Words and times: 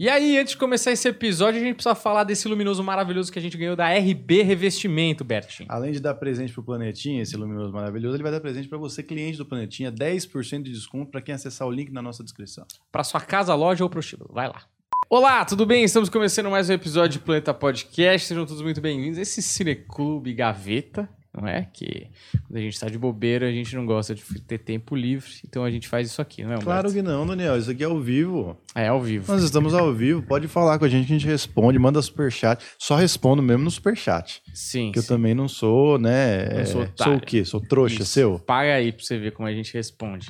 E 0.00 0.08
aí, 0.08 0.38
antes 0.38 0.52
de 0.52 0.58
começar 0.58 0.92
esse 0.92 1.08
episódio, 1.08 1.60
a 1.60 1.64
gente 1.64 1.74
precisa 1.74 1.92
falar 1.92 2.22
desse 2.22 2.46
luminoso 2.46 2.84
maravilhoso 2.84 3.32
que 3.32 3.38
a 3.40 3.42
gente 3.42 3.58
ganhou 3.58 3.74
da 3.74 3.88
RB 3.88 4.42
Revestimento, 4.42 5.24
Bertinho. 5.24 5.68
Além 5.68 5.90
de 5.90 5.98
dar 5.98 6.14
presente 6.14 6.52
pro 6.52 6.62
Planetinha, 6.62 7.20
esse 7.20 7.36
luminoso 7.36 7.72
maravilhoso, 7.72 8.14
ele 8.14 8.22
vai 8.22 8.30
dar 8.30 8.40
presente 8.40 8.68
para 8.68 8.78
você, 8.78 9.02
cliente 9.02 9.38
do 9.38 9.44
Planetinha, 9.44 9.90
10% 9.90 10.62
de 10.62 10.70
desconto 10.70 11.10
para 11.10 11.20
quem 11.20 11.34
acessar 11.34 11.66
o 11.66 11.72
link 11.72 11.90
na 11.90 12.00
nossa 12.00 12.22
descrição. 12.22 12.64
Para 12.92 13.02
sua 13.02 13.20
casa, 13.20 13.52
loja 13.56 13.82
ou 13.82 13.90
prostíbulo. 13.90 14.30
Vai 14.32 14.46
lá. 14.46 14.62
Olá, 15.10 15.44
tudo 15.44 15.66
bem? 15.66 15.82
Estamos 15.82 16.08
começando 16.08 16.48
mais 16.48 16.70
um 16.70 16.74
episódio 16.74 17.18
de 17.18 17.24
Planeta 17.24 17.52
Podcast. 17.52 18.28
Sejam 18.28 18.46
todos 18.46 18.62
muito 18.62 18.80
bem-vindos. 18.80 19.18
Esse 19.18 19.42
Cineclube 19.42 20.32
Gaveta, 20.32 21.10
não 21.34 21.46
é? 21.46 21.68
Que 21.72 22.08
quando 22.46 22.56
a 22.56 22.60
gente 22.60 22.78
tá 22.78 22.88
de 22.88 22.98
bobeira, 22.98 23.48
a 23.48 23.52
gente 23.52 23.74
não 23.76 23.86
gosta 23.86 24.14
de 24.14 24.22
ter 24.42 24.58
tempo 24.58 24.96
livre, 24.96 25.30
então 25.46 25.64
a 25.64 25.70
gente 25.70 25.88
faz 25.88 26.08
isso 26.08 26.20
aqui, 26.20 26.42
não 26.42 26.50
é? 26.50 26.54
Humberto? 26.54 26.64
Claro 26.64 26.92
que 26.92 27.02
não, 27.02 27.26
Daniel. 27.26 27.58
Isso 27.58 27.70
aqui 27.70 27.82
é 27.82 27.86
ao 27.86 28.00
vivo. 28.00 28.56
É, 28.74 28.88
ao 28.88 29.00
vivo. 29.00 29.30
Nós 29.30 29.42
estamos 29.42 29.74
ao 29.74 29.92
vivo. 29.92 30.22
Pode 30.22 30.48
falar 30.48 30.78
com 30.78 30.84
a 30.84 30.88
gente 30.88 31.06
que 31.06 31.12
a 31.12 31.18
gente 31.18 31.26
responde, 31.28 31.78
manda 31.78 32.00
superchat. 32.02 32.64
Só 32.78 32.96
respondo 32.96 33.42
mesmo 33.42 33.64
no 33.64 33.70
superchat. 33.70 34.42
Sim. 34.54 34.92
Que 34.92 34.98
eu 34.98 35.06
também 35.06 35.34
não 35.34 35.48
sou, 35.48 35.98
né? 35.98 36.48
Não 36.48 36.60
é, 36.60 36.64
sou 36.64 36.82
otário. 36.82 37.16
o 37.16 37.20
quê? 37.20 37.44
Sou 37.44 37.60
trouxa 37.60 38.02
Isso. 38.02 38.12
seu? 38.12 38.38
Paga 38.38 38.74
aí 38.74 38.92
pra 38.92 39.04
você 39.04 39.18
ver 39.18 39.32
como 39.32 39.48
a 39.48 39.52
gente 39.52 39.72
responde. 39.74 40.28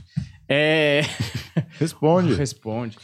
É. 0.49 1.03
Responde. 1.79 2.35
Responde. 2.35 2.97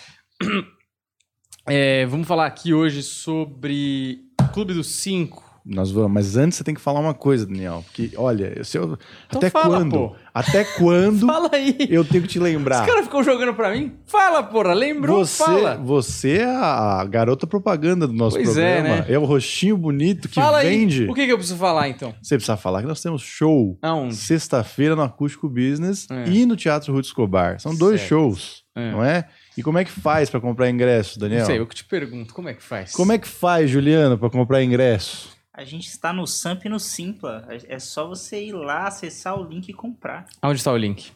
É, 1.66 2.04
vamos 2.06 2.26
falar 2.26 2.46
aqui 2.46 2.74
hoje 2.74 3.02
sobre 3.02 4.20
Clube 4.52 4.74
dos 4.74 4.86
Cinco. 4.86 5.53
Nós 5.66 5.90
vamos, 5.90 6.12
mas 6.12 6.36
antes 6.36 6.58
você 6.58 6.64
tem 6.64 6.74
que 6.74 6.80
falar 6.80 7.00
uma 7.00 7.14
coisa, 7.14 7.46
Daniel. 7.46 7.82
Porque, 7.86 8.10
olha, 8.18 8.62
se 8.62 8.76
eu, 8.76 8.98
Então 9.26 9.38
até 9.38 9.48
fala, 9.48 9.78
quando? 9.78 9.90
pô. 9.92 10.16
Até 10.34 10.62
quando 10.76 11.26
Fala 11.26 11.48
aí. 11.54 11.74
eu 11.88 12.04
tenho 12.04 12.22
que 12.22 12.28
te 12.28 12.38
lembrar? 12.38 12.82
Esse 12.82 12.90
cara 12.92 13.02
ficou 13.02 13.22
jogando 13.22 13.54
pra 13.54 13.70
mim? 13.72 13.94
Fala, 14.04 14.42
porra. 14.42 14.74
Lembrou? 14.74 15.24
Você, 15.24 15.42
Fala. 15.42 15.76
você 15.76 16.38
é 16.40 16.44
a 16.54 17.02
garota 17.08 17.46
propaganda 17.46 18.06
do 18.06 18.12
nosso 18.12 18.36
Pois 18.36 18.58
é, 18.58 18.74
programa. 18.82 19.06
né? 19.08 19.18
o 19.18 19.24
rostinho 19.24 19.78
bonito 19.78 20.28
que 20.28 20.34
Fala 20.34 20.60
vende. 20.62 21.04
aí. 21.04 21.08
O 21.08 21.14
que, 21.14 21.24
que 21.24 21.32
eu 21.32 21.38
preciso 21.38 21.58
falar, 21.58 21.88
então? 21.88 22.14
Você 22.20 22.34
precisa 22.36 22.58
falar 22.58 22.82
que 22.82 22.88
nós 22.88 23.00
temos 23.00 23.22
show 23.22 23.78
sexta-feira 24.12 24.94
no 24.94 25.02
Acústico 25.02 25.48
Business 25.48 26.06
É. 26.10 26.28
e 26.28 26.44
no 26.46 26.56
Teatro 26.56 26.92
Ruth 26.92 27.06
Escobar. 27.06 27.58
São 27.60 27.74
dois 27.74 28.00
Certo. 28.00 28.08
shows, 28.10 28.64
É. 28.76 28.90
não 28.92 29.02
é? 29.04 29.24
E 29.56 29.62
como 29.62 29.78
é 29.78 29.84
que 29.84 29.90
faz 29.90 30.28
para 30.28 30.40
comprar 30.40 30.68
ingresso, 30.68 31.18
Daniel? 31.18 31.40
Não 31.40 31.46
sei, 31.46 31.58
eu 31.58 31.66
que 31.66 31.74
te 31.76 31.84
pergunto. 31.84 32.34
Como 32.34 32.48
é 32.48 32.54
que 32.54 32.62
faz? 32.62 32.92
Como 32.92 33.12
é 33.12 33.18
que 33.18 33.28
faz, 33.28 33.70
Juliano, 33.70 34.18
para 34.18 34.28
comprar 34.28 34.62
ingresso? 34.62 35.32
A 35.56 35.62
gente 35.62 35.86
está 35.86 36.12
no 36.12 36.26
Samp 36.26 36.64
e 36.64 36.68
no 36.68 36.80
Simpla. 36.80 37.46
É 37.68 37.78
só 37.78 38.08
você 38.08 38.44
ir 38.44 38.52
lá, 38.52 38.88
acessar 38.88 39.38
o 39.38 39.44
link 39.44 39.68
e 39.68 39.72
comprar. 39.72 40.26
Onde 40.42 40.58
está 40.58 40.72
o 40.72 40.76
link? 40.76 41.12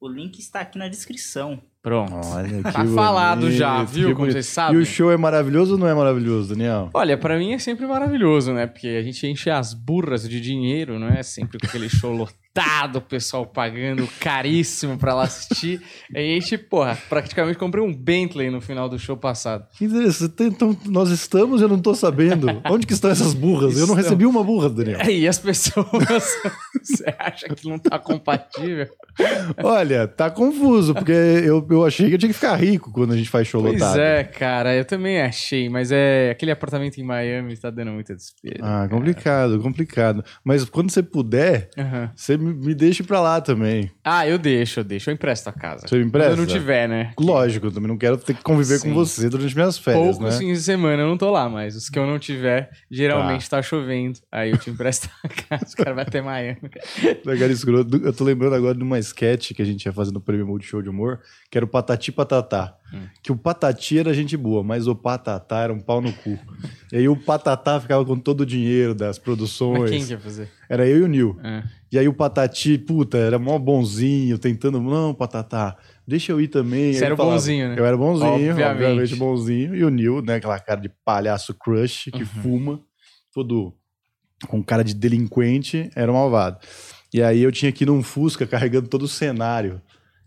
O 0.00 0.08
link 0.08 0.38
está 0.38 0.60
aqui 0.60 0.78
na 0.78 0.88
descrição. 0.88 1.62
Pronto. 1.84 2.14
Olha 2.14 2.48
que 2.48 2.62
Tá 2.62 2.82
falado 2.86 3.50
já, 3.52 3.84
viu? 3.84 4.14
Como 4.16 4.32
vocês 4.32 4.46
sabem. 4.46 4.78
E 4.78 4.82
o 4.82 4.86
show 4.86 5.12
é 5.12 5.18
maravilhoso 5.18 5.74
ou 5.74 5.78
não 5.78 5.86
é 5.86 5.92
maravilhoso, 5.92 6.54
Daniel? 6.54 6.88
Olha, 6.94 7.18
pra 7.18 7.36
mim 7.36 7.52
é 7.52 7.58
sempre 7.58 7.86
maravilhoso, 7.86 8.54
né? 8.54 8.66
Porque 8.66 8.88
a 8.88 9.02
gente 9.02 9.26
enche 9.26 9.50
as 9.50 9.74
burras 9.74 10.26
de 10.26 10.40
dinheiro, 10.40 10.98
não 10.98 11.08
é? 11.08 11.22
Sempre 11.22 11.58
com 11.58 11.66
aquele 11.66 11.90
show 11.90 12.10
lotado, 12.10 12.96
o 12.96 13.00
pessoal 13.02 13.44
pagando 13.44 14.08
caríssimo 14.18 14.96
pra 14.96 15.12
lá 15.12 15.24
assistir. 15.24 15.82
Aí 16.16 16.38
a 16.38 16.40
gente, 16.40 16.56
porra, 16.56 16.96
praticamente 17.10 17.58
comprei 17.58 17.84
um 17.84 17.92
Bentley 17.92 18.48
no 18.48 18.62
final 18.62 18.88
do 18.88 18.98
show 18.98 19.16
passado. 19.18 19.66
Que 19.76 19.84
interessante. 19.84 20.42
Então, 20.42 20.74
nós 20.86 21.10
estamos 21.10 21.60
e 21.60 21.64
eu 21.64 21.68
não 21.68 21.78
tô 21.78 21.94
sabendo. 21.94 22.46
Onde 22.70 22.86
que 22.86 22.94
estão 22.94 23.10
essas 23.10 23.34
burras? 23.34 23.76
Eu 23.76 23.86
não 23.86 23.94
recebi 23.94 24.24
uma 24.24 24.42
burra, 24.42 24.70
Daniel. 24.70 25.00
E 25.06 25.28
as 25.28 25.38
pessoas, 25.38 25.86
você 26.82 27.14
acha 27.18 27.46
que 27.48 27.68
não 27.68 27.78
tá 27.78 27.98
compatível? 27.98 28.88
Olha, 29.62 30.08
tá 30.08 30.30
confuso, 30.30 30.94
porque 30.94 31.12
eu, 31.12 31.64
eu 31.74 31.84
achei 31.84 32.08
que 32.08 32.14
eu 32.14 32.18
tinha 32.18 32.28
que 32.28 32.34
ficar 32.34 32.54
rico 32.56 32.90
quando 32.92 33.12
a 33.12 33.16
gente 33.16 33.28
faz 33.28 33.46
show 33.46 33.62
Pois 33.62 33.74
lotado. 33.80 33.98
é, 34.00 34.24
cara, 34.24 34.74
eu 34.74 34.84
também 34.84 35.20
achei, 35.20 35.68
mas 35.68 35.90
é 35.92 36.30
aquele 36.30 36.50
apartamento 36.50 36.98
em 36.98 37.04
Miami 37.04 37.56
tá 37.56 37.70
dando 37.70 37.90
muita 37.92 38.14
despesa. 38.14 38.56
Ah, 38.62 38.88
complicado, 38.88 39.58
complicado. 39.60 40.24
Mas 40.44 40.64
quando 40.64 40.90
você 40.90 41.02
puder, 41.02 41.68
Aham. 41.76 42.10
você 42.14 42.36
me 42.36 42.54
me 42.54 42.74
deixe 42.74 43.02
pra 43.02 43.20
lá 43.20 43.40
também. 43.40 43.90
Ah, 44.04 44.26
eu 44.26 44.38
deixo, 44.38 44.80
eu 44.80 44.84
deixo, 44.84 45.10
eu 45.10 45.14
empresto 45.14 45.48
a 45.48 45.52
casa. 45.52 45.86
Você 45.86 45.98
me 45.98 46.04
empresta? 46.04 46.30
Quando 46.30 46.40
eu 46.40 46.46
não 46.46 46.52
tiver, 46.52 46.88
né? 46.88 47.12
Lógico, 47.18 47.66
eu 47.66 47.72
também 47.72 47.88
não 47.88 47.98
quero 47.98 48.16
ter 48.16 48.34
que 48.34 48.42
conviver 48.42 48.78
Sim. 48.78 48.88
com 48.88 48.94
você 48.94 49.28
durante 49.28 49.54
minhas 49.54 49.76
férias, 49.78 50.16
Poucos 50.18 50.32
né? 50.34 50.38
fins 50.38 50.58
de 50.58 50.64
semana 50.64 51.02
eu 51.02 51.08
não 51.08 51.16
tô 51.16 51.30
lá, 51.30 51.48
mas 51.48 51.76
os 51.76 51.88
que 51.88 51.98
eu 51.98 52.06
não 52.06 52.18
tiver, 52.18 52.70
geralmente 52.90 53.48
tá, 53.48 53.60
chovendo. 53.62 54.18
Aí 54.30 54.50
eu 54.50 54.58
te 54.58 54.70
empresto 54.70 55.08
a 55.22 55.28
casa, 55.28 55.72
o 55.72 55.76
cara 55.76 55.94
vai 55.94 56.04
até 56.04 56.20
Miami. 56.20 56.58
Legal, 57.24 57.50
escroto. 57.50 57.96
Eu 58.04 58.12
tô 58.12 58.24
lembrando 58.24 58.54
agora 58.54 58.74
de 58.76 58.82
uma 58.82 58.98
sketch 58.98 59.52
que 59.52 59.62
a 59.62 59.64
gente 59.64 59.84
ia 59.84 59.92
fazer 59.92 60.12
no 60.12 60.20
Prêmio 60.20 60.46
Multishow 60.46 60.82
de 60.82 60.88
Humor, 60.88 61.20
que 61.50 61.58
era 61.58 61.63
o 61.64 61.68
Patati 61.68 62.12
Patatá. 62.12 62.76
Hum. 62.92 63.06
Que 63.22 63.32
o 63.32 63.36
Patati 63.36 63.98
era 63.98 64.14
gente 64.14 64.36
boa, 64.36 64.62
mas 64.62 64.86
o 64.86 64.94
Patatá 64.94 65.60
era 65.62 65.72
um 65.72 65.80
pau 65.80 66.00
no 66.00 66.12
cu. 66.12 66.38
E 66.92 66.96
aí 66.96 67.08
o 67.08 67.16
Patatá 67.16 67.80
ficava 67.80 68.04
com 68.04 68.18
todo 68.18 68.42
o 68.42 68.46
dinheiro 68.46 68.94
das 68.94 69.18
produções. 69.18 69.80
Mas 69.80 69.90
quem 69.90 70.04
que 70.04 70.12
ia 70.12 70.18
fazer? 70.20 70.48
Era 70.68 70.86
eu 70.86 70.98
e 70.98 71.02
o 71.02 71.08
Nil. 71.08 71.36
É. 71.42 71.62
E 71.90 71.98
aí 71.98 72.06
o 72.08 72.14
Patati, 72.14 72.78
puta, 72.78 73.18
era 73.18 73.38
mó 73.38 73.58
bonzinho, 73.58 74.38
tentando, 74.38 74.80
não, 74.80 75.12
Patatá, 75.14 75.76
deixa 76.06 76.32
eu 76.32 76.40
ir 76.40 76.48
também. 76.48 76.92
Você 76.92 77.00
Aí 77.00 77.06
era 77.06 77.16
falava, 77.16 77.34
bonzinho, 77.36 77.68
né? 77.68 77.74
Eu 77.78 77.84
era 77.84 77.96
bonzinho, 77.96 78.30
Obviamente. 78.50 78.62
obviamente, 78.64 79.16
bonzinho. 79.16 79.74
E 79.74 79.84
o 79.84 79.88
Nil, 79.90 80.22
né, 80.22 80.36
aquela 80.36 80.58
cara 80.60 80.80
de 80.80 80.90
palhaço 81.04 81.52
crush 81.54 82.10
que 82.12 82.20
Uhum. 82.22 82.26
fuma, 82.26 82.80
todo 83.32 83.74
com 84.48 84.62
cara 84.62 84.84
de 84.84 84.94
delinquente, 84.94 85.90
era 85.96 86.12
malvado. 86.12 86.58
E 87.12 87.22
aí 87.22 87.42
eu 87.42 87.52
tinha 87.52 87.70
que 87.72 87.84
ir 87.84 87.86
num 87.86 88.02
Fusca 88.02 88.44
carregando 88.46 88.88
todo 88.88 89.02
o 89.02 89.08
cenário. 89.08 89.80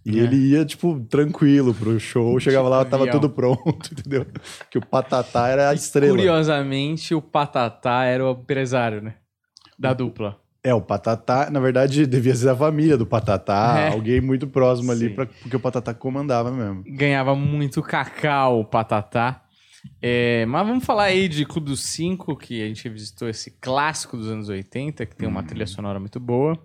E 0.09 0.19
É. 0.19 0.23
ele 0.23 0.35
ia, 0.37 0.63
tipo, 0.63 0.99
tranquilo 1.09 1.73
pro 1.73 1.99
show. 1.99 2.39
Chegava 2.39 2.69
lá, 2.69 2.85
tava 2.85 3.03
Avião. 3.03 3.19
tudo 3.19 3.29
pronto, 3.29 3.63
entendeu? 3.91 4.25
Que 4.71 4.77
o 4.77 4.85
Patatá 4.85 5.47
era 5.49 5.69
a 5.69 5.73
estrela. 5.73 6.15
Curiosamente, 6.15 7.13
o 7.13 7.21
Patatá 7.21 8.05
era 8.05 8.25
o 8.25 8.31
empresário, 8.31 9.01
né? 9.01 9.15
Da 9.77 9.93
dupla. 9.93 10.39
É, 10.63 10.73
o 10.73 10.81
Patatá, 10.81 11.49
na 11.51 11.59
verdade, 11.59 12.05
devia 12.07 12.35
ser 12.35 12.49
a 12.49 12.55
família 12.55 12.97
do 12.97 13.05
Patatá, 13.05 13.75
É. 13.91 13.93
alguém 13.93 14.21
muito 14.21 14.47
próximo 14.47 14.91
ali, 14.91 15.09
Sim. 15.09 15.15
pra, 15.15 15.25
porque 15.25 15.55
o 15.55 15.59
Patatá 15.59 15.93
comandava 15.93 16.51
mesmo. 16.51 16.83
Ganhava 16.87 17.35
muito 17.35 17.81
cacau 17.81 18.61
o 18.61 18.65
Patatá. 18.65 19.43
É, 20.01 20.45
mas 20.47 20.67
vamos 20.67 20.83
falar 20.83 21.03
aí 21.03 21.29
de 21.29 21.45
Clube 21.45 21.67
dos 21.67 21.81
Cinco, 21.83 22.35
que 22.35 22.61
a 22.61 22.67
gente 22.67 22.89
visitou 22.89 23.29
esse 23.29 23.51
clássico 23.51 24.17
dos 24.17 24.29
anos 24.29 24.49
80, 24.49 25.05
que 25.05 25.15
tem 25.15 25.27
uma 25.27 25.43
trilha 25.43 25.65
sonora 25.67 25.99
muito 25.99 26.19
boa, 26.19 26.57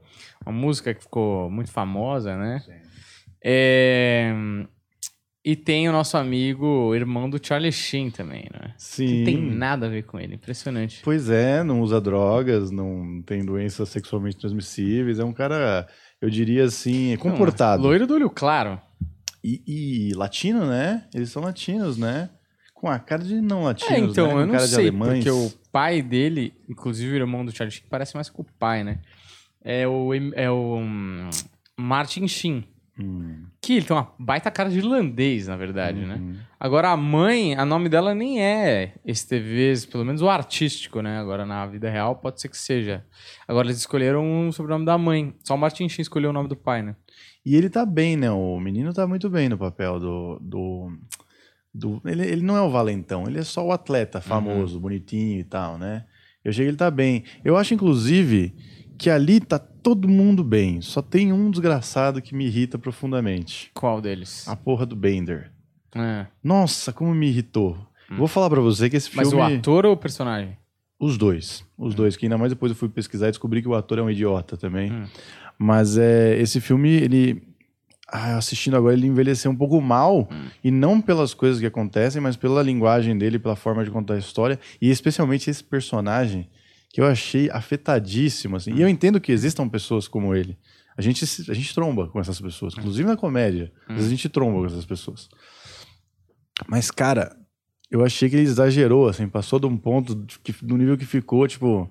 uma 0.45 0.53
música 0.53 0.93
que 0.95 1.03
ficou 1.03 1.49
muito 1.51 1.71
famosa, 1.71 2.37
né? 2.37 2.63
É, 3.45 4.33
e 5.45 5.57
tem 5.57 5.89
o 5.89 5.93
nosso 5.93 6.17
amigo, 6.17 6.65
o 6.65 6.95
irmão 6.95 7.29
do 7.29 7.45
Charlie 7.45 7.73
Sheen 7.73 8.11
também, 8.11 8.49
né? 8.53 8.75
Sim. 8.79 9.07
Que 9.07 9.25
tem 9.25 9.43
nada 9.43 9.87
a 9.87 9.89
ver 9.89 10.05
com 10.05 10.21
ele, 10.21 10.37
impressionante. 10.37 11.01
Pois 11.03 11.29
é, 11.29 11.65
não 11.65 11.81
usa 11.81 12.01
drogas, 12.01 12.71
não 12.71 13.21
tem 13.27 13.45
doenças 13.45 13.89
sexualmente 13.89 14.37
transmissíveis, 14.37 15.19
é 15.19 15.25
um 15.25 15.33
cara, 15.33 15.89
eu 16.21 16.31
diria 16.31 16.65
assim, 16.65 17.17
comportado. 17.17 17.83
Não, 17.83 17.89
loiro 17.89 18.07
do 18.07 18.15
olho 18.15 18.31
claro. 18.31 18.81
E, 19.43 19.63
e 19.67 20.15
latino, 20.15 20.65
né? 20.65 21.09
Eles 21.13 21.31
são 21.31 21.43
latinos, 21.43 21.99
né? 21.99 22.31
Com 22.73 22.89
a 22.89 23.01
cara 23.01 23.25
de 23.25 23.41
não 23.41 23.65
latinos, 23.65 23.93
É, 23.93 23.99
então, 23.99 24.29
né? 24.29 24.33
Com 24.35 24.41
eu 24.41 24.47
não 24.47 24.59
sei, 24.61 24.93
porque 24.93 25.31
o 25.31 25.53
pai 25.73 26.01
dele, 26.03 26.55
inclusive 26.69 27.15
o 27.15 27.17
irmão 27.17 27.45
do 27.45 27.51
Charlie 27.51 27.75
Sheen, 27.75 27.89
parece 27.91 28.15
mais 28.15 28.31
com 28.31 28.43
o 28.43 28.47
pai, 28.61 28.85
né? 28.85 29.01
É 29.65 29.89
o, 29.89 30.15
é 30.35 30.49
o 30.49 30.77
hum, 30.77 31.31
Martin 31.77 32.29
Sheen. 32.29 32.65
Hum, 32.99 33.47
Que 33.61 33.75
ele 33.79 33.87
tem 33.87 33.97
uma 33.97 34.13
baita 34.19 34.51
cara 34.51 34.69
de 34.69 34.77
irlandês, 34.79 35.47
na 35.49 35.57
verdade, 35.57 36.01
né? 36.05 36.17
uhum. 36.17 36.37
Agora, 36.61 36.91
a 36.91 36.97
mãe, 36.97 37.55
a 37.55 37.65
nome 37.65 37.89
dela 37.89 38.15
nem 38.15 38.43
é 38.45 38.95
Esteves, 39.05 39.87
pelo 39.87 40.05
menos 40.05 40.21
o 40.21 40.29
artístico, 40.29 41.01
né? 41.01 41.19
Agora, 41.19 41.47
na 41.47 41.67
vida 41.67 41.89
real, 41.91 42.17
pode 42.17 42.41
ser 42.41 42.49
que 42.49 42.57
seja. 42.57 43.05
Agora, 43.49 43.67
eles 43.67 43.79
escolheram 43.79 44.49
o 44.49 44.53
sobrenome 44.53 44.85
da 44.85 44.99
mãe. 44.99 45.35
Só 45.43 45.55
o 45.55 45.59
Martin 45.59 45.89
Sheen 45.89 46.03
escolheu 46.03 46.31
o 46.31 46.33
nome 46.35 46.49
do 46.49 46.57
pai, 46.57 46.83
né? 46.83 46.95
E 47.45 47.57
ele 47.57 47.69
tá 47.71 47.85
bem, 47.87 48.17
né? 48.17 48.31
O 48.31 48.61
menino 48.61 48.93
tá 48.93 49.07
muito 49.07 49.29
bem 49.31 49.49
no 49.49 49.57
papel 49.59 49.99
do. 49.99 50.39
do, 50.41 50.93
do- 51.75 52.03
ele, 52.05 52.23
ele 52.27 52.43
não 52.43 52.57
é 52.57 52.61
o 52.61 52.71
valentão, 52.71 53.25
ele 53.27 53.39
é 53.39 53.43
só 53.43 53.67
o 53.67 53.73
atleta 53.73 54.21
famoso, 54.21 54.79
bonitinho 54.79 55.41
e 55.41 55.45
tal, 55.45 55.79
né? 55.79 56.05
Eu 56.45 56.51
achei 56.51 56.65
que 56.65 56.71
ele 56.71 56.77
tá 56.77 56.91
bem. 56.91 57.25
Eu 57.45 57.57
acho, 57.57 57.73
inclusive, 57.75 58.55
que 58.99 59.09
ali 59.09 59.41
tá 59.41 59.59
todo 59.83 60.09
mundo 60.09 60.45
bem. 60.45 60.81
Só 60.81 61.03
tem 61.03 61.33
um 61.33 61.51
desgraçado 61.51 62.23
que 62.23 62.35
me 62.35 62.47
irrita 62.47 62.79
profundamente. 62.79 63.71
Qual 63.75 64.01
deles? 64.01 64.47
A 64.49 64.55
porra 64.57 64.87
do 64.87 64.95
Bender. 64.95 65.51
É. 65.95 66.27
Nossa, 66.43 66.93
como 66.93 67.15
me 67.15 67.29
irritou. 67.29 67.77
Vou 68.11 68.29
falar 68.29 68.51
pra 68.51 68.61
você 68.61 68.91
que 68.91 68.97
esse 68.97 69.11
Mas 69.17 69.31
filme. 69.31 69.43
o 69.55 69.59
ator 69.59 69.87
ou 69.87 69.93
o 69.93 69.97
personagem? 69.97 70.57
Os 71.01 71.17
dois. 71.17 71.65
Os 71.77 71.95
dois, 71.95 72.17
que 72.17 72.27
ainda 72.27 72.37
mais 72.39 72.53
depois 72.53 72.71
eu 72.71 72.77
fui 72.77 72.89
pesquisar 72.89 73.29
e 73.29 73.31
descobri 73.31 73.63
que 73.63 73.69
o 73.69 73.75
ator 73.75 73.99
é 73.99 74.03
um 74.03 74.11
idiota 74.11 74.57
também. 74.57 74.93
Hum. 74.93 75.05
Mas 75.59 75.97
é, 75.97 76.39
esse 76.39 76.61
filme, 76.61 76.91
ele. 76.91 77.43
ah, 78.09 78.37
assistindo 78.37 78.77
agora, 78.77 78.95
ele 78.95 79.07
envelheceu 79.07 79.51
um 79.51 79.57
pouco 79.57 79.81
mal. 79.81 80.29
Hum. 80.31 80.47
E 80.63 80.71
não 80.71 81.01
pelas 81.01 81.33
coisas 81.35 81.59
que 81.59 81.67
acontecem, 81.67 82.21
mas 82.21 82.37
pela 82.37 82.63
linguagem 82.63 83.17
dele, 83.17 83.39
pela 83.39 83.57
forma 83.57 83.83
de 83.85 83.91
contar 83.91 84.15
a 84.15 84.19
história. 84.19 84.61
E 84.81 84.91
especialmente 84.91 85.49
esse 85.51 85.65
personagem 85.65 86.49
que 86.93 87.01
eu 87.01 87.07
achei 87.07 87.51
afetadíssimo. 87.51 88.57
Assim. 88.57 88.75
E 88.75 88.83
eu 88.83 88.89
entendo 88.89 89.21
que 89.21 89.33
existam 89.33 89.69
pessoas 89.69 90.07
como 90.07 90.35
ele. 90.35 90.59
A 90.97 91.01
gente, 91.01 91.25
a 91.51 91.55
gente 91.55 91.75
tromba 91.75 92.09
com 92.09 92.21
essas 92.21 92.41
pessoas, 92.41 92.75
inclusive 92.77 93.09
na 93.09 93.17
comédia. 93.17 93.73
Às 93.89 93.95
vezes 93.95 94.09
a 94.09 94.11
gente 94.11 94.29
tromba 94.29 94.59
com 94.61 94.67
essas 94.67 94.85
pessoas. 94.85 95.29
Mas, 96.69 96.91
cara, 96.91 97.35
eu 97.91 98.05
achei 98.05 98.29
que 98.29 98.37
ele 98.37 98.43
exagerou, 98.43 99.09
assim, 99.09 99.27
passou 99.27 99.59
de 99.59 99.67
um 99.67 99.77
ponto 99.77 100.27
que, 100.45 100.53
do 100.65 100.77
nível 100.77 100.99
que 100.99 101.07
ficou, 101.07 101.49
tipo, 101.49 101.91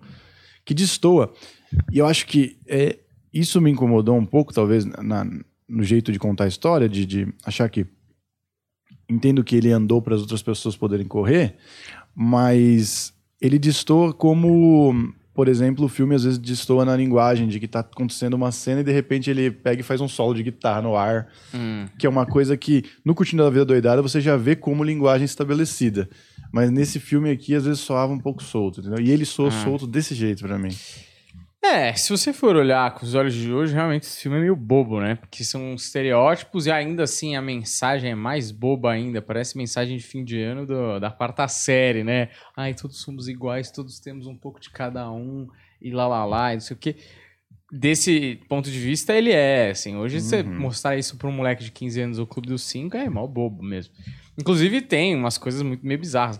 que 0.63 0.73
destoa. 0.73 1.33
E 1.91 1.97
eu 1.97 2.05
acho 2.05 2.27
que 2.27 2.59
é, 2.67 2.99
isso 3.33 3.59
me 3.59 3.71
incomodou 3.71 4.15
um 4.15 4.25
pouco, 4.25 4.53
talvez, 4.53 4.85
na, 4.85 5.25
no 5.67 5.83
jeito 5.83 6.11
de 6.11 6.19
contar 6.19 6.43
a 6.43 6.47
história, 6.47 6.87
de, 6.87 7.05
de 7.07 7.33
achar 7.43 7.67
que 7.69 7.87
entendo 9.09 9.43
que 9.43 9.55
ele 9.55 9.71
andou 9.71 10.01
para 10.01 10.15
as 10.15 10.21
outras 10.21 10.41
pessoas 10.41 10.75
poderem 10.75 11.05
correr, 11.05 11.57
mas 12.15 13.13
ele 13.41 13.57
destoa 13.57 14.13
como, 14.13 15.13
por 15.33 15.47
exemplo, 15.47 15.85
o 15.85 15.89
filme 15.89 16.13
às 16.15 16.23
vezes 16.23 16.37
destoa 16.37 16.85
na 16.85 16.95
linguagem 16.95 17.47
de 17.47 17.59
que 17.59 17.67
tá 17.67 17.79
acontecendo 17.79 18.33
uma 18.35 18.51
cena 18.51 18.81
e 18.81 18.83
de 18.83 18.91
repente 18.91 19.29
ele 19.29 19.49
pega 19.49 19.81
e 19.81 19.83
faz 19.83 19.99
um 20.01 20.07
solo 20.07 20.33
de 20.33 20.43
guitarra 20.43 20.81
no 20.81 20.95
ar, 20.95 21.27
Hum. 21.53 21.87
que 21.97 22.05
é 22.05 22.09
uma 22.09 22.25
coisa 22.25 22.55
que 22.55 22.83
no 23.03 23.15
Curtindo 23.15 23.43
da 23.43 23.49
Vida 23.49 23.65
Doidada 23.65 24.01
você 24.01 24.21
já 24.21 24.37
vê 24.37 24.55
como 24.55 24.83
linguagem 24.83 25.25
estabelecida. 25.25 26.07
Mas 26.53 26.69
nesse 26.69 26.99
filme 26.99 27.31
aqui 27.31 27.55
às 27.55 27.63
vezes 27.65 27.79
soava 27.79 28.11
um 28.11 28.19
pouco 28.19 28.43
solto, 28.43 28.81
entendeu? 28.81 28.99
E 29.03 29.09
ele 29.09 29.25
soa 29.25 29.47
Ah. 29.47 29.63
solto 29.63 29.87
desse 29.87 30.13
jeito 30.13 30.43
pra 30.45 30.59
mim. 30.59 30.69
É, 31.63 31.93
se 31.93 32.09
você 32.09 32.33
for 32.33 32.55
olhar 32.55 32.91
com 32.95 33.05
os 33.05 33.13
olhos 33.13 33.35
de 33.35 33.53
hoje, 33.53 33.73
realmente 33.73 34.03
esse 34.03 34.19
filme 34.19 34.37
é 34.37 34.41
meio 34.41 34.55
bobo, 34.55 34.99
né? 34.99 35.15
Porque 35.15 35.43
são 35.43 35.75
estereótipos 35.75 36.65
e 36.65 36.71
ainda 36.71 37.03
assim 37.03 37.35
a 37.35 37.41
mensagem 37.41 38.11
é 38.11 38.15
mais 38.15 38.49
boba 38.49 38.91
ainda. 38.91 39.21
Parece 39.21 39.55
mensagem 39.55 39.95
de 39.95 40.03
fim 40.03 40.23
de 40.23 40.41
ano 40.41 40.65
do- 40.65 40.99
da 40.99 41.11
quarta 41.11 41.47
série, 41.47 42.03
né? 42.03 42.29
Ai, 42.57 42.73
todos 42.73 42.99
somos 43.01 43.27
iguais, 43.27 43.69
todos 43.69 43.99
temos 43.99 44.25
um 44.25 44.35
pouco 44.35 44.59
de 44.59 44.71
cada 44.71 45.09
um 45.11 45.47
e 45.79 45.91
lá 45.91 46.07
lá 46.07 46.25
lá, 46.25 46.51
e 46.51 46.55
não 46.55 46.61
sei 46.61 46.75
o 46.75 46.79
quê. 46.79 46.95
Desse 47.71 48.39
ponto 48.49 48.69
de 48.69 48.79
vista, 48.79 49.13
ele 49.13 49.31
é, 49.31 49.69
assim. 49.69 49.95
Hoje 49.95 50.19
você 50.19 50.41
Uhum. 50.41 50.59
mostrar 50.59 50.97
isso 50.97 51.15
pra 51.15 51.27
um 51.29 51.31
moleque 51.31 51.63
de 51.63 51.71
15 51.71 52.01
anos 52.01 52.17
ou 52.19 52.25
Clube 52.27 52.47
dos 52.49 52.63
5 52.63 52.97
é 52.97 53.07
mal 53.07 53.27
bobo 53.27 53.63
mesmo. 53.63 53.93
Inclusive 54.37 54.81
tem 54.81 55.15
umas 55.15 55.37
coisas 55.37 55.61
muito 55.61 55.85
meio 55.85 55.99
bizarras. 55.99 56.39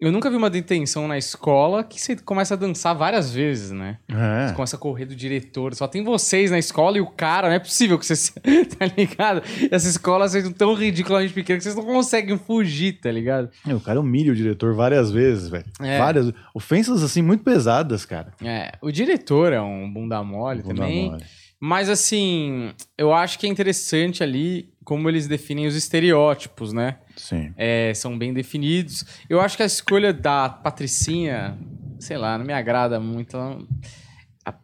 Eu 0.00 0.12
nunca 0.12 0.30
vi 0.30 0.36
uma 0.36 0.48
detenção 0.48 1.08
na 1.08 1.18
escola 1.18 1.82
que 1.82 2.00
você 2.00 2.14
começa 2.14 2.54
a 2.54 2.56
dançar 2.56 2.94
várias 2.94 3.32
vezes, 3.32 3.72
né? 3.72 3.98
É. 4.08 4.46
Você 4.48 4.54
começa 4.54 4.76
a 4.76 4.78
correr 4.78 5.06
do 5.06 5.16
diretor. 5.16 5.74
Só 5.74 5.88
tem 5.88 6.04
vocês 6.04 6.52
na 6.52 6.58
escola 6.58 6.98
e 6.98 7.00
o 7.00 7.06
cara. 7.06 7.48
Não 7.48 7.54
é 7.56 7.58
possível 7.58 7.98
que 7.98 8.06
vocês. 8.06 8.32
tá 8.78 8.86
ligado? 8.96 9.42
Essa 9.72 9.88
escola 9.88 10.28
sendo 10.28 10.52
tão 10.52 10.72
ridiculamente 10.74 11.32
pequena 11.34 11.56
que 11.58 11.64
vocês 11.64 11.74
não 11.74 11.84
conseguem 11.84 12.38
fugir, 12.38 13.00
tá 13.00 13.10
ligado? 13.10 13.50
É, 13.66 13.74
O 13.74 13.80
cara 13.80 14.00
humilha 14.00 14.30
o 14.30 14.36
diretor 14.36 14.72
várias 14.72 15.10
vezes, 15.10 15.48
velho. 15.48 15.64
É. 15.80 15.98
Várias. 15.98 16.32
Ofensas 16.54 17.02
assim 17.02 17.20
muito 17.20 17.42
pesadas, 17.42 18.04
cara. 18.04 18.32
É, 18.40 18.70
o 18.80 18.92
diretor 18.92 19.52
é 19.52 19.60
um 19.60 19.92
bunda 19.92 20.22
mole 20.22 20.62
Bunda 20.62 20.76
também. 20.76 21.10
mole. 21.10 21.24
Mas 21.60 21.88
assim, 21.88 22.70
eu 22.96 23.12
acho 23.12 23.36
que 23.36 23.44
é 23.44 23.50
interessante 23.50 24.22
ali 24.22 24.70
como 24.88 25.06
eles 25.06 25.28
definem 25.28 25.66
os 25.66 25.74
estereótipos, 25.74 26.72
né? 26.72 26.96
Sim. 27.14 27.52
É, 27.58 27.92
são 27.94 28.16
bem 28.16 28.32
definidos. 28.32 29.04
Eu 29.28 29.38
acho 29.38 29.54
que 29.54 29.62
a 29.62 29.66
escolha 29.66 30.14
da 30.14 30.48
Patricinha, 30.48 31.58
sei 32.00 32.16
lá, 32.16 32.38
não 32.38 32.46
me 32.46 32.54
agrada 32.54 32.98
muito. 32.98 33.36
Ela- 33.36 33.58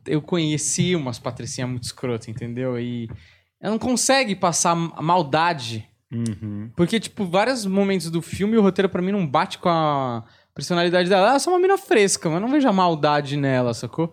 Eu 0.07 0.23
conheci 0.23 0.97
umas 0.97 1.19
Patricinhas 1.19 1.69
muito 1.69 1.83
escrotas, 1.83 2.27
entendeu? 2.29 2.81
E 2.81 3.07
ela 3.61 3.73
não 3.73 3.79
consegue 3.79 4.35
passar 4.35 4.71
a 4.73 5.03
maldade. 5.03 5.87
Uhum. 6.11 6.71
Porque, 6.75 6.99
tipo, 6.99 7.27
vários 7.27 7.67
momentos 7.67 8.11
do 8.11 8.23
filme 8.23 8.57
o 8.57 8.63
roteiro 8.63 8.89
pra 8.89 9.03
mim 9.03 9.13
não 9.13 9.27
bate 9.27 9.59
com 9.59 9.69
a 9.69 10.25
personalidade 10.55 11.07
dela. 11.11 11.27
Ela 11.27 11.37
é 11.37 11.39
só 11.39 11.51
uma 11.51 11.59
mina 11.59 11.77
fresca, 11.77 12.31
mas 12.31 12.41
não 12.41 12.49
vejo 12.49 12.67
a 12.67 12.73
maldade 12.73 13.37
nela, 13.37 13.75
sacou? 13.75 14.11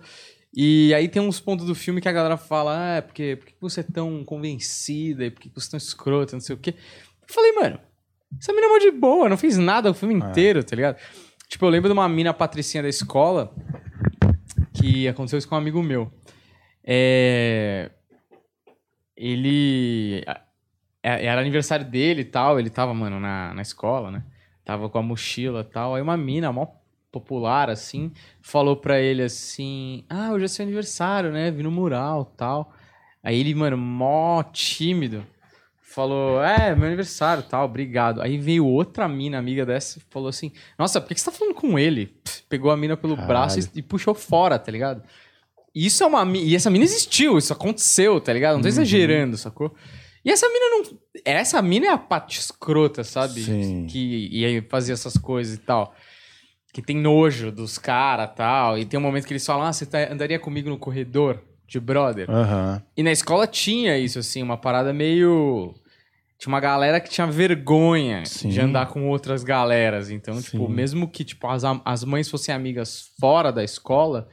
E 0.54 0.94
aí 0.94 1.08
tem 1.08 1.22
uns 1.22 1.40
pontos 1.40 1.66
do 1.66 1.74
filme 1.74 2.02
que 2.02 2.10
a 2.10 2.12
galera 2.12 2.36
fala, 2.36 2.78
ah, 2.78 2.96
é 2.98 3.02
porque, 3.02 3.38
por 3.38 3.46
que 3.48 3.56
você 3.62 3.80
é 3.80 3.84
tão 3.84 4.24
convencida 4.26 5.26
e 5.26 5.32
por 5.32 5.40
que 5.40 5.50
você 5.54 5.68
é 5.68 5.72
tão 5.72 5.78
escrota, 5.78 6.36
não 6.36 6.42
sei 6.42 6.56
o 6.56 6.60
quê. 6.60 6.76
Eu 7.28 7.34
falei, 7.34 7.54
mano, 7.54 7.80
essa 8.38 8.52
mina 8.54 8.66
é 8.68 8.70
mó 8.70 8.78
de 8.78 8.92
boa, 8.92 9.30
não 9.30 9.38
fez 9.38 9.58
nada 9.58 9.90
o 9.90 9.94
filme 9.94 10.14
inteiro, 10.14 10.62
tá 10.64 10.76
ligado? 10.76 10.98
Tipo, 11.48 11.66
eu 11.66 11.70
lembro 11.70 11.88
de 11.90 11.94
uma 11.94 12.08
mina 12.10 12.34
patricinha 12.34 12.84
da 12.84 12.90
escola 12.90 13.54
que 14.74 15.08
aconteceu 15.08 15.40
isso 15.40 15.48
com 15.48 15.56
um 15.56 15.58
amigo 15.58 15.82
meu. 15.82 16.12
É... 16.84 17.92
Ele... 19.16 20.24
é- 21.04 21.26
Era 21.26 21.40
aniversário 21.42 21.86
dele 21.86 22.22
e 22.22 22.26
tal, 22.26 22.60
ele 22.60 22.70
tava, 22.70 22.94
mano, 22.94 23.20
na, 23.20 23.54
na 23.54 23.62
escola, 23.62 24.12
né? 24.12 24.24
Tava 24.66 24.90
com 24.90 24.98
a 24.98 25.02
mochila 25.04 25.62
e 25.62 25.72
tal. 25.72 25.96
Aí 25.96 26.02
uma 26.02 26.18
mina, 26.18 26.52
mó 26.52 26.68
popular, 27.12 27.70
assim, 27.70 28.12
falou 28.42 28.76
pra 28.76 29.00
ele 29.00 29.24
assim: 29.24 30.04
Ah, 30.10 30.32
hoje 30.32 30.46
é 30.46 30.48
seu 30.48 30.64
aniversário, 30.64 31.32
né? 31.32 31.52
Vi 31.52 31.62
no 31.64 31.72
mural 31.72 32.26
tal. 32.38 32.74
Aí 33.24 33.40
ele, 33.40 33.54
mano, 33.54 33.78
mó 33.78 34.42
tímido, 34.44 35.26
falou: 35.82 36.42
É, 36.44 36.76
meu 36.76 36.88
aniversário 36.88 37.44
tal, 37.44 37.66
obrigado. 37.66 38.22
Aí 38.22 38.38
veio 38.38 38.66
outra 38.66 39.08
mina, 39.08 39.38
amiga 39.38 39.66
dessa, 39.66 40.00
e 40.00 40.02
falou 40.10 40.30
assim: 40.30 40.52
Nossa, 40.78 41.00
por 41.02 41.08
que 41.10 41.16
que 41.16 41.22
você 41.22 41.30
tá 41.30 41.38
falando 41.38 41.54
com 41.56 41.78
ele? 41.78 42.08
Pff, 42.24 42.44
Pegou 42.50 42.72
a 42.72 42.78
mina 42.78 42.98
pelo 42.98 43.16
Caralho. 43.16 43.28
braço 43.28 43.60
e, 43.60 43.80
e 43.80 43.82
puxou 43.82 44.14
fora, 44.14 44.58
tá 44.60 44.72
ligado? 44.72 45.04
Isso 45.74 46.04
é 46.04 46.08
uma. 46.08 46.26
E 46.38 46.56
essa 46.56 46.70
mina 46.70 46.84
existiu, 46.84 47.38
isso 47.38 47.54
aconteceu, 47.54 48.20
tá 48.20 48.34
ligado? 48.34 48.56
Não 48.56 48.62
tô 48.62 48.66
Uhum. 48.68 48.74
exagerando, 48.74 49.38
sacou? 49.38 49.74
E 50.24 50.30
essa 50.30 50.48
mina 50.50 50.66
não. 50.70 51.00
Essa 51.26 51.62
mina 51.62 51.86
é 51.88 51.90
a 51.90 51.98
parte 51.98 52.40
escrota, 52.40 53.04
sabe? 53.04 53.42
Sim. 53.42 53.86
Que 53.88 54.28
e 54.32 54.46
aí 54.46 54.62
fazia 54.62 54.94
essas 54.94 55.16
coisas 55.18 55.56
e 55.56 55.60
tal. 55.60 55.96
Que 56.74 56.82
tem 56.82 56.96
nojo 56.98 57.52
dos 57.52 57.78
caras 57.78 58.30
e 58.32 58.36
tal. 58.36 58.78
E 58.78 58.86
tem 58.86 59.00
um 59.00 59.04
momento 59.04 59.26
que 59.28 59.34
eles 59.34 59.46
falam: 59.46 59.66
Ah, 59.66 59.74
você 59.74 59.86
tá- 59.86 60.12
andaria 60.12 60.40
comigo 60.40 60.70
no 60.70 60.78
corredor 60.78 61.42
de 61.68 61.80
brother? 61.80 62.30
Aham. 62.30 62.82
E 62.96 63.04
na 63.04 63.12
escola 63.12 63.46
tinha 63.48 63.98
isso, 63.98 64.20
assim, 64.20 64.42
uma 64.42 64.58
parada 64.58 64.94
meio. 64.94 65.74
Tinha 66.40 66.52
uma 66.52 66.60
galera 66.60 67.00
que 67.00 67.10
tinha 67.10 67.28
vergonha 67.28 68.26
Sim. 68.26 68.50
de 68.50 68.60
andar 68.60 68.88
com 68.88 69.08
outras 69.08 69.44
galeras. 69.44 70.10
Então, 70.10 70.42
tipo, 70.42 70.66
Sim. 70.66 70.74
mesmo 70.74 71.08
que 71.08 71.24
tipo, 71.24 71.46
as, 71.48 71.62
as 71.86 72.04
mães 72.04 72.30
fossem 72.30 72.56
amigas 72.56 73.12
fora 73.20 73.52
da 73.52 73.64
escola, 73.64 74.28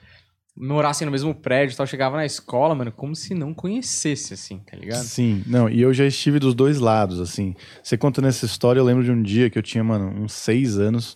morassem 0.57 1.05
no 1.05 1.13
mesmo 1.13 1.35
prédio 1.35 1.75
e 1.75 1.77
tal, 1.77 1.87
chegava 1.87 2.17
na 2.17 2.25
escola, 2.25 2.75
mano, 2.75 2.91
como 2.91 3.15
se 3.15 3.35
não 3.35 3.53
conhecesse, 3.53 4.33
assim, 4.35 4.59
tá 4.59 4.77
ligado? 4.77 5.03
Sim, 5.05 5.43
não, 5.47 5.69
e 5.69 5.81
eu 5.83 5.93
já 5.93 6.07
estive 6.07 6.39
dos 6.39 6.55
dois 6.55 6.79
lados, 6.79 7.21
assim. 7.21 7.55
Você 7.83 7.99
conta 7.99 8.23
nessa 8.23 8.47
história, 8.47 8.81
eu 8.81 8.85
lembro 8.85 9.05
de 9.05 9.11
um 9.13 9.23
dia 9.23 9.51
que 9.51 9.59
eu 9.59 9.63
tinha, 9.63 9.85
mano, 9.85 10.09
uns 10.25 10.33
seis 10.33 10.79
anos, 10.79 11.15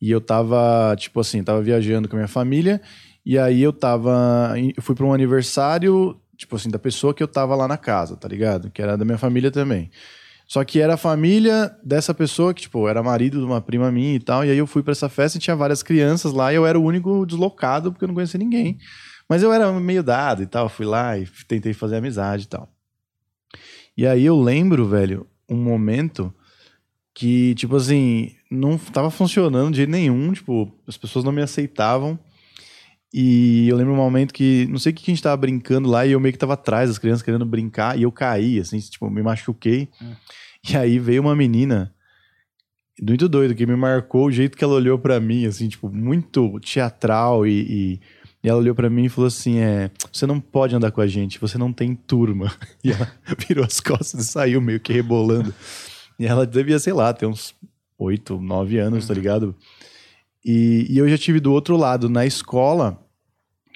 e 0.00 0.10
eu 0.10 0.20
tava, 0.20 0.94
tipo 0.98 1.20
assim, 1.20 1.42
tava 1.42 1.62
viajando 1.62 2.08
com 2.08 2.16
a 2.16 2.18
minha 2.18 2.28
família, 2.28 2.80
e 3.24 3.38
aí 3.38 3.62
eu 3.62 3.72
tava. 3.72 4.54
Eu 4.76 4.82
fui 4.82 4.94
pra 4.94 5.06
um 5.06 5.12
aniversário, 5.12 6.20
tipo 6.36 6.56
assim, 6.56 6.68
da 6.68 6.78
pessoa 6.78 7.14
que 7.14 7.22
eu 7.22 7.28
tava 7.28 7.54
lá 7.54 7.66
na 7.66 7.76
casa, 7.76 8.16
tá 8.16 8.28
ligado? 8.28 8.70
Que 8.70 8.82
era 8.82 8.96
da 8.96 9.04
minha 9.04 9.18
família 9.18 9.50
também. 9.50 9.90
Só 10.46 10.62
que 10.62 10.78
era 10.78 10.94
a 10.94 10.98
família 10.98 11.74
dessa 11.82 12.12
pessoa 12.12 12.52
que, 12.52 12.62
tipo, 12.62 12.86
era 12.86 13.02
marido 13.02 13.38
de 13.38 13.44
uma 13.44 13.60
prima 13.60 13.90
minha 13.90 14.14
e 14.14 14.20
tal. 14.20 14.44
E 14.44 14.50
aí 14.50 14.58
eu 14.58 14.66
fui 14.66 14.82
pra 14.82 14.92
essa 14.92 15.08
festa 15.08 15.38
e 15.38 15.40
tinha 15.40 15.56
várias 15.56 15.82
crianças 15.82 16.32
lá 16.32 16.52
e 16.52 16.56
eu 16.56 16.66
era 16.66 16.78
o 16.78 16.84
único 16.84 17.24
deslocado 17.24 17.90
porque 17.90 18.04
eu 18.04 18.08
não 18.08 18.14
conhecia 18.14 18.38
ninguém. 18.38 18.78
Mas 19.28 19.42
eu 19.42 19.52
era 19.52 19.72
meio 19.72 20.02
dado 20.02 20.42
e 20.42 20.46
tal. 20.46 20.68
Fui 20.68 20.84
lá 20.84 21.16
e 21.18 21.26
tentei 21.48 21.72
fazer 21.72 21.96
amizade 21.96 22.44
e 22.44 22.48
tal. 22.48 22.68
E 23.96 24.06
aí 24.06 24.24
eu 24.24 24.38
lembro, 24.38 24.86
velho, 24.86 25.26
um 25.48 25.56
momento 25.56 26.32
que, 27.14 27.54
tipo 27.54 27.76
assim, 27.76 28.32
não 28.50 28.76
tava 28.76 29.08
funcionando 29.10 29.70
de 29.70 29.78
jeito 29.78 29.90
nenhum. 29.90 30.32
Tipo, 30.32 30.70
as 30.86 30.96
pessoas 30.96 31.24
não 31.24 31.32
me 31.32 31.40
aceitavam. 31.40 32.18
E 33.12 33.68
eu 33.68 33.76
lembro 33.76 33.92
um 33.92 33.96
momento 33.96 34.34
que, 34.34 34.66
não 34.68 34.78
sei 34.78 34.90
o 34.90 34.94
que 34.94 35.04
que 35.04 35.10
a 35.12 35.14
gente 35.14 35.22
tava 35.22 35.36
brincando 35.36 35.88
lá, 35.88 36.04
e 36.04 36.10
eu 36.10 36.18
meio 36.18 36.32
que 36.32 36.38
tava 36.38 36.54
atrás 36.54 36.90
das 36.90 36.98
crianças 36.98 37.22
querendo 37.22 37.46
brincar, 37.46 37.96
e 37.96 38.02
eu 38.02 38.10
caí, 38.10 38.58
assim, 38.58 38.76
tipo, 38.80 39.08
me 39.08 39.22
machuquei. 39.22 39.88
Hum. 40.02 40.14
E 40.68 40.76
aí 40.76 40.98
veio 40.98 41.22
uma 41.22 41.36
menina, 41.36 41.94
muito 43.00 43.28
doido, 43.28 43.54
que 43.54 43.66
me 43.66 43.76
marcou 43.76 44.26
o 44.26 44.32
jeito 44.32 44.58
que 44.58 44.64
ela 44.64 44.74
olhou 44.74 44.98
pra 44.98 45.20
mim, 45.20 45.46
assim, 45.46 45.68
tipo, 45.68 45.88
muito 45.88 46.58
teatral, 46.58 47.46
e, 47.46 47.52
e, 47.52 48.00
e 48.42 48.48
ela 48.48 48.58
olhou 48.58 48.74
pra 48.74 48.90
mim 48.90 49.04
e 49.04 49.08
falou 49.08 49.28
assim: 49.28 49.58
é, 49.58 49.92
você 50.12 50.26
não 50.26 50.40
pode 50.40 50.74
andar 50.74 50.90
com 50.90 51.00
a 51.00 51.06
gente, 51.06 51.38
você 51.38 51.56
não 51.56 51.72
tem 51.72 51.94
turma. 51.94 52.52
E 52.82 52.90
ela 52.90 53.08
virou 53.46 53.64
as 53.64 53.78
costas 53.78 54.20
e 54.20 54.24
saiu 54.24 54.60
meio 54.60 54.80
que 54.80 54.92
rebolando. 54.92 55.54
E 56.18 56.26
ela 56.26 56.46
devia, 56.46 56.78
sei 56.78 56.92
lá, 56.92 57.12
ter 57.12 57.26
uns 57.26 57.54
oito, 57.98 58.40
nove 58.40 58.78
anos, 58.78 59.06
tá 59.06 59.14
ligado? 59.14 59.54
E, 60.44 60.86
e 60.90 60.98
eu 60.98 61.08
já 61.08 61.16
tive 61.18 61.40
do 61.40 61.52
outro 61.52 61.76
lado, 61.76 62.08
na 62.08 62.24
escola, 62.26 62.98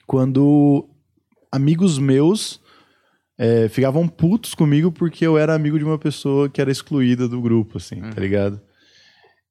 quando 0.07 0.89
amigos 1.51 1.99
meus 1.99 2.61
é, 3.39 3.69
ficavam 3.69 4.07
putos 4.07 4.55
comigo 4.55 4.93
porque 4.93 5.27
eu 5.27 5.39
era 5.39 5.55
amigo 5.55 5.79
de 5.79 5.85
uma 5.85 5.99
pessoa 5.99 6.49
que 6.49 6.61
era 6.61 6.71
excluída 6.71 7.27
do 7.29 7.41
grupo, 7.41 7.79
assim, 7.79 8.03
Uhum. 8.03 8.11
tá 8.11 8.21
ligado? 8.21 8.61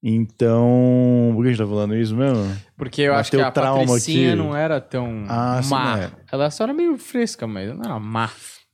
Então, 0.03 1.31
por 1.33 1.41
que 1.41 1.47
a 1.47 1.51
gente 1.51 1.59
tá 1.59 1.67
falando 1.67 1.95
isso 1.95 2.15
mesmo? 2.15 2.55
Porque 2.77 3.01
eu 3.01 3.13
acho 3.15 3.31
que 3.31 3.41
a 3.41 3.51
Patricinha 3.51 4.29
aqui. 4.33 4.37
não 4.37 4.55
era 4.55 4.79
tão 4.79 5.25
Ah, 5.27 5.59
má. 5.69 5.97
era. 5.97 6.11
Ela 6.31 6.51
só 6.51 6.63
era 6.65 6.73
meio 6.73 6.97
fresca, 6.97 7.47
mas 7.47 7.75
não 7.75 7.83
era 7.83 7.99
má. 7.99 8.29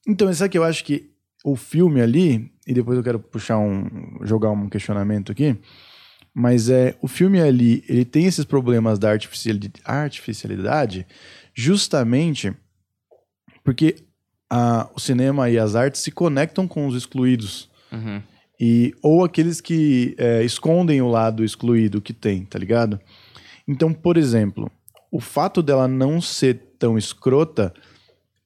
Então, 0.08 0.32
sabe 0.34 0.50
que 0.52 0.58
eu 0.58 0.64
acho 0.64 0.84
que 0.84 1.10
o 1.46 1.56
filme 1.56 2.02
ali, 2.02 2.52
e 2.68 2.74
depois 2.74 2.98
eu 2.98 3.04
quero 3.04 3.20
puxar 3.20 3.58
um. 3.58 3.86
jogar 4.24 4.52
um 4.52 4.70
questionamento 4.70 5.32
aqui, 5.32 5.56
mas 6.34 6.70
é 6.70 6.96
o 7.02 7.08
filme 7.08 7.40
ali, 7.42 7.84
ele 7.88 8.06
tem 8.06 8.26
esses 8.26 8.46
problemas 8.46 8.98
da 8.98 9.12
artificiali- 9.12 9.72
artificialidade 9.86 11.06
justamente 11.54 12.54
porque 13.64 13.96
a- 14.50 14.90
o 14.96 15.00
cinema 15.00 15.50
e 15.50 15.58
as 15.58 15.76
artes 15.76 16.02
se 16.02 16.12
conectam 16.12 16.68
com 16.68 16.88
os 16.88 16.96
excluídos. 16.96 17.70
Uhum. 17.92 18.22
E, 18.60 18.94
ou 19.02 19.24
aqueles 19.24 19.60
que 19.60 20.16
é, 20.18 20.44
escondem 20.44 21.02
o 21.02 21.08
lado 21.10 21.44
excluído 21.44 22.02
que 22.02 22.14
tem, 22.14 22.46
tá 22.46 22.58
ligado? 22.60 23.00
Então, 23.68 23.94
por 23.94 24.16
exemplo, 24.18 24.72
o 25.12 25.20
fato 25.20 25.62
dela 25.62 25.88
não 25.88 26.22
ser 26.22 26.76
tão 26.80 26.98
escrota 26.98 27.74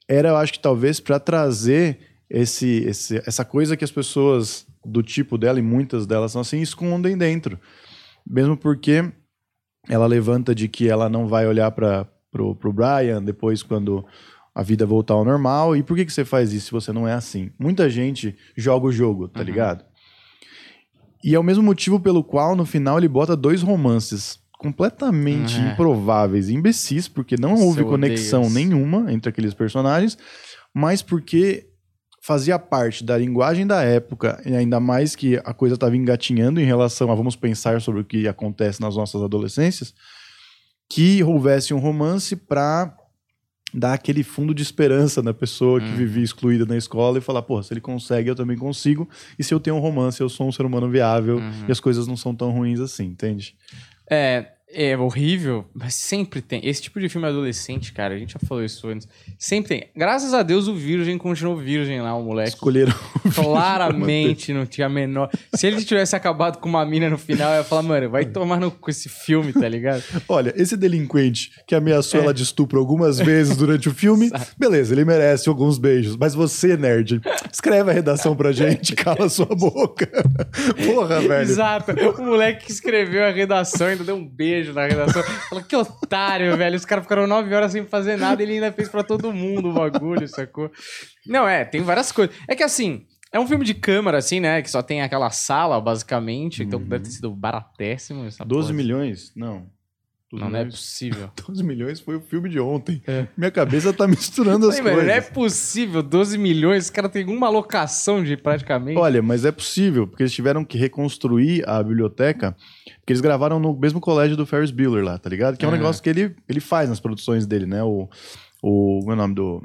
era, 0.08 0.30
eu 0.30 0.38
acho 0.38 0.54
que 0.54 0.60
talvez 0.60 1.00
para 1.00 1.20
trazer 1.20 2.00
esse, 2.30 2.84
esse, 2.86 3.18
essa 3.26 3.44
coisa 3.46 3.76
que 3.78 3.84
as 3.84 3.92
pessoas 3.92 4.66
do 4.86 5.02
tipo 5.04 5.38
dela, 5.38 5.60
e 5.60 5.62
muitas 5.62 6.06
delas 6.06 6.32
são 6.32 6.42
assim, 6.42 6.62
escondem 6.62 7.18
dentro. 7.18 7.60
Mesmo 8.26 8.56
porque 8.58 9.12
ela 9.90 10.06
levanta 10.06 10.54
de 10.56 10.68
que 10.68 10.88
ela 10.90 11.10
não 11.10 11.28
vai 11.28 11.48
olhar 11.48 11.72
para 11.72 12.06
pro, 12.32 12.56
pro 12.56 12.74
Brian 12.74 13.24
depois 13.24 13.64
quando 13.64 14.06
a 14.54 14.62
vida 14.62 14.86
voltar 14.86 15.14
ao 15.14 15.24
normal. 15.26 15.76
E 15.76 15.84
por 15.84 15.96
que, 15.96 16.06
que 16.06 16.12
você 16.12 16.26
faz 16.26 16.52
isso 16.52 16.66
se 16.68 16.72
você 16.72 16.92
não 16.92 17.08
é 17.08 17.14
assim? 17.14 17.52
Muita 17.60 17.90
gente 17.90 18.36
joga 18.56 18.88
o 18.88 18.92
jogo, 18.92 19.28
tá 19.28 19.40
Uhum. 19.40 19.46
ligado? 19.46 19.86
E 21.24 21.34
é 21.36 21.40
o 21.40 21.44
mesmo 21.44 21.64
motivo 21.64 22.00
pelo 22.00 22.24
qual, 22.24 22.56
no 22.56 22.66
final, 22.66 22.98
ele 22.98 23.08
bota 23.08 23.36
dois 23.36 23.62
romances 23.62 24.40
completamente 24.60 25.56
É. 25.60 25.72
improváveis 25.72 26.50
e 26.50 26.54
imbecis, 26.54 27.08
porque 27.08 27.36
não 27.38 27.52
Nossa, 27.52 27.64
houve 27.64 27.84
conexão 27.84 28.44
isso. 28.44 28.54
nenhuma 28.54 29.12
entre 29.14 29.30
aqueles 29.30 29.54
personagens, 29.54 30.18
mas 30.74 31.02
porque 31.02 31.68
fazia 32.28 32.60
parte 32.60 33.06
da 33.06 33.18
linguagem 33.18 33.66
da 33.66 33.82
época, 33.84 34.42
e 34.46 34.54
ainda 34.54 34.82
mais 34.82 35.16
que 35.16 35.38
a 35.46 35.54
coisa 35.54 35.76
estava 35.76 35.96
engatinhando 35.96 36.60
em 36.60 36.66
relação 36.66 37.10
a 37.10 37.16
vamos 37.16 37.38
pensar 37.38 37.80
sobre 37.80 38.02
o 38.02 38.04
que 38.04 38.28
acontece 38.28 38.82
nas 38.82 38.98
nossas 38.98 39.22
adolescências, 39.24 39.94
que 40.90 41.24
houvesse 41.24 41.74
um 41.74 41.80
romance 41.80 42.36
para 42.36 42.94
dar 43.74 43.94
aquele 43.94 44.24
fundo 44.24 44.54
de 44.54 44.62
esperança 44.62 45.22
na 45.24 45.34
pessoa 45.34 45.80
que 45.80 45.88
Uhum. 45.90 45.96
vivia 45.96 46.24
excluída 46.24 46.66
na 46.66 46.76
escola 46.76 47.18
e 47.18 47.22
falar, 47.22 47.44
pô, 47.44 47.64
se 47.64 47.72
ele 47.74 47.80
consegue, 47.82 48.30
eu 48.30 48.36
também 48.36 48.58
consigo, 48.58 49.08
e 49.40 49.44
se 49.44 49.54
eu 49.54 49.60
tenho 49.60 49.78
um 49.78 49.80
romance, 49.80 50.20
eu 50.20 50.28
sou 50.28 50.48
um 50.50 50.52
ser 50.52 50.66
humano 50.66 50.90
viável 50.90 51.38
Uhum. 51.38 51.66
e 51.68 51.72
as 51.72 51.80
coisas 51.80 52.08
não 52.08 52.18
são 52.18 52.36
tão 52.36 52.52
ruins 52.52 52.82
assim, 52.82 53.06
entende? 53.06 53.56
É, 54.10 54.52
é 54.70 54.98
horrível, 54.98 55.66
mas 55.74 55.94
sempre 55.94 56.42
tem. 56.42 56.60
Esse 56.68 56.82
tipo 56.82 57.00
de 57.00 57.08
filme 57.08 57.26
adolescente, 57.28 57.94
cara, 57.94 58.14
a 58.14 58.18
gente 58.18 58.34
já 58.34 58.40
falou 58.48 58.64
isso 58.64 58.88
antes. 58.88 59.08
Sempre 59.40 59.70
tem. 59.70 59.90
Graças 59.96 60.34
a 60.34 60.44
Deus 60.44 60.68
o 60.68 60.76
Virgem 60.76 61.18
continuou 61.18 61.56
virgem 61.58 62.02
lá, 62.02 62.14
o 62.16 62.24
moleque. 62.24 62.50
Escolheram 62.50 62.94
Claramente 63.34 64.54
não 64.54 64.66
tinha 64.66 64.88
a 64.88 64.90
menor. 64.90 65.30
Se 65.54 65.68
ele 65.68 65.84
tivesse 65.84 66.16
acabado 66.16 66.58
com 66.60 66.68
uma 66.68 66.86
mina 66.86 67.10
no 67.10 67.18
final, 67.18 67.52
eu 67.52 67.58
ia 67.60 67.64
falar, 67.64 67.82
mano, 67.82 68.10
vai 68.10 68.26
tomar 68.26 68.60
no 68.60 68.70
com 68.72 68.90
esse 68.90 69.08
filme, 69.10 69.54
tá 69.54 69.68
ligado? 69.68 70.04
Olha, 70.28 70.54
esse 70.56 70.76
delinquente 70.76 71.52
que 71.66 71.74
ameaçou 71.74 72.20
É. 72.20 72.24
ela 72.24 72.34
de 72.34 72.44
estupro 72.44 72.80
algumas 72.80 73.20
vezes 73.20 73.56
durante 73.56 73.88
o 73.90 73.94
filme, 73.94 74.30
beleza, 74.58 74.94
ele 74.94 75.06
merece 75.06 75.48
alguns 75.50 75.78
beijos. 75.78 76.16
Mas 76.18 76.34
você, 76.34 76.76
nerd, 76.76 77.22
escreve 77.52 77.90
a 77.92 77.94
redação 77.94 78.36
pra 78.36 78.52
gente, 78.52 78.94
cala 78.98 79.30
sua 79.30 79.46
boca. 79.48 80.10
Porra, 80.86 81.22
velho. 81.22 81.50
Exato. 81.50 81.92
O 81.92 82.22
moleque 82.24 82.66
que 82.66 82.72
escreveu 82.72 83.24
a 83.24 83.32
redação 83.32 83.88
ainda 83.88 84.04
deu 84.04 84.16
um 84.16 84.28
beijo 84.28 84.57
na 84.66 84.86
redação. 84.86 85.24
Falou, 85.50 85.64
que 85.64 85.76
otário, 85.76 86.56
velho. 86.58 86.76
Os 86.76 86.86
caras 86.86 87.04
ficaram 87.04 87.28
nove 87.28 87.54
horas 87.54 87.72
sem 87.72 87.86
fazer 87.86 88.18
nada 88.18 88.42
e 88.42 88.46
ele 88.46 88.54
ainda 88.54 88.72
fez 88.72 88.90
pra 88.90 89.04
todo 89.04 89.34
mundo 89.34 89.70
o 89.70 89.74
bagulho, 89.74 90.28
sacou? 90.28 90.72
Não, 91.26 91.48
é, 91.48 91.66
tem 91.66 91.82
várias 91.82 92.12
coisas. 92.12 92.36
É 92.48 92.56
que 92.56 92.64
assim, 92.64 93.06
é 93.32 93.40
um 93.40 93.48
filme 93.48 93.66
de 93.66 93.74
câmara, 93.74 94.18
assim, 94.18 94.40
né? 94.40 94.62
Que 94.62 94.70
só 94.70 94.82
tem 94.82 95.02
aquela 95.02 95.30
sala, 95.30 95.80
basicamente. 95.82 96.64
Então 96.64 96.82
deve 96.82 97.06
ter 97.06 97.12
sido 97.12 97.30
baratéssimo. 97.32 98.26
Essa 98.26 98.46
12 98.46 98.68
porra. 98.68 98.78
milhões? 98.78 99.32
Não. 99.36 99.68
12 100.30 100.44
Não, 100.44 100.52
não 100.52 100.60
é 100.60 100.66
possível. 100.66 101.30
12 101.48 101.64
milhões 101.64 102.00
foi 102.02 102.16
o 102.18 102.22
filme 102.22 102.50
de 102.50 102.60
ontem. 102.60 103.02
É. 103.08 103.28
Minha 103.38 103.50
cabeça 103.52 103.94
tá 103.94 104.06
misturando 104.08 104.68
as 104.68 104.76
mano, 104.80 104.90
coisas. 104.96 105.06
não 105.06 105.14
é 105.14 105.22
possível. 105.22 106.04
12 106.04 106.38
milhões, 106.38 106.86
os 106.86 106.90
caras 106.90 107.12
têm 107.12 107.26
uma 107.26 107.48
alocação 107.48 108.24
de 108.24 108.36
praticamente. 108.36 108.98
Olha, 109.00 109.22
mas 109.22 109.46
é 109.46 109.52
possível, 109.52 110.06
porque 110.08 110.24
eles 110.24 110.34
tiveram 110.34 110.66
que 110.66 110.78
reconstruir 110.78 111.64
a 111.68 111.82
biblioteca, 111.82 112.56
porque 113.00 113.14
eles 113.14 113.22
gravaram 113.22 113.60
no 113.60 113.74
mesmo 113.78 114.02
colégio 114.02 114.36
do 114.36 114.46
Ferris 114.46 114.72
Bueller 114.72 115.04
lá, 115.04 115.18
tá 115.18 115.30
ligado? 115.30 115.56
Que 115.58 115.64
é 115.64 115.68
um 115.68 115.72
Ah. 115.72 115.78
negócio 115.78 116.04
que 116.04 116.10
ele, 116.10 116.36
ele 116.50 116.60
faz 116.60 116.90
nas 116.90 117.00
produções 117.00 117.46
dele, 117.48 117.66
né? 117.66 117.82
O. 117.84 118.10
O. 118.62 119.00
Como 119.00 119.12
é 119.12 119.14
o 119.14 119.18
nome 119.18 119.34
do. 119.36 119.62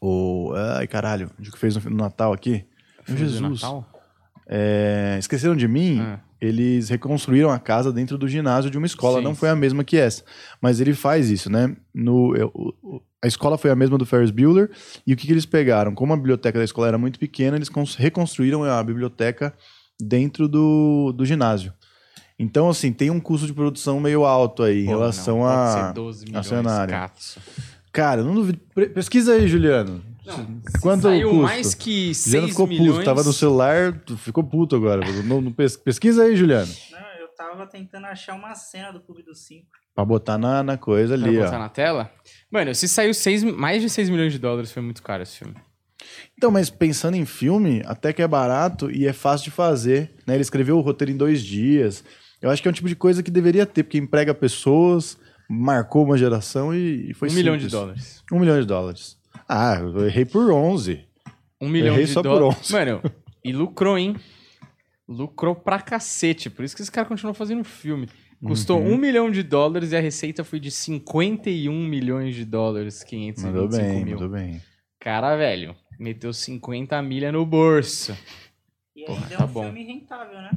O. 0.00 0.52
Ai, 0.76 0.86
caralho. 0.86 1.30
O 1.38 1.42
que 1.42 1.58
fez 1.58 1.76
no, 1.76 1.90
no 1.90 1.96
Natal 1.96 2.32
aqui? 2.32 2.64
Meu 3.08 3.16
Jesus. 3.16 3.62
Natal? 3.62 3.90
É, 4.48 5.16
Esqueceram 5.18 5.56
de 5.56 5.66
mim? 5.66 5.98
Ah. 6.00 6.20
Eles 6.40 6.88
reconstruíram 6.90 7.50
a 7.50 7.58
casa 7.58 7.92
dentro 7.92 8.18
do 8.18 8.28
ginásio 8.28 8.70
de 8.70 8.76
uma 8.76 8.86
escola. 8.86 9.18
Sim, 9.18 9.24
Não 9.24 9.34
foi 9.34 9.48
a 9.48 9.56
mesma 9.56 9.82
que 9.84 9.96
essa. 9.96 10.22
Mas 10.60 10.80
ele 10.80 10.92
faz 10.94 11.30
isso, 11.30 11.50
né? 11.50 11.74
No, 11.94 12.36
eu- 12.36 12.50
o- 12.54 13.00
a 13.22 13.26
escola 13.26 13.56
foi 13.56 13.70
a 13.70 13.74
mesma 13.76 13.96
do 13.96 14.04
Ferris 14.06 14.30
Bueller. 14.30 14.70
E 15.06 15.12
o 15.12 15.16
que, 15.16 15.26
que 15.26 15.32
eles 15.32 15.46
pegaram? 15.46 15.94
Como 15.94 16.12
a 16.12 16.16
biblioteca 16.16 16.58
da 16.58 16.64
escola 16.64 16.88
era 16.88 16.98
muito 16.98 17.18
pequena, 17.18 17.56
eles 17.56 17.68
cons- 17.70 17.94
reconstruíram 17.96 18.62
a 18.64 18.82
biblioteca 18.82 19.54
dentro 20.00 20.46
do, 20.46 21.12
do 21.16 21.24
ginásio. 21.24 21.72
Então, 22.38 22.68
assim, 22.68 22.92
tem 22.92 23.10
um 23.10 23.18
custo 23.18 23.46
de 23.46 23.54
produção 23.54 23.98
meio 23.98 24.26
alto 24.26 24.62
aí 24.62 24.82
em 24.82 24.84
Pô, 24.84 24.90
relação 24.90 25.38
não, 25.38 25.46
a. 25.46 25.86
ser 25.88 25.94
12 25.94 26.26
a 26.34 26.42
cenário. 26.42 26.94
Cara, 27.90 28.22
não 28.22 28.34
duvido. 28.34 28.60
Pesquisa 28.92 29.32
aí, 29.32 29.48
Juliano. 29.48 30.02
Quanto 30.80 31.02
Saiu 31.02 31.28
custo? 31.30 31.42
mais 31.42 31.74
que 31.74 32.14
6 32.14 32.24
Juliano 32.24 32.48
ficou 32.48 32.66
milhões. 32.66 32.92
puto, 32.94 33.04
tava 33.04 33.22
no 33.24 33.32
celular, 33.32 34.00
ficou 34.18 34.44
puto 34.44 34.76
agora. 34.76 35.00
Não- 35.24 35.40
não 35.40 35.52
pes- 35.52 35.76
pesquisa 35.76 36.24
aí, 36.24 36.36
Juliano. 36.36 36.70
Não, 36.90 36.98
eu 37.20 37.28
tava 37.36 37.66
tentando 37.66 38.06
achar 38.06 38.34
uma 38.34 38.54
cena 38.54 38.92
do 38.92 39.00
Clube 39.00 39.22
dos 39.22 39.44
Cinco. 39.46 39.66
Pra 39.94 40.04
botar 40.04 40.36
na, 40.36 40.62
na 40.62 40.76
coisa 40.76 41.16
Pra 41.16 41.26
ali, 41.26 41.38
botar 41.38 41.56
ó. 41.56 41.58
na 41.58 41.68
tela? 41.68 42.10
Mano, 42.50 42.74
se 42.74 42.86
saiu 42.86 43.14
seis, 43.14 43.42
mais 43.42 43.80
de 43.82 43.88
6 43.88 44.10
milhões 44.10 44.32
de 44.32 44.38
dólares, 44.38 44.70
foi 44.70 44.82
muito 44.82 45.02
caro 45.02 45.22
esse 45.22 45.38
filme. 45.38 45.54
Então, 46.36 46.50
mas 46.50 46.68
pensando 46.68 47.16
em 47.16 47.24
filme, 47.24 47.82
até 47.86 48.12
que 48.12 48.20
é 48.22 48.28
barato 48.28 48.90
e 48.90 49.06
é 49.06 49.12
fácil 49.12 49.44
de 49.44 49.50
fazer. 49.52 50.12
Né? 50.26 50.34
Ele 50.34 50.42
escreveu 50.42 50.76
o 50.76 50.80
roteiro 50.82 51.10
em 51.10 51.16
dois 51.16 51.42
dias. 51.42 52.04
Eu 52.42 52.50
acho 52.50 52.60
que 52.60 52.68
é 52.68 52.70
um 52.70 52.74
tipo 52.74 52.88
de 52.88 52.94
coisa 52.94 53.22
que 53.22 53.30
deveria 53.30 53.64
ter, 53.64 53.82
porque 53.84 53.96
emprega 53.96 54.34
pessoas, 54.34 55.16
marcou 55.48 56.04
uma 56.04 56.18
geração 56.18 56.74
e, 56.74 57.10
e 57.10 57.14
foi 57.14 57.30
um 57.30 57.32
milhão 57.32 57.56
de 57.56 57.62
simples. 57.64 57.72
dólares. 57.80 58.22
Um 58.30 58.38
milhão 58.38 58.60
de 58.60 58.66
dólares. 58.66 59.15
Ah, 59.48 59.76
eu 59.80 60.06
errei 60.06 60.24
por 60.24 60.50
11. 60.50 61.04
Um 61.60 61.68
milhão 61.68 61.94
Errei 61.94 62.04
de 62.06 62.12
só 62.12 62.22
por 62.22 62.28
dólares. 62.38 62.58
11. 62.64 62.72
Mano, 62.72 63.02
e 63.44 63.52
lucrou, 63.52 63.96
hein? 63.98 64.16
Lucrou 65.08 65.54
pra 65.54 65.80
cacete. 65.80 66.50
Por 66.50 66.64
isso 66.64 66.74
que 66.74 66.82
esse 66.82 66.90
cara 66.90 67.06
continuou 67.06 67.34
fazendo 67.34 67.62
filme. 67.64 68.08
Custou 68.44 68.78
Uhum. 68.80 68.92
um 68.92 68.96
milhão 68.98 69.30
de 69.30 69.42
dólares 69.42 69.92
e 69.92 69.96
a 69.96 70.00
receita 70.00 70.44
foi 70.44 70.60
de 70.60 70.70
51 70.70 71.72
milhões 71.86 72.34
de 72.34 72.44
dólares, 72.44 73.02
525 73.02 73.46
Mandou 73.46 73.68
bem, 73.68 74.04
mil. 74.04 74.14
mandou 74.14 74.28
bem. 74.28 74.60
Cara, 75.00 75.36
velho, 75.36 75.74
meteu 75.98 76.32
50 76.32 77.00
milha 77.02 77.32
no 77.32 77.46
bolso. 77.46 78.14
E 78.94 79.04
Porra, 79.04 79.22
ainda 79.22 79.34
é 79.34 79.38
tá 79.38 79.44
um 79.44 79.48
bom. 79.48 79.62
filme 79.64 79.84
rentável, 79.84 80.34
né? 80.34 80.50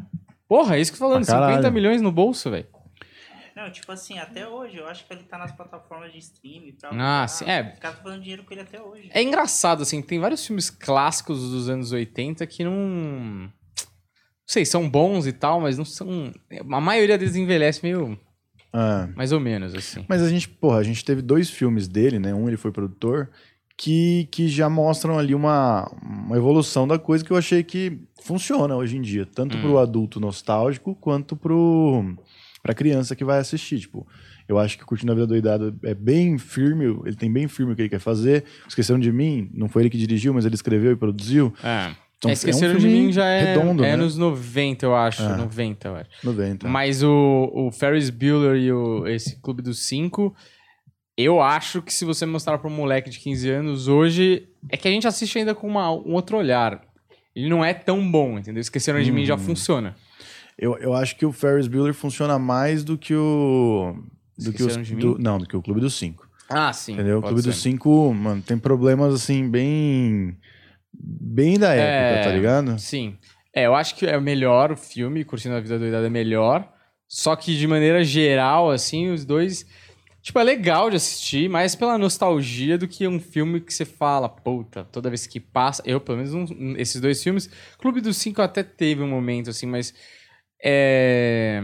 Porra, 0.47 0.75
é 0.75 0.81
isso 0.81 0.91
que 0.91 0.95
eu 0.97 0.99
tô 0.99 1.07
falando, 1.07 1.25
Pra 1.25 1.33
caralho. 1.35 1.53
50 1.57 1.71
milhões 1.71 2.01
no 2.01 2.11
bolso, 2.11 2.49
velho. 2.51 2.65
Não, 3.61 3.69
tipo 3.71 3.91
assim, 3.91 4.17
até 4.17 4.47
hoje, 4.47 4.77
eu 4.77 4.87
acho 4.87 5.05
que 5.05 5.13
ele 5.13 5.23
tá 5.23 5.37
nas 5.37 5.51
plataformas 5.51 6.11
de 6.13 6.19
streaming. 6.19 6.71
Pra 6.79 6.89
Ah, 6.93 7.27
sim, 7.27 7.43
é. 7.45 7.73
Os 7.73 7.79
caras 7.79 7.97
estão 7.97 8.03
fazendo 8.03 8.21
dinheiro 8.21 8.43
com 8.43 8.53
ele 8.53 8.61
até 8.61 8.81
hoje. 8.81 9.09
É 9.13 9.21
engraçado, 9.21 9.81
assim, 9.83 10.01
tem 10.01 10.17
vários 10.19 10.45
filmes 10.45 10.69
clássicos 10.69 11.41
dos 11.49 11.67
anos 11.69 11.91
80 11.91 12.45
que 12.47 12.63
não. 12.63 12.71
Não 12.79 13.51
sei, 14.47 14.65
são 14.65 14.89
bons 14.89 15.27
e 15.27 15.33
tal, 15.33 15.59
mas 15.59 15.77
não 15.77 15.85
são. 15.85 16.31
A 16.71 16.79
maioria 16.81 17.17
deles 17.17 17.35
envelhece 17.35 17.81
meio. 17.83 18.17
Ah, 18.71 19.09
mais 19.15 19.31
ou 19.31 19.39
menos, 19.39 19.73
assim. 19.75 20.05
Mas 20.07 20.21
a 20.21 20.29
gente, 20.29 20.47
porra, 20.47 20.77
a 20.77 20.83
gente 20.83 21.03
teve 21.03 21.21
dois 21.21 21.49
filmes 21.49 21.87
dele, 21.87 22.17
né? 22.19 22.33
Um 22.33 22.47
ele 22.47 22.55
foi 22.57 22.71
produtor, 22.71 23.29
que, 23.75 24.27
que 24.31 24.47
já 24.47 24.69
mostram 24.69 25.17
ali 25.19 25.33
uma, 25.35 25.85
uma 26.01 26.37
evolução 26.37 26.87
da 26.87 26.97
coisa 26.99 27.25
que 27.25 27.31
eu 27.31 27.37
achei 27.37 27.63
que 27.63 27.99
funciona 28.21 28.75
hoje 28.75 28.95
em 28.97 29.01
dia, 29.01 29.25
tanto 29.25 29.57
Hum. 29.57 29.61
pro 29.61 29.77
adulto 29.79 30.19
nostálgico 30.19 30.93
quanto 30.95 31.35
pro 31.35 32.15
pra 32.61 32.73
criança 32.73 33.15
que 33.15 33.23
vai 33.23 33.39
assistir, 33.39 33.79
tipo. 33.79 34.07
Eu 34.47 34.57
acho 34.57 34.77
que 34.77 34.83
Curtindo 34.85 35.11
a 35.11 35.15
Vida 35.15 35.27
Doidado 35.27 35.77
é 35.83 35.93
bem 35.93 36.37
firme, 36.39 36.85
ele 37.05 37.15
tem 37.15 37.31
bem 37.31 37.47
firme 37.47 37.73
o 37.73 37.75
que 37.75 37.83
ele 37.83 37.89
quer 37.89 37.99
fazer. 37.99 38.43
Esqueceram 38.67 38.99
de 38.99 39.11
mim, 39.11 39.49
não 39.53 39.69
foi 39.69 39.83
ele 39.83 39.89
que 39.91 39.97
dirigiu, 39.97 40.33
mas 40.33 40.43
ele 40.45 40.55
escreveu 40.55 40.91
e 40.91 40.95
produziu. 40.95 41.53
É. 41.63 41.91
Então, 42.17 42.31
é, 42.31 42.33
Esqueceram 42.33 42.73
é 42.73 42.75
um 42.75 42.79
de 42.79 42.87
mim 42.87 43.11
já 43.13 43.25
é, 43.25 43.53
redondo, 43.53 43.83
é 43.85 43.91
né? 43.91 43.95
nos 43.95 44.17
90, 44.17 44.85
eu 44.85 44.95
acho. 44.95 45.21
É. 45.21 45.37
90, 45.37 45.87
eu 45.87 45.95
acho. 45.95 46.09
90. 46.23 46.67
Mas 46.67 47.01
o, 47.03 47.49
o 47.53 47.71
Ferris 47.71 48.09
Bueller 48.09 48.55
e 48.57 48.71
o, 48.73 49.07
esse 49.07 49.39
Clube 49.39 49.61
dos 49.61 49.85
Cinco, 49.85 50.35
eu 51.15 51.41
acho 51.41 51.81
que 51.81 51.93
se 51.93 52.03
você 52.03 52.25
mostrar 52.25 52.57
pra 52.57 52.69
um 52.69 52.73
moleque 52.75 53.09
de 53.09 53.19
15 53.19 53.49
anos 53.49 53.87
hoje, 53.87 54.47
é 54.69 54.75
que 54.77 54.87
a 54.87 54.91
gente 54.91 55.07
assiste 55.07 55.37
ainda 55.37 55.53
com 55.53 55.67
uma- 55.67 55.91
um 55.91 56.13
outro 56.13 56.37
olhar. 56.37 56.81
Ele 57.35 57.47
não 57.49 57.63
é 57.63 57.73
tão 57.73 58.09
bom, 58.11 58.37
entendeu? 58.39 58.59
Esqueceram 58.61 59.01
de 59.01 59.11
mim 59.11 59.21
Uhum. 59.21 59.25
já 59.27 59.37
funciona. 59.37 59.95
Eu, 60.59 60.77
eu 60.77 60.93
acho 60.93 61.15
que 61.15 61.25
o 61.25 61.31
Ferris 61.31 61.67
Bueller 61.67 61.93
funciona 61.93 62.37
mais 62.37 62.83
do 62.83 62.97
que 62.97 63.15
o. 63.15 63.95
Do 64.37 64.51
que 64.53 64.63
os, 64.63 64.75
do- 64.91 65.17
não, 65.17 65.37
do 65.37 65.45
que 65.47 65.55
o 65.55 65.61
Clube 65.61 65.79
dos 65.81 65.93
Cinco. 65.97 66.27
Ah, 66.49 66.73
sim. 66.73 66.93
Entendeu? 66.93 67.19
O 67.19 67.21
Clube 67.21 67.41
ser. 67.41 67.49
dos 67.49 67.61
Cinco, 67.61 68.13
mano, 68.13 68.41
tem 68.41 68.57
problemas 68.57 69.13
assim, 69.13 69.49
bem. 69.49 70.37
Bem 70.93 71.57
da 71.57 71.73
época, 71.73 72.19
É. 72.19 72.23
tá 72.23 72.31
ligado? 72.31 72.79
Sim. 72.79 73.17
É, 73.53 73.65
eu 73.65 73.75
acho 73.75 73.95
que 73.95 74.05
é 74.05 74.19
melhor 74.19 74.71
o 74.71 74.77
filme, 74.77 75.23
Curtindo 75.23 75.55
a 75.55 75.59
Vida 75.59 75.77
Doidada 75.79 76.07
é 76.07 76.09
melhor. 76.09 76.67
Só 77.07 77.35
que 77.35 77.55
de 77.57 77.67
maneira 77.67 78.03
geral, 78.03 78.69
assim, 78.69 79.09
os 79.11 79.23
dois. 79.25 79.65
Tipo, 80.21 80.39
é 80.39 80.43
legal 80.43 80.89
de 80.89 80.97
assistir, 80.97 81.49
mais 81.49 81.75
pela 81.75 81.97
nostalgia 81.97 82.77
do 82.77 82.87
que 82.87 83.07
um 83.07 83.19
filme 83.19 83.61
que 83.61 83.73
você 83.73 83.85
fala, 83.85 84.27
puta, 84.27 84.83
toda 84.91 85.09
vez 85.09 85.25
que 85.25 85.39
passa. 85.39 85.81
Eu, 85.85 85.99
pelo 86.01 86.17
menos, 86.17 86.33
um- 86.33 86.75
esses 86.77 86.99
dois 86.99 87.23
filmes. 87.23 87.49
Clube 87.79 88.01
dos 88.01 88.17
Cinco 88.17 88.41
até 88.41 88.61
teve 88.63 89.01
um 89.01 89.07
momento, 89.09 89.49
assim, 89.49 89.65
mas. 89.65 89.93
É. 90.63 91.61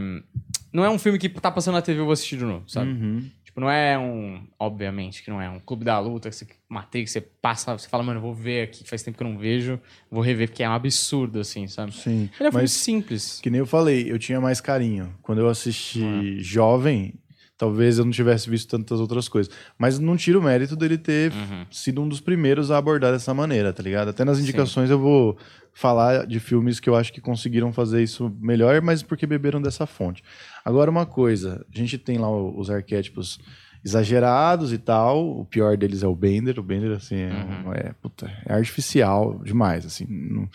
Não 0.73 0.83
é 0.83 0.89
um 0.89 0.99
filme 0.99 1.17
que 1.17 1.29
tá 1.29 1.49
passando 1.51 1.75
na 1.75 1.81
TV 1.81 1.99
e 1.99 2.01
eu 2.01 2.05
vou 2.05 2.11
assistir 2.13 2.37
de 2.37 2.43
novo, 2.43 2.63
sabe? 2.67 2.91
Uhum. 2.91 3.29
Tipo, 3.45 3.61
não 3.61 3.69
é 3.69 3.97
um. 3.97 4.45
Obviamente 4.59 5.23
que 5.23 5.29
não 5.29 5.41
é 5.41 5.49
um 5.49 5.59
clube 5.59 5.85
da 5.85 5.97
luta, 5.99 6.29
que 6.29 6.35
você, 6.35 6.45
Matrix, 6.67 7.11
você 7.11 7.21
passa, 7.21 7.77
você 7.77 7.87
fala, 7.87 8.03
mano, 8.03 8.17
eu 8.17 8.21
vou 8.21 8.33
ver 8.33 8.63
aqui, 8.63 8.83
faz 8.87 9.01
tempo 9.01 9.17
que 9.17 9.23
eu 9.23 9.29
não 9.29 9.37
vejo, 9.37 9.79
vou 10.11 10.21
rever, 10.21 10.49
porque 10.49 10.63
é 10.63 10.69
um 10.69 10.73
absurdo, 10.73 11.39
assim, 11.39 11.65
sabe? 11.67 11.93
Sim. 11.93 12.29
Ele 12.37 12.47
é 12.47 12.49
um 12.49 12.51
filme 12.51 12.67
simples. 12.67 13.39
que 13.41 13.49
nem 13.49 13.59
eu 13.59 13.65
falei, 13.65 14.11
eu 14.11 14.19
tinha 14.19 14.41
mais 14.41 14.59
carinho. 14.59 15.13
Quando 15.21 15.39
eu 15.39 15.47
assisti 15.47 16.01
Uhum. 16.01 16.37
jovem, 16.39 17.13
talvez 17.57 17.97
eu 17.97 18.05
não 18.05 18.11
tivesse 18.11 18.49
visto 18.49 18.69
tantas 18.69 18.99
outras 18.99 19.27
coisas. 19.29 19.53
Mas 19.77 19.97
não 19.99 20.17
tira 20.17 20.37
o 20.39 20.43
mérito 20.43 20.75
dele 20.75 20.97
ter 20.97 21.31
Uhum. 21.31 21.65
sido 21.71 22.01
um 22.01 22.07
dos 22.09 22.19
primeiros 22.19 22.71
a 22.71 22.77
abordar 22.77 23.11
dessa 23.13 23.33
maneira, 23.33 23.71
tá 23.73 23.81
ligado? 23.81 24.09
Até 24.09 24.23
nas 24.25 24.37
Sim. 24.37 24.43
indicações 24.43 24.89
eu 24.89 24.99
vou 24.99 25.37
falar 25.73 26.25
de 26.25 26.39
filmes 26.39 26.79
que 26.79 26.89
eu 26.89 26.95
acho 26.95 27.11
que 27.11 27.19
conseguiram 27.19 27.71
fazer 27.73 28.01
isso 28.01 28.33
melhor, 28.39 28.81
mas 28.81 29.03
porque 29.03 29.25
beberam 29.27 29.61
dessa 29.61 29.85
fonte. 29.85 30.23
Agora, 30.63 30.89
uma 30.89 31.05
coisa, 31.05 31.65
a 31.73 31.77
gente 31.77 31.97
tem 31.97 32.17
lá 32.17 32.29
os 32.31 32.69
arquétipos 32.69 33.39
exagerados 33.83 34.73
e 34.73 34.77
tal, 34.79 35.39
o 35.41 35.45
pior 35.45 35.77
deles 35.77 36.01
é 36.01 36.07
o 36.07 36.15
Bender, 36.15 36.57
o 36.59 36.63
Bender, 36.63 36.91
assim, 36.97 37.17
é, 37.17 37.29
Uhum. 37.31 37.69
um- 37.69 37.73
é, 37.73 37.93
puta, 38.01 38.31
é 38.45 38.53
artificial 38.53 39.39
demais, 39.43 39.85
assim, 39.85 40.07
não, 40.09 40.49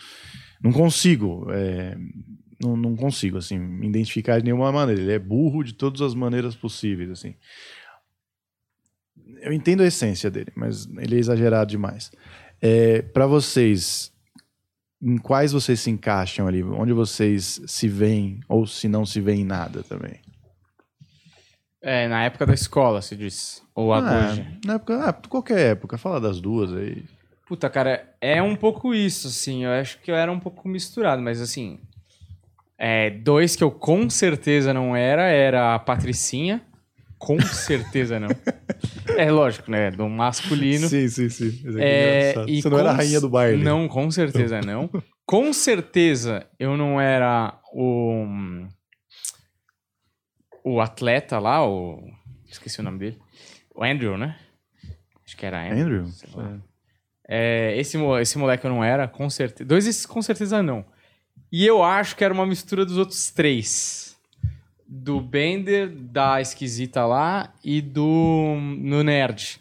não 0.61 0.71
consigo, 0.73 1.47
é, 1.49 1.95
não, 2.61 2.75
não 2.77 2.95
consigo, 2.95 3.37
assim, 3.37 3.57
me 3.57 3.87
identificar 3.87 4.39
de 4.39 4.45
nenhuma 4.45 4.71
maneira, 4.71 5.01
ele 5.01 5.11
é 5.13 5.19
burro 5.19 5.63
de 5.63 5.73
todas 5.73 6.01
as 6.01 6.13
maneiras 6.13 6.55
possíveis, 6.55 7.09
assim. 7.09 7.35
Eu 9.41 9.51
entendo 9.51 9.81
a 9.81 9.87
essência 9.87 10.29
dele, 10.29 10.51
mas 10.55 10.87
ele 10.97 11.15
é 11.15 11.19
exagerado 11.19 11.69
demais. 11.71 12.11
É, 12.61 13.01
para 13.01 13.25
vocês, 13.25 14.11
em 15.01 15.17
quais 15.17 15.51
vocês 15.51 15.79
se 15.79 15.89
encaixam 15.89 16.47
ali? 16.47 16.63
Onde 16.63 16.93
vocês 16.93 17.61
se 17.65 17.87
veem 17.87 18.39
ou 18.47 18.67
se 18.67 18.87
não 18.87 19.05
se 19.05 19.19
veem 19.19 19.41
em 19.41 19.45
nada 19.45 19.83
também? 19.83 20.19
É, 21.81 22.07
na 22.07 22.23
época 22.23 22.45
da 22.45 22.53
escola, 22.53 23.01
se 23.01 23.15
diz. 23.15 23.63
Ou 23.73 23.91
Ah, 23.91 24.29
hoje. 24.29 24.45
na 24.63 24.75
época, 24.75 25.03
ah, 25.09 25.13
qualquer 25.13 25.71
época, 25.71 25.97
fala 25.97 26.21
das 26.21 26.39
duas 26.39 26.71
aí. 26.73 27.03
Puta, 27.47 27.69
cara, 27.69 28.15
é 28.21 28.41
um 28.41 28.55
pouco 28.55 28.93
isso, 28.93 29.27
assim. 29.27 29.65
Eu 29.65 29.71
acho 29.71 29.99
que 29.99 30.11
eu 30.11 30.15
era 30.15 30.31
um 30.31 30.39
pouco 30.39 30.67
misturado, 30.69 31.21
mas 31.21 31.41
assim. 31.41 31.79
É, 32.83 33.11
dois 33.11 33.55
que 33.55 33.63
eu 33.63 33.69
com 33.69 34.09
certeza 34.09 34.73
não 34.73 34.95
era, 34.95 35.29
era 35.29 35.75
a 35.75 35.79
Patricinha. 35.79 36.65
Com 37.15 37.39
certeza 37.39 38.19
não. 38.19 38.29
é 39.15 39.29
lógico, 39.29 39.69
né? 39.69 39.91
Do 39.91 40.09
masculino. 40.09 40.87
Sim, 40.87 41.07
sim, 41.07 41.29
sim. 41.29 41.61
É, 41.77 42.33
e 42.47 42.59
Você 42.59 42.69
não 42.69 42.79
era 42.79 42.89
a 42.89 42.93
rainha 42.93 43.21
do 43.21 43.29
baile. 43.29 43.63
Não, 43.63 43.87
com 43.87 44.09
certeza 44.09 44.59
não. 44.61 44.89
com 45.27 45.53
certeza 45.53 46.47
eu 46.59 46.75
não 46.75 46.99
era 46.99 47.61
o. 47.71 48.25
O 50.63 50.81
atleta 50.81 51.37
lá, 51.37 51.63
o. 51.63 52.03
Esqueci 52.49 52.79
o 52.79 52.83
nome 52.83 52.97
dele. 52.97 53.19
O 53.75 53.83
Andrew, 53.83 54.17
né? 54.17 54.39
Acho 55.23 55.37
que 55.37 55.45
era 55.45 55.71
Andrew. 55.71 56.05
Andrew? 56.35 56.61
É, 57.29 57.77
esse, 57.77 57.95
esse 58.19 58.37
moleque 58.39 58.65
eu 58.65 58.71
não 58.71 58.83
era, 58.83 59.07
com 59.07 59.29
certeza. 59.29 59.67
Dois 59.67 60.05
com 60.07 60.21
certeza 60.23 60.63
não. 60.63 60.83
E 61.51 61.65
eu 61.65 61.83
acho 61.83 62.15
que 62.15 62.23
era 62.23 62.33
uma 62.33 62.45
mistura 62.45 62.85
dos 62.85 62.97
outros 62.97 63.29
três. 63.31 64.15
Do 64.87 65.19
Bender, 65.21 65.89
da 65.89 66.41
esquisita 66.41 67.05
lá 67.05 67.53
e 67.63 67.81
do 67.81 68.55
no 68.79 69.03
nerd. 69.03 69.59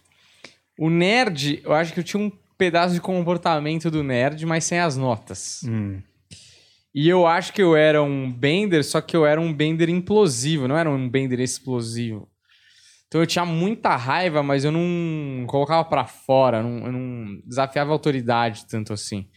O 0.79 0.91
nerd, 0.91 1.61
eu 1.65 1.73
acho 1.73 1.93
que 1.93 2.01
eu 2.01 2.05
tinha 2.05 2.23
um 2.23 2.33
pedaço 2.59 2.95
de 2.95 3.01
comportamento 3.01 3.91
do 3.91 4.03
nerd, 4.03 4.45
mas 4.45 4.65
sem 4.65 4.79
as 4.81 4.97
notas. 4.97 5.61
Hum. 5.65 6.01
E 6.93 7.09
eu 7.09 7.27
acho 7.27 7.53
que 7.53 7.63
eu 7.63 7.77
era 7.77 8.03
um 8.03 8.31
Bender, 8.33 8.85
só 8.85 9.01
que 9.01 9.17
eu 9.17 9.25
era 9.25 9.41
um 9.41 9.53
Bender 9.53 9.89
implosivo, 9.89 10.67
não 10.67 10.77
era 10.77 10.91
um 10.91 11.09
Bender 11.09 11.39
explosivo. 11.39 12.29
Então 13.07 13.21
eu 13.21 13.27
tinha 13.27 13.45
muita 13.45 13.95
raiva, 13.97 14.43
mas 14.43 14.65
eu 14.65 14.73
não 14.73 15.45
colocava 15.47 15.85
pra 15.85 16.05
fora, 16.05 16.63
não- 16.63 16.87
eu 16.87 16.93
não 16.93 17.41
desafiava 17.47 17.91
a 17.91 17.93
autoridade 17.95 18.67
tanto 18.67 18.93
assim. 18.93 19.29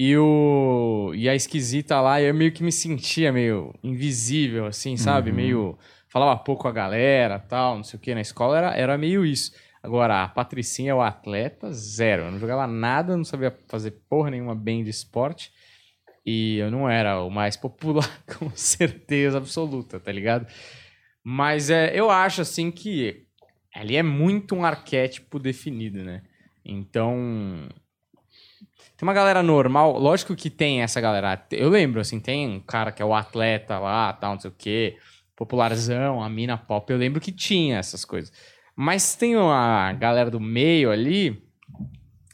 E, 0.00 0.16
o, 0.16 1.12
e 1.12 1.28
a 1.28 1.34
esquisita 1.34 2.00
lá, 2.00 2.22
eu 2.22 2.32
meio 2.32 2.52
que 2.52 2.62
me 2.62 2.70
sentia 2.70 3.32
meio 3.32 3.74
invisível, 3.82 4.66
assim, 4.66 4.96
sabe? 4.96 5.30
Uhum. 5.30 5.36
Meio. 5.36 5.78
Falava 6.06 6.38
pouco 6.38 6.62
com 6.62 6.68
a 6.68 6.72
galera 6.72 7.40
tal, 7.40 7.76
não 7.76 7.82
sei 7.82 7.98
o 7.98 8.00
que. 8.00 8.14
Na 8.14 8.20
escola 8.20 8.56
era, 8.56 8.76
era 8.76 8.96
meio 8.96 9.26
isso. 9.26 9.52
Agora, 9.82 10.22
a 10.22 10.28
Patricinha, 10.28 10.94
o 10.94 11.02
atleta, 11.02 11.72
zero. 11.72 12.22
Eu 12.22 12.30
não 12.30 12.38
jogava 12.38 12.64
nada, 12.68 13.16
não 13.16 13.24
sabia 13.24 13.50
fazer 13.66 13.90
porra 14.08 14.30
nenhuma 14.30 14.54
bem 14.54 14.84
de 14.84 14.90
esporte. 14.90 15.52
E 16.24 16.58
eu 16.58 16.70
não 16.70 16.88
era 16.88 17.20
o 17.20 17.28
mais 17.28 17.56
popular, 17.56 18.08
com 18.38 18.50
certeza 18.54 19.38
absoluta, 19.38 19.98
tá 19.98 20.12
ligado? 20.12 20.46
Mas 21.24 21.70
é, 21.70 21.90
eu 21.92 22.08
acho, 22.08 22.40
assim, 22.40 22.70
que 22.70 23.26
ali 23.74 23.96
é 23.96 24.02
muito 24.02 24.54
um 24.54 24.64
arquétipo 24.64 25.40
definido, 25.40 26.04
né? 26.04 26.22
Então. 26.64 27.68
Tem 28.96 29.06
uma 29.06 29.12
galera 29.14 29.42
normal, 29.42 29.98
lógico 29.98 30.34
que 30.34 30.50
tem 30.50 30.82
essa 30.82 31.00
galera. 31.00 31.40
Eu 31.52 31.68
lembro, 31.68 32.00
assim, 32.00 32.18
tem 32.18 32.48
um 32.48 32.60
cara 32.60 32.90
que 32.90 33.00
é 33.00 33.04
o 33.04 33.14
atleta 33.14 33.78
lá, 33.78 34.12
tal, 34.12 34.32
não 34.34 34.40
sei 34.40 34.50
o 34.50 34.54
quê, 34.56 34.96
popularzão, 35.36 36.22
a 36.22 36.28
mina 36.28 36.56
pop. 36.58 36.92
Eu 36.92 36.98
lembro 36.98 37.20
que 37.20 37.30
tinha 37.32 37.78
essas 37.78 38.04
coisas. 38.04 38.32
Mas 38.74 39.14
tem 39.14 39.36
uma 39.36 39.92
galera 39.92 40.30
do 40.30 40.40
meio 40.40 40.90
ali 40.90 41.42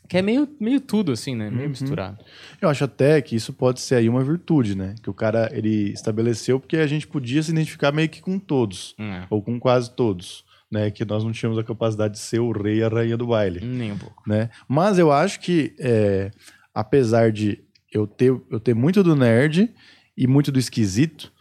que 0.08 0.18
é 0.18 0.22
meio, 0.22 0.46
meio 0.60 0.80
tudo, 0.80 1.12
assim, 1.12 1.34
né? 1.34 1.48
Meio 1.50 1.62
Uhum. 1.64 1.68
misturado. 1.70 2.18
Eu 2.60 2.68
acho 2.68 2.84
até 2.84 3.20
que 3.22 3.34
isso 3.34 3.52
pode 3.52 3.80
ser 3.80 3.96
aí 3.96 4.08
uma 4.08 4.22
virtude, 4.22 4.74
né? 4.76 4.94
Que 5.02 5.08
o 5.10 5.14
cara 5.14 5.48
ele 5.52 5.90
estabeleceu 5.92 6.60
porque 6.60 6.76
a 6.76 6.86
gente 6.86 7.06
podia 7.06 7.42
se 7.42 7.50
identificar 7.50 7.90
meio 7.90 8.08
que 8.08 8.20
com 8.20 8.38
todos, 8.38 8.94
É, 8.98 9.24
ou 9.30 9.42
com 9.42 9.58
quase 9.58 9.90
todos, 9.90 10.44
né? 10.74 10.90
Que 10.90 11.04
nós 11.04 11.24
não 11.24 11.32
tínhamos 11.32 11.58
a 11.58 11.64
capacidade 11.64 12.14
de 12.14 12.20
ser 12.20 12.40
o 12.40 12.50
rei 12.50 12.78
e 12.78 12.82
a 12.82 12.88
rainha 12.88 13.16
do 13.16 13.28
baile. 13.28 13.60
nem 13.64 13.92
um 13.92 13.96
pouco. 13.98 14.22
né? 14.26 14.50
Mas 14.68 14.98
eu 14.98 15.10
acho 15.12 15.40
que, 15.40 15.74
é, 15.78 16.30
apesar 16.74 17.30
de 17.30 17.60
eu 17.92 18.06
ter, 18.06 18.36
eu 18.50 18.58
ter 18.58 18.74
muito 18.74 19.02
do 19.02 19.14
nerd 19.14 19.72
e 20.16 20.26
muito 20.26 20.50
do 20.50 20.58
esquisito, 20.58 21.32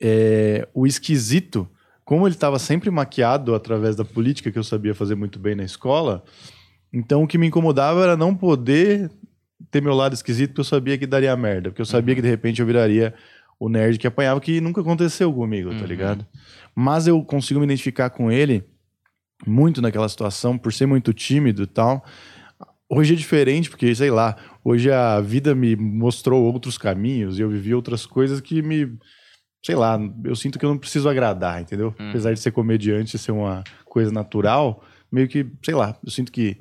é, 0.00 0.68
o 0.74 0.86
esquisito, 0.86 1.66
como 2.04 2.26
ele 2.26 2.34
estava 2.34 2.58
sempre 2.58 2.90
maquiado 2.90 3.54
através 3.54 3.96
da 3.96 4.04
política 4.04 4.52
que 4.52 4.58
eu 4.58 4.64
sabia 4.64 4.94
fazer 4.94 5.14
muito 5.14 5.38
bem 5.38 5.54
na 5.54 5.64
escola, 5.64 6.22
então 6.92 7.22
o 7.22 7.26
que 7.26 7.38
me 7.38 7.46
incomodava 7.46 8.02
era 8.02 8.16
não 8.16 8.34
poder 8.34 9.10
ter 9.70 9.82
meu 9.82 9.94
lado 9.94 10.12
esquisito, 10.14 10.50
porque 10.50 10.60
eu 10.60 10.64
sabia 10.64 10.96
que 10.96 11.06
daria 11.06 11.36
merda, 11.36 11.70
porque 11.70 11.82
eu 11.82 11.86
sabia 11.86 12.14
que 12.14 12.22
de 12.22 12.28
repente 12.28 12.60
eu 12.60 12.66
viraria 12.66 13.14
o 13.60 13.68
nerd 13.68 13.98
que 13.98 14.06
apanhava, 14.06 14.40
que 14.40 14.60
nunca 14.60 14.80
aconteceu 14.80 15.32
comigo, 15.32 15.70
tá 15.70 15.76
Uhum. 15.80 15.86
ligado? 15.86 16.26
Mas 16.74 17.06
eu 17.06 17.22
consigo 17.24 17.58
me 17.60 17.66
identificar 17.66 18.10
com 18.10 18.30
ele 18.30 18.64
muito 19.46 19.80
naquela 19.82 20.08
situação, 20.08 20.56
por 20.58 20.72
ser 20.72 20.86
muito 20.86 21.12
tímido 21.12 21.62
e 21.62 21.66
tal. 21.66 22.04
Hoje 22.90 23.12
é 23.14 23.16
diferente, 23.16 23.68
porque, 23.68 23.94
sei 23.94 24.10
lá, 24.10 24.36
hoje 24.64 24.90
a 24.90 25.20
vida 25.20 25.54
me 25.54 25.76
mostrou 25.76 26.42
outros 26.42 26.78
caminhos 26.78 27.38
e 27.38 27.42
eu 27.42 27.50
vivi 27.50 27.74
outras 27.74 28.06
coisas 28.06 28.40
que 28.40 28.62
me. 28.62 28.96
Sei 29.64 29.74
lá, 29.74 29.98
eu 30.24 30.36
sinto 30.36 30.58
que 30.58 30.64
eu 30.64 30.70
não 30.70 30.78
preciso 30.78 31.08
agradar, 31.08 31.60
entendeu? 31.60 31.94
Uhum. 31.98 32.08
Apesar 32.10 32.32
de 32.32 32.40
ser 32.40 32.52
comediante 32.52 33.16
e 33.16 33.18
ser 33.18 33.32
uma 33.32 33.62
coisa 33.84 34.10
natural, 34.12 34.82
meio 35.10 35.26
que, 35.28 35.44
sei 35.62 35.74
lá, 35.74 35.96
eu 36.04 36.10
sinto 36.10 36.30
que. 36.32 36.56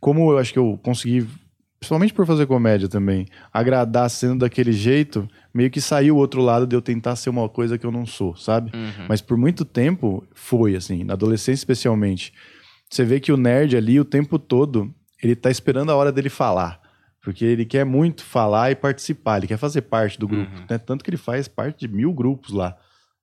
Como 0.00 0.32
eu 0.32 0.38
acho 0.38 0.52
que 0.52 0.58
eu 0.58 0.78
consegui, 0.82 1.26
principalmente 1.78 2.14
por 2.14 2.26
fazer 2.26 2.46
comédia 2.46 2.88
também, 2.88 3.26
agradar 3.52 4.08
sendo 4.10 4.40
daquele 4.40 4.72
jeito, 4.72 5.28
meio 5.58 5.70
que 5.70 5.80
saiu 5.80 6.14
o 6.14 6.18
outro 6.18 6.40
lado 6.40 6.66
de 6.66 6.76
eu 6.76 6.80
tentar 6.80 7.16
ser 7.16 7.30
uma 7.30 7.48
coisa 7.48 7.76
que 7.76 7.84
eu 7.84 7.90
não 7.90 8.06
sou, 8.06 8.36
sabe? 8.36 8.70
Uhum. 8.74 9.06
Mas 9.08 9.20
por 9.20 9.36
muito 9.36 9.64
tempo 9.64 10.24
foi 10.32 10.76
assim, 10.76 11.02
na 11.04 11.14
adolescência 11.14 11.60
especialmente. 11.60 12.32
Você 12.88 13.04
vê 13.04 13.18
que 13.18 13.32
o 13.32 13.36
nerd 13.36 13.76
ali 13.76 13.98
o 13.98 14.04
tempo 14.04 14.38
todo, 14.38 14.94
ele 15.22 15.34
tá 15.34 15.50
esperando 15.50 15.90
a 15.90 15.96
hora 15.96 16.12
dele 16.12 16.28
falar. 16.30 16.80
Porque 17.20 17.44
ele 17.44 17.64
quer 17.64 17.84
muito 17.84 18.22
falar 18.24 18.70
e 18.70 18.76
participar, 18.76 19.38
ele 19.38 19.48
quer 19.48 19.58
fazer 19.58 19.82
parte 19.82 20.18
do 20.18 20.28
grupo, 20.28 20.50
Uhum. 20.56 20.64
né? 20.70 20.78
Tanto 20.78 21.02
que 21.04 21.10
ele 21.10 21.16
faz 21.18 21.48
parte 21.48 21.80
de 21.86 21.88
mil 21.92 22.12
grupos 22.12 22.50
lá. 22.54 22.76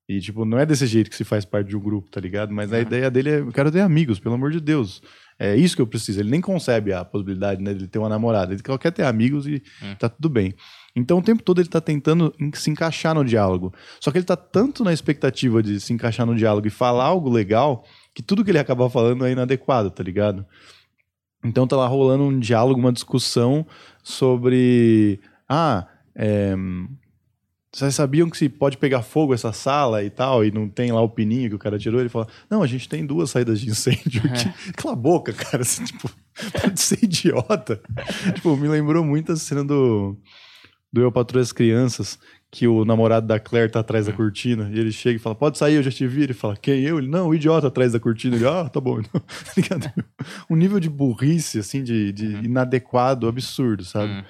E, 0.08 0.20
tipo, 0.20 0.44
não 0.44 0.58
é 0.58 0.64
desse 0.66 0.86
jeito 0.86 1.10
que 1.10 1.16
se 1.16 1.24
faz 1.24 1.44
parte 1.44 1.68
de 1.68 1.76
um 1.76 1.80
grupo, 1.80 2.08
tá 2.10 2.20
ligado? 2.20 2.52
Mas 2.54 2.72
a 2.72 2.76
Uhum. 2.76 2.82
ideia 2.82 3.10
dele 3.10 3.30
é, 3.30 3.38
eu 3.40 3.50
quero 3.50 3.72
ter 3.72 3.80
amigos, 3.80 4.20
pelo 4.20 4.36
amor 4.36 4.52
de 4.52 4.60
Deus. 4.60 5.02
É 5.38 5.56
isso 5.56 5.74
que 5.74 5.82
eu 5.82 5.86
preciso. 5.86 6.20
Ele 6.20 6.30
nem 6.30 6.40
concebe 6.40 6.92
a 6.92 7.04
possibilidade, 7.04 7.60
né, 7.60 7.74
de 7.74 7.88
ter 7.88 7.98
uma 7.98 8.08
namorada. 8.08 8.52
Ele 8.52 8.62
só 8.64 8.78
quer 8.78 8.92
ter 8.92 9.02
amigos 9.02 9.46
e 9.48 9.60
Uhum. 9.82 9.94
tá 9.98 10.08
tudo 10.08 10.28
bem. 10.28 10.54
Então, 10.96 11.18
o 11.18 11.22
tempo 11.22 11.42
todo 11.42 11.60
ele 11.60 11.68
tá 11.68 11.80
tentando 11.80 12.34
en- 12.40 12.50
se 12.54 12.70
encaixar 12.70 13.14
no 13.14 13.22
diálogo. 13.24 13.72
Só 14.00 14.10
que 14.10 14.16
ele 14.18 14.24
tá 14.24 14.34
tanto 14.36 14.82
na 14.82 14.92
expectativa 14.94 15.62
de 15.62 15.78
se 15.78 15.92
encaixar 15.92 16.24
no 16.26 16.34
diálogo 16.34 16.66
e 16.66 16.70
falar 16.70 17.04
algo 17.04 17.28
legal, 17.28 17.84
que 18.14 18.22
tudo 18.22 18.42
que 18.42 18.50
ele 18.50 18.58
acaba 18.58 18.88
falando 18.88 19.26
é 19.26 19.32
inadequado, 19.32 19.90
tá 19.90 20.02
ligado? 20.02 20.46
Então 21.44 21.66
tá 21.66 21.76
lá 21.76 21.86
rolando 21.86 22.24
um 22.24 22.38
diálogo, 22.40 22.80
uma 22.80 22.92
discussão 22.92 23.64
sobre. 24.02 25.20
Ah, 25.48 25.86
é, 26.14 26.54
Vocês 27.72 27.94
sabiam 27.94 28.30
que 28.30 28.38
se 28.38 28.48
pode 28.48 28.78
pegar 28.78 29.02
fogo 29.02 29.34
essa 29.34 29.52
sala 29.52 30.02
e 30.02 30.08
tal, 30.08 30.44
e 30.44 30.50
não 30.50 30.66
tem 30.68 30.90
lá 30.90 31.02
o 31.02 31.08
pininho 31.10 31.50
que 31.50 31.54
o 31.56 31.58
cara 31.58 31.78
tirou? 31.78 32.00
Ele 32.00 32.08
fala: 32.08 32.26
Não, 32.48 32.62
a 32.62 32.66
gente 32.66 32.88
tem 32.88 33.04
duas 33.04 33.30
saídas 33.30 33.60
de 33.60 33.68
incêndio 33.68 34.22
aqui. 34.24 34.50
Cala 34.72 34.94
a 34.94 34.96
boca, 34.96 35.32
cara. 35.34 35.60
Assim, 35.62 35.84
tipo, 35.84 36.10
pode 36.60 36.80
ser 36.80 37.04
idiota. 37.04 37.80
tipo, 38.34 38.56
me 38.56 38.66
lembrou 38.66 39.04
muito 39.04 39.30
a 39.32 39.36
cena 39.36 39.62
do, 39.62 40.16
do 40.96 41.02
Eu 41.02 41.12
Patrulho 41.12 41.42
as 41.42 41.52
Crianças, 41.52 42.18
que 42.50 42.66
o 42.66 42.82
namorado 42.82 43.26
da 43.26 43.38
Claire 43.38 43.70
tá 43.70 43.80
atrás 43.80 44.06
da 44.06 44.14
cortina, 44.14 44.70
e 44.72 44.78
ele 44.78 44.90
chega 44.90 45.16
e 45.16 45.18
fala: 45.18 45.34
Pode 45.34 45.58
sair, 45.58 45.74
eu 45.74 45.82
já 45.82 45.90
te 45.90 46.06
vi. 46.06 46.22
Ele 46.22 46.32
fala: 46.32 46.56
Quem? 46.56 46.80
Eu? 46.82 46.96
Ele: 46.98 47.06
Não, 47.06 47.28
o 47.28 47.34
idiota 47.34 47.66
atrás 47.66 47.92
da 47.92 48.00
cortina. 48.00 48.34
Ele: 48.34 48.48
Ah, 48.48 48.66
tá 48.66 48.80
bom. 48.80 49.00
Então, 49.00 49.20
tá 49.78 49.92
um 50.48 50.56
nível 50.56 50.80
de 50.80 50.88
burrice, 50.88 51.58
assim, 51.58 51.84
de, 51.84 52.12
de 52.12 52.24
inadequado, 52.46 53.28
absurdo, 53.28 53.84
sabe? 53.84 54.10
Hum. 54.10 54.22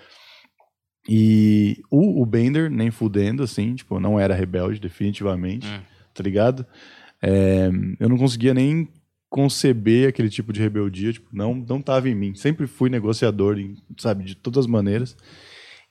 E 1.09 1.81
o, 1.88 2.20
o 2.20 2.26
Bender, 2.26 2.68
nem 2.68 2.90
fudendo, 2.90 3.44
assim, 3.44 3.76
tipo, 3.76 4.00
não 4.00 4.18
era 4.18 4.35
rebelde, 4.35 4.81
definitivamente, 4.81 5.64
Hum. 5.68 5.81
tá 6.12 6.20
ligado? 6.20 6.66
É, 7.22 7.70
eu 8.00 8.09
não 8.09 8.18
conseguia 8.18 8.52
nem 8.52 8.88
conceber 9.31 10.09
aquele 10.09 10.29
tipo 10.29 10.52
de 10.52 10.61
rebeldia, 10.61 11.12
tipo, 11.12 11.29
não, 11.33 11.55
não 11.55 11.81
tava 11.81 12.09
em 12.09 12.14
mim. 12.14 12.35
Sempre 12.35 12.66
fui 12.66 12.90
negociador, 12.90 13.57
sabe, 13.98 14.24
de 14.24 14.35
todas 14.35 14.64
as 14.64 14.66
maneiras. 14.66 15.16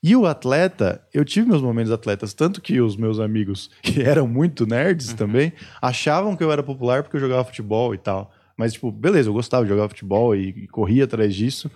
E 0.08 0.16
o 0.16 0.28
atleta, 0.28 1.02
eu 1.12 1.26
tive 1.26 1.48
meus 1.48 1.64
momentos 1.64 1.92
atletas, 1.92 2.32
tanto 2.32 2.62
que 2.62 2.80
os 2.80 2.96
meus 2.96 3.20
amigos, 3.20 3.72
que 3.82 4.04
eram 4.04 4.28
muito 4.28 4.68
nerds 4.68 5.14
também, 5.14 5.52
achavam 5.82 6.36
que 6.36 6.44
eu 6.44 6.52
era 6.52 6.62
popular 6.62 7.02
porque 7.02 7.18
eu 7.18 7.22
jogava 7.22 7.44
futebol 7.44 7.92
e 7.92 7.98
tal. 7.98 8.32
Mas, 8.56 8.74
tipo, 8.74 8.92
beleza, 8.92 9.30
eu 9.30 9.34
gostava 9.34 9.64
de 9.64 9.70
jogar 9.70 9.90
futebol 9.90 10.36
e, 10.36 10.50
e 10.50 10.68
corria 10.68 11.06
atrás 11.06 11.34
disso. 11.34 11.72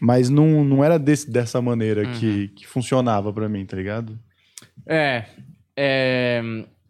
Mas 0.00 0.30
não, 0.30 0.64
não 0.64 0.82
era 0.82 0.98
desse, 0.98 1.30
dessa 1.30 1.60
maneira 1.60 2.06
que, 2.14 2.48
que 2.48 2.66
funcionava 2.66 3.30
pra 3.30 3.50
mim, 3.50 3.66
tá 3.66 3.76
ligado? 3.76 4.18
É, 4.86 5.26
é, 5.76 6.40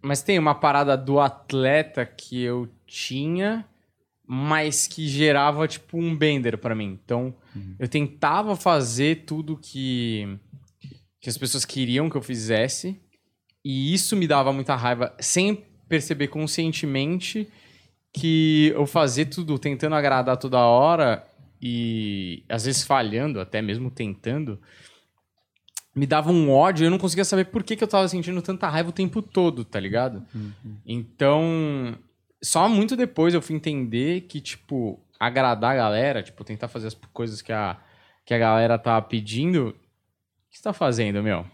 mas 0.01 0.22
tem 0.22 0.38
uma 0.38 0.55
parada 0.55 0.96
do 0.96 1.18
atleta 1.18 2.07
que 2.07 2.40
eu 2.40 2.68
tinha, 2.87 3.64
mas 4.25 4.87
que 4.87 5.09
gerava 5.09 5.66
tipo 5.66 5.98
um 5.98 6.16
bender 6.16 6.57
pra 6.57 6.72
mim. 6.72 6.96
Então, 7.05 7.35
eu 7.81 7.88
tentava 7.88 8.55
fazer 8.55 9.25
tudo 9.27 9.59
que 9.61 10.38
que 11.22 11.30
as 11.30 11.38
pessoas 11.38 11.64
queriam 11.64 12.11
que 12.11 12.16
eu 12.16 12.22
fizesse, 12.22 13.00
e 13.64 13.94
isso 13.94 14.16
me 14.16 14.26
dava 14.26 14.52
muita 14.52 14.74
raiva, 14.74 15.14
sem 15.20 15.64
perceber 15.88 16.28
conscientemente 16.28 17.48
que 18.12 18.72
eu 18.74 18.87
fazia 18.87 19.24
tudo 19.24 19.58
tentando 19.58 19.94
agradar 19.94 20.37
toda 20.37 20.58
hora 20.58 21.24
e 21.61 22.42
às 22.48 22.64
vezes 22.64 22.82
falhando, 22.82 23.40
até 23.40 23.62
mesmo 23.62 23.90
tentando, 23.90 24.61
me 25.94 26.06
dava 26.06 26.32
um 26.32 26.50
ódio 26.50 26.82
e 26.82 26.87
eu 26.87 26.90
não 26.90 26.98
conseguia 26.98 27.24
saber 27.24 27.44
por 27.44 27.62
que, 27.62 27.76
que 27.76 27.85
eu 27.85 27.88
tava 27.88 28.08
sentindo 28.08 28.42
tanta 28.42 28.68
raiva 28.68 28.88
o 28.88 28.92
tempo 28.92 29.22
todo, 29.22 29.64
tá 29.64 29.78
ligado? 29.78 30.24
Então, 30.85 31.96
só 32.42 32.68
muito 32.68 32.96
depois 32.96 33.32
eu 33.32 33.40
fui 33.40 33.54
entender 33.54 34.22
que, 34.22 34.40
tipo, 34.40 34.98
agradar 35.20 35.72
a 35.72 35.76
galera, 35.76 36.22
tipo, 36.22 36.42
tentar 36.42 36.66
fazer 36.66 36.88
as 36.88 36.94
coisas 37.12 37.40
que 37.40 37.52
a, 37.52 37.78
que 38.24 38.35
a 38.35 38.38
galera 38.38 38.76
tá 38.76 39.00
pedindo. 39.00 39.76
O 40.52 40.54
que 40.54 40.58
você 40.58 40.64
tá 40.64 40.74
fazendo, 40.74 41.22
meu? 41.22 41.46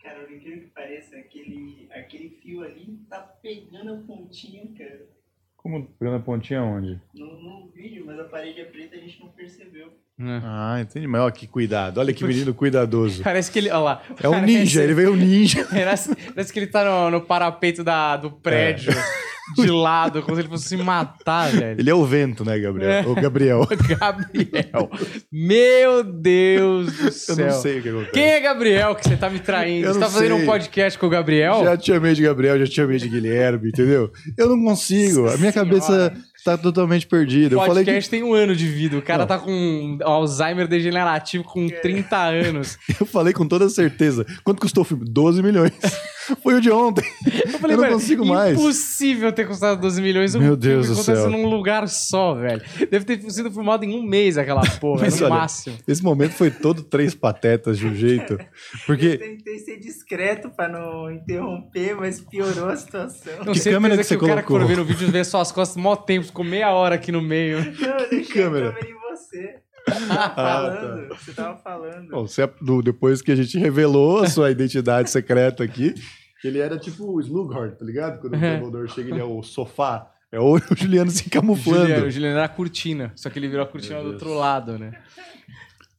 Cara, 0.00 0.20
por 0.20 0.32
incrível 0.32 0.60
que 0.60 0.68
pareça, 0.68 1.16
aquele, 1.16 1.88
aquele 1.90 2.30
fio 2.40 2.62
ali 2.62 2.96
tá 3.10 3.18
pegando 3.18 3.94
a 3.94 3.96
pontinha, 4.06 4.64
cara. 4.78 5.08
Como 5.56 5.88
pegando 5.98 6.18
a 6.18 6.20
pontinha 6.20 6.62
onde? 6.62 7.02
No, 7.12 7.42
no 7.42 7.68
vídeo, 7.72 8.06
mas 8.06 8.20
a 8.20 8.24
parede 8.28 8.60
é 8.60 8.64
preta 8.64 8.94
e 8.94 9.00
a 9.00 9.02
gente 9.02 9.18
não 9.18 9.32
percebeu. 9.32 9.92
Ah, 10.20 10.78
entendi. 10.80 11.06
Mas 11.06 11.20
olha 11.22 11.32
que 11.32 11.46
cuidado. 11.46 11.98
Olha 11.98 12.12
que 12.12 12.24
menino 12.24 12.54
cuidadoso. 12.54 13.22
Parece 13.24 13.50
que 13.50 13.58
ele. 13.58 13.70
Olha 13.70 13.78
lá. 13.78 14.02
É 14.22 14.28
um 14.28 14.40
ninja, 14.42 14.82
ele 14.82 14.94
veio 14.94 15.12
um 15.12 15.16
ninja. 15.16 15.64
Parece, 15.70 16.14
parece 16.34 16.52
que 16.52 16.58
ele 16.58 16.66
tá 16.66 16.84
no, 16.84 17.10
no 17.10 17.20
parapeito 17.22 17.82
da, 17.82 18.16
do 18.16 18.30
prédio, 18.30 18.92
de 19.56 19.66
lado, 19.70 20.22
como 20.22 20.36
se 20.36 20.42
ele 20.42 20.48
fosse 20.48 20.68
se 20.68 20.76
matar, 20.76 21.50
velho. 21.50 21.80
Ele 21.80 21.90
é 21.90 21.94
o 21.94 22.04
vento, 22.04 22.44
né, 22.44 22.58
Gabriel? 22.58 23.10
O 23.10 23.14
Gabriel. 23.14 23.66
Gabriel. 23.98 24.90
Meu 25.32 26.04
Deus 26.04 26.92
do 26.92 27.06
Eu 27.06 27.12
céu. 27.12 27.36
não 27.46 27.50
sei 27.50 27.78
o 27.78 27.82
que 27.82 27.88
acontece. 27.88 28.12
Quem 28.12 28.24
é 28.24 28.40
Gabriel 28.40 28.94
que 28.94 29.08
você 29.08 29.16
tá 29.16 29.28
me 29.28 29.40
traindo? 29.40 29.86
Eu 29.88 29.94
Você 29.94 30.00
tá 30.00 30.08
fazendo 30.08 30.34
sei. 30.36 30.42
um 30.42 30.46
podcast 30.46 30.98
com 30.98 31.06
o 31.06 31.10
Gabriel? 31.10 31.64
Já 31.64 31.76
te 31.76 31.86
chamei 31.86 32.14
de 32.14 32.22
Gabriel, 32.22 32.58
já 32.60 32.66
te 32.66 32.74
chamei 32.76 32.98
de 32.98 33.08
Guilherme, 33.08 33.70
entendeu? 33.70 34.12
Eu 34.38 34.48
não 34.48 34.62
consigo. 34.62 35.28
A 35.28 35.36
minha 35.36 35.50
Senhora. 35.50 35.52
cabeça 35.52 36.14
tá 36.44 36.58
totalmente 36.58 37.06
perdida. 37.06 37.56
O 37.56 37.60
Eu 37.60 37.66
falei 37.66 37.84
que 37.84 37.90
podcast 37.90 38.10
tem 38.10 38.22
um 38.22 38.34
ano 38.34 38.54
de 38.54 38.66
vida. 38.66 38.96
O 38.98 39.02
cara 39.02 39.20
Não. 39.20 39.26
tá 39.26 39.38
com 39.38 39.98
Alzheimer 40.02 40.66
degenerativo 40.66 41.44
com 41.44 41.68
30 41.68 42.16
anos. 42.16 42.78
eu 43.00 43.06
falei 43.06 43.32
com 43.32 43.46
toda 43.46 43.68
certeza. 43.68 44.26
Quanto 44.44 44.60
custou 44.60 44.82
o 44.82 44.84
filme? 44.84 45.04
12 45.08 45.42
milhões. 45.42 45.72
Foi 46.42 46.54
o 46.54 46.60
de 46.60 46.70
ontem. 46.70 47.04
Eu 47.26 47.58
falei, 47.58 47.74
Eu 47.74 47.78
não 47.80 47.84
velho, 47.84 47.94
consigo 47.94 48.24
mais. 48.24 48.58
impossível 48.58 49.32
ter 49.32 49.46
custado 49.46 49.80
12 49.80 50.00
milhões. 50.00 50.34
um 50.34 50.38
Meu 50.38 50.56
filme 50.56 50.62
Deus 50.62 50.86
que 50.88 50.92
do 50.94 51.00
acontece 51.00 51.20
céu. 51.22 51.30
num 51.30 51.46
lugar 51.48 51.88
só, 51.88 52.34
velho. 52.34 52.62
Deve 52.90 53.04
ter 53.04 53.30
sido 53.30 53.50
filmado 53.50 53.84
em 53.84 53.94
um 53.94 54.02
mês 54.02 54.38
aquela 54.38 54.62
porra, 54.78 55.02
Mas 55.06 55.18
no 55.20 55.26
olha, 55.26 55.34
máximo. 55.34 55.76
Esse 55.86 56.02
momento 56.02 56.32
foi 56.32 56.50
todo 56.50 56.82
três 56.82 57.14
patetas 57.14 57.78
de 57.78 57.86
um 57.86 57.94
jeito. 57.94 58.34
Eu 58.34 58.38
Porque 58.86 59.16
tentei 59.16 59.58
ser 59.58 59.78
discreto 59.78 60.50
pra 60.50 60.68
não 60.68 61.10
interromper, 61.10 61.94
mas 61.96 62.20
piorou 62.20 62.68
a 62.68 62.76
situação. 62.76 63.44
Não, 63.44 63.52
Que 63.52 63.60
câmera 63.60 63.96
que 63.96 64.02
que, 64.02 64.08
você 64.08 64.16
o 64.16 64.20
cara 64.20 64.42
que 64.42 64.48
for 64.48 64.60
colocou? 64.60 64.68
ver 64.68 64.76
no 64.76 64.84
vídeo 64.84 65.10
vê 65.10 65.24
só 65.24 65.40
as 65.40 65.50
costas 65.52 65.76
mó 65.82 65.96
tempo, 65.96 66.26
ficou 66.26 66.44
meia 66.44 66.70
hora 66.72 66.94
aqui 66.94 67.10
no 67.10 67.20
meio. 67.22 67.58
Não, 67.80 67.88
eu 67.98 68.10
deixei 68.10 68.42
câmera? 68.42 68.68
a 68.68 68.72
câmera 68.72 68.88
em 68.90 68.94
você. 69.16 69.54
Você 69.88 70.06
tava 70.06 70.34
falando, 70.34 71.08
você 71.08 71.32
tava 71.32 71.56
falando. 71.58 72.08
Bom, 72.10 72.26
você- 72.26 72.50
do- 72.60 72.82
depois 72.82 73.20
que 73.22 73.32
a 73.32 73.36
gente 73.36 73.58
revelou 73.58 74.20
a 74.22 74.28
sua 74.28 74.50
identidade 74.50 75.10
secreta 75.10 75.64
aqui, 75.64 75.94
que 76.40 76.48
ele 76.48 76.58
era 76.58 76.78
tipo 76.78 77.04
o 77.04 77.20
Slughorn, 77.20 77.72
tá 77.76 77.84
ligado? 77.84 78.20
Quando 78.20 78.34
o 78.34 78.38
Dumbledore 78.40 78.88
chega, 78.90 79.10
ele 79.10 79.20
é 79.20 79.24
o 79.24 79.42
sofá. 79.42 80.08
É 80.30 80.40
o 80.40 80.56
Juliano 80.76 81.10
se 81.10 81.28
camuflando. 81.28 81.80
Juliano, 81.82 82.06
o 82.06 82.10
Juliano 82.10 82.36
era 82.36 82.44
a 82.46 82.48
cortina, 82.48 83.12
só 83.14 83.28
que 83.28 83.38
ele 83.38 83.48
virou 83.48 83.64
a 83.64 83.68
cortina 83.68 84.00
do 84.02 84.08
outro 84.12 84.32
lado, 84.34 84.78
né? 84.78 84.92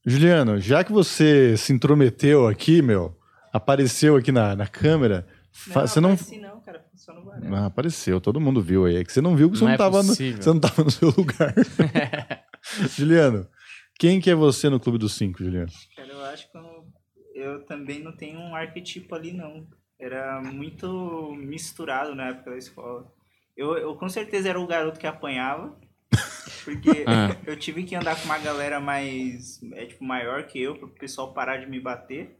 Juliano, 0.06 0.60
já 0.60 0.84
que 0.84 0.91
você 0.91 1.56
se 1.56 1.72
intrometeu 1.72 2.48
aqui, 2.48 2.82
meu, 2.82 3.15
apareceu 3.54 4.15
aqui 4.17 4.32
na, 4.32 4.56
na 4.56 4.67
câmera, 4.67 5.26
fa- 5.52 5.88
você 5.88 6.00
não. 6.02 6.12
assim 6.12 6.41
não, 6.41 6.60
cara, 6.62 6.84
só 6.96 7.13
no. 7.13 7.32
Ah, 7.56 7.67
apareceu, 7.67 8.19
todo 8.19 8.39
mundo 8.41 8.62
viu 8.62 8.86
aí. 8.86 8.98
É 8.98 9.04
que 9.04 9.13
você 9.13 9.22
não 9.22 9.36
viu 9.36 9.50
que 9.50 9.58
você 9.58 9.63
Não 9.63 9.69
não, 9.69 9.76
é 9.76 9.78
tava 9.78 10.04
no, 10.04 10.13
você 10.15 10.34
não 10.46 10.60
tava 10.60 10.84
no 10.84 10.91
seu 10.91 11.10
lugar. 11.15 11.54
Juliano, 12.98 13.46
quem 13.99 14.19
que 14.19 14.29
é 14.29 14.36
você 14.36 14.69
no 14.69 14.79
Clube 14.79 14.97
dos 14.97 15.13
Cinco, 15.13 15.43
Juliano? 15.43 15.71
Cara, 15.95 16.10
eu 16.10 16.25
acho 16.25 16.51
que 16.51 16.58
eu, 16.58 16.86
eu 17.36 17.65
também 17.65 18.01
não 18.01 18.12
tenho 18.15 18.39
um 18.39 18.56
arquetipo 18.56 19.15
ali, 19.15 19.32
não. 19.34 19.67
Era 19.99 20.41
muito 20.41 21.34
misturado 21.38 22.13
na 22.15 22.29
época 22.29 22.51
da 22.51 22.58
escola. 22.58 23.12
Eu, 23.56 23.77
eu 23.77 23.95
com 23.95 24.10
certeza 24.10 24.49
era 24.49 24.60
o 24.60 24.67
garoto 24.67 24.99
que 24.99 25.08
apanhava. 25.08 25.77
Porque 26.65 27.03
Ah. 27.08 27.36
eu 27.45 27.58
tive 27.58 27.84
que 27.84 27.95
andar 27.95 28.15
com 28.17 28.25
uma 28.25 28.38
galera 28.38 28.79
mais 28.79 29.62
é, 29.73 29.86
tipo, 29.86 30.03
maior 30.03 30.45
que 30.45 30.62
eu, 30.62 30.75
para 30.75 30.86
o 30.86 30.89
pessoal 30.89 31.34
parar 31.34 31.58
de 31.58 31.65
me 31.69 31.79
bater. 31.79 32.38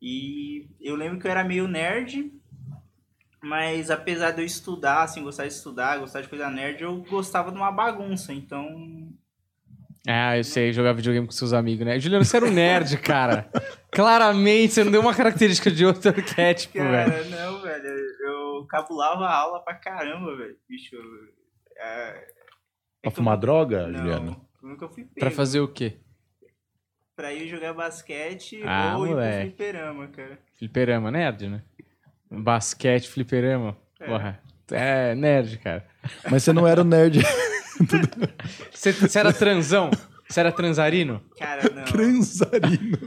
E 0.00 0.68
eu 0.80 0.94
lembro 0.94 1.18
que 1.18 1.26
eu 1.26 1.30
era 1.30 1.42
meio 1.42 1.66
nerd, 1.66 2.32
mas 3.42 3.90
apesar 3.90 4.30
de 4.32 4.40
eu 4.42 4.44
estudar, 4.46 5.02
assim, 5.02 5.22
gostar 5.22 5.46
de 5.46 5.52
estudar, 5.52 5.98
gostar 5.98 6.20
de 6.20 6.28
coisa 6.28 6.48
nerd, 6.50 6.82
eu 6.82 7.02
gostava 7.02 7.50
de 7.50 7.56
uma 7.56 7.72
bagunça. 7.72 8.32
Então, 8.32 9.07
Ah, 10.06 10.36
eu 10.38 10.44
sei, 10.44 10.72
jogar 10.72 10.92
videogame 10.92 11.26
com 11.26 11.32
seus 11.32 11.52
amigos, 11.52 11.84
né? 11.84 11.98
Juliano, 11.98 12.24
você 12.24 12.36
era 12.36 12.46
um 12.46 12.50
nerd, 12.52 12.96
cara. 12.98 13.50
Claramente, 13.90 14.72
você 14.74 14.84
não 14.84 14.92
deu 14.92 15.00
uma 15.00 15.14
característica 15.14 15.70
de 15.70 15.84
outro 15.84 16.10
arquétipo, 16.10 16.78
velho. 16.78 17.10
Cara, 17.12 17.24
não, 17.24 17.60
velho. 17.60 17.86
Eu 17.86 18.66
cabulava 18.68 19.24
a 19.26 19.34
aula 19.34 19.60
pra 19.64 19.74
caramba, 19.74 20.36
velho. 20.36 20.56
Bicho. 20.68 20.96
É... 21.76 22.08
é 22.08 22.26
Pra 23.02 23.10
que 23.10 23.16
fumar 23.16 23.34
eu- 23.36 23.40
droga, 23.40 23.86
não, 23.88 23.98
Juliano? 23.98 24.46
eu 24.62 24.68
nunca 24.68 24.88
fui 24.88 25.04
pego. 25.04 25.20
Pra 25.20 25.30
fazer 25.30 25.60
o 25.60 25.68
quê? 25.68 25.98
Pra 27.16 27.32
ir 27.32 27.48
jogar 27.48 27.72
basquete 27.74 28.62
Ah, 28.64 28.96
ou 28.96 29.06
ir 29.06 29.10
moleque. 29.10 29.36
pro 29.36 29.56
fliperama, 29.56 30.08
cara. 30.08 30.38
Fliperama, 30.58 31.10
nerd, 31.10 31.48
né? 31.48 31.62
Basquete, 32.30 33.08
fliperama. 33.08 33.76
É. 34.00 34.06
Porra. 34.06 34.40
É 34.70 35.14
nerd, 35.14 35.58
cara. 35.58 35.84
Mas 36.30 36.42
você 36.44 36.52
não 36.52 36.66
era 36.66 36.80
o 36.80 36.84
nerd 36.84 37.20
Você, 38.72 38.92
você 38.92 39.18
era 39.18 39.32
transão? 39.32 39.90
Você 40.28 40.40
era 40.40 40.52
transarino? 40.52 41.22
Cara, 41.38 41.70
não. 41.74 41.84
transarino. 41.84 42.98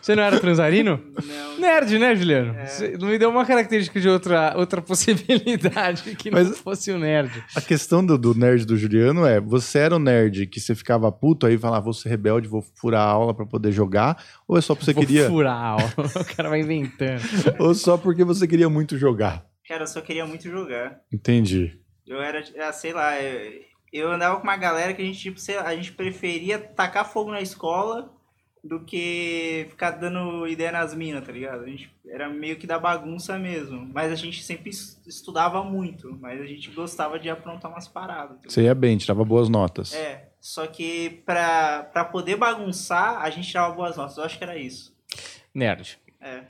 Você 0.00 0.14
não 0.16 0.22
era 0.22 0.40
transarino? 0.40 0.98
não. 1.26 1.58
Nerd, 1.60 1.98
né, 1.98 2.14
Juliano? 2.16 2.54
É. 2.58 2.96
Não 2.98 3.08
me 3.08 3.18
deu 3.18 3.28
uma 3.30 3.44
característica 3.44 4.00
de 4.00 4.08
outra, 4.08 4.54
outra 4.56 4.80
possibilidade 4.82 6.16
que 6.16 6.30
não 6.30 6.42
Mas- 6.42 6.58
fosse 6.58 6.90
o 6.90 6.98
nerd. 6.98 7.30
A 7.54 7.60
questão 7.60 8.04
do, 8.04 8.16
do 8.18 8.34
nerd 8.34 8.64
do 8.66 8.76
Juliano 8.76 9.26
é: 9.26 9.40
você 9.40 9.78
era 9.80 9.94
o 9.96 9.98
nerd 9.98 10.46
que 10.46 10.58
você 10.60 10.74
ficava 10.74 11.10
puto 11.12 11.46
aí 11.46 11.54
e 11.54 11.58
falava, 11.58 11.84
vou 11.84 11.92
ser 11.94 12.08
rebelde, 12.08 12.48
vou 12.48 12.62
furar 12.74 13.02
a 13.02 13.10
aula 13.10 13.34
pra 13.34 13.46
poder 13.46 13.72
jogar? 13.72 14.22
Ou 14.48 14.56
é 14.58 14.60
só 14.60 14.74
porque 14.74 14.86
você 14.86 14.92
Vou 14.94 15.04
queria. 15.06 15.28
furar 15.28 15.54
a 15.54 15.66
aula. 15.68 15.92
O 16.20 16.36
cara 16.36 16.48
vai 16.48 16.60
inventando. 16.60 17.22
Ou 17.60 17.74
só 17.74 17.96
porque 17.96 18.24
você 18.24 18.46
queria 18.46 18.68
muito 18.68 18.96
jogar? 18.98 19.44
Cara, 19.68 19.82
eu 19.84 19.86
só 19.86 20.00
queria 20.00 20.26
muito 20.26 20.48
jogar. 20.50 20.98
Entendi. 21.12 21.78
Eu 22.06 22.20
era, 22.20 22.42
ah, 22.66 22.72
sei 22.72 22.92
lá, 22.92 23.20
eu, 23.20 23.52
eu 23.98 24.10
andava 24.10 24.36
com 24.36 24.42
uma 24.42 24.56
galera 24.56 24.92
que 24.92 25.00
a 25.00 25.04
gente, 25.04 25.18
tipo, 25.18 25.38
sei 25.38 25.56
a 25.56 25.74
gente 25.74 25.92
preferia 25.92 26.58
tacar 26.58 27.08
fogo 27.10 27.30
na 27.30 27.40
escola 27.40 28.12
do 28.62 28.80
que 28.84 29.66
ficar 29.70 29.90
dando 29.92 30.46
ideia 30.48 30.72
nas 30.72 30.94
minas, 30.94 31.24
tá 31.24 31.30
ligado? 31.30 31.64
A 31.64 31.66
gente 31.66 31.94
era 32.08 32.28
meio 32.30 32.56
que 32.56 32.66
da 32.66 32.78
bagunça 32.78 33.38
mesmo. 33.38 33.88
Mas 33.92 34.10
a 34.10 34.14
gente 34.14 34.42
sempre 34.42 34.70
es- 34.70 34.98
estudava 35.06 35.62
muito, 35.62 36.16
mas 36.18 36.40
a 36.40 36.46
gente 36.46 36.70
gostava 36.70 37.18
de 37.18 37.28
aprontar 37.28 37.70
umas 37.70 37.86
paradas. 37.86 38.38
tá 38.40 38.48
Você 38.48 38.62
ia 38.62 38.74
bem, 38.74 38.96
tirava 38.96 39.22
boas 39.24 39.48
notas. 39.50 39.92
É, 39.94 40.30
só 40.40 40.66
que 40.66 41.22
pra, 41.26 41.84
pra 41.92 42.04
poder 42.06 42.36
bagunçar, 42.36 43.20
a 43.20 43.28
gente 43.28 43.48
tirava 43.48 43.74
boas 43.74 43.96
notas. 43.98 44.16
Eu 44.16 44.24
acho 44.24 44.38
que 44.38 44.44
era 44.44 44.56
isso. 44.56 44.96
Nerd. 45.54 45.98
É. 46.26 46.40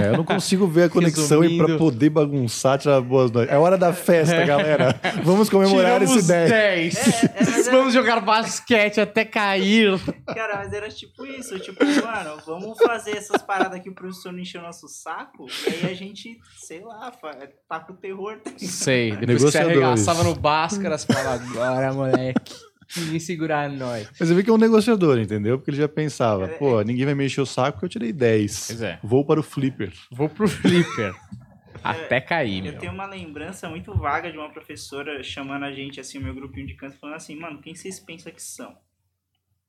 É, 0.00 0.08
eu 0.10 0.16
não 0.18 0.24
consigo 0.24 0.66
ver 0.68 0.84
a 0.84 0.88
conexão 0.88 1.42
e 1.42 1.56
pra 1.56 1.66
Resumindo. 1.66 1.78
poder 1.78 2.08
bagunçar, 2.08 2.78
tirar 2.78 3.00
boas 3.00 3.32
notas. 3.32 3.50
É 3.50 3.58
hora 3.58 3.76
da 3.76 3.92
festa, 3.92 4.44
galera. 4.46 4.94
Vamos 5.24 5.50
comemorar 5.50 5.98
Tiramos 6.00 6.16
esse 6.18 6.28
10. 6.28 6.50
10. 6.50 6.96
É, 6.96 7.26
é, 7.26 7.42
é- 7.42 7.62
Vamos 7.70 7.92
jogar 7.92 8.20
basquete 8.20 9.00
até 9.00 9.24
cair. 9.24 9.98
Cara, 10.26 10.58
mas 10.58 10.72
era 10.72 10.88
tipo 10.88 11.26
isso, 11.26 11.58
tipo, 11.58 11.84
mano, 11.84 12.38
vamos 12.46 12.78
fazer 12.78 13.16
essas 13.16 13.42
paradas 13.42 13.80
que 13.80 13.90
o 13.90 13.94
professor 13.94 14.32
não 14.32 14.38
encheu 14.38 14.62
nosso 14.62 14.86
saco, 14.88 15.46
e 15.66 15.84
aí 15.86 15.92
a 15.92 15.94
gente, 15.96 16.38
sei 16.56 16.80
lá, 16.84 17.10
fa- 17.12 17.36
taca 17.68 17.92
o 17.92 17.96
terror. 17.96 18.38
tá? 18.38 18.52
Sei, 18.56 19.10
depois 19.16 19.42
que 19.42 19.50
você 19.50 19.58
Negociadores. 19.58 19.82
arregaçava 19.82 20.22
no 20.22 20.34
Bhaskara, 20.36 20.96
você 20.96 21.12
falava, 21.12 21.42
agora, 21.42 21.92
moleque. 21.92 22.54
Ninguém 22.96 23.20
segurar 23.20 23.68
nós. 23.70 24.08
Mas 24.18 24.28
você 24.28 24.34
vê 24.34 24.42
que 24.42 24.48
é 24.50 24.52
um 24.52 24.56
negociador, 24.58 25.18
entendeu? 25.18 25.58
Porque 25.58 25.70
ele 25.70 25.76
já 25.78 25.88
pensava, 25.88 26.46
É, 26.46 26.48
pô, 26.56 26.80
ninguém 26.82 27.04
vai 27.04 27.14
me 27.14 27.26
encher 27.26 27.40
o 27.42 27.46
saco 27.46 27.72
porque 27.72 27.84
eu 27.86 27.90
tirei 27.90 28.12
10. 28.12 28.66
Pois 28.68 28.82
é. 28.82 28.98
Vou 29.02 29.24
para 29.24 29.40
o 29.40 29.42
flipper. 29.42 29.92
Vou 30.10 30.28
pro 30.28 30.48
flipper. 30.48 31.14
Até 31.84 32.20
cair, 32.20 32.64
Eu 32.64 32.72
meu. 32.72 32.80
tenho 32.80 32.92
uma 32.92 33.06
lembrança 33.06 33.68
muito 33.68 33.94
vaga 33.96 34.32
de 34.32 34.36
uma 34.38 34.50
professora 34.50 35.22
chamando 35.22 35.64
a 35.64 35.72
gente, 35.72 36.00
assim, 36.00 36.18
o 36.18 36.22
meu 36.22 36.34
grupinho 36.34 36.66
de 36.66 36.74
canto, 36.74 36.96
falando 36.98 37.16
assim, 37.16 37.36
mano, 37.36 37.60
quem 37.60 37.74
vocês 37.74 38.00
pensam 38.00 38.32
que 38.32 38.42
são? 38.42 38.76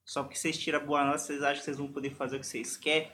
Só 0.05 0.23
porque 0.23 0.37
vocês 0.37 0.57
tiram 0.57 0.83
boa 0.85 1.05
nota, 1.05 1.19
vocês 1.19 1.43
acham 1.43 1.59
que 1.59 1.65
vocês 1.65 1.77
vão 1.77 1.87
poder 1.91 2.09
fazer 2.11 2.37
o 2.37 2.39
que 2.39 2.47
vocês 2.47 2.75
querem? 2.75 3.11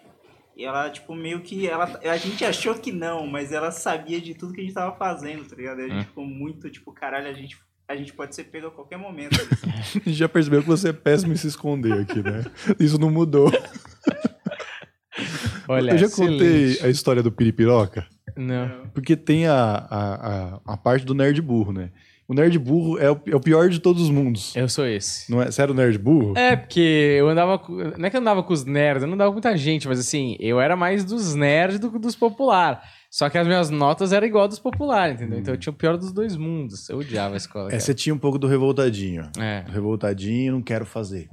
E 0.55 0.63
ela, 0.63 0.89
tipo, 0.89 1.13
meio 1.13 1.41
que. 1.41 1.67
Ela, 1.67 1.99
a 2.09 2.15
gente 2.15 2.45
achou 2.45 2.73
que 2.75 2.93
não, 2.93 3.27
mas 3.27 3.51
ela 3.51 3.69
sabia 3.69 4.21
de 4.21 4.33
tudo 4.33 4.53
que 4.53 4.61
a 4.61 4.63
gente 4.63 4.73
tava 4.73 4.95
fazendo, 4.95 5.43
tá 5.43 5.53
ligado? 5.57 5.81
E 5.81 5.83
a 5.83 5.87
gente 5.89 6.03
Hum. 6.03 6.07
ficou 6.07 6.25
muito, 6.25 6.69
tipo, 6.69 6.93
caralho, 6.93 7.27
a 7.27 7.33
gente, 7.33 7.57
a 7.87 7.95
gente 7.95 8.13
pode 8.13 8.35
ser 8.35 8.45
pego 8.45 8.67
a 8.67 8.71
qualquer 8.71 8.97
momento. 8.97 9.35
A 9.63 9.81
gente 9.99 10.13
já 10.13 10.27
percebeu 10.27 10.61
que 10.61 10.67
você 10.67 10.89
é 10.89 10.93
péssimo 10.93 11.33
em 11.33 11.35
se 11.35 11.47
esconder 11.47 11.93
aqui, 11.93 12.21
né? 12.21 12.43
Isso 12.79 12.99
não 12.99 13.11
mudou. 13.11 13.51
Olha, 15.67 15.91
eu 15.91 15.97
já 15.97 16.09
contei 16.09 16.65
excelente. 16.65 16.85
a 16.85 16.89
história 16.89 17.23
do 17.23 17.31
piripiroca, 17.31 18.05
Não. 18.35 18.87
porque 18.93 19.15
tem 19.15 19.47
a, 19.47 19.55
a, 19.55 20.13
a, 20.13 20.59
a 20.73 20.77
parte 20.77 21.05
do 21.05 21.13
nerd 21.13 21.41
burro, 21.41 21.71
né? 21.71 21.89
O 22.27 22.33
nerd 22.33 22.57
burro 22.57 22.97
é 22.97 23.11
o, 23.11 23.21
é 23.27 23.35
o 23.35 23.39
pior 23.39 23.69
de 23.69 23.79
todos 23.79 24.01
os 24.01 24.09
mundos. 24.09 24.55
Eu 24.55 24.67
sou 24.67 24.85
esse. 24.85 25.31
Não 25.31 25.43
é? 25.43 25.51
Você 25.51 25.61
era 25.61 25.71
o 25.71 25.75
nerd 25.75 25.97
burro? 25.99 26.33
É, 26.35 26.55
porque 26.55 27.17
eu 27.19 27.29
andava. 27.29 27.61
Não 27.97 28.07
é 28.07 28.09
que 28.09 28.17
eu 28.17 28.21
andava 28.21 28.41
com 28.41 28.51
os 28.51 28.65
nerds, 28.65 29.03
eu 29.03 29.07
não 29.07 29.13
andava 29.13 29.29
com 29.29 29.35
muita 29.35 29.55
gente, 29.55 29.87
mas 29.87 29.99
assim, 29.99 30.35
eu 30.39 30.59
era 30.59 30.75
mais 30.75 31.05
dos 31.05 31.35
nerds 31.35 31.79
do 31.79 31.91
que 31.91 31.99
dos 31.99 32.15
popular. 32.15 32.81
Só 33.15 33.29
que 33.29 33.37
as 33.37 33.47
minhas 33.47 33.69
notas 33.69 34.11
eram 34.11 34.27
igual 34.27 34.45
dos 34.45 34.59
popular, 34.59 35.09
entendeu? 35.09 35.39
Então 35.39 35.53
eu 35.53 35.57
tinha 35.57 35.71
o 35.71 35.75
pior 35.75 35.95
dos 35.95 36.11
dois 36.11 36.35
mundos. 36.35 36.89
Eu 36.89 36.97
odiava 36.97 37.35
a 37.35 37.37
escola. 37.37 37.67
É, 37.67 37.71
cara. 37.71 37.79
você 37.79 37.93
tinha 37.93 38.13
um 38.13 38.17
pouco 38.17 38.37
do 38.37 38.45
revoltadinho. 38.45 39.29
É. 39.39 39.63
Revoltadinho, 39.69 40.51
não 40.51 40.61
quero 40.61 40.85
fazer. 40.85 41.29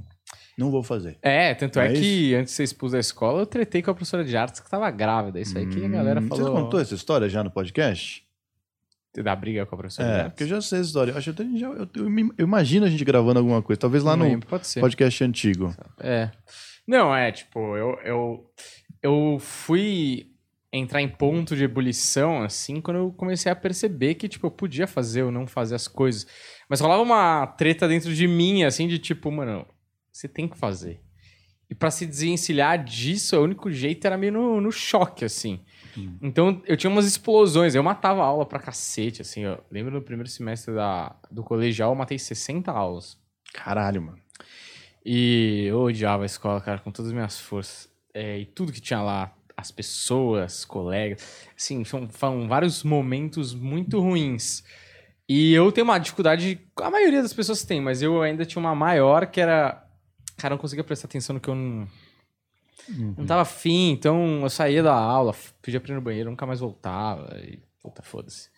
Não 0.57 0.71
vou 0.71 0.85
fazer. 0.85 1.19
É, 1.21 1.53
tanto 1.55 1.81
é, 1.81 1.89
é 1.89 1.93
que 1.93 2.37
antes 2.37 2.53
de 2.53 2.57
ser 2.59 2.63
expulso 2.63 2.93
da 2.93 3.01
escola, 3.01 3.41
eu 3.43 3.47
tretei 3.47 3.83
com 3.83 3.91
a 3.91 3.95
professora 3.95 4.25
de 4.25 4.37
artes 4.37 4.61
que 4.61 4.71
tava 4.71 4.89
grávida. 4.93 5.41
Isso 5.41 5.59
aí 5.59 5.67
que 5.67 5.85
a 5.85 5.89
galera 5.89 6.21
Hum, 6.21 6.29
falou. 6.29 6.45
Você 6.45 6.51
contou 6.53 6.79
essa 6.81 6.95
história 6.95 7.29
já 7.29 7.43
no 7.43 7.51
podcast? 7.51 8.23
Da 9.21 9.35
briga 9.35 9.67
com 9.67 9.75
a 9.75 9.79
professora 9.79 10.09
de 10.09 10.15
É, 10.15 10.19
artes. 10.19 10.31
porque 10.35 10.45
eu 10.45 10.49
já 10.49 10.61
sei 10.61 10.79
essa 10.79 10.87
história. 10.87 11.11
Eu, 11.11 11.19
acho 11.19 11.33
que 11.33 11.43
eu, 11.43 11.59
já- 11.59 11.67
eu- 11.67 11.89
eu 11.97 12.29
eu 12.39 12.47
imagino 12.47 12.87
a 12.87 12.89
gente 12.89 13.05
gravando 13.05 13.41
alguma 13.41 13.61
coisa. 13.61 13.81
Talvez 13.81 14.05
lá 14.05 14.17
Não 14.17 14.31
no 14.37 14.41
podcast 14.81 15.25
antigo. 15.25 15.75
É. 15.99 16.31
Não, 16.87 17.13
é, 17.13 17.33
tipo, 17.33 17.77
eu, 17.77 17.99
eu, 18.05 18.51
eu 19.03 19.39
fui 19.41 20.32
entrar 20.73 21.03
em 21.03 21.09
ponto 21.09 21.55
de 21.55 21.65
ebulição, 21.65 22.43
assim, 22.43 22.81
quando 22.81 22.97
eu 22.97 23.13
comecei 23.13 23.53
a 23.53 23.57
perceber 23.57 24.15
que, 24.15 24.29
tipo, 24.29 24.47
eu 24.47 24.51
podia 24.51 24.87
fazer 24.87 25.23
ou 25.23 25.31
não 25.31 25.47
fazer 25.47 25.75
as 25.75 25.87
coisas. 25.87 26.27
Mas 26.69 26.81
rolava 26.81 27.03
uma 27.03 27.47
treta 27.47 27.87
dentro 27.87 28.15
de 28.15 28.27
mim, 28.27 28.65
assim, 28.65 28.89
de 28.89 28.99
tipo, 28.99 29.31
mano, 29.31 29.67
você 30.11 30.27
tem 30.27 30.49
que 30.49 30.57
fazer. 30.57 31.01
E 31.69 31.75
pra 31.75 31.91
se 31.91 32.07
desencilhar 32.07 32.83
disso, 32.83 33.37
o 33.37 33.43
único 33.43 33.71
jeito 33.71 34.07
era 34.07 34.17
meio 34.17 34.33
no, 34.33 34.61
no 34.61 34.71
choque, 34.71 35.25
assim. 35.25 35.61
Então, 36.21 36.63
eu 36.67 36.77
tinha 36.77 36.91
umas 36.91 37.07
explosões. 37.07 37.75
Eu 37.75 37.83
matava 37.83 38.23
aula 38.23 38.45
pra 38.45 38.59
cacete, 38.59 39.23
assim. 39.23 39.43
Eu 39.43 39.59
lembro 39.71 39.93
no 39.93 40.03
primeiro 40.03 40.29
semestre 40.29 40.75
da, 40.75 41.17
do 41.31 41.43
colegial, 41.43 41.91
eu 41.91 41.95
matei 41.95 42.19
60 42.19 42.71
aulas. 42.71 43.19
Caralho, 43.53 44.03
mano. 44.03 44.19
E 45.05 45.65
eu 45.67 45.81
odiava 45.81 46.23
a 46.23 46.27
escola, 46.27 46.61
cara, 46.61 46.79
com 46.79 46.91
todas 46.91 47.11
as 47.11 47.15
minhas 47.15 47.39
forças. 47.39 47.91
É, 48.15 48.39
e 48.39 48.47
tudo 48.47 48.73
que 48.73 48.81
tinha 48.81 49.01
lá, 49.01 49.35
as 49.57 49.71
pessoas, 49.71 50.65
colegas. 50.65 51.47
Assim, 51.57 51.85
são, 51.85 52.09
foram 52.09 52.49
vários 52.49 52.83
momentos 52.83 53.55
muito 53.55 54.01
ruins. 54.01 54.63
E 55.29 55.53
eu 55.55 55.71
tenho 55.73 55.85
uma 55.87 55.99
dificuldade, 55.99 56.61
a 56.77 56.91
maioria 56.91 57.23
das 57.23 57.33
pessoas 57.33 57.65
tem, 57.65 57.81
mas 57.81 58.03
eu 58.03 58.21
ainda 58.23 58.45
tinha 58.45 58.61
uma 58.61 58.75
maior 58.75 59.27
que 59.27 59.41
era. 59.41 59.83
Cara, 60.37 60.55
não 60.55 60.61
conseguia 60.61 60.85
prestar 60.85 61.07
atenção 61.07 61.35
no 61.35 61.41
que 61.41 61.49
eu 61.49 61.55
não. 61.55 61.89
Não 63.17 63.27
tava 63.27 63.43
afim, 63.43 63.91
então 63.93 64.41
eu 64.43 64.51
saía 64.51 64.83
da 64.83 64.93
aula, 64.95 65.35
pedia 65.63 65.81
pra 65.81 65.93
ir 65.93 65.95
no 65.95 66.01
banheiro, 66.03 66.31
nunca 66.31 66.45
mais 66.45 66.59
voltava. 66.61 67.37
E, 67.39 67.61
puta, 67.81 68.03
foda-se. 68.03 68.51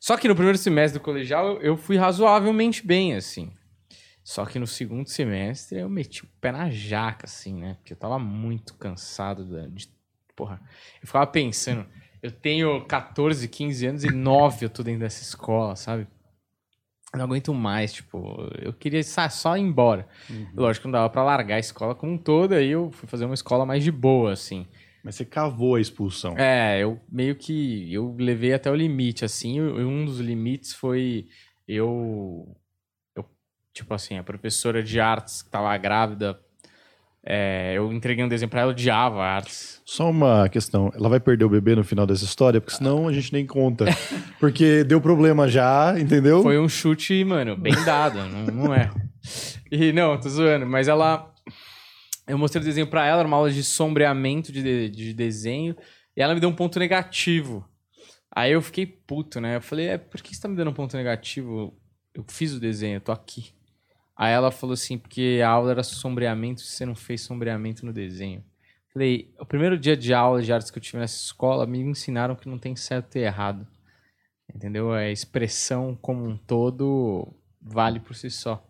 Só 0.00 0.16
que 0.16 0.26
no 0.28 0.34
primeiro 0.34 0.58
semestre 0.58 0.98
do 0.98 1.02
colegial 1.02 1.46
eu- 1.56 1.60
eu 1.62 1.76
fui 1.76 1.96
razoavelmente 1.96 2.84
bem, 2.86 3.14
assim. 3.14 3.52
Só 4.24 4.44
que 4.44 4.58
no 4.58 4.66
segundo 4.66 5.08
semestre 5.08 5.78
eu 5.78 5.88
meti 5.88 6.24
o 6.24 6.28
pé 6.40 6.52
na 6.52 6.68
jaca, 6.68 7.26
assim, 7.26 7.54
né? 7.54 7.74
Porque 7.78 7.92
eu 7.92 7.96
tava 7.96 8.18
muito 8.18 8.74
cansado 8.74 9.44
de. 9.70 9.88
Porra, 10.38 10.60
eu 11.02 11.06
ficava 11.08 11.26
pensando, 11.26 11.84
eu 12.22 12.30
tenho 12.30 12.84
14, 12.84 13.48
15 13.48 13.86
anos 13.86 14.04
e 14.04 14.10
9 14.12 14.66
eu 14.66 14.70
tô 14.70 14.84
dentro 14.84 15.00
dessa 15.00 15.20
escola, 15.20 15.74
sabe? 15.74 16.06
Eu 17.12 17.18
não 17.18 17.24
aguento 17.24 17.52
mais, 17.52 17.92
tipo, 17.92 18.48
eu 18.62 18.72
queria 18.72 19.02
só 19.02 19.56
ir 19.56 19.62
embora. 19.62 20.06
Lógico 20.54 20.82
que 20.82 20.86
não 20.86 20.92
dava 20.92 21.10
pra 21.10 21.24
largar 21.24 21.56
a 21.56 21.58
escola 21.58 21.92
como 21.92 22.12
um 22.12 22.18
todo, 22.18 22.52
aí 22.52 22.68
eu 22.68 22.92
fui 22.92 23.08
fazer 23.08 23.24
uma 23.24 23.34
escola 23.34 23.66
mais 23.66 23.82
de 23.82 23.90
boa, 23.90 24.32
assim. 24.32 24.64
Mas 25.02 25.16
você 25.16 25.24
cavou 25.24 25.74
a 25.74 25.80
expulsão. 25.80 26.38
É, 26.38 26.80
eu 26.80 27.00
meio 27.10 27.34
que 27.34 27.92
eu 27.92 28.14
levei 28.16 28.52
até 28.52 28.70
o 28.70 28.76
limite, 28.76 29.24
assim, 29.24 29.56
e 29.56 29.60
um 29.60 30.04
dos 30.04 30.20
limites 30.20 30.72
foi 30.72 31.26
eu, 31.66 32.56
eu 33.16 33.28
tipo 33.72 33.92
assim, 33.92 34.18
a 34.18 34.22
professora 34.22 34.84
de 34.84 35.00
artes 35.00 35.42
que 35.42 35.50
tava 35.50 35.76
grávida, 35.76 36.40
é, 37.30 37.74
eu 37.76 37.92
entreguei 37.92 38.24
um 38.24 38.28
desenho 38.28 38.48
pra 38.48 38.62
ela, 38.62 38.70
odiava 38.70 39.22
artes. 39.22 39.82
Só 39.84 40.08
uma 40.10 40.48
questão. 40.48 40.90
Ela 40.94 41.08
vai 41.10 41.20
perder 41.20 41.44
o 41.44 41.48
bebê 41.50 41.74
no 41.74 41.84
final 41.84 42.06
dessa 42.06 42.24
história? 42.24 42.58
Porque 42.60 42.76
senão 42.76 43.06
a 43.06 43.12
gente 43.12 43.32
nem 43.32 43.44
conta. 43.46 43.84
Porque 44.40 44.82
deu 44.84 45.00
problema 45.00 45.46
já, 45.48 45.94
entendeu? 45.98 46.42
Foi 46.42 46.58
um 46.58 46.68
chute, 46.68 47.22
mano, 47.24 47.54
bem 47.56 47.74
dado, 47.84 48.18
não, 48.28 48.46
não 48.46 48.74
é. 48.74 48.90
E 49.70 49.92
não, 49.92 50.18
tô 50.18 50.28
zoando, 50.28 50.64
mas 50.66 50.88
ela. 50.88 51.30
Eu 52.26 52.38
mostrei 52.38 52.62
o 52.62 52.64
desenho 52.64 52.86
pra 52.86 53.06
ela, 53.06 53.20
era 53.20 53.28
uma 53.28 53.36
aula 53.36 53.50
de 53.50 53.62
sombreamento 53.62 54.50
de, 54.52 54.62
de- 54.62 54.88
de 54.90 55.14
desenho, 55.14 55.74
e 56.16 56.20
ela 56.22 56.34
me 56.34 56.40
deu 56.40 56.48
um 56.48 56.54
ponto 56.54 56.78
negativo. 56.78 57.66
Aí 58.34 58.52
eu 58.52 58.60
fiquei 58.62 58.86
puto, 58.86 59.40
né? 59.40 59.56
Eu 59.56 59.62
falei, 59.62 59.88
é, 59.88 59.98
por 59.98 60.20
que 60.22 60.34
você 60.34 60.40
tá 60.42 60.48
me 60.48 60.54
dando 60.56 60.70
um 60.70 60.74
ponto 60.74 60.94
negativo? 60.96 61.74
Eu 62.14 62.24
fiz 62.28 62.52
o 62.52 62.60
desenho, 62.60 62.96
eu 62.96 63.00
tô 63.00 63.12
aqui. 63.12 63.50
Aí 64.18 64.32
ela 64.32 64.50
falou 64.50 64.74
assim, 64.74 64.98
porque 64.98 65.40
a 65.44 65.48
aula 65.48 65.70
era 65.70 65.82
sombreamento, 65.84 66.60
você 66.60 66.84
não 66.84 66.96
fez 66.96 67.20
sombreamento 67.20 67.86
no 67.86 67.92
desenho. 67.92 68.44
Falei, 68.92 69.32
o 69.38 69.46
primeiro 69.46 69.78
dia 69.78 69.96
de 69.96 70.12
aula 70.12 70.42
de 70.42 70.52
artes 70.52 70.72
que 70.72 70.78
eu 70.78 70.82
tive 70.82 70.98
nessa 70.98 71.22
escola, 71.22 71.68
me 71.68 71.78
ensinaram 71.78 72.34
que 72.34 72.48
não 72.48 72.58
tem 72.58 72.74
certo 72.74 73.14
e 73.16 73.20
errado. 73.20 73.64
Entendeu? 74.52 74.92
A 74.92 75.08
expressão 75.08 75.94
como 75.94 76.26
um 76.26 76.36
todo 76.36 77.32
vale 77.62 78.00
por 78.00 78.16
si 78.16 78.28
só. 78.28 78.60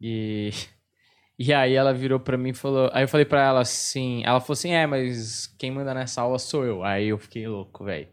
E, 0.00 0.50
e 1.38 1.54
aí 1.54 1.74
ela 1.74 1.94
virou 1.94 2.18
pra 2.18 2.36
mim 2.36 2.50
e 2.50 2.54
falou. 2.54 2.90
Aí 2.92 3.04
eu 3.04 3.08
falei 3.08 3.26
pra 3.26 3.44
ela 3.44 3.60
assim. 3.60 4.22
Ela 4.24 4.40
falou 4.40 4.54
assim: 4.54 4.72
é, 4.72 4.86
mas 4.86 5.46
quem 5.58 5.70
manda 5.70 5.94
nessa 5.94 6.22
aula 6.22 6.38
sou 6.38 6.64
eu. 6.64 6.82
Aí 6.82 7.08
eu 7.08 7.18
fiquei 7.18 7.46
louco, 7.46 7.84
velho. 7.84 8.08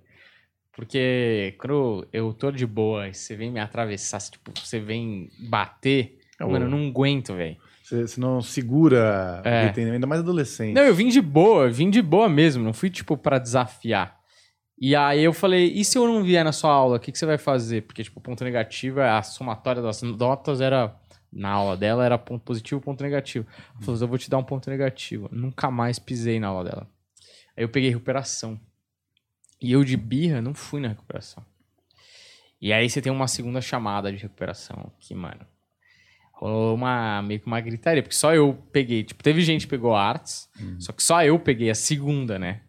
Porque 0.75 1.55
quando 1.59 2.07
eu 2.13 2.33
tô 2.33 2.51
de 2.51 2.65
boa 2.65 3.07
e 3.09 3.13
você 3.13 3.35
vem 3.35 3.51
me 3.51 3.59
atravessar, 3.59 4.19
tipo, 4.21 4.51
você 4.57 4.79
vem 4.79 5.29
bater, 5.49 6.17
É, 6.39 6.45
mano, 6.45 6.65
eu 6.65 6.69
não 6.69 6.87
aguento, 6.87 7.33
velho. 7.35 7.57
Você, 7.83 8.19
não 8.19 8.41
segura, 8.41 9.41
É. 9.43 9.65
porque 9.65 9.81
tem 9.81 9.91
ainda 9.91 10.07
mais 10.07 10.21
adolescente. 10.21 10.73
Não, 10.73 10.83
eu 10.83 10.95
vim 10.95 11.09
de 11.09 11.21
boa, 11.21 11.69
vim 11.69 11.89
de 11.89 12.01
boa 12.01 12.29
mesmo, 12.29 12.63
não 12.63 12.71
fui 12.73 12.89
tipo 12.89 13.17
pra 13.17 13.37
desafiar. 13.37 14.17
E 14.79 14.95
aí 14.95 15.23
eu 15.23 15.33
falei, 15.33 15.71
e 15.73 15.83
se 15.83 15.97
eu 15.97 16.07
não 16.07 16.23
vier 16.23 16.43
na 16.43 16.51
sua 16.53 16.71
aula, 16.71 16.95
o 16.97 16.99
que, 16.99 17.11
que 17.11 17.17
você 17.17 17.25
vai 17.25 17.37
fazer? 17.37 17.81
Porque, 17.83 18.03
tipo, 18.03 18.19
ponto 18.21 18.43
negativo, 18.43 19.01
a 19.01 19.21
somatória 19.21 19.81
das 19.81 20.01
notas 20.01 20.59
era, 20.61 20.95
na 21.31 21.49
aula 21.49 21.77
dela, 21.77 22.03
era 22.03 22.17
ponto 22.17 22.43
positivo, 22.43 22.81
ponto 22.81 23.03
negativo. 23.03 23.45
Ela 23.75 23.81
falou, 23.85 24.01
eu 24.01 24.07
vou 24.07 24.17
te 24.17 24.29
dar 24.29 24.37
um 24.37 24.43
ponto 24.43 24.69
negativo. 24.69 25.29
Nunca 25.31 25.69
mais 25.69 25.99
pisei 25.99 26.39
na 26.39 26.47
aula 26.47 26.63
dela. 26.63 26.87
Aí 27.55 27.63
eu 27.63 27.69
peguei 27.69 27.89
recuperação. 27.89 28.59
E 29.61 29.71
eu 29.71 29.83
de 29.83 29.95
birra 29.95 30.41
não 30.41 30.53
fui 30.53 30.81
na 30.81 30.87
recuperação. 30.87 31.45
E 32.59 32.73
aí 32.73 32.89
você 32.89 33.01
tem 33.01 33.11
uma 33.11 33.27
segunda 33.27 33.61
chamada 33.61 34.11
de 34.11 34.17
recuperação, 34.17 34.91
que, 34.99 35.13
mano, 35.13 35.45
rolou 36.33 36.75
uma, 36.75 37.21
meio 37.21 37.39
que 37.39 37.47
uma 37.47 37.61
gritaria, 37.61 38.01
porque 38.01 38.15
só 38.15 38.33
eu 38.33 38.53
peguei, 38.71 39.03
tipo, 39.03 39.23
teve 39.23 39.41
gente 39.41 39.65
que 39.65 39.69
pegou 39.69 39.95
artes, 39.95 40.49
só 40.79 40.91
que 40.91 41.03
só 41.03 41.23
eu 41.23 41.39
peguei 41.39 41.69
a 41.69 41.75
segunda, 41.75 42.37
né? 42.39 42.61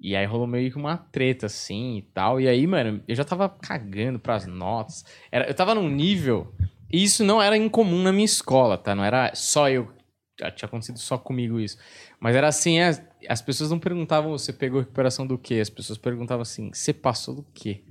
E 0.00 0.14
aí 0.14 0.26
rolou 0.26 0.46
meio 0.46 0.70
que 0.70 0.76
uma 0.76 0.98
treta, 0.98 1.46
assim, 1.46 1.96
e 1.96 2.02
tal. 2.02 2.38
E 2.38 2.46
aí, 2.46 2.66
mano, 2.66 3.02
eu 3.08 3.14
já 3.14 3.24
tava 3.24 3.48
cagando 3.48 4.18
pras 4.18 4.46
notas. 4.46 5.04
Era, 5.30 5.46
eu 5.48 5.54
tava 5.54 5.74
num 5.74 5.88
nível... 5.88 6.54
E 6.92 7.02
isso 7.02 7.24
não 7.24 7.42
era 7.42 7.56
incomum 7.56 8.02
na 8.02 8.12
minha 8.12 8.24
escola, 8.24 8.78
tá? 8.78 8.94
Não 8.94 9.02
era 9.02 9.34
só 9.34 9.68
eu... 9.68 9.90
Tinha 10.36 10.66
acontecido 10.66 10.98
só 10.98 11.16
comigo 11.16 11.58
isso. 11.58 11.78
Mas 12.24 12.34
era 12.36 12.48
assim, 12.48 12.80
as, 12.80 13.02
as 13.28 13.42
pessoas 13.42 13.68
não 13.68 13.78
perguntavam, 13.78 14.30
você 14.30 14.50
pegou 14.50 14.80
recuperação 14.80 15.26
do 15.26 15.36
quê? 15.36 15.56
As 15.56 15.68
pessoas 15.68 15.98
perguntavam 15.98 16.40
assim, 16.40 16.70
você 16.72 16.90
passou 16.90 17.34
do 17.34 17.46
quê? 17.52 17.82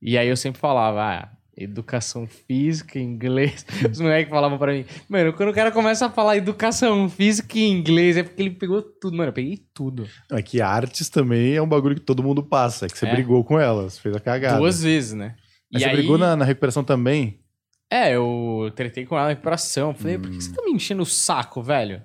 E 0.00 0.16
aí 0.16 0.28
eu 0.28 0.36
sempre 0.36 0.60
falava, 0.60 1.02
ah, 1.02 1.28
educação 1.56 2.24
física, 2.24 3.00
inglês. 3.00 3.66
Os 3.90 3.98
moleques 3.98 4.30
falavam 4.30 4.56
pra 4.56 4.72
mim, 4.72 4.84
mano, 5.08 5.32
quando 5.32 5.48
o 5.48 5.52
cara 5.52 5.72
começa 5.72 6.06
a 6.06 6.10
falar 6.10 6.36
educação 6.36 7.08
física 7.08 7.58
e 7.58 7.68
inglês, 7.68 8.16
é 8.16 8.22
porque 8.22 8.40
ele 8.40 8.50
pegou 8.50 8.82
tudo. 8.82 9.16
Mano, 9.16 9.30
eu 9.30 9.34
peguei 9.34 9.60
tudo. 9.74 10.08
É 10.30 10.40
que 10.40 10.60
artes 10.60 11.08
também 11.08 11.56
é 11.56 11.60
um 11.60 11.68
bagulho 11.68 11.96
que 11.96 12.02
todo 12.02 12.22
mundo 12.22 12.40
passa. 12.40 12.86
É 12.86 12.88
que 12.88 12.96
você 12.96 13.06
É. 13.06 13.12
brigou 13.12 13.42
com 13.42 13.58
elas, 13.58 13.98
fez 13.98 14.14
a 14.14 14.20
cagada. 14.20 14.60
Duas 14.60 14.80
vezes, 14.80 15.12
né? 15.12 15.34
Mas 15.72 15.82
você 15.82 15.88
brigou 15.88 16.16
na, 16.16 16.36
na 16.36 16.44
recuperação 16.44 16.84
também? 16.84 17.40
É, 17.90 18.14
eu 18.14 18.70
tretei 18.76 19.04
com 19.04 19.16
ela 19.16 19.24
na 19.24 19.30
recuperação. 19.30 19.92
Falei, 19.92 20.18
por 20.18 20.30
que 20.30 20.40
você 20.40 20.52
tá 20.52 20.62
me 20.62 20.70
enchendo 20.70 21.02
o 21.02 21.06
saco, 21.06 21.60
velho? 21.60 22.00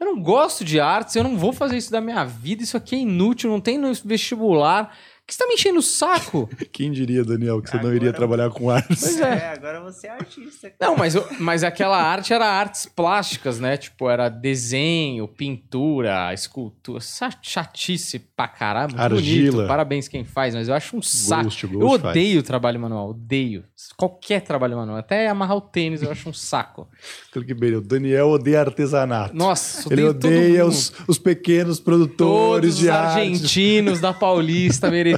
Eu 0.00 0.06
não 0.06 0.22
gosto 0.22 0.64
de 0.64 0.78
artes, 0.78 1.16
eu 1.16 1.24
não 1.24 1.36
vou 1.36 1.52
fazer 1.52 1.76
isso 1.76 1.90
da 1.90 2.00
minha 2.00 2.24
vida, 2.24 2.62
isso 2.62 2.76
aqui 2.76 2.94
é 2.94 3.00
inútil, 3.00 3.50
não 3.50 3.60
tem 3.60 3.76
no 3.76 3.92
vestibular. 4.04 4.96
Que 5.28 5.34
você 5.34 5.40
tá 5.40 5.46
me 5.46 5.54
enchendo 5.56 5.78
o 5.78 5.82
saco? 5.82 6.48
Quem 6.72 6.90
diria, 6.90 7.22
Daniel, 7.22 7.60
que 7.60 7.68
você 7.68 7.76
não 7.76 7.82
Agora- 7.82 7.96
iria 7.96 8.12
trabalhar 8.14 8.48
com 8.48 8.70
artes? 8.70 8.98
Pois 8.98 9.20
é. 9.20 9.24
É, 9.28 9.52
agora 9.52 9.80
você 9.82 10.06
é 10.06 10.10
artista. 10.10 10.70
cara. 10.70 10.90
Não, 10.90 10.96
mas, 10.96 11.14
eu- 11.14 11.28
mas 11.38 11.62
aquela 11.62 12.00
arte 12.02 12.32
era 12.32 12.46
artes 12.46 12.86
plásticas, 12.86 13.60
né? 13.60 13.76
Tipo, 13.76 14.08
era 14.08 14.30
desenho, 14.30 15.28
pintura, 15.28 16.32
escultura. 16.32 17.00
Chatice 17.42 18.18
pra 18.18 18.48
caralho. 18.48 18.92
Muito 18.96 19.02
Argila. 19.02 19.52
bonito. 19.52 19.68
Parabéns 19.68 20.08
quem 20.08 20.24
faz, 20.24 20.54
mas 20.54 20.66
eu 20.66 20.74
acho 20.74 20.96
um 20.96 21.02
saco. 21.02 21.44
Ghost, 21.44 21.64
eu 21.64 21.70
Ghost 21.78 21.98
faz. 22.00 22.10
odeio 22.16 22.42
trabalho 22.42 22.80
manual, 22.80 23.10
odeio. 23.10 23.64
Qualquer 23.98 24.40
trabalho 24.40 24.78
manual. 24.78 24.96
Até 24.96 25.28
amarrar 25.28 25.58
o 25.58 25.60
tênis 25.60 26.02
eu 26.02 26.10
acho 26.10 26.26
um 26.30 26.32
saco. 26.32 26.88
Clickbait, 27.32 27.74
o 27.76 27.82
Daniel 27.82 28.28
odeia 28.28 28.60
artesanato. 28.60 29.36
Nossa, 29.36 29.92
Ele 29.92 30.04
odeio 30.04 30.14
todo 30.14 30.26
odeia 30.30 30.64
mundo. 30.64 30.72
os, 30.72 30.92
os 31.06 31.18
pequenos 31.18 31.78
produtores 31.78 32.16
Todos 32.16 32.74
os 32.76 32.78
de 32.80 32.88
arte. 32.88 33.18
argentinos 33.20 34.00
da 34.00 34.14
Paulista 34.14 34.90
mereciam 34.90 35.17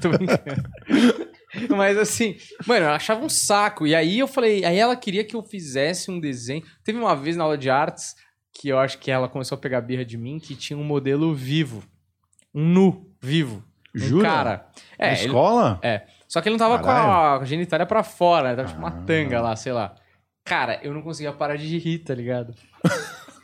Tô 0.00 0.10
brincando. 0.10 0.68
Mas 1.76 1.96
assim, 1.98 2.36
mano, 2.66 2.86
eu 2.86 2.90
achava 2.90 3.24
um 3.24 3.28
saco. 3.28 3.86
E 3.86 3.94
aí 3.94 4.18
eu 4.18 4.26
falei, 4.26 4.64
aí 4.64 4.76
ela 4.78 4.96
queria 4.96 5.22
que 5.24 5.36
eu 5.36 5.42
fizesse 5.42 6.10
um 6.10 6.18
desenho. 6.18 6.62
Teve 6.82 6.98
uma 6.98 7.14
vez 7.14 7.36
na 7.36 7.44
aula 7.44 7.56
de 7.58 7.70
artes 7.70 8.14
que 8.52 8.68
eu 8.68 8.78
acho 8.78 8.98
que 8.98 9.10
ela 9.10 9.28
começou 9.28 9.56
a 9.56 9.60
pegar 9.60 9.80
birra 9.80 10.04
de 10.04 10.16
mim 10.16 10.38
que 10.38 10.54
tinha 10.56 10.76
um 10.78 10.84
modelo 10.84 11.34
vivo. 11.34 11.82
Um 12.54 12.64
nu 12.64 13.10
vivo. 13.20 13.64
Um 13.94 13.98
Jura? 13.98 14.28
cara. 14.28 14.66
Na 14.98 15.06
É, 15.06 15.12
ele- 15.14 15.26
escola? 15.26 15.78
é. 15.82 16.06
Só 16.28 16.40
que 16.40 16.48
ele 16.48 16.56
não 16.56 16.66
tava 16.66 16.82
com 16.82 16.90
a 16.90 17.44
genitália 17.44 17.86
pra 17.86 18.02
fora, 18.02 18.48
né? 18.50 18.56
Tava 18.56 18.68
tipo 18.68 18.78
uma 18.80 18.88
Ah. 18.88 19.04
tanga 19.06 19.40
lá, 19.40 19.54
sei 19.54 19.72
lá. 19.72 19.94
Cara, 20.44 20.80
eu 20.82 20.92
não 20.92 21.00
conseguia 21.02 21.32
parar 21.32 21.56
de 21.56 21.78
rir, 21.78 22.00
tá 22.00 22.14
ligado? 22.14 22.54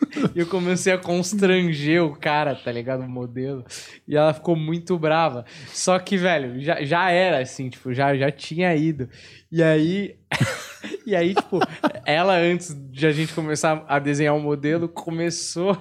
E 0.34 0.40
eu 0.40 0.46
comecei 0.46 0.92
a 0.92 0.98
constranger 0.98 2.02
o 2.02 2.16
cara, 2.16 2.54
tá 2.54 2.70
ligado? 2.70 3.02
O 3.02 3.08
modelo. 3.08 3.64
E 4.06 4.16
ela 4.16 4.32
ficou 4.32 4.56
muito 4.56 4.98
brava. 4.98 5.44
Só 5.68 5.98
que, 5.98 6.16
velho, 6.16 6.60
já, 6.60 6.82
já 6.82 7.10
era 7.10 7.40
assim, 7.40 7.68
tipo, 7.68 7.92
já, 7.92 8.16
já 8.16 8.30
tinha 8.30 8.74
ido. 8.74 9.08
E 9.50 9.62
aí. 9.62 10.16
e 11.06 11.14
aí, 11.14 11.34
tipo, 11.34 11.60
ela, 12.04 12.36
antes 12.36 12.74
de 12.90 13.06
a 13.06 13.12
gente 13.12 13.32
começar 13.32 13.84
a 13.88 13.98
desenhar 13.98 14.36
o 14.36 14.40
modelo, 14.40 14.88
começou. 14.88 15.76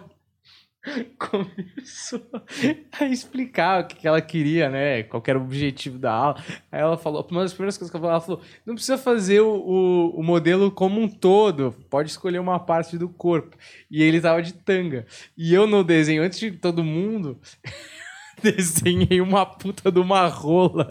Começou 1.20 2.26
a 3.00 3.06
explicar 3.06 3.84
o 3.84 3.88
que 3.88 4.08
ela 4.08 4.22
queria, 4.22 4.70
né? 4.70 5.04
Qual 5.04 5.22
era 5.28 5.38
o 5.38 5.44
objetivo 5.44 5.98
da 5.98 6.12
aula. 6.12 6.44
Aí 6.72 6.80
ela 6.80 6.98
falou, 6.98 7.28
uma 7.30 7.42
das 7.42 7.54
primeiras 7.54 7.78
coisas 7.78 7.92
que 7.92 7.98
ela 7.98 8.02
falou, 8.02 8.16
ela 8.16 8.22
falou: 8.22 8.42
não 8.66 8.76
precisa 8.76 8.98
fazer 8.98 9.42
o, 9.42 9.50
o, 9.50 10.20
o 10.20 10.24
modelo 10.24 10.72
como 10.72 11.02
um 11.02 11.08
todo, 11.08 11.76
pode 11.90 12.10
escolher 12.10 12.40
uma 12.40 12.60
parte 12.60 12.98
do 12.98 13.10
corpo. 13.10 13.58
E 13.92 14.02
ele 14.02 14.22
tava 14.22 14.42
de 14.42 14.54
tanga. 14.54 15.06
E 15.38 15.54
eu 15.54 15.68
no 15.68 15.84
desenho, 15.84 16.24
antes 16.24 16.40
de 16.40 16.52
todo 16.52 16.84
mundo, 16.84 17.38
desenhei 18.42 19.20
uma 19.20 19.46
puta 19.46 19.92
de 19.92 20.00
uma 20.00 20.28
rola. 20.28 20.88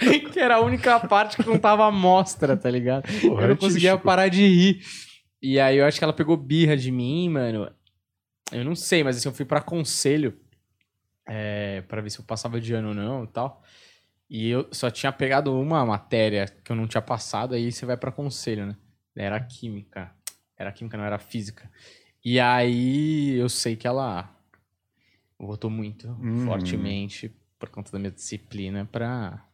que 0.32 0.40
era 0.40 0.56
a 0.56 0.60
única 0.60 0.98
parte 1.00 1.36
que 1.36 1.46
não 1.46 1.58
tava 1.58 1.86
à 1.86 1.90
mostra, 1.90 2.56
tá 2.56 2.70
ligado? 2.70 3.02
Porra, 3.20 3.42
eu 3.42 3.48
não 3.48 3.56
conseguia 3.56 3.90
artístico. 3.90 4.06
parar 4.06 4.28
de 4.28 4.46
rir. 4.46 4.80
E 5.42 5.58
aí 5.58 5.78
eu 5.78 5.84
acho 5.84 5.98
que 5.98 6.04
ela 6.04 6.12
pegou 6.12 6.36
birra 6.36 6.76
de 6.76 6.90
mim, 6.90 7.28
mano. 7.28 7.70
Eu 8.52 8.64
não 8.64 8.74
sei, 8.74 9.02
mas 9.04 9.16
assim, 9.16 9.28
eu 9.28 9.34
fui 9.34 9.44
pra 9.44 9.60
conselho 9.62 10.38
é, 11.26 11.82
para 11.82 12.00
ver 12.00 12.10
se 12.10 12.18
eu 12.18 12.24
passava 12.24 12.60
de 12.60 12.72
ano 12.74 12.88
ou 12.88 12.94
não 12.94 13.24
e 13.24 13.26
tal. 13.28 13.62
E 14.28 14.48
eu 14.48 14.68
só 14.72 14.90
tinha 14.90 15.10
pegado 15.12 15.52
uma 15.58 15.84
matéria 15.84 16.46
que 16.46 16.70
eu 16.70 16.76
não 16.76 16.86
tinha 16.86 17.02
passado, 17.02 17.54
aí 17.54 17.70
você 17.72 17.84
vai 17.84 17.96
pra 17.96 18.12
conselho, 18.12 18.66
né? 18.66 18.76
Era 19.16 19.40
química. 19.40 20.14
Era 20.56 20.70
química, 20.72 20.96
não 20.96 21.04
era 21.04 21.18
física. 21.18 21.70
E 22.24 22.38
aí 22.38 23.34
eu 23.36 23.48
sei 23.48 23.76
que 23.76 23.86
ela 23.86 24.30
votou 25.38 25.70
muito 25.70 26.08
Hum. 26.20 26.44
fortemente 26.44 27.34
por 27.58 27.68
conta 27.70 27.90
da 27.90 27.98
minha 27.98 28.10
disciplina 28.10 28.88
pra 28.90 29.44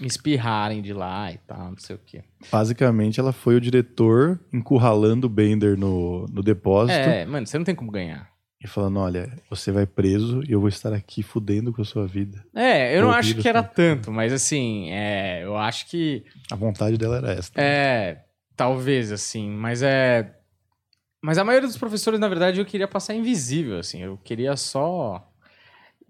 me 0.00 0.06
espirrarem 0.06 0.80
de 0.82 0.92
lá 0.92 1.30
e 1.32 1.38
tal, 1.38 1.70
não 1.70 1.78
sei 1.78 1.96
o 1.96 2.00
quê. 2.04 2.22
Basicamente, 2.50 3.20
ela 3.20 3.32
foi 3.32 3.56
o 3.56 3.60
diretor 3.60 4.40
encurralando 4.52 5.26
o 5.26 5.30
Bender 5.30 5.78
no, 5.78 6.26
no 6.26 6.42
depósito 6.42 6.98
É, 6.98 7.24
mano, 7.26 7.46
você 7.46 7.58
não 7.58 7.64
tem 7.64 7.74
como 7.74 7.90
ganhar. 7.90 8.30
e 8.62 8.66
falando: 8.66 8.98
olha, 8.98 9.30
você 9.50 9.70
vai 9.70 9.86
preso 9.86 10.42
e 10.48 10.52
eu 10.52 10.60
vou 10.60 10.68
estar 10.68 10.92
aqui 10.92 11.22
fudendo 11.22 11.72
com 11.72 11.82
a 11.82 11.84
sua 11.84 12.06
vida. 12.06 12.44
É, 12.54 12.96
eu 12.96 13.02
não 13.02 13.10
acho 13.12 13.34
que 13.36 13.48
era 13.48 13.62
tanto, 13.62 14.10
mas 14.10 14.32
assim, 14.32 14.90
é, 14.90 15.44
eu 15.44 15.56
acho 15.56 15.88
que 15.88 16.24
A 16.50 16.56
vontade 16.56 16.96
dela 16.96 17.18
era 17.18 17.32
essa. 17.32 17.50
É, 17.56 18.24
talvez, 18.56 19.12
assim, 19.12 19.50
mas 19.50 19.82
é. 19.82 20.32
Mas 21.22 21.38
a 21.38 21.44
maioria 21.44 21.66
dos 21.66 21.78
professores, 21.78 22.20
na 22.20 22.28
verdade, 22.28 22.60
eu 22.60 22.64
queria 22.64 22.86
passar 22.86 23.14
invisível, 23.14 23.78
assim. 23.78 24.00
Eu 24.00 24.16
queria 24.18 24.56
só 24.56 25.26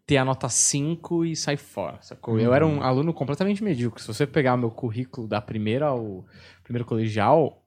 ter 0.07 0.16
a 0.19 0.25
nota 0.25 0.49
5 0.49 1.25
e 1.25 1.35
sair 1.35 1.57
fora, 1.57 1.99
sacou? 2.01 2.38
Eu 2.38 2.55
era 2.55 2.64
um 2.66 2.81
aluno 2.83 3.12
completamente 3.12 3.62
medíocre. 3.64 4.01
Se 4.01 4.07
você 4.07 4.27
pegar 4.27 4.55
o 4.55 4.59
meu 4.59 4.71
currículo 4.71 5.27
da 5.27 5.40
primeira 5.40 5.87
ao 5.87 6.25
primeiro 6.62 6.85
colegial, 6.87 7.64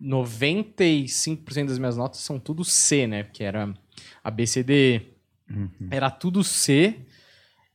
95% 0.00 1.66
das 1.68 1.78
minhas 1.78 1.96
notas 1.96 2.20
são 2.20 2.38
tudo 2.38 2.64
C, 2.64 3.06
né? 3.06 3.22
Porque 3.22 3.44
era 3.44 3.72
ABCD, 4.24 5.02
Uhum. 5.50 5.70
era 5.90 6.10
tudo 6.10 6.44
C. 6.44 6.94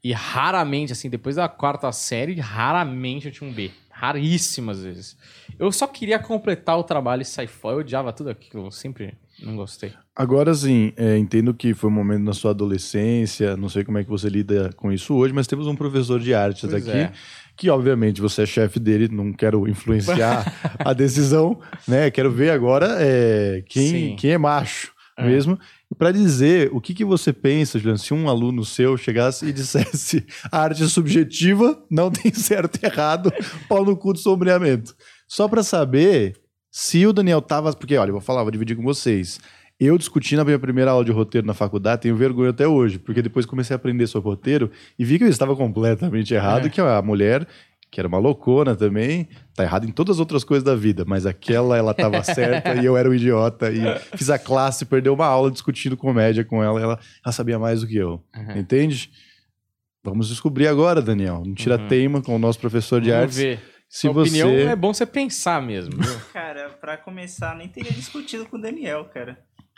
E 0.04 0.12
raramente, 0.12 0.92
assim, 0.92 1.10
depois 1.10 1.38
da 1.38 1.48
quarta 1.48 1.90
série, 1.94 2.36
raramente 2.40 3.28
eu 3.28 3.32
tinha 3.32 3.50
um 3.50 3.54
B. 3.54 3.72
Raríssimas 3.94 4.84
vezes. 4.84 5.16
Eu 5.58 5.72
só 5.72 5.88
queria 5.88 6.20
completar 6.20 6.78
o 6.78 6.84
trabalho 6.84 7.22
e 7.22 7.26
sair 7.26 7.48
fora. 7.48 7.76
Eu 7.76 7.80
odiava 7.82 8.12
tudo 8.12 8.30
aquilo. 8.30 8.66
Eu 8.66 8.72
sempre 8.72 9.14
não 9.42 9.56
gostei. 9.56 9.94
Agora, 10.16 10.52
assim, 10.52 10.92
é, 10.98 11.18
entendo 11.18 11.54
que 11.54 11.74
foi 11.74 11.90
um 11.90 11.94
momento 11.94 12.24
na 12.24 12.34
sua 12.34 12.52
adolescência, 12.52 13.56
não 13.58 13.70
sei 13.70 13.84
como 13.84 13.98
é 13.98 14.04
que 14.04 14.10
você 14.10 14.30
lida 14.30 14.72
com 14.76 14.92
isso 14.92 15.14
hoje, 15.16 15.34
mas 15.34 15.48
temos 15.48 15.68
um 15.68 15.76
professor 15.76 16.20
de 16.20 16.34
artes 16.34 16.70
Pois 16.70 16.88
aqui, 16.88 16.98
é. 16.98 17.12
que 17.56 17.70
obviamente 17.70 18.22
você 18.22 18.44
é 18.44 18.46
chefe 18.46 18.80
dele, 18.80 19.08
não 19.10 19.32
quero 19.34 19.68
influenciar 19.68 20.46
a 20.80 20.94
decisão, 20.94 21.60
né? 21.88 22.12
Quero 22.12 22.32
ver 22.32 22.52
agora 22.52 22.98
é, 23.00 23.64
quem, 23.68 23.90
Sim. 23.90 24.16
quem 24.18 24.32
é 24.32 24.38
macho 24.38 24.92
É. 25.18 25.26
mesmo. 25.26 25.58
Para 25.98 26.12
dizer 26.12 26.70
o 26.74 26.82
que, 26.82 26.94
que 26.94 27.06
você 27.06 27.32
pensa, 27.34 27.78
Juliano, 27.78 27.98
se 28.00 28.14
um 28.14 28.28
aluno 28.30 28.64
seu 28.66 28.98
chegasse 28.98 29.46
e 29.46 29.54
dissesse 29.54 30.26
a 30.52 30.60
arte 30.62 30.84
é 30.84 30.88
subjetiva, 30.88 31.82
não 31.90 32.10
tem 32.10 32.32
certo 32.34 32.80
e 32.82 32.86
errado, 32.86 33.32
pau 33.68 33.84
no 33.86 33.96
cu 33.96 34.14
do 34.14 34.20
sombreamento. 34.20 34.96
Só 35.28 35.48
para 35.48 35.64
saber 35.64 36.36
se 36.72 37.06
o 37.06 37.14
Daniel 37.14 37.42
tava. 37.42 37.74
Porque, 37.74 37.96
olha, 37.98 38.10
eu 38.10 38.14
vou 38.14 38.22
falar, 38.22 38.42
vou 38.44 38.52
dividir 38.52 38.76
com 38.76 38.84
vocês. 38.84 39.40
Eu 39.80 39.98
discuti 39.98 40.36
na 40.36 40.44
minha 40.46 40.60
primeira 40.60 40.92
aula 40.92 41.04
de 41.04 41.12
roteiro 41.12 41.46
na 41.46 41.54
faculdade, 41.54 42.04
tenho 42.04 42.16
vergonha 42.16 42.52
até 42.52 42.68
hoje, 42.68 43.00
porque 43.00 43.22
depois 43.22 43.46
comecei 43.46 43.74
a 43.74 43.78
aprender 43.78 44.08
sobre 44.08 44.30
roteiro 44.30 44.72
e 44.98 45.04
vi 45.04 45.18
que 45.18 45.24
eu 45.26 45.28
estava 45.28 45.56
completamente 45.56 46.34
errado, 46.34 46.68
É. 46.68 46.70
que 46.70 46.80
a 46.80 47.02
mulher, 47.02 47.46
que 47.94 48.00
era 48.02 48.08
uma 48.08 48.18
loucona 48.18 48.76
também, 48.76 49.28
tá 49.56 49.62
errada 49.64 49.86
em 49.86 49.92
todas 49.92 50.16
as 50.16 50.20
outras 50.20 50.44
coisas 50.44 50.64
da 50.64 50.74
vida, 50.76 51.06
mas 51.06 51.28
aquela 51.28 51.78
ela 51.78 51.94
tava 51.94 52.24
certa 52.26 52.74
e 52.74 52.84
eu 52.84 52.98
era 52.98 53.08
um 53.08 53.14
idiota 53.14 53.70
e 53.72 53.82
fiz 54.18 54.32
a 54.32 54.40
classe, 54.40 54.84
perdeu 54.84 55.14
uma 55.14 55.28
aula 55.28 55.52
discutindo 55.52 55.96
comédia 55.96 56.44
com 56.44 56.64
ela, 56.64 56.82
ela, 56.82 57.00
ela 57.24 57.32
sabia 57.32 57.60
mais 57.60 57.82
do 57.82 57.88
que 57.88 57.96
eu. 57.96 58.24
Uhum. 58.36 58.58
Entende? 58.58 59.12
Vamos 60.04 60.28
descobrir 60.28 60.68
agora, 60.68 61.04
Daniel. 61.04 61.44
Não 61.46 61.54
tira 61.54 61.78
Uhum. 61.78 61.88
teima 61.88 62.20
com 62.20 62.36
o 62.36 62.40
nosso 62.40 62.60
professor 62.60 63.00
de 63.00 63.12
Vamos 63.12 63.24
artes. 63.26 63.38
ver. 63.38 63.60
Se 63.88 64.02
Sua 64.02 64.12
você 64.14 64.44
opinião 64.44 64.72
é 64.72 64.76
bom 64.76 64.92
você 64.92 65.06
pensar 65.06 65.62
mesmo. 65.62 65.94
Cara, 66.34 66.70
pra 66.82 66.98
começar, 66.98 67.56
nem 67.56 67.68
teria 67.70 67.92
discutido 67.92 68.48
com 68.48 68.58
o 68.58 68.62
Daniel, 68.62 69.06
cara. 69.14 69.38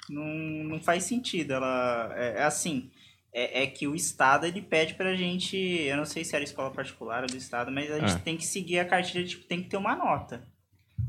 Não, 0.10 0.24
não 0.24 0.80
faz 0.80 1.04
sentido. 1.04 1.52
Ela. 1.52 2.14
É, 2.16 2.38
é 2.38 2.44
assim. 2.44 2.90
É, 3.38 3.64
é 3.64 3.68
que 3.68 3.86
o 3.86 3.94
Estado 3.94 4.46
ele 4.46 4.62
pede 4.62 4.94
pra 4.94 5.14
gente. 5.14 5.58
Eu 5.58 5.98
não 5.98 6.06
sei 6.06 6.24
se 6.24 6.34
era 6.34 6.44
escola 6.46 6.72
particular 6.72 7.22
ou 7.24 7.28
do 7.28 7.36
Estado, 7.36 7.70
mas 7.70 7.92
a 7.92 8.00
gente 8.00 8.14
Ah. 8.14 8.20
tem 8.20 8.38
que 8.38 8.46
seguir 8.46 8.80
a 8.80 8.86
cartilha, 8.86 9.26
tipo, 9.26 9.44
tem 9.46 9.62
que 9.62 9.68
ter 9.70 9.76
uma 9.76 9.94
nota. 9.94 10.48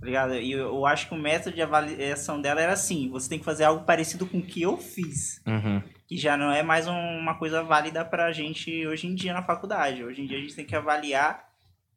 Tá 0.01 0.05
ligado? 0.05 0.35
E 0.35 0.51
eu, 0.51 0.59
eu 0.66 0.85
acho 0.87 1.09
que 1.09 1.14
o 1.14 1.18
método 1.18 1.55
de 1.55 1.62
avaliação 1.62 2.41
dela 2.41 2.61
era 2.61 2.72
assim: 2.72 3.09
você 3.11 3.29
tem 3.29 3.39
que 3.39 3.45
fazer 3.45 3.62
algo 3.64 3.85
parecido 3.85 4.27
com 4.27 4.39
o 4.39 4.43
que 4.43 4.61
eu 4.61 4.77
fiz. 4.77 5.41
Uhum. 5.47 5.81
Que 6.09 6.16
já 6.18 6.37
não 6.37 6.51
é 6.51 6.62
mais 6.64 6.87
um- 6.89 7.18
uma 7.18 7.39
coisa 7.39 7.62
válida 7.62 8.05
pra 8.05 8.33
gente 8.33 8.85
hoje 8.87 9.07
em 9.07 9.14
dia 9.14 9.33
na 9.33 9.43
faculdade. 9.45 10.03
Hoje 10.05 10.20
em 10.22 10.27
dia 10.27 10.37
a 10.39 10.41
gente 10.41 10.55
tem 10.57 10.64
que 10.66 10.74
avaliar 10.77 11.49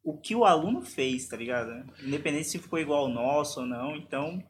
o 0.02 0.16
que 0.16 0.34
o 0.36 0.44
aluno 0.44 0.80
fez, 0.80 1.26
tá 1.28 1.36
ligado? 1.36 1.84
Independente 2.02 2.48
se 2.48 2.58
ficou 2.58 2.78
igual 2.78 3.00
ao 3.02 3.08
nosso 3.08 3.60
ou 3.60 3.66
não. 3.66 3.94
Então, 3.96 4.42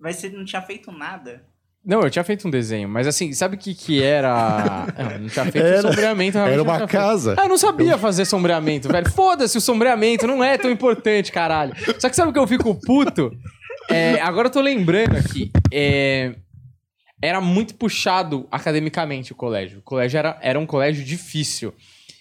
vai 0.00 0.12
ser 0.12 0.32
não 0.32 0.44
tinha 0.44 0.60
feito 0.62 0.90
nada. 0.90 1.46
Não, 1.84 2.00
eu 2.02 2.10
tinha 2.10 2.22
feito 2.22 2.46
um 2.46 2.50
desenho, 2.50 2.88
mas 2.88 3.08
assim, 3.08 3.32
sabe 3.32 3.56
o 3.56 3.58
que 3.58 3.74
que 3.74 4.00
era... 4.02 4.86
Não, 4.96 5.18
não 5.18 5.28
tinha 5.28 5.44
feito 5.46 5.66
Era- 5.66 5.82
sombreamento. 5.82 6.38
Era 6.38 6.62
uma 6.62 6.86
casa. 6.86 7.34
Ah, 7.36 7.44
eu 7.44 7.48
não 7.48 7.58
sabia 7.58 7.98
fazer 7.98 8.24
sombreamento, 8.24 8.88
velho. 8.88 9.10
Foda-se 9.10 9.58
o 9.58 9.60
sombreamento, 9.60 10.26
não 10.26 10.44
é 10.44 10.56
tão 10.56 10.70
importante, 10.70 11.32
caralho. 11.32 11.72
Só 11.98 12.08
que 12.08 12.14
sabe 12.14 12.30
o 12.30 12.32
que 12.32 12.38
eu 12.38 12.46
fico 12.46 12.72
puto? 12.86 13.32
É, 13.90 14.20
agora 14.20 14.46
eu 14.46 14.52
tô 14.52 14.60
lembrando 14.60 15.16
aqui. 15.16 15.50
é, 15.72 16.36
era 17.20 17.40
muito 17.40 17.74
puxado 17.74 18.46
academicamente 18.50 19.32
o 19.32 19.34
colégio. 19.36 19.78
O 19.80 19.82
colégio 19.82 20.18
era, 20.18 20.38
era 20.40 20.58
um 20.58 20.66
colégio 20.66 21.04
difícil. 21.04 21.74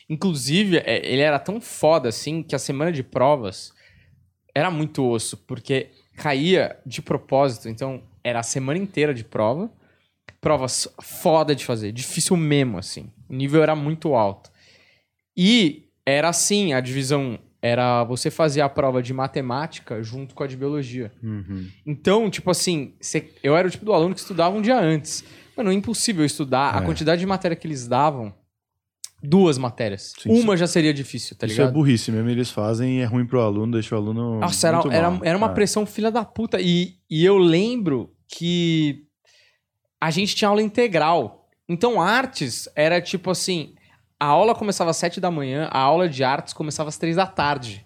Inclusive, 0.09 0.77
é, 0.77 1.05
ele 1.05 1.21
era 1.21 1.37
tão 1.39 1.61
foda 1.61 2.09
assim 2.09 2.41
que 2.43 2.55
a 2.55 2.59
semana 2.59 2.91
de 2.91 3.03
provas 3.03 3.71
era 4.53 4.69
muito 4.71 5.07
osso, 5.07 5.37
porque 5.37 5.89
caía 6.17 6.77
de 6.85 7.01
propósito. 7.01 7.69
Então, 7.69 8.01
era 8.23 8.39
a 8.39 8.43
semana 8.43 8.79
inteira 8.79 9.13
de 9.13 9.23
prova. 9.23 9.69
Provas 10.39 10.87
foda 11.01 11.53
de 11.53 11.63
fazer, 11.65 11.91
difícil 11.91 12.35
mesmo, 12.35 12.77
assim. 12.79 13.11
O 13.29 13.33
nível 13.35 13.61
era 13.61 13.75
muito 13.75 14.15
alto. 14.15 14.49
E 15.37 15.87
era 16.05 16.29
assim, 16.29 16.73
a 16.73 16.79
divisão 16.79 17.37
era 17.61 18.03
você 18.03 18.31
fazer 18.31 18.61
a 18.61 18.67
prova 18.69 19.03
de 19.03 19.13
matemática 19.13 20.01
junto 20.01 20.33
com 20.33 20.43
a 20.43 20.47
de 20.47 20.57
biologia. 20.57 21.11
Uhum. 21.21 21.67
Então, 21.85 22.27
tipo 22.29 22.49
assim, 22.49 22.95
eu 23.43 23.55
era 23.55 23.67
o 23.67 23.71
tipo 23.71 23.85
do 23.85 23.93
aluno 23.93 24.15
que 24.15 24.19
estudava 24.21 24.55
um 24.55 24.61
dia 24.61 24.79
antes. 24.79 25.23
Mano, 25.55 25.69
é 25.69 25.73
impossível 25.75 26.25
estudar. 26.25 26.75
A 26.75 26.81
É. 26.81 26.85
quantidade 26.85 27.19
de 27.19 27.27
matéria 27.27 27.55
que 27.55 27.67
eles 27.67 27.87
davam, 27.87 28.33
duas 29.21 29.57
matérias. 29.57 30.13
Sim, 30.19 30.29
Uma 30.29 30.57
já 30.57 30.67
seria 30.67 30.93
difícil, 30.93 31.35
tá 31.35 31.45
Isso 31.45 31.55
é 31.55 31.63
ligado? 31.63 31.73
burrice 31.73 32.11
mesmo, 32.11 32.29
eles 32.29 32.49
fazem 32.49 32.99
e 32.99 33.01
é 33.01 33.05
ruim 33.05 33.25
pro 33.25 33.41
aluno, 33.41 33.73
deixa 33.73 33.95
o 33.95 33.97
aluno. 33.97 34.39
Nossa, 34.39 34.67
era, 34.67 34.77
muito 34.77 34.91
era, 34.91 35.11
mal. 35.11 35.19
era 35.23 35.37
uma 35.37 35.49
pressão 35.49 35.85
filha 35.85 36.11
da 36.11 36.25
puta. 36.25 36.59
E, 36.59 36.95
e 37.09 37.23
eu 37.23 37.37
lembro 37.37 38.13
que 38.27 39.05
a 39.99 40.09
gente 40.09 40.35
tinha 40.35 40.49
aula 40.49 40.61
integral. 40.61 41.49
Então, 41.69 42.01
artes 42.01 42.67
era 42.75 42.99
tipo 42.99 43.29
assim: 43.29 43.75
a 44.19 44.25
aula 44.25 44.55
começava 44.55 44.89
às 44.89 44.97
sete 44.97 45.19
da 45.19 45.29
manhã, 45.29 45.67
a 45.71 45.79
aula 45.79 46.09
de 46.09 46.23
artes 46.23 46.53
começava 46.53 46.89
às 46.89 46.97
três 46.97 47.15
da 47.15 47.27
tarde. 47.27 47.85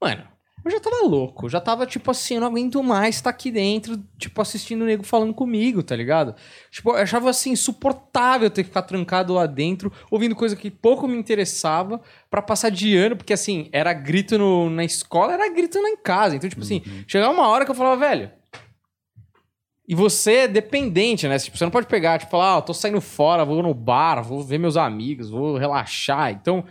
Mano, 0.00 0.24
eu 0.64 0.70
já 0.70 0.80
tava 0.80 1.06
louco, 1.06 1.48
já 1.48 1.60
tava 1.60 1.86
tipo 1.86 2.10
assim, 2.10 2.34
eu 2.34 2.40
não 2.40 2.48
aguento 2.48 2.82
mais 2.82 3.16
estar 3.16 3.30
aqui 3.30 3.50
dentro, 3.50 4.02
tipo, 4.18 4.40
assistindo 4.40 4.82
o 4.82 4.84
nego 4.86 5.02
falando 5.02 5.34
comigo, 5.34 5.82
tá 5.82 5.94
ligado? 5.94 6.34
Tipo, 6.70 6.90
eu 6.92 6.96
achava 6.96 7.28
assim, 7.30 7.50
insuportável 7.50 8.48
ter 8.50 8.62
que 8.62 8.68
ficar 8.70 8.82
trancado 8.82 9.34
lá 9.34 9.46
dentro, 9.46 9.92
ouvindo 10.10 10.34
coisa 10.34 10.56
que 10.56 10.70
pouco 10.70 11.06
me 11.06 11.16
interessava, 11.18 12.00
pra 12.30 12.40
passar 12.40 12.70
de 12.70 12.96
ano, 12.96 13.16
porque 13.16 13.32
assim, 13.34 13.68
era 13.72 13.92
grito 13.92 14.38
no- 14.38 14.70
na 14.70 14.84
escola, 14.84 15.34
era 15.34 15.48
grito 15.52 15.80
na 15.82 15.88
em 15.90 15.96
casa. 15.96 16.34
Então, 16.36 16.48
tipo 16.48 16.62
assim, 16.62 16.82
chegava 17.06 17.32
uma 17.32 17.46
hora 17.48 17.64
que 17.64 17.70
eu 17.70 17.74
falava, 17.74 17.96
velho. 17.96 18.30
E 19.86 19.94
você 19.94 20.32
é 20.32 20.48
dependente, 20.48 21.28
né? 21.28 21.38
Tipo, 21.38 21.58
você 21.58 21.64
não 21.64 21.70
pode 21.70 21.86
pegar, 21.86 22.18
tipo, 22.18 22.30
falar, 22.30 22.54
ah, 22.54 22.58
eu 22.58 22.62
tô 22.62 22.72
saindo 22.72 23.02
fora, 23.02 23.44
vou 23.44 23.62
no 23.62 23.74
bar, 23.74 24.22
vou 24.22 24.42
ver 24.42 24.56
meus 24.56 24.78
amigos, 24.78 25.28
vou 25.28 25.58
relaxar. 25.58 26.30
Então, 26.32 26.64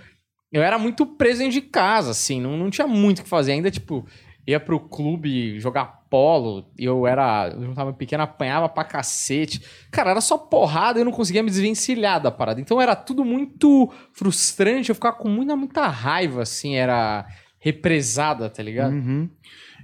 eu 0.53 0.61
era 0.61 0.77
muito 0.77 1.03
preso 1.05 1.39
dentro 1.39 1.53
de 1.53 1.61
casa, 1.61 2.11
assim, 2.11 2.39
não, 2.39 2.55
não 2.55 2.69
tinha 2.69 2.87
muito 2.87 3.19
o 3.19 3.23
que 3.23 3.29
fazer. 3.29 3.53
Ainda, 3.53 3.71
tipo, 3.71 4.05
ia 4.45 4.59
pro 4.59 4.79
clube 4.79 5.59
jogar 5.59 6.03
polo, 6.11 6.69
eu 6.77 7.07
era. 7.07 7.49
Eu 7.59 7.73
tava 7.73 7.91
pequeno, 7.91 8.21
apanhava 8.21 8.69
pra 8.69 8.83
cacete. 8.83 9.63
Cara, 9.89 10.11
era 10.11 10.21
só 10.21 10.37
porrada 10.37 10.99
eu 10.99 11.05
não 11.05 11.11
conseguia 11.11 11.41
me 11.41 11.49
desvencilhar 11.49 12.21
da 12.21 12.29
parada. 12.29 12.61
Então 12.61 12.79
era 12.79 12.95
tudo 12.95 13.25
muito 13.25 13.91
frustrante, 14.13 14.89
eu 14.89 14.95
ficava 14.95 15.17
com 15.17 15.27
muita, 15.27 15.55
muita 15.55 15.87
raiva, 15.87 16.43
assim, 16.43 16.75
era 16.75 17.25
represada, 17.57 18.47
tá 18.47 18.61
ligado? 18.61 18.93
Uhum. 18.93 19.27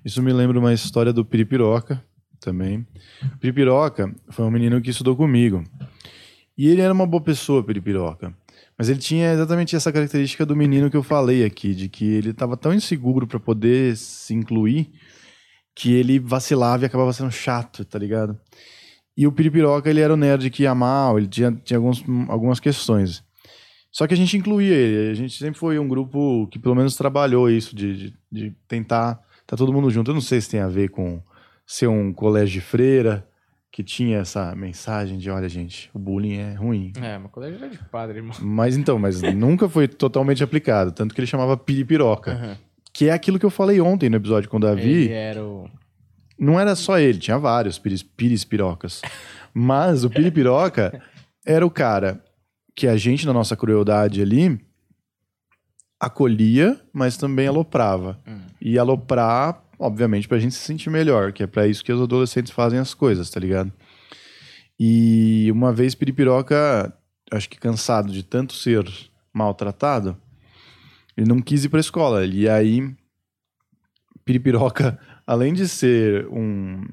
Isso 0.05 0.21
me 0.21 0.31
lembra 0.31 0.59
uma 0.59 0.73
história 0.73 1.11
do 1.11 1.25
Piripiroca 1.25 2.03
também. 2.39 2.85
Piripiroca 3.39 4.13
foi 4.29 4.45
um 4.45 4.51
menino 4.51 4.79
que 4.81 4.91
estudou 4.91 5.15
comigo. 5.15 5.63
E 6.55 6.67
ele 6.67 6.81
era 6.81 6.93
uma 6.93 7.07
boa 7.07 7.23
pessoa, 7.23 7.63
Piripiroca. 7.63 8.33
Mas 8.79 8.87
ele 8.87 8.99
tinha 8.99 9.33
exatamente 9.33 9.75
essa 9.75 9.91
característica 9.91 10.45
do 10.45 10.55
menino 10.55 10.89
que 10.89 10.95
eu 10.95 11.03
falei 11.03 11.43
aqui, 11.43 11.75
de 11.75 11.89
que 11.89 12.05
ele 12.05 12.29
estava 12.29 12.55
tão 12.55 12.73
inseguro 12.73 13.27
para 13.27 13.37
poder 13.37 13.97
se 13.97 14.33
incluir 14.33 14.89
que 15.75 15.91
ele 15.91 16.17
vacilava 16.17 16.83
e 16.83 16.85
acabava 16.85 17.11
sendo 17.11 17.29
chato, 17.29 17.83
tá 17.83 17.99
ligado? 17.99 18.39
E 19.17 19.27
o 19.27 19.33
Piripiroca, 19.33 19.89
ele 19.89 19.99
era 19.99 20.13
o 20.13 20.17
nerd 20.17 20.49
que 20.49 20.63
ia 20.63 20.73
mal, 20.73 21.17
ele 21.17 21.27
tinha, 21.27 21.51
tinha 21.51 21.77
alguns, 21.77 22.01
algumas 22.29 22.61
questões. 22.61 23.21
Só 23.91 24.07
que 24.07 24.13
a 24.13 24.17
gente 24.17 24.37
incluía 24.37 24.75
ele, 24.75 25.11
a 25.11 25.13
gente 25.13 25.37
sempre 25.37 25.59
foi 25.59 25.77
um 25.77 25.87
grupo 25.87 26.47
que 26.47 26.57
pelo 26.57 26.75
menos 26.75 26.95
trabalhou 26.95 27.49
isso, 27.49 27.75
de, 27.75 27.97
de, 27.97 28.17
de 28.31 28.55
tentar 28.65 29.19
tá 29.45 29.57
todo 29.57 29.73
mundo 29.73 29.89
junto. 29.89 30.11
Eu 30.11 30.15
não 30.15 30.21
sei 30.21 30.39
se 30.39 30.49
tem 30.49 30.61
a 30.61 30.69
ver 30.69 30.87
com 30.89 31.21
ser 31.67 31.87
um 31.87 32.13
colégio 32.13 32.61
de 32.61 32.65
freira, 32.65 33.27
que 33.71 33.83
tinha 33.83 34.17
essa 34.19 34.55
mensagem 34.55 35.17
de, 35.17 35.29
olha 35.29 35.47
gente, 35.47 35.89
o 35.93 35.99
bullying 35.99 36.37
é 36.37 36.53
ruim. 36.53 36.91
É, 37.01 37.17
mas 37.17 37.31
colégio 37.31 37.57
era 37.59 37.69
de 37.69 37.77
padre, 37.77 38.17
irmão. 38.17 38.35
Mas 38.41 38.75
então, 38.75 38.97
mas 38.97 39.21
nunca 39.33 39.69
foi 39.69 39.87
totalmente 39.87 40.43
aplicado, 40.43 40.91
tanto 40.91 41.13
que 41.13 41.21
ele 41.21 41.27
chamava 41.27 41.55
piripiroca, 41.55 42.31
Aham. 42.33 42.57
que 42.91 43.07
é 43.09 43.11
aquilo 43.13 43.37
que 43.37 43.45
eu 43.45 43.49
falei 43.51 43.79
ontem 43.79 44.09
no 44.09 44.15
episódio 44.17 44.49
com 44.49 44.57
o 44.57 44.59
Davi, 44.59 44.89
Ele 45.05 45.11
era 45.13 45.43
o. 45.43 45.69
não 46.37 46.59
era 46.59 46.75
só 46.75 46.97
ele, 46.99 47.19
tinha 47.19 47.37
vários 47.37 47.77
piris, 47.77 48.01
pirispirocas. 48.03 49.01
Mas 49.53 50.03
o 50.03 50.09
piripiroca 50.09 51.01
era 51.45 51.65
o 51.65 51.69
cara 51.71 52.23
que 52.75 52.87
a 52.87 52.97
gente, 52.97 53.25
na 53.25 53.33
nossa 53.33 53.55
crueldade 53.55 54.21
ali, 54.21 54.59
acolhia, 55.99 56.79
mas 56.93 57.17
também 57.17 57.47
aloprava. 57.47 58.19
Hum. 58.27 58.39
E 58.61 58.77
aloprar, 58.79 59.61
obviamente, 59.79 60.27
pra 60.27 60.37
gente 60.37 60.53
se 60.53 60.61
sentir 60.61 60.89
melhor, 60.89 61.31
que 61.31 61.41
é 61.41 61.47
pra 61.47 61.65
isso 61.65 61.83
que 61.83 61.91
os 61.91 62.01
adolescentes 62.01 62.51
fazem 62.51 62.77
as 62.77 62.93
coisas, 62.93 63.29
tá 63.29 63.39
ligado? 63.39 63.71
E 64.79 65.49
uma 65.51 65.73
vez 65.73 65.95
piripiroca, 65.95 66.93
acho 67.31 67.49
que 67.49 67.57
cansado 67.57 68.11
de 68.11 68.21
tanto 68.21 68.53
ser 68.53 68.85
maltratado, 69.33 70.15
ele 71.17 71.27
não 71.27 71.41
quis 71.41 71.65
ir 71.65 71.69
pra 71.69 71.79
escola. 71.79 72.25
E 72.25 72.47
aí, 72.47 72.93
piripiroca 74.23 74.99
além 75.25 75.53
de 75.53 75.67
ser 75.67 76.27
um, 76.27 76.83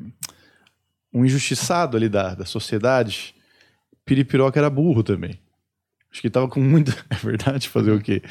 um 1.13 1.25
injustiçado 1.25 1.97
ali 1.97 2.09
da, 2.09 2.35
da 2.35 2.45
sociedade, 2.45 3.37
Piripiroca 4.07 4.59
era 4.59 4.71
burro 4.71 5.03
também. 5.03 5.37
Acho 6.17 6.23
que 6.23 6.31
tava 6.31 6.49
com 6.49 6.61
muita. 6.61 6.97
É 7.11 7.15
verdade, 7.17 7.69
fazer 7.69 7.93
o 7.93 8.01
quê? 8.01 8.23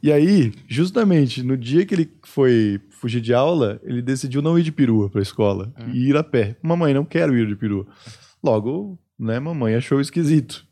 E 0.00 0.12
aí, 0.12 0.52
justamente 0.68 1.42
no 1.42 1.56
dia 1.56 1.84
que 1.84 1.92
ele 1.92 2.08
foi 2.22 2.80
fugir 2.90 3.20
de 3.20 3.34
aula, 3.34 3.80
ele 3.82 4.00
decidiu 4.00 4.40
não 4.40 4.56
ir 4.56 4.62
de 4.62 4.70
perua 4.70 5.10
pra 5.10 5.20
escola 5.20 5.72
e 5.92 6.08
ir 6.08 6.16
a 6.16 6.22
pé. 6.22 6.56
Mamãe, 6.62 6.94
não 6.94 7.04
quero 7.04 7.36
ir 7.36 7.48
de 7.48 7.56
perua. 7.56 7.84
Logo, 8.44 8.96
né, 9.18 9.40
mamãe 9.40 9.74
achou 9.74 10.00
esquisito. 10.00 10.64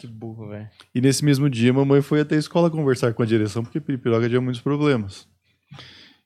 Que 0.00 0.06
burro, 0.06 0.48
velho. 0.48 0.68
E 0.94 1.02
nesse 1.02 1.22
mesmo 1.22 1.50
dia, 1.50 1.70
mamãe 1.70 2.00
foi 2.00 2.20
até 2.20 2.34
a 2.36 2.38
escola 2.38 2.70
conversar 2.70 3.12
com 3.12 3.22
a 3.22 3.26
direção, 3.26 3.62
porque 3.62 3.78
Piripiroca 3.78 4.26
tinha 4.26 4.40
muitos 4.40 4.62
problemas. 4.62 5.28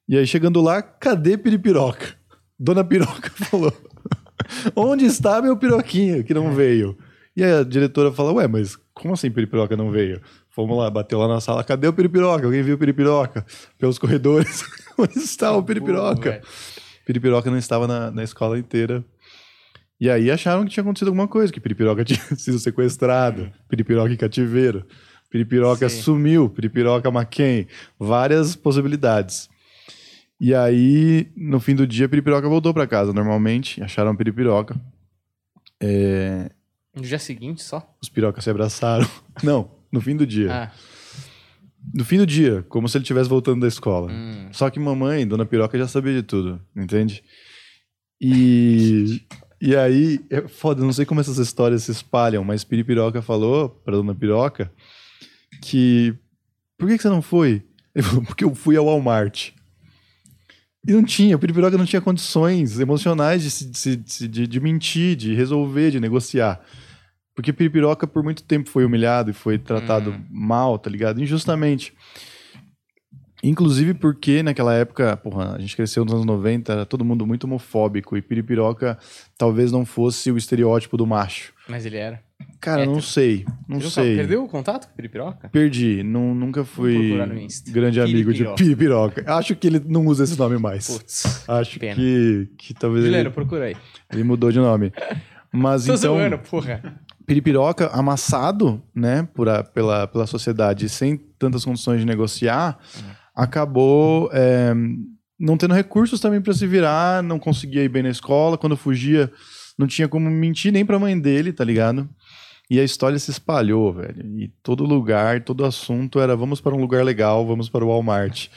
E 0.08 0.16
aí, 0.16 0.26
chegando 0.26 0.60
lá, 0.60 0.80
cadê 0.80 1.36
Piripiroca? 1.36 2.14
Dona 2.56 2.84
Piroca 2.84 3.30
falou: 3.44 3.72
Onde 4.76 5.04
está 5.04 5.42
meu 5.42 5.56
piroquinho 5.56 6.22
que 6.22 6.32
não 6.32 6.54
veio? 6.54 6.96
E 7.36 7.42
aí 7.42 7.52
a 7.52 7.64
diretora 7.64 8.12
falou: 8.12 8.36
Ué, 8.36 8.46
mas 8.46 8.76
como 9.00 9.14
assim 9.14 9.30
Piripiroca 9.30 9.76
não 9.76 9.90
veio? 9.90 10.20
Fomos 10.50 10.76
lá, 10.76 10.90
bateu 10.90 11.18
lá 11.18 11.26
na 11.26 11.40
sala: 11.40 11.64
Cadê 11.64 11.88
o 11.88 11.92
Piripiroca? 11.92 12.44
Alguém 12.44 12.62
viu 12.62 12.74
o 12.74 12.78
Piripiroca? 12.78 13.44
Pelos 13.78 13.98
corredores: 13.98 14.62
Onde 14.98 15.18
está 15.18 15.52
o 15.52 15.62
Piripiroca? 15.62 16.30
velho. 16.30 16.42
Piripiroca 17.06 17.50
não 17.50 17.58
estava 17.58 17.88
na, 17.88 18.10
na 18.10 18.22
escola 18.22 18.58
inteira. 18.58 19.04
E 19.98 20.08
aí 20.08 20.30
acharam 20.30 20.64
que 20.64 20.70
tinha 20.70 20.82
acontecido 20.82 21.08
alguma 21.08 21.26
coisa, 21.26 21.52
que 21.52 21.60
Piripiroca 21.60 22.04
tinha 22.04 22.20
sido 22.36 22.58
sequestrado, 22.58 23.50
Piripiroca 23.68 24.12
em 24.12 24.16
cativeiro, 24.16 24.86
Piripiroca 25.30 25.88
Sim. 25.88 26.02
sumiu, 26.02 26.48
Piripiroca 26.48 27.10
Maquem, 27.10 27.66
várias 27.98 28.54
possibilidades. 28.54 29.48
E 30.38 30.54
aí, 30.54 31.30
no 31.36 31.60
fim 31.60 31.74
do 31.74 31.86
dia, 31.86 32.08
Piripiroca 32.08 32.48
voltou 32.48 32.72
para 32.72 32.86
casa 32.86 33.12
normalmente, 33.12 33.82
acharam 33.82 34.16
Piripiroca. 34.16 34.74
É, 35.82 36.50
No 36.94 37.02
dia 37.02 37.18
seguinte 37.18 37.62
só? 37.62 37.96
os 38.02 38.08
pirocas 38.08 38.44
se 38.44 38.50
abraçaram. 38.50 39.08
Não, 39.42 39.70
no 39.92 40.00
fim 40.00 40.16
do 40.16 40.26
dia. 40.26 40.52
Ah. 40.52 40.72
No 41.94 42.04
fim 42.04 42.18
do 42.18 42.26
dia, 42.26 42.64
como 42.68 42.88
se 42.88 42.98
ele 42.98 43.04
estivesse 43.04 43.28
voltando 43.28 43.60
da 43.62 43.68
escola. 43.68 44.10
Hum. 44.12 44.48
Só 44.52 44.68
que 44.68 44.78
mamãe, 44.78 45.26
Dona 45.26 45.46
Piroca, 45.46 45.78
já 45.78 45.88
sabia 45.88 46.12
de 46.12 46.22
tudo, 46.22 46.60
entende? 46.76 47.24
E, 48.20 49.22
e 49.60 49.74
aí, 49.74 50.20
é 50.28 50.46
foda, 50.46 50.82
não 50.82 50.92
sei 50.92 51.06
como 51.06 51.20
essas 51.20 51.38
histórias 51.38 51.84
se 51.84 51.90
espalham, 51.90 52.44
mas 52.44 52.64
Piripiroca 52.64 53.22
falou 53.22 53.70
pra 53.70 53.96
Dona 53.96 54.14
Piroca 54.14 54.70
que. 55.62 56.14
Por 56.76 56.88
que, 56.88 56.96
que 56.96 57.02
você 57.02 57.08
não 57.08 57.22
foi? 57.22 57.62
Ele 57.94 58.02
falou, 58.06 58.24
porque 58.24 58.44
eu 58.44 58.54
fui 58.54 58.76
ao 58.76 58.86
Walmart. 58.86 59.52
E 60.86 60.92
não 60.92 61.04
tinha, 61.04 61.36
o 61.36 61.38
Piripiroca 61.38 61.76
não 61.76 61.84
tinha 61.84 62.00
condições 62.00 62.80
emocionais 62.80 63.42
de, 63.42 63.50
se- 63.50 63.66
de 63.66 63.78
se- 63.78 63.96
de, 63.96 64.26
de, 64.28 64.46
de 64.46 64.60
mentir, 64.60 65.14
de 65.16 65.34
resolver, 65.34 65.90
de 65.90 66.00
negociar. 66.00 66.60
Porque 67.34 67.52
Piripiroca 67.52 68.06
por 68.06 68.22
muito 68.24 68.42
tempo 68.42 68.68
foi 68.70 68.84
humilhado 68.84 69.30
e 69.30 69.34
foi 69.34 69.58
tratado 69.58 70.10
Hum. 70.12 70.24
mal, 70.30 70.78
tá 70.78 70.88
ligado? 70.90 71.22
Injustamente. 71.22 71.92
Inclusive 73.42 73.94
porque 73.94 74.42
naquela 74.42 74.74
época, 74.74 75.16
porra, 75.16 75.54
a 75.56 75.58
gente 75.58 75.74
cresceu 75.74 76.04
nos 76.04 76.12
anos 76.12 76.26
90, 76.26 76.72
era 76.72 76.84
todo 76.86 77.04
mundo 77.04 77.26
muito 77.26 77.44
homofóbico 77.44 78.14
e 78.16 78.20
Piripiroca 78.22 78.98
talvez 79.38 79.72
não 79.72 79.86
fosse 79.86 80.30
o 80.30 80.36
estereótipo 80.36 80.96
do 80.96 81.06
macho. 81.06 81.52
Mas 81.68 81.86
ele 81.86 81.96
era. 81.96 82.22
Cara, 82.60 82.82
Hétero. 82.82 82.94
não 82.94 83.00
sei, 83.00 83.44
não 83.66 83.78
nunca- 83.78 83.88
sei. 83.90 84.16
Perdeu 84.16 84.44
o 84.44 84.48
contato 84.48 84.86
com 84.86 84.92
o 84.92 84.96
Piripiroca? 84.96 85.48
Perdi, 85.48 86.02
não, 86.02 86.34
nunca 86.34 86.62
fui 86.64 87.16
grande 87.68 88.00
amigo 88.00 88.34
de 88.34 88.44
Piripiroca. 88.54 89.24
Acho 89.34 89.56
que 89.56 89.66
ele 89.66 89.80
não 89.86 90.04
usa 90.06 90.24
esse 90.24 90.38
nome 90.38 90.58
mais. 90.58 90.86
Putz. 90.86 91.44
Acho 91.48 91.78
pena. 91.80 91.94
que, 91.94 92.50
que 92.58 92.74
talvez 92.74 93.04
Juliano, 93.06 93.28
ele, 93.28 93.34
procura 93.34 93.64
aí. 93.64 93.76
ele 94.12 94.22
mudou 94.24 94.52
de 94.52 94.58
nome. 94.58 94.92
Mas 95.50 95.84
Tô 95.86 95.94
então, 95.94 96.14
zoando, 96.16 96.38
porra. 96.38 96.82
Piripiroca, 97.26 97.86
amassado 97.94 98.82
né, 98.94 99.26
por 99.34 99.48
a- 99.48 99.62
pela, 99.64 100.06
pela 100.06 100.26
sociedade, 100.26 100.88
sem 100.88 101.16
tantas 101.38 101.64
condições 101.64 102.00
de 102.00 102.06
negociar, 102.06 102.78
acabou 103.34 104.28
é, 104.32 104.74
não 105.38 105.56
tendo 105.56 105.74
recursos 105.74 106.20
também 106.20 106.40
para 106.40 106.52
se 106.52 106.66
virar, 106.66 107.22
não 107.22 107.38
conseguia 107.38 107.82
ir 107.84 107.88
bem 107.88 108.02
na 108.02 108.10
escola. 108.10 108.58
Quando 108.58 108.76
fugia, 108.76 109.30
não 109.78 109.86
tinha 109.86 110.08
como 110.08 110.28
mentir 110.30 110.72
nem 110.72 110.84
para 110.84 110.96
a 110.96 111.00
mãe 111.00 111.18
dele, 111.18 111.52
tá 111.52 111.64
ligado? 111.64 112.08
E 112.70 112.78
a 112.78 112.84
história 112.84 113.18
se 113.18 113.32
espalhou, 113.32 113.92
velho. 113.92 114.38
E 114.38 114.46
todo 114.62 114.84
lugar, 114.84 115.42
todo 115.42 115.64
assunto 115.64 116.20
era 116.20 116.36
vamos 116.36 116.60
para 116.60 116.72
um 116.72 116.80
lugar 116.80 117.04
legal, 117.04 117.44
vamos 117.44 117.68
para 117.68 117.84
o 117.84 117.88
Walmart. 117.88 118.48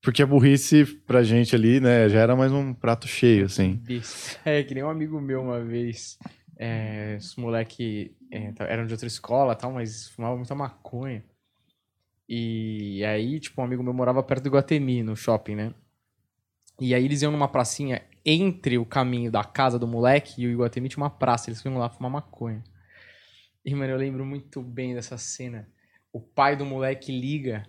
Porque 0.00 0.22
a 0.22 0.26
burrice 0.26 0.84
pra 0.84 1.24
gente 1.24 1.54
ali, 1.56 1.80
né, 1.80 2.08
já 2.08 2.20
era 2.20 2.36
mais 2.36 2.52
um 2.52 2.72
prato 2.72 3.08
cheio, 3.08 3.46
assim. 3.46 3.80
É, 4.44 4.62
que 4.62 4.74
nem 4.74 4.84
um 4.84 4.90
amigo 4.90 5.20
meu 5.20 5.42
uma 5.42 5.60
vez. 5.60 6.18
É, 6.56 7.16
os 7.18 7.34
moleque 7.34 8.14
é, 8.30 8.52
eram 8.60 8.86
de 8.86 8.92
outra 8.92 9.08
escola 9.08 9.56
tal, 9.56 9.72
mas 9.72 10.08
fumavam 10.10 10.36
muita 10.36 10.54
maconha. 10.54 11.24
E 12.28 13.04
aí, 13.04 13.40
tipo, 13.40 13.60
um 13.60 13.64
amigo 13.64 13.82
meu 13.82 13.92
morava 13.92 14.22
perto 14.22 14.44
do 14.44 14.48
Iguatemi, 14.50 15.02
no 15.02 15.16
shopping, 15.16 15.56
né? 15.56 15.74
E 16.80 16.94
aí 16.94 17.04
eles 17.04 17.22
iam 17.22 17.32
numa 17.32 17.48
pracinha 17.48 18.02
entre 18.24 18.78
o 18.78 18.86
caminho 18.86 19.32
da 19.32 19.42
casa 19.42 19.78
do 19.80 19.86
moleque 19.86 20.42
e 20.42 20.46
o 20.46 20.50
Iguatemi 20.50 20.88
tinha 20.88 21.02
uma 21.02 21.10
praça, 21.10 21.50
eles 21.50 21.64
iam 21.64 21.76
lá 21.76 21.88
fumar 21.88 22.10
maconha. 22.10 22.62
E, 23.64 23.74
mano, 23.74 23.92
eu 23.92 23.98
lembro 23.98 24.24
muito 24.24 24.60
bem 24.60 24.94
dessa 24.94 25.16
cena. 25.16 25.68
O 26.12 26.20
pai 26.20 26.56
do 26.56 26.64
moleque 26.64 27.12
liga 27.12 27.64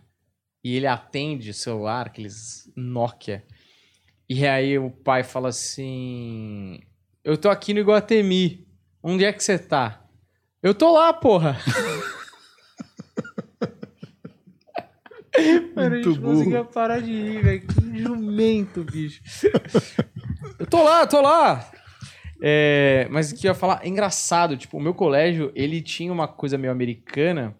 e 0.63 0.75
ele 0.75 0.87
atende 0.87 1.51
o 1.51 1.53
celular, 1.53 2.07
aqueles 2.07 2.71
Nokia. 2.75 3.43
E 4.27 4.47
aí 4.47 4.79
o 4.79 4.89
pai 4.89 5.23
fala 5.23 5.49
assim: 5.49 6.81
Eu 7.23 7.37
tô 7.37 7.49
aqui 7.49 7.73
no 7.73 7.79
Iguatemi. 7.79 8.67
Onde 9.01 9.25
é 9.25 9.33
que 9.33 9.43
você 9.43 9.59
tá? 9.59 10.03
Eu 10.61 10.73
tô 10.73 10.93
lá, 10.93 11.11
porra. 11.13 11.57
Mano, 15.75 15.95
a 15.95 15.97
gente 15.97 16.07
Muito 16.07 16.21
não 16.21 16.31
conseguia 16.31 16.63
parar 16.63 16.99
de 17.01 17.11
rir, 17.11 17.41
velho. 17.41 17.67
Que 17.67 17.99
jumento, 17.99 18.83
bicho. 18.83 19.21
eu 20.59 20.65
tô 20.65 20.83
lá, 20.83 21.05
tô 21.05 21.19
lá. 21.21 21.69
É, 22.45 23.07
mas 23.09 23.31
o 23.31 23.35
que 23.37 23.47
eu 23.47 23.51
ia 23.51 23.55
falar, 23.55 23.79
é 23.85 23.87
engraçado, 23.87 24.57
tipo, 24.57 24.77
o 24.77 24.81
meu 24.81 24.93
colégio, 24.93 25.49
ele 25.55 25.81
tinha 25.81 26.11
uma 26.11 26.27
coisa 26.27 26.57
meio 26.57 26.73
americana. 26.73 27.55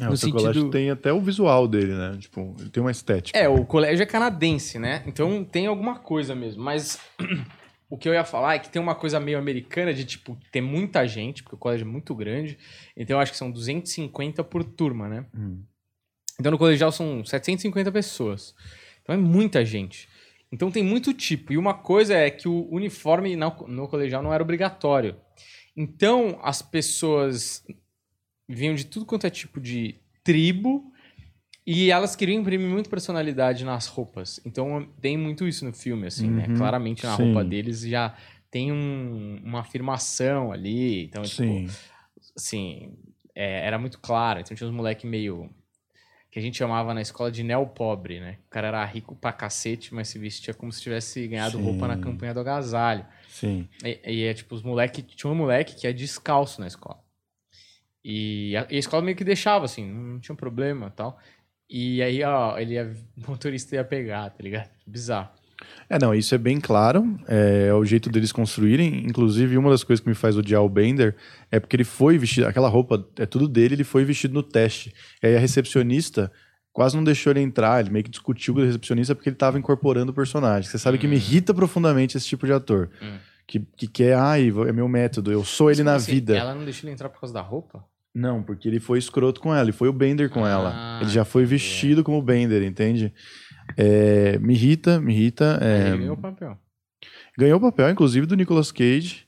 É, 0.00 0.04
No 0.04 0.12
o 0.12 0.16
sentido- 0.16 0.36
colégio 0.38 0.70
tem 0.70 0.88
até 0.88 1.12
o 1.12 1.20
visual 1.20 1.66
dele, 1.66 1.92
né? 1.94 2.16
Tipo, 2.20 2.54
ele 2.60 2.70
tem 2.70 2.80
uma 2.80 2.92
estética. 2.92 3.36
É, 3.36 3.48
o 3.48 3.64
colégio 3.64 4.04
é 4.04 4.06
canadense, 4.06 4.78
né? 4.78 5.02
Então 5.04 5.42
tem 5.42 5.66
alguma 5.66 5.98
coisa 5.98 6.32
mesmo. 6.36 6.62
Mas 6.62 7.00
o 7.90 7.98
que 7.98 8.08
eu 8.08 8.14
ia 8.14 8.22
falar 8.22 8.54
é 8.54 8.58
que 8.60 8.70
tem 8.70 8.80
uma 8.80 8.94
coisa 8.94 9.18
meio 9.18 9.36
americana 9.36 9.92
de, 9.92 10.04
tipo, 10.04 10.38
ter 10.52 10.60
muita 10.60 11.04
gente, 11.08 11.42
porque 11.42 11.56
o 11.56 11.58
colégio 11.58 11.84
é 11.84 11.90
muito 11.90 12.14
grande. 12.14 12.56
Então 12.96 13.16
eu 13.16 13.20
acho 13.20 13.32
que 13.32 13.38
são 13.38 13.50
250 13.50 14.44
por 14.44 14.62
turma, 14.62 15.08
né? 15.08 15.26
Hum. 15.36 15.64
Então 16.38 16.52
no 16.52 16.58
colegial 16.58 16.92
são 16.92 17.24
750 17.24 17.90
pessoas. 17.90 18.54
Então 19.02 19.12
é 19.12 19.18
muita 19.18 19.64
gente. 19.64 20.08
Então 20.50 20.70
tem 20.70 20.82
muito 20.82 21.12
tipo. 21.12 21.52
E 21.52 21.58
uma 21.58 21.74
coisa 21.74 22.14
é 22.14 22.30
que 22.30 22.48
o 22.48 22.68
uniforme 22.70 23.36
no, 23.36 23.86
colegial 23.88 24.22
não 24.22 24.32
era 24.32 24.42
obrigatório. 24.42 25.16
Então 25.76 26.38
as 26.42 26.62
pessoas 26.62 27.64
vinham 28.48 28.74
de 28.74 28.86
tudo 28.86 29.04
quanto 29.06 29.26
é 29.26 29.30
tipo 29.30 29.60
de 29.60 29.96
tribo 30.24 30.90
e 31.66 31.90
elas 31.90 32.16
queriam 32.16 32.40
imprimir 32.40 32.66
muito 32.66 32.88
personalidade 32.88 33.64
nas 33.64 33.86
roupas. 33.86 34.40
Então 34.44 34.88
tem 35.00 35.16
muito 35.18 35.46
isso 35.46 35.64
no 35.66 35.72
filme, 35.72 36.06
assim, 36.06 36.30
né? 36.30 36.46
Uhum, 36.48 36.56
Claramente 36.56 37.04
na 37.04 37.14
sim. 37.14 37.24
roupa 37.24 37.44
deles 37.44 37.82
já 37.82 38.16
tem 38.50 38.72
um- 38.72 39.40
uma 39.44 39.60
afirmação 39.60 40.50
ali. 40.50 41.04
Então, 41.04 41.22
tipo, 41.22 41.42
Sim. 41.42 41.68
assim, 42.34 42.92
é, 43.34 43.66
era 43.66 43.78
muito 43.78 43.98
claro. 44.00 44.40
Então 44.40 44.56
tinha 44.56 44.66
uns 44.68 44.74
moleque 44.74 45.06
meio. 45.06 45.50
Que 46.38 46.40
a 46.40 46.42
gente 46.44 46.56
chamava 46.56 46.94
na 46.94 47.02
escola 47.02 47.32
de 47.32 47.42
neo-pobre, 47.42 48.20
né? 48.20 48.38
O 48.46 48.50
cara 48.50 48.68
era 48.68 48.84
rico 48.84 49.16
pra 49.16 49.32
cacete, 49.32 49.92
mas 49.92 50.06
se 50.06 50.18
vestia 50.18 50.54
como 50.54 50.70
se 50.70 50.80
tivesse 50.80 51.26
ganhado 51.26 51.58
Sim. 51.58 51.64
roupa 51.64 51.88
na 51.88 51.98
campanha 51.98 52.32
do 52.32 52.40
agasalho. 52.40 53.04
Sim. 53.28 53.68
E, 53.84 54.00
e 54.06 54.24
é 54.24 54.32
tipo, 54.32 54.54
os 54.54 54.62
moleque. 54.62 55.02
Tinha 55.02 55.32
um 55.32 55.34
moleque 55.34 55.74
que 55.74 55.86
é 55.86 55.92
descalço 55.92 56.60
na 56.60 56.68
escola. 56.68 57.00
E 58.04 58.56
a, 58.56 58.66
e 58.70 58.76
a 58.76 58.78
escola 58.78 59.02
meio 59.02 59.16
que 59.16 59.24
deixava, 59.24 59.64
assim, 59.64 59.84
não 59.84 60.20
tinha 60.20 60.36
problema 60.36 60.86
e 60.86 60.90
tal. 60.90 61.18
E 61.68 62.02
aí, 62.02 62.22
ó, 62.22 62.56
ele 62.56 62.74
ia, 62.74 62.84
o 63.26 63.30
motorista 63.30 63.74
ia 63.74 63.84
pegar, 63.84 64.30
tá 64.30 64.42
ligado? 64.42 64.70
Bizarro. 64.86 65.30
É, 65.90 65.98
não, 65.98 66.14
isso 66.14 66.34
é 66.34 66.38
bem 66.38 66.60
claro. 66.60 67.18
É, 67.26 67.66
é 67.68 67.74
o 67.74 67.84
jeito 67.84 68.10
deles 68.10 68.30
construírem. 68.32 69.04
Inclusive, 69.06 69.56
uma 69.56 69.70
das 69.70 69.82
coisas 69.82 70.02
que 70.02 70.08
me 70.08 70.14
faz 70.14 70.36
odiar 70.36 70.62
o 70.62 70.68
Bender 70.68 71.16
é 71.50 71.58
porque 71.58 71.76
ele 71.76 71.84
foi 71.84 72.16
vestido. 72.18 72.46
Aquela 72.46 72.68
roupa 72.68 73.04
é 73.16 73.26
tudo 73.26 73.48
dele, 73.48 73.74
ele 73.74 73.84
foi 73.84 74.04
vestido 74.04 74.34
no 74.34 74.42
teste. 74.42 74.94
E 75.22 75.26
aí 75.26 75.36
a 75.36 75.38
recepcionista 75.40 76.30
quase 76.72 76.94
não 76.96 77.02
deixou 77.02 77.32
ele 77.32 77.40
entrar. 77.40 77.80
Ele 77.80 77.90
meio 77.90 78.04
que 78.04 78.10
discutiu 78.10 78.54
com 78.54 78.60
a 78.60 78.64
recepcionista 78.64 79.14
porque 79.14 79.28
ele 79.28 79.34
estava 79.36 79.58
incorporando 79.58 80.12
o 80.12 80.14
personagem. 80.14 80.70
Você 80.70 80.78
sabe 80.78 80.98
que 80.98 81.08
me 81.08 81.14
Hum. 81.16 81.18
irrita 81.18 81.52
profundamente 81.52 82.16
esse 82.16 82.26
tipo 82.26 82.46
de 82.46 82.52
ator. 82.52 82.90
Hum. 83.02 83.16
Que, 83.46 83.60
que 83.76 83.86
quer, 83.88 84.14
ai, 84.14 84.48
é 84.68 84.72
meu 84.72 84.86
método, 84.86 85.32
eu 85.32 85.42
sou 85.42 85.70
ele 85.70 85.82
Mas, 85.82 85.86
na 85.86 85.94
assim, 85.96 86.12
vida. 86.12 86.36
Ela 86.36 86.54
não 86.54 86.64
deixou 86.64 86.86
ele 86.86 86.92
entrar 86.92 87.08
por 87.08 87.18
causa 87.18 87.32
da 87.32 87.40
roupa? 87.40 87.82
Não, 88.14 88.42
porque 88.42 88.68
ele 88.68 88.78
foi 88.78 88.98
escroto 88.98 89.40
com 89.40 89.54
ela, 89.54 89.62
ele 89.64 89.72
foi 89.72 89.88
o 89.88 89.92
Bender 89.92 90.28
com 90.28 90.44
Ah, 90.44 90.48
ela. 90.50 90.98
Ele 91.00 91.08
já 91.10 91.24
foi 91.24 91.44
vestido 91.46 92.04
como 92.04 92.20
Bender, 92.20 92.62
entende? 92.62 93.12
É, 93.80 94.38
me 94.40 94.54
irrita, 94.54 95.00
me 95.00 95.14
irrita. 95.14 95.58
é, 95.62 95.88
Ele 95.90 95.98
ganhou 95.98 96.14
o 96.14 96.18
papel. 96.20 96.58
Ganhou 97.38 97.58
o 97.58 97.60
papel, 97.60 97.90
inclusive, 97.90 98.26
do 98.26 98.34
Nicolas 98.34 98.72
Cage. 98.72 99.24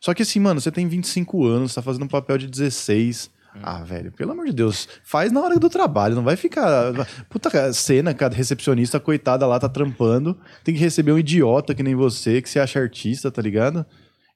Só 0.00 0.14
que 0.14 0.22
assim, 0.22 0.38
mano, 0.38 0.60
você 0.60 0.70
tem 0.70 0.86
25 0.86 1.44
anos, 1.44 1.74
tá 1.74 1.82
fazendo 1.82 2.04
um 2.04 2.08
papel 2.08 2.38
de 2.38 2.46
16. 2.46 3.28
Hum. 3.56 3.58
Ah, 3.62 3.82
velho, 3.82 4.12
pelo 4.12 4.30
amor 4.30 4.46
de 4.46 4.52
Deus, 4.52 4.88
faz 5.02 5.32
na 5.32 5.40
hora 5.40 5.58
do 5.58 5.68
trabalho, 5.68 6.14
não 6.14 6.22
vai 6.22 6.36
ficar. 6.36 6.92
Puta 7.28 7.72
cena, 7.72 8.14
cada 8.14 8.36
recepcionista, 8.36 9.00
coitada 9.00 9.44
lá, 9.46 9.58
tá 9.58 9.68
trampando. 9.68 10.38
Tem 10.62 10.72
que 10.74 10.80
receber 10.80 11.10
um 11.10 11.18
idiota 11.18 11.74
que 11.74 11.82
nem 11.82 11.96
você, 11.96 12.40
que 12.40 12.48
se 12.48 12.60
acha 12.60 12.78
artista, 12.78 13.30
tá 13.32 13.42
ligado? 13.42 13.84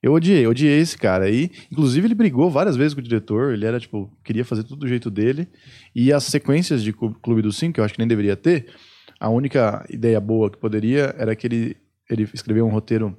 Eu 0.03 0.15
odiei, 0.15 0.45
odiei 0.49 0.81
esse 0.81 0.99
cara 0.99 1.27
aí. 1.27 1.49
Inclusive, 1.71 2.09
ele 2.09 2.15
brigou 2.17 2.51
várias 2.51 2.75
vezes 2.75 2.93
com 2.95 2.99
o 2.99 3.05
diretor. 3.05 3.53
Ele 3.53 3.65
era, 3.65 3.79
tipo, 3.79 4.11
queria 4.25 4.45
fazer 4.45 4.65
tudo 4.65 4.81
do 4.81 4.89
jeito 4.89 5.09
dele. 5.09 5.47
E 5.95 6.13
as 6.13 6.25
sequências 6.25 6.83
de 6.83 6.93
Clu- 6.93 7.15
Clube 7.23 7.41
dos 7.43 7.57
Cinco, 7.57 7.75
que 7.75 7.81
eu 7.81 7.85
acho 7.85 7.95
que 7.95 8.01
nem 8.01 8.09
deveria 8.09 8.35
ter, 8.35 8.67
a 9.23 9.29
única 9.29 9.87
ideia 9.89 10.21
boa 10.21 10.51
que 10.51 10.59
poderia 10.59 11.15
era 11.17 11.37
que 11.37 11.47
ele, 11.47 11.77
ele 12.11 12.29
escreveu 12.35 12.67
um 12.67 12.71
roteiro, 12.71 13.17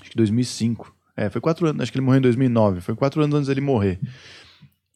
acho 0.00 0.08
que 0.08 0.16
2005. 0.16 0.94
É, 1.16 1.28
foi 1.28 1.40
quatro 1.40 1.66
anos, 1.66 1.82
acho 1.82 1.90
que 1.90 1.98
ele 1.98 2.04
morreu 2.04 2.18
em 2.18 2.22
2009. 2.22 2.80
Foi 2.80 2.94
quatro 2.94 3.20
anos 3.20 3.34
antes 3.34 3.48
dele 3.48 3.60
morrer. 3.60 3.98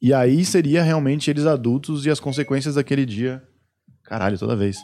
E 0.00 0.14
aí 0.14 0.44
seria 0.44 0.84
realmente 0.84 1.28
eles 1.28 1.46
adultos 1.46 2.06
e 2.06 2.10
as 2.10 2.20
consequências 2.20 2.76
daquele 2.76 3.04
dia. 3.04 3.42
Caralho, 4.04 4.38
toda 4.38 4.54
vez. 4.54 4.76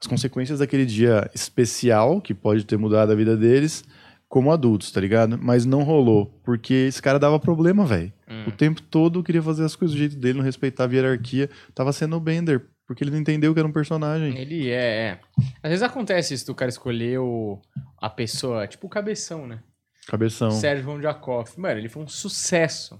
As 0.00 0.06
consequências 0.06 0.60
daquele 0.60 0.86
dia 0.86 1.30
especial, 1.34 2.18
que 2.22 2.32
pode 2.32 2.64
ter 2.64 2.78
mudado 2.78 3.12
a 3.12 3.14
vida 3.14 3.36
deles, 3.36 3.84
como 4.26 4.50
adultos, 4.50 4.90
tá 4.90 5.02
ligado? 5.02 5.38
Mas 5.38 5.66
não 5.66 5.82
rolou, 5.82 6.32
porque 6.42 6.72
esse 6.72 7.02
cara 7.02 7.18
dava 7.18 7.38
problema, 7.38 7.84
velho. 7.84 8.10
Hum. 8.26 8.44
O 8.48 8.52
tempo 8.52 8.80
todo 8.80 9.22
queria 9.22 9.42
fazer 9.42 9.64
as 9.64 9.76
coisas 9.76 9.94
do 9.94 9.98
jeito 9.98 10.16
dele, 10.16 10.38
não 10.38 10.44
respeitava 10.44 10.94
a 10.94 10.96
hierarquia. 10.96 11.50
Tava 11.74 11.92
sendo 11.92 12.16
o 12.16 12.20
Bender, 12.20 12.64
porque 12.88 13.04
ele 13.04 13.10
não 13.10 13.18
entendeu 13.18 13.52
que 13.52 13.60
era 13.60 13.68
um 13.68 13.72
personagem. 13.72 14.36
Ele 14.38 14.70
é, 14.70 14.74
é. 15.10 15.20
Às 15.62 15.68
vezes 15.70 15.82
acontece 15.82 16.32
isso 16.32 16.46
do 16.46 16.54
cara 16.54 16.70
escolher 16.70 17.18
o, 17.18 17.60
a 18.00 18.08
pessoa, 18.08 18.66
tipo 18.66 18.86
o 18.86 18.90
cabeção, 18.90 19.46
né? 19.46 19.60
Cabeção. 20.08 20.50
Sérgio 20.50 20.86
Von 20.86 21.00
Jacob. 21.02 21.46
Mano, 21.58 21.78
ele 21.78 21.90
foi 21.90 22.02
um 22.02 22.08
sucesso 22.08 22.98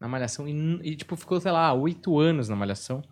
na 0.00 0.08
Malhação 0.08 0.48
e, 0.48 0.80
e, 0.82 0.96
tipo, 0.96 1.14
ficou, 1.14 1.38
sei 1.38 1.52
lá, 1.52 1.70
oito 1.74 2.18
anos 2.18 2.48
na 2.48 2.56
Malhação 2.56 3.02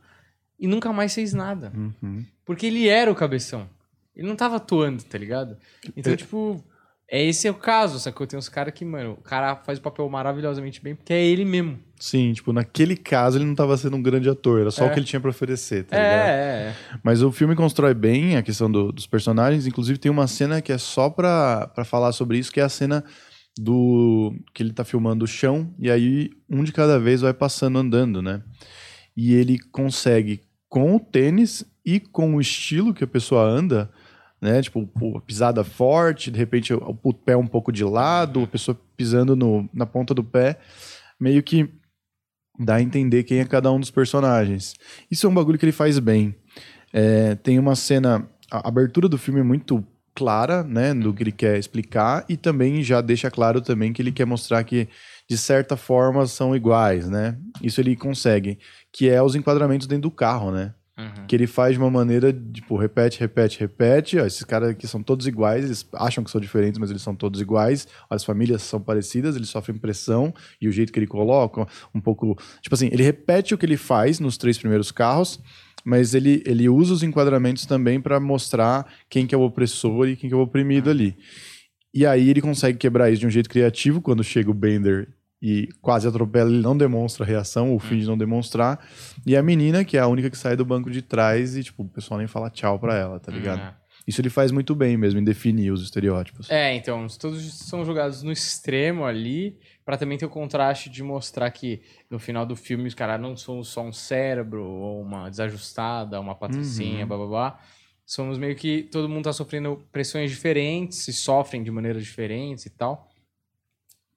e 0.58 0.66
nunca 0.66 0.90
mais 0.90 1.14
fez 1.14 1.34
nada. 1.34 1.70
Uhum. 1.76 2.24
Porque 2.46 2.66
ele 2.66 2.88
era 2.88 3.12
o 3.12 3.14
cabeção. 3.14 3.68
Ele 4.14 4.26
não 4.26 4.36
tava 4.36 4.56
atuando, 4.56 5.02
tá 5.02 5.18
ligado? 5.18 5.58
Então, 5.94 6.14
É. 6.14 6.16
tipo, 6.16 6.64
é 7.08 7.24
esse 7.24 7.46
é 7.46 7.50
o 7.50 7.54
caso, 7.54 7.98
sacou? 8.00 8.26
Tem 8.26 8.38
uns 8.38 8.48
caras 8.48 8.74
que, 8.74 8.84
mano, 8.84 9.12
o 9.12 9.22
cara 9.22 9.56
faz 9.56 9.78
o 9.78 9.82
papel 9.82 10.08
maravilhosamente 10.08 10.82
bem 10.82 10.94
porque 10.94 11.12
é 11.12 11.24
ele 11.24 11.44
mesmo. 11.44 11.78
Sim, 11.98 12.32
tipo, 12.32 12.52
naquele 12.52 12.96
caso 12.96 13.38
ele 13.38 13.44
não 13.46 13.54
tava 13.54 13.76
sendo 13.76 13.96
um 13.96 14.02
grande 14.02 14.28
ator, 14.28 14.60
era 14.60 14.70
só 14.70 14.84
É. 14.84 14.88
o 14.88 14.92
que 14.92 14.98
ele 14.98 15.06
tinha 15.06 15.20
pra 15.20 15.30
oferecer, 15.30 15.84
tá 15.84 15.96
é, 15.96 16.00
ligado? 16.02 16.28
é, 16.28 16.32
é. 16.68 16.74
Mas 17.02 17.22
o 17.22 17.32
filme 17.32 17.54
constrói 17.56 17.94
bem 17.94 18.36
a 18.36 18.42
questão 18.42 18.70
do- 18.70 18.92
dos 18.92 19.06
personagens. 19.06 19.66
Inclusive, 19.66 19.98
tem 19.98 20.10
uma 20.10 20.26
cena 20.26 20.60
que 20.60 20.72
é 20.72 20.78
só 20.78 21.08
pra, 21.08 21.68
pra 21.68 21.84
falar 21.84 22.12
sobre 22.12 22.38
isso, 22.38 22.52
que 22.52 22.60
é 22.60 22.64
a 22.64 22.68
cena 22.68 23.02
do. 23.58 24.34
que 24.54 24.62
ele 24.62 24.72
tá 24.72 24.84
filmando 24.84 25.24
o 25.24 25.28
chão, 25.28 25.72
e 25.78 25.90
aí 25.90 26.30
um 26.50 26.62
de 26.62 26.72
cada 26.72 26.98
vez 26.98 27.20
vai 27.22 27.32
passando 27.32 27.78
andando, 27.78 28.20
né? 28.20 28.42
E 29.16 29.32
ele 29.34 29.58
consegue, 29.72 30.42
com 30.68 30.96
o 30.96 31.00
tênis 31.00 31.64
e 31.84 31.98
com 31.98 32.34
o 32.34 32.40
estilo 32.40 32.92
que 32.92 33.04
a 33.04 33.06
pessoa 33.06 33.42
anda, 33.44 33.90
né? 34.40 34.62
Tipo, 34.62 34.88
pisada 35.26 35.64
forte, 35.64 36.30
de 36.30 36.38
repente 36.38 36.72
o 36.74 37.12
pé 37.12 37.36
um 37.36 37.46
pouco 37.46 37.72
de 37.72 37.84
lado, 37.84 38.44
a 38.44 38.46
pessoa 38.46 38.78
pisando 38.96 39.34
no, 39.34 39.68
na 39.72 39.86
ponta 39.86 40.14
do 40.14 40.24
pé, 40.24 40.58
meio 41.18 41.42
que 41.42 41.68
dá 42.58 42.76
a 42.76 42.82
entender 42.82 43.24
quem 43.24 43.40
é 43.40 43.44
cada 43.44 43.70
um 43.70 43.80
dos 43.80 43.90
personagens. 43.90 44.74
Isso 45.10 45.26
é 45.26 45.30
um 45.30 45.34
bagulho 45.34 45.58
que 45.58 45.64
ele 45.64 45.72
faz 45.72 45.98
bem. 45.98 46.34
É, 46.92 47.34
tem 47.34 47.58
uma 47.58 47.76
cena. 47.76 48.28
A 48.50 48.68
abertura 48.68 49.08
do 49.08 49.18
filme 49.18 49.40
é 49.40 49.42
muito 49.42 49.84
clara, 50.14 50.62
né? 50.62 50.94
Do 50.94 51.12
que 51.12 51.22
ele 51.22 51.32
quer 51.32 51.58
explicar, 51.58 52.24
e 52.28 52.36
também 52.36 52.82
já 52.82 53.00
deixa 53.00 53.30
claro 53.30 53.60
também 53.60 53.92
que 53.92 54.00
ele 54.00 54.12
quer 54.12 54.24
mostrar 54.24 54.64
que, 54.64 54.88
de 55.28 55.36
certa 55.36 55.76
forma, 55.76 56.26
são 56.26 56.56
iguais, 56.56 57.08
né? 57.08 57.36
Isso 57.62 57.80
ele 57.80 57.94
consegue. 57.94 58.58
Que 58.92 59.10
é 59.10 59.22
os 59.22 59.34
enquadramentos 59.34 59.86
dentro 59.86 60.02
do 60.02 60.10
carro, 60.10 60.50
né? 60.50 60.72
Uhum. 60.98 61.26
Que 61.26 61.36
ele 61.36 61.46
faz 61.46 61.74
de 61.74 61.78
uma 61.78 61.90
maneira, 61.90 62.32
tipo, 62.32 62.74
repete, 62.76 63.20
repete, 63.20 63.60
repete. 63.60 64.18
Ó, 64.18 64.24
esses 64.24 64.42
caras 64.44 64.70
aqui 64.70 64.86
são 64.86 65.02
todos 65.02 65.26
iguais, 65.26 65.64
eles 65.64 65.86
acham 65.92 66.24
que 66.24 66.30
são 66.30 66.40
diferentes, 66.40 66.78
mas 66.78 66.88
eles 66.88 67.02
são 67.02 67.14
todos 67.14 67.40
iguais. 67.40 67.86
As 68.08 68.24
famílias 68.24 68.62
são 68.62 68.80
parecidas, 68.80 69.36
eles 69.36 69.50
sofrem 69.50 69.76
pressão, 69.76 70.32
e 70.60 70.66
o 70.66 70.72
jeito 70.72 70.92
que 70.92 70.98
ele 70.98 71.06
coloca, 71.06 71.66
um 71.94 72.00
pouco. 72.00 72.38
Tipo 72.62 72.74
assim, 72.74 72.88
ele 72.90 73.02
repete 73.02 73.54
o 73.54 73.58
que 73.58 73.66
ele 73.66 73.76
faz 73.76 74.18
nos 74.18 74.38
três 74.38 74.56
primeiros 74.56 74.90
carros, 74.90 75.38
mas 75.84 76.14
ele, 76.14 76.42
ele 76.46 76.68
usa 76.68 76.94
os 76.94 77.02
enquadramentos 77.02 77.66
também 77.66 78.00
para 78.00 78.18
mostrar 78.18 78.86
quem 79.08 79.26
que 79.26 79.34
é 79.34 79.38
o 79.38 79.42
opressor 79.42 80.08
e 80.08 80.16
quem 80.16 80.30
que 80.30 80.34
é 80.34 80.36
o 80.36 80.40
oprimido 80.40 80.88
ali. 80.88 81.16
E 81.92 82.04
aí 82.04 82.28
ele 82.28 82.40
consegue 82.40 82.78
quebrar 82.78 83.10
isso 83.10 83.20
de 83.20 83.26
um 83.26 83.30
jeito 83.30 83.48
criativo 83.48 84.00
quando 84.00 84.24
chega 84.24 84.50
o 84.50 84.54
Bender 84.54 85.08
e 85.40 85.68
quase 85.82 86.08
atropela, 86.08 86.50
ele 86.50 86.62
não 86.62 86.76
demonstra 86.76 87.24
reação, 87.24 87.72
ou 87.72 87.78
finge 87.78 88.06
não 88.06 88.16
demonstrar. 88.16 88.84
E 89.26 89.36
a 89.36 89.42
menina, 89.42 89.84
que 89.84 89.96
é 89.96 90.00
a 90.00 90.06
única 90.06 90.30
que 90.30 90.38
sai 90.38 90.56
do 90.56 90.64
banco 90.64 90.90
de 90.90 91.02
trás 91.02 91.56
e, 91.56 91.62
tipo, 91.62 91.82
o 91.82 91.88
pessoal 91.88 92.18
nem 92.18 92.26
fala 92.26 92.48
tchau 92.50 92.78
pra 92.78 92.94
ela, 92.96 93.20
tá 93.20 93.30
ligado? 93.30 93.60
É. 93.60 93.86
Isso 94.06 94.20
ele 94.20 94.30
faz 94.30 94.52
muito 94.52 94.72
bem 94.74 94.96
mesmo, 94.96 95.18
em 95.18 95.24
definir 95.24 95.72
os 95.72 95.82
estereótipos. 95.82 96.48
É, 96.48 96.72
então, 96.74 97.06
todos 97.18 97.42
são 97.54 97.84
jogados 97.84 98.22
no 98.22 98.30
extremo 98.30 99.04
ali, 99.04 99.58
pra 99.84 99.96
também 99.96 100.16
ter 100.16 100.24
o 100.24 100.30
contraste 100.30 100.88
de 100.88 101.02
mostrar 101.02 101.50
que 101.50 101.82
no 102.08 102.18
final 102.18 102.46
do 102.46 102.54
filme 102.54 102.86
os 102.86 102.94
caras 102.94 103.20
não 103.20 103.36
são 103.36 103.62
só 103.64 103.82
um 103.82 103.92
cérebro, 103.92 104.64
ou 104.64 105.02
uma 105.02 105.28
desajustada, 105.28 106.20
uma 106.20 106.34
patricinha, 106.36 107.02
Uhum. 107.02 107.08
blá 107.08 107.16
blá 107.18 107.26
blá. 107.26 107.60
Somos 108.06 108.38
meio 108.38 108.54
que 108.54 108.84
todo 108.84 109.08
mundo 109.08 109.24
tá 109.24 109.32
sofrendo 109.32 109.82
pressões 109.90 110.30
diferentes, 110.30 111.08
e 111.08 111.12
sofrem 111.12 111.62
de 111.64 111.70
maneiras 111.72 112.04
diferentes 112.04 112.64
e 112.64 112.70
tal. 112.70 113.08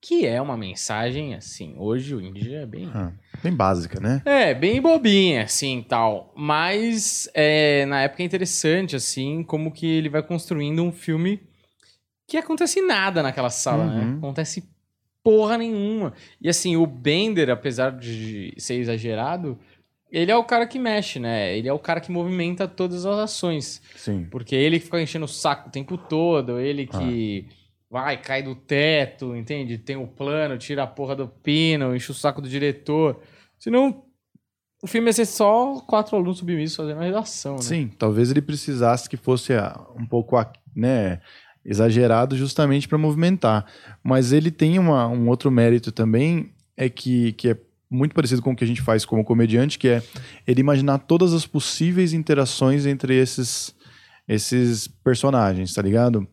Que 0.02 0.26
é 0.26 0.41
uma 0.41 0.56
mensagem, 0.56 1.36
assim, 1.36 1.76
hoje 1.78 2.16
em 2.16 2.32
dia 2.32 2.60
é 2.60 2.66
bem. 2.66 2.89
Ah, 2.93 3.12
bem 3.43 3.54
básica, 3.54 4.00
né? 4.00 4.22
É, 4.24 4.54
bem 4.54 4.82
bobinha, 4.82 5.43
assim, 5.43 5.86
tal. 5.88 6.34
Mas, 6.38 7.30
é, 7.34 7.86
na 7.86 8.04
época 8.04 8.24
é 8.24 8.26
interessante, 8.26 8.95
assim, 8.95 9.43
como 9.43 9.74
que 9.74 9.86
ele 9.86 10.08
vai 10.08 10.24
construindo 10.24 10.82
um 10.82 10.91
filme 10.91 11.41
que 12.26 12.38
acontece 12.38 12.82
nada 12.82 13.22
naquela 13.22 13.50
sala, 13.50 13.86
né? 13.88 14.06
Uhum. 14.06 14.18
Acontece 14.20 14.64
porra 15.22 15.58
nenhuma. 15.58 16.14
E, 16.39 16.47
assim, 16.47 16.78
o 16.78 16.88
Bender, 16.88 17.50
apesar 17.50 17.91
de 17.91 18.54
ser 18.58 18.76
exagerado, 18.76 19.60
ele 20.10 20.32
é 20.32 20.36
o 20.36 20.45
cara 20.45 20.66
que 20.66 20.80
mexe, 20.80 21.20
né? 21.20 21.58
Ele 21.58 21.68
é 21.68 21.74
o 21.74 21.80
cara 21.80 22.00
que 22.00 22.12
movimenta 22.12 22.70
todas 22.70 23.06
as 23.06 23.20
ações. 23.20 23.82
Sim. 23.95 24.28
Porque 24.32 24.56
ele 24.56 24.80
que 24.80 24.86
fica 24.86 25.02
enchendo 25.02 25.26
o 25.26 25.28
saco 25.28 25.68
o 25.68 25.72
tempo 25.72 25.97
todo, 25.97 26.58
ele 26.58 26.88
que 26.88 27.47
vai, 27.89 28.21
cai 28.21 28.43
do 28.43 28.53
teto, 28.55 29.35
entende? 29.35 29.77
Tem 29.77 29.95
o 29.95 30.07
plano, 30.07 30.57
tira 30.57 30.83
a 30.83 30.87
porra 30.87 31.15
do 31.15 31.27
pino, 31.27 31.95
enche 31.95 32.11
o 32.11 32.13
saco 32.15 32.41
do 32.41 32.47
diretor. 32.49 33.19
Senão, 33.57 34.03
o 34.81 34.87
filme 34.87 35.07
ia 35.07 35.13
ser 35.13 35.25
só 35.25 35.79
quatro 35.81 36.15
alunos 36.15 36.37
submissos 36.37 36.77
fazendo 36.77 36.97
uma 36.97 37.03
redação, 37.05 37.55
né? 37.55 37.61
Sim, 37.61 37.87
talvez 37.97 38.31
ele 38.31 38.41
precisasse 38.41 39.09
que 39.09 39.17
fosse 39.17 39.53
ah, 39.53 39.79
um 39.97 40.05
pouco, 40.05 40.35
né, 40.75 41.19
exagerado 41.65 42.37
justamente 42.37 42.87
para 42.87 42.97
movimentar. 42.97 43.65
Mas 44.03 44.31
ele 44.31 44.51
tem 44.51 44.79
uma- 44.79 45.07
um 45.07 45.27
outro 45.27 45.51
mérito 45.51 45.91
também, 45.91 46.53
é 46.77 46.89
que, 46.89 47.33
que 47.33 47.49
é 47.49 47.57
muito 47.91 48.13
parecido 48.13 48.41
com 48.41 48.51
o 48.51 48.55
que 48.55 48.63
a 48.63 48.67
gente 48.67 48.81
faz 48.81 49.03
como 49.03 49.25
comediante, 49.25 49.77
que 49.79 49.87
é 49.89 50.03
ele 50.47 50.61
imaginar 50.61 50.99
todas 50.99 51.33
as 51.33 51.45
possíveis 51.45 52.13
interações 52.13 52.85
entre 52.85 53.15
esses, 53.15 53.75
esses 54.27 54.87
personagens, 54.87 55.73
tá 55.73 55.81
ligado? 55.81 56.25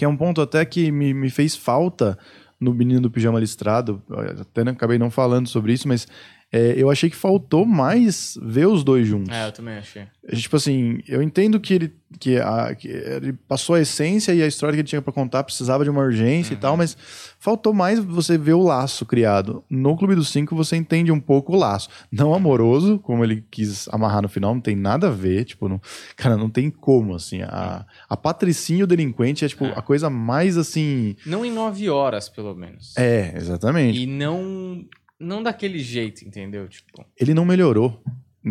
Que 0.00 0.04
é 0.06 0.08
um 0.08 0.16
ponto 0.16 0.40
até 0.40 0.64
que 0.64 0.90
me, 0.90 1.12
me 1.12 1.28
fez 1.28 1.54
falta 1.54 2.18
no 2.58 2.72
Menino 2.72 3.02
do 3.02 3.10
Pijama 3.10 3.38
Listrado, 3.38 4.02
até 4.40 4.64
não- 4.64 4.72
acabei 4.72 4.98
não 4.98 5.10
falando 5.10 5.46
sobre 5.46 5.74
isso, 5.74 5.86
mas 5.86 6.08
é, 6.52 6.74
eu 6.76 6.90
achei 6.90 7.08
que 7.08 7.16
faltou 7.16 7.64
mais 7.64 8.38
ver 8.42 8.66
os 8.66 8.82
dois 8.84 9.06
juntos. 9.06 9.34
É, 9.34 9.46
eu 9.46 9.52
também 9.52 9.74
achei. 9.78 10.02
Tipo 10.34 10.56
assim, 10.56 11.00
eu 11.08 11.22
entendo 11.22 11.58
que 11.58 11.74
ele, 11.74 11.92
que, 12.18 12.36
a- 12.38 12.74
que 12.74 12.88
ele 12.88 13.32
passou 13.48 13.74
a 13.76 13.80
essência 13.80 14.32
e 14.32 14.42
a 14.42 14.46
história 14.46 14.74
que 14.74 14.80
ele 14.80 14.88
tinha 14.88 15.02
pra 15.02 15.12
contar 15.12 15.42
precisava 15.44 15.82
de 15.84 15.90
uma 15.90 16.02
urgência 16.02 16.52
e 16.54 16.56
tal, 16.56 16.76
mas 16.76 16.96
faltou 17.38 17.72
mais 17.72 17.98
você 17.98 18.36
ver 18.38 18.52
o 18.52 18.62
laço 18.62 19.04
criado. 19.06 19.64
No 19.68 19.96
Clube 19.96 20.14
dos 20.14 20.28
Cinco 20.28 20.54
você 20.54 20.76
entende 20.76 21.10
um 21.10 21.18
pouco 21.20 21.52
o 21.52 21.56
laço. 21.56 21.88
Não 22.12 22.34
amoroso, 22.34 22.98
como 22.98 23.24
ele 23.24 23.44
quis 23.50 23.88
amarrar 23.88 24.22
no 24.22 24.28
final, 24.28 24.54
não 24.54 24.60
tem 24.60 24.76
nada 24.76 25.08
a 25.08 25.10
ver. 25.10 25.44
Tipo, 25.44 25.68
não, 25.68 25.80
cara, 26.16 26.36
não 26.36 26.50
tem 26.50 26.70
como, 26.70 27.14
assim. 27.14 27.42
A, 27.42 27.84
a 28.08 28.16
Patricinha 28.16 28.80
e 28.80 28.82
o 28.84 28.86
delinquente 28.86 29.44
é, 29.44 29.48
tipo, 29.48 29.64
É. 29.64 29.72
a 29.74 29.82
coisa 29.82 30.08
mais, 30.10 30.56
assim... 30.58 31.16
Não 31.26 31.44
em 31.44 31.50
nove 31.52 31.88
horas, 31.88 32.28
pelo 32.28 32.54
menos. 32.54 32.94
É, 32.96 33.32
exatamente. 33.36 34.00
E 34.00 34.06
não, 34.06 34.84
não 35.20 35.42
daquele 35.42 35.78
jeito, 35.78 36.26
entendeu? 36.26 36.66
Tipo, 36.66 37.04
ele 37.16 37.34
não 37.34 37.44
melhorou. 37.44 38.02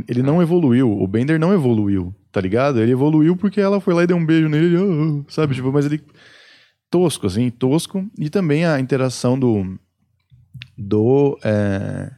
Ele 0.07 0.21
não 0.21 0.39
evoluiu. 0.39 0.91
O 0.91 1.07
Bender 1.07 1.39
não 1.39 1.51
evoluiu, 1.51 2.13
tá 2.31 2.39
ligado? 2.39 2.79
Ele 2.79 2.91
evoluiu 2.91 3.35
porque 3.35 3.59
ela 3.59 3.81
foi 3.81 3.95
lá 3.95 4.03
e 4.03 4.07
deu 4.07 4.15
um 4.15 4.25
beijo 4.25 4.47
nele, 4.47 4.77
ah, 4.77 4.81
ah, 4.81 5.25
sabe? 5.27 5.55
Tipo, 5.55 5.71
mas 5.71 5.85
ele. 5.87 5.99
Tosco, 6.91 7.25
assim, 7.25 7.49
tosco. 7.49 8.07
E 8.19 8.29
também 8.29 8.65
a 8.65 8.79
interação 8.79 9.37
do. 9.37 9.79
Do. 10.77 11.39
É... 11.43 12.11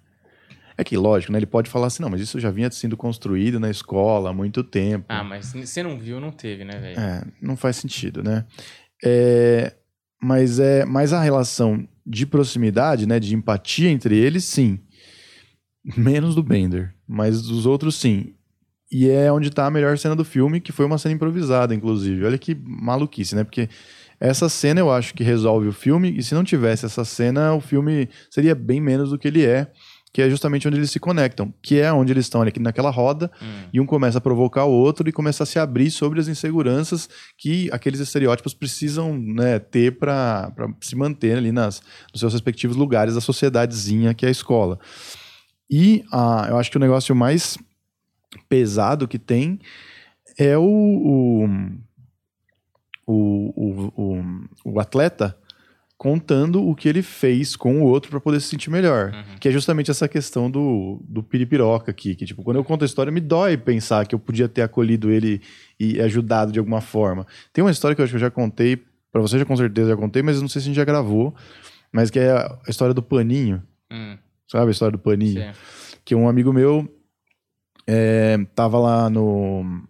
é 0.78 0.84
que, 0.84 0.98
lógico, 0.98 1.32
né? 1.32 1.40
Ele 1.40 1.46
pode 1.46 1.70
falar 1.70 1.88
assim, 1.88 2.04
não, 2.04 2.10
mas 2.10 2.20
isso 2.20 2.42
já 2.42 2.52
vinha 2.52 2.70
sendo 2.70 2.98
construído 2.98 3.58
na 3.58 3.70
escola 3.70 4.32
há 4.32 4.34
muito 4.34 4.66
tempo. 4.66 5.06
ah, 5.08 5.24
mas 5.24 5.54
você 5.54 5.82
não 5.82 5.98
viu, 5.98 6.20
não 6.20 6.32
teve, 6.32 6.66
né, 6.66 6.78
velho? 6.78 7.00
É, 7.00 7.24
não 7.42 7.56
faz 7.56 7.78
sentido, 7.78 8.22
né? 8.22 8.46
É, 9.04 9.74
mas 10.22 10.60
é, 10.60 10.84
mas 10.84 11.14
a 11.14 11.22
relação 11.22 11.88
de 12.06 12.26
proximidade, 12.26 13.06
né, 13.06 13.20
de 13.20 13.36
empatia 13.36 13.90
entre 13.90 14.18
eles, 14.18 14.46
sim. 14.46 14.80
Menos 15.98 16.36
do 16.36 16.44
Bender, 16.44 16.94
mas 17.08 17.42
dos 17.42 17.66
outros, 17.66 17.96
sim. 17.96 18.34
E 18.92 19.10
é 19.10 19.32
onde 19.32 19.50
tá 19.50 19.66
a 19.66 19.72
melhor 19.72 19.98
cena 19.98 20.16
do 20.16 20.26
filme, 20.26 20.60
que 20.60 20.72
foi 20.72 20.86
uma 20.86 20.98
cena 20.98 21.16
improvisada, 21.16 21.74
inclusive. 21.74 22.26
Olha 22.26 22.38
que 22.38 22.54
maluquice, 22.54 23.36
né? 23.36 23.44
Porque 23.44 23.70
essa 24.20 24.50
cena 24.50 24.80
eu 24.80 24.92
acho 24.92 25.14
que 25.14 25.24
resolve 25.24 25.68
o 25.68 25.74
filme, 25.74 26.16
e 26.16 26.22
se 26.22 26.36
não 26.36 26.44
tivesse 26.44 26.86
essa 26.86 27.06
cena, 27.06 27.54
o 27.54 27.62
filme 27.62 28.10
seria 28.30 28.54
bem 28.54 28.82
menos 28.82 29.10
do 29.10 29.18
que 29.18 29.28
ele 29.28 29.46
é, 29.46 29.72
que 30.14 30.22
é 30.22 30.30
justamente 30.30 30.68
onde 30.68 30.78
eles 30.78 30.92
se 30.92 31.00
conectam, 31.00 31.54
que 31.62 31.80
é 31.80 31.92
onde 31.92 32.12
eles 32.12 32.26
estão 32.26 32.42
ali 32.42 32.52
naquela 32.60 32.90
roda, 32.90 33.32
Hum. 33.42 33.70
e 33.72 33.80
um 33.80 33.86
começa 33.86 34.18
a 34.18 34.22
provocar 34.22 34.66
o 34.66 34.72
outro 34.72 35.08
e 35.08 35.12
começa 35.12 35.44
a 35.44 35.46
se 35.46 35.58
abrir 35.58 35.90
sobre 35.90 36.20
as 36.20 36.28
inseguranças 36.28 37.10
que 37.38 37.70
aqueles 37.72 38.00
estereótipos 38.00 38.54
precisam 38.54 39.18
né, 39.18 39.58
ter 39.60 39.98
para 39.98 40.52
se 40.82 40.96
manter 40.96 41.38
ali 41.38 41.52
nas, 41.52 41.82
nos 42.12 42.20
seus 42.20 42.34
respectivos 42.34 42.76
lugares 42.76 43.16
da 43.16 43.22
sociedadezinha 43.22 44.14
que 44.14 44.26
é 44.26 44.30
a 44.30 44.32
escola. 44.32 44.78
E 45.70 46.04
ah, 46.12 46.48
eu 46.50 46.58
acho 46.58 46.70
que 46.70 46.78
o 46.78 46.82
negócio 46.82 47.16
mais 47.16 47.58
pesado 48.50 49.08
que 49.08 49.18
tem 49.18 49.60
é 50.38 50.58
o, 50.58 50.64
o, 50.64 51.46
o, 53.08 53.14
o, 53.56 53.94
o, 53.96 54.74
o 54.74 54.80
atleta 54.80 55.38
contando 56.02 56.68
o 56.68 56.74
que 56.74 56.90
ele 56.90 57.04
fez 57.04 57.56
com 57.56 57.80
o 57.80 57.84
outro 57.84 58.10
para 58.10 58.20
poder 58.20 58.40
se 58.40 58.48
sentir 58.48 58.72
melhor. 58.72 59.12
Uhum. 59.14 59.38
Que 59.40 59.50
é 59.50 59.52
justamente 59.52 59.92
essa 59.92 60.08
questão 60.08 60.50
do, 60.50 61.00
do 61.08 61.22
piripiroca 61.22 61.92
aqui. 61.92 62.16
Que, 62.16 62.26
tipo, 62.26 62.42
quando 62.42 62.58
eu 62.58 62.64
conto 62.64 62.82
a 62.82 62.88
história, 62.88 63.12
me 63.12 63.20
dói 63.20 63.56
pensar 63.56 64.08
que 64.08 64.16
eu 64.16 64.18
podia 64.18 64.50
ter 64.50 64.64
acolhido 64.64 65.12
ele 65.12 65.44
e 65.80 66.02
ajudado 66.02 66.52
de 66.52 66.58
alguma 66.58 66.82
forma. 66.82 67.28
Tem 67.54 67.64
uma 67.64 67.70
história 67.70 67.94
que 67.94 68.02
eu 68.02 68.04
acho 68.04 68.14
que 68.14 68.16
eu 68.16 68.20
já 68.20 68.32
contei, 68.32 68.82
para 69.12 69.22
você 69.22 69.38
já 69.38 69.46
com 69.46 69.56
certeza 69.56 69.90
já 69.90 69.96
contei, 69.96 70.24
mas 70.24 70.38
eu 70.38 70.42
não 70.42 70.50
sei 70.50 70.60
se 70.60 70.66
a 70.66 70.70
gente 70.70 70.78
já 70.78 70.86
gravou, 70.86 71.36
mas 71.92 72.10
que 72.10 72.18
é 72.18 72.32
a 72.32 72.60
história 72.68 72.96
do 72.96 73.04
paninho. 73.04 73.62
Hum, 73.92 74.18
Sabe 74.48 74.70
a 74.70 74.72
história 74.72 74.94
do 74.94 75.00
paninho? 75.00 75.54
sim. 75.54 75.98
que 76.04 76.16
um 76.16 76.28
amigo 76.28 76.52
meu 76.52 76.92
é, 77.86 78.40
tava 78.56 78.80
lá 78.80 79.08
no 79.08 79.84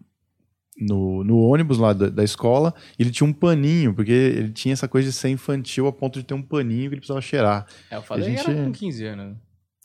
no, 0.82 1.24
no 1.24 1.40
ônibus 1.40 1.78
lá 1.78 1.94
da, 1.94 2.10
da 2.10 2.24
escola 2.24 2.74
e 2.98 3.04
ele 3.04 3.12
tinha 3.12 3.28
um 3.28 3.32
paninho, 3.34 3.94
porque 3.94 4.12
ele 4.12 4.50
tinha 4.52 4.74
essa 4.74 4.88
coisa 4.88 5.08
de 5.10 5.14
ser 5.16 5.30
infantil 5.30 5.88
a 5.88 5.94
ponto 5.94 6.20
de 6.20 6.26
ter 6.26 6.34
um 6.34 6.42
paninho 6.42 6.90
que 6.90 6.96
ele 6.96 7.02
precisava 7.02 7.22
cheirar. 7.22 7.66
É, 7.90 7.96
eu 7.98 8.02
falei 8.02 8.26
A 8.26 8.30
gente- 8.30 8.50
era 8.50 8.64
com 8.66 8.72
15 8.72 9.06
anos. 9.06 9.38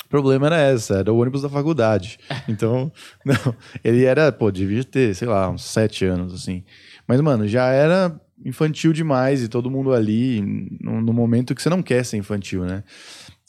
O 0.05 0.09
problema 0.09 0.47
era 0.47 0.57
essa, 0.61 0.99
era 0.99 1.13
o 1.13 1.19
ônibus 1.19 1.43
da 1.43 1.49
faculdade. 1.49 2.19
Então, 2.49 2.91
não, 3.25 3.55
ele 3.85 4.05
era, 4.05 4.31
pô, 4.33 4.51
devia 4.51 4.83
ter, 4.85 5.15
sei 5.15 5.27
lá, 5.29 5.51
uns 5.51 5.65
sete 5.65 6.05
anos, 6.05 6.33
assim. 6.33 6.63
Mas, 7.07 7.21
mano, 7.21 7.47
já 7.47 7.67
era 7.71 8.19
infantil 8.45 8.93
demais 8.93 9.43
e 9.43 9.49
todo 9.49 9.71
mundo 9.71 9.93
ali, 9.93 10.41
no, 10.81 11.01
no 11.01 11.13
momento 11.13 11.55
que 11.55 11.63
você 11.63 11.69
não 11.69 11.83
quer 11.83 12.05
ser 12.05 12.17
infantil, 12.19 12.65
né? 12.65 12.85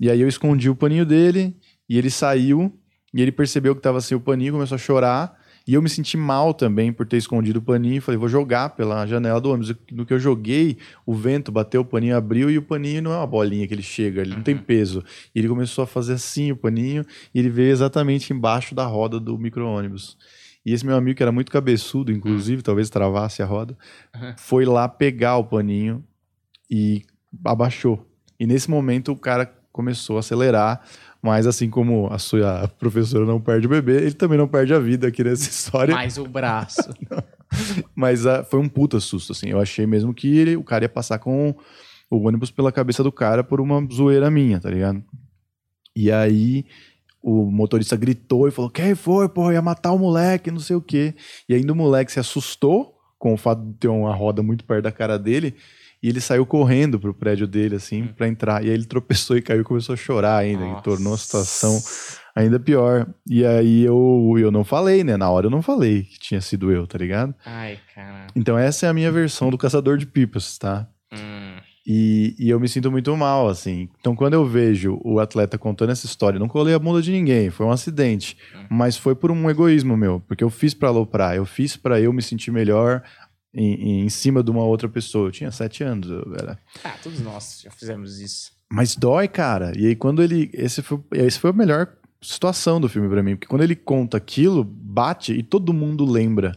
E 0.01 0.09
aí 0.09 0.19
eu 0.21 0.27
escondi 0.27 0.69
o 0.69 0.75
paninho 0.75 1.05
dele 1.05 1.55
e 1.89 1.97
ele 1.97 2.09
saiu 2.09 2.73
e 3.13 3.21
ele 3.21 3.31
percebeu 3.31 3.75
que 3.75 3.81
tava 3.81 4.01
sem 4.01 4.15
o 4.17 4.19
paninho, 4.21 4.53
começou 4.53 4.75
a 4.75 4.79
chorar. 4.79 5.35
E 5.67 5.73
eu 5.73 5.81
me 5.81 5.89
senti 5.89 6.15
mal 6.15 6.53
também 6.53 6.93
por 6.93 7.05
ter 7.05 7.17
escondido 7.17 7.57
o 7.57 7.61
paninho. 7.61 8.01
Falei, 8.01 8.17
vou 8.17 8.29
jogar 8.29 8.69
pela 8.69 9.05
janela 9.05 9.41
do 9.41 9.51
ônibus. 9.51 9.75
No 9.91 10.05
que 10.05 10.13
eu 10.13 10.19
joguei, 10.19 10.77
o 11.05 11.13
vento 11.13 11.51
bateu, 11.51 11.81
o 11.81 11.85
paninho 11.85 12.15
abriu 12.15 12.49
e 12.49 12.57
o 12.57 12.61
paninho 12.61 13.01
não 13.01 13.11
é 13.11 13.17
uma 13.17 13.27
bolinha 13.27 13.67
que 13.67 13.73
ele 13.73 13.83
chega, 13.83 14.21
ele 14.21 14.33
não 14.35 14.41
tem 14.43 14.55
peso. 14.57 15.03
E 15.35 15.39
ele 15.39 15.49
começou 15.49 15.83
a 15.83 15.87
fazer 15.87 16.13
assim 16.13 16.51
o 16.51 16.55
paninho 16.55 17.05
e 17.35 17.39
ele 17.39 17.49
veio 17.49 17.71
exatamente 17.71 18.31
embaixo 18.31 18.73
da 18.73 18.85
roda 18.85 19.19
do 19.19 19.37
micro-ônibus. 19.37 20.17
E 20.65 20.71
esse 20.73 20.85
meu 20.85 20.95
amigo, 20.95 21.15
que 21.17 21.23
era 21.23 21.31
muito 21.31 21.51
cabeçudo, 21.51 22.11
inclusive, 22.11 22.61
talvez 22.61 22.89
travasse 22.89 23.41
a 23.41 23.45
roda, 23.45 23.77
Uhum. 24.15 24.33
foi 24.37 24.65
lá 24.65 24.87
pegar 24.87 25.37
o 25.37 25.43
paninho 25.43 26.03
e 26.69 27.03
abaixou. 27.45 28.05
E 28.39 28.45
nesse 28.45 28.69
momento 28.69 29.11
o 29.11 29.17
cara 29.17 29.45
começou 29.71 30.17
a 30.17 30.19
acelerar, 30.21 30.81
mas 31.27 31.45
assim 31.45 31.69
como 31.69 32.07
a 32.11 32.17
sua 32.17 32.67
professora 32.79 33.25
não 33.25 33.39
perde 33.39 33.67
o 33.67 33.69
bebê, 33.69 33.97
ele 33.97 34.13
também 34.13 34.37
não 34.37 34.47
perde 34.47 34.73
a 34.73 34.79
vida 34.79 35.07
aqui 35.07 35.23
nessa 35.23 35.49
história. 35.49 35.93
Mais 35.93 36.17
o 36.17 36.25
braço. 36.25 36.89
Mas 37.95 38.25
ah, 38.25 38.43
foi 38.43 38.59
um 38.59 38.67
puta 38.67 38.99
susto, 38.99 39.31
assim. 39.31 39.49
Eu 39.49 39.59
achei 39.59 39.85
mesmo 39.85 40.13
que 40.13 40.37
ele- 40.37 40.57
o 40.57 40.63
cara 40.63 40.83
ia 40.85 40.89
passar 40.89 41.17
com 41.19 41.55
o 42.09 42.27
ônibus 42.27 42.51
pela 42.51 42.71
cabeça 42.71 43.03
do 43.03 43.11
cara 43.11 43.43
por 43.43 43.61
uma 43.61 43.85
zoeira 43.91 44.29
minha, 44.29 44.59
tá 44.59 44.69
ligado? 44.69 45.01
E 45.95 46.11
aí 46.11 46.65
o 47.21 47.45
motorista 47.49 47.95
gritou 47.95 48.47
e 48.47 48.51
falou: 48.51 48.69
Quem 48.69 48.95
foi, 48.95 49.29
pô? 49.29 49.51
Ia 49.51 49.61
matar 49.61 49.91
o 49.93 49.97
moleque, 49.99 50.51
não 50.51 50.59
sei 50.59 50.75
o 50.75 50.81
quê. 50.81 51.13
E 51.47 51.53
ainda 51.55 51.71
o 51.73 51.75
moleque 51.75 52.11
se 52.11 52.19
assustou 52.19 52.93
com 53.17 53.33
o 53.33 53.37
fato 53.37 53.63
de 53.65 53.73
ter 53.75 53.87
uma 53.87 54.13
roda 54.13 54.43
muito 54.43 54.63
perto 54.65 54.83
da 54.83 54.91
cara 54.91 55.17
dele. 55.17 55.55
E 56.01 56.09
ele 56.09 56.21
saiu 56.21 56.45
correndo 56.45 56.99
pro 56.99 57.13
prédio 57.13 57.47
dele, 57.47 57.75
assim, 57.75 58.07
pra 58.07 58.27
entrar. 58.27 58.63
E 58.63 58.69
aí 58.69 58.73
ele 58.73 58.85
tropeçou 58.85 59.35
e 59.35 59.41
caiu 59.41 59.61
e 59.61 59.63
começou 59.63 59.93
a 59.93 59.97
chorar 59.97 60.37
ainda. 60.37 60.65
E 60.65 60.81
tornou 60.83 61.13
a 61.13 61.17
situação 61.17 61.81
ainda 62.35 62.59
pior. 62.59 63.07
E 63.27 63.43
aí 63.43 63.83
eu, 63.83 64.35
eu 64.37 64.51
não 64.51 64.63
falei, 64.63 65.03
né? 65.03 65.17
Na 65.17 65.29
hora 65.29 65.47
eu 65.47 65.51
não 65.51 65.61
falei 65.61 66.03
que 66.03 66.19
tinha 66.19 66.39
sido 66.39 66.71
eu, 66.71 66.85
tá 66.85 66.97
ligado? 66.97 67.33
Ai, 67.43 67.79
cara. 67.95 68.27
Então 68.35 68.57
essa 68.57 68.85
é 68.85 68.89
a 68.89 68.93
minha 68.93 69.11
versão 69.11 69.49
do 69.49 69.57
caçador 69.57 69.97
de 69.97 70.05
pipas, 70.05 70.57
tá? 70.57 70.87
Hum. 71.11 71.57
E, 71.89 72.35
e 72.37 72.49
eu 72.49 72.59
me 72.59 72.67
sinto 72.67 72.91
muito 72.91 73.15
mal, 73.15 73.47
assim. 73.47 73.89
Então 73.99 74.13
quando 74.13 74.33
eu 74.33 74.45
vejo 74.45 74.99
o 75.03 75.19
atleta 75.19 75.57
contando 75.57 75.93
essa 75.93 76.05
história, 76.05 76.37
não 76.37 76.49
colei 76.49 76.75
a 76.75 76.79
bunda 76.79 77.01
de 77.01 77.11
ninguém, 77.11 77.49
foi 77.49 77.65
um 77.65 77.71
acidente. 77.71 78.37
Mas 78.69 78.97
foi 78.97 79.15
por 79.15 79.31
um 79.31 79.49
egoísmo 79.49 79.95
meu, 79.95 80.19
porque 80.27 80.43
eu 80.43 80.49
fiz 80.49 80.73
pra 80.73 80.89
aloprar, 80.89 81.35
eu 81.35 81.45
fiz 81.45 81.77
pra 81.77 81.99
eu 81.99 82.11
me 82.11 82.21
sentir 82.21 82.51
melhor 82.51 83.01
em, 83.53 84.01
em 84.05 84.09
cima 84.09 84.43
de 84.43 84.51
uma 84.51 84.63
outra 84.63 84.87
pessoa. 84.89 85.27
Eu 85.27 85.31
tinha 85.31 85.51
sete 85.51 85.83
anos, 85.83 86.09
eu 86.09 86.33
era 86.39 86.57
Ah, 86.83 86.95
todos 87.01 87.19
nós 87.21 87.61
já 87.63 87.71
fizemos 87.71 88.19
isso. 88.19 88.51
mas 88.71 88.95
dói, 88.95 89.27
cara. 89.27 89.71
E 89.77 89.87
aí 89.87 89.95
quando 89.95 90.21
ele. 90.21 90.49
Esse 90.53 90.81
foi, 90.81 90.99
esse 91.13 91.39
foi 91.39 91.49
a 91.49 91.53
melhor 91.53 91.87
situação 92.21 92.79
do 92.81 92.89
filme 92.89 93.07
pra 93.09 93.21
mim. 93.23 93.35
Porque 93.35 93.47
quando 93.47 93.63
ele 93.63 93.75
conta 93.75 94.17
aquilo, 94.17 94.63
bate 94.63 95.33
e 95.33 95.43
todo 95.43 95.73
mundo 95.73 96.05
lembra. 96.05 96.53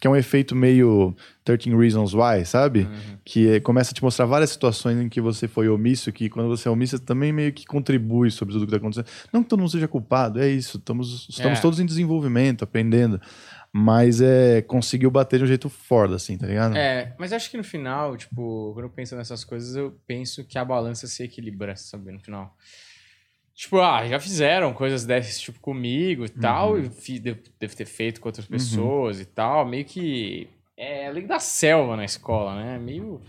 Que 0.00 0.08
é 0.08 0.10
um 0.10 0.16
efeito 0.16 0.56
meio 0.56 1.14
13 1.44 1.76
Reasons 1.76 2.12
Why, 2.12 2.44
sabe? 2.44 2.88
Que 3.24 3.48
é- 3.50 3.60
começa 3.60 3.92
a 3.92 3.94
te 3.94 4.02
mostrar 4.02 4.26
várias 4.26 4.50
situações 4.50 4.98
em 5.00 5.08
que 5.08 5.20
você 5.20 5.46
foi 5.46 5.68
omisso, 5.68 6.10
que 6.10 6.28
quando 6.28 6.48
você 6.48 6.66
é 6.66 6.70
omisso, 6.72 6.96
você 6.98 7.04
também 7.04 7.32
meio 7.32 7.52
que 7.52 7.64
contribui 7.64 8.28
sobre 8.32 8.52
tudo 8.52 8.64
que 8.66 8.72
tá 8.72 8.78
acontecendo. 8.78 9.06
Não 9.32 9.44
que 9.44 9.48
todo 9.48 9.60
mundo 9.60 9.70
seja 9.70 9.86
culpado, 9.86 10.40
é 10.40 10.48
isso. 10.50 10.78
Estamos, 10.78 11.28
estamos 11.30 11.60
É. 11.60 11.62
todos 11.62 11.78
em 11.78 11.86
desenvolvimento, 11.86 12.64
aprendendo. 12.64 13.20
Mas 13.72 14.20
é, 14.20 14.60
conseguiu 14.60 15.10
bater 15.10 15.38
de 15.38 15.44
um 15.44 15.48
jeito 15.48 15.70
foda, 15.70 16.16
assim, 16.16 16.36
tá 16.36 16.46
ligado? 16.46 16.76
É, 16.76 17.14
mas 17.18 17.32
acho 17.32 17.50
que 17.50 17.56
no 17.56 17.64
final, 17.64 18.16
tipo, 18.16 18.72
quando 18.74 18.84
eu 18.84 18.90
penso 18.90 19.16
nessas 19.16 19.44
coisas, 19.44 19.74
eu 19.74 19.98
penso 20.06 20.44
que 20.44 20.58
a 20.58 20.64
balança 20.64 21.06
se 21.06 21.22
equilibra, 21.22 21.74
sabe, 21.74 22.12
no 22.12 22.20
final. 22.20 22.54
Tipo, 23.54 23.80
ah, 23.80 24.06
já 24.06 24.18
fizeram 24.20 24.74
coisas 24.74 25.06
desse 25.06 25.40
tipo 25.40 25.58
comigo 25.60 26.24
e 26.24 26.28
tal, 26.28 26.78
e 26.78 26.88
devo 27.18 27.76
ter 27.76 27.86
feito 27.86 28.20
com 28.20 28.28
outras 28.28 28.46
pessoas 28.46 29.20
e 29.20 29.24
tal, 29.24 29.66
meio 29.66 29.84
que 29.84 30.48
é 30.76 31.10
lei 31.10 31.26
da 31.26 31.38
selva 31.38 31.96
na 31.96 32.04
escola, 32.04 32.54
né? 32.56 32.78
Meio 32.78 33.20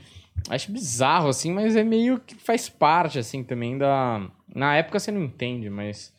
acho 0.50 0.72
bizarro 0.72 1.30
assim, 1.30 1.52
mas 1.52 1.76
é 1.76 1.84
meio 1.84 2.20
que 2.20 2.36
faz 2.36 2.68
parte 2.68 3.20
assim 3.20 3.44
também 3.44 3.78
da 3.78 4.28
na 4.54 4.76
época 4.76 5.00
você 5.00 5.12
não 5.12 5.24
entende, 5.24 5.70
mas 5.70 6.14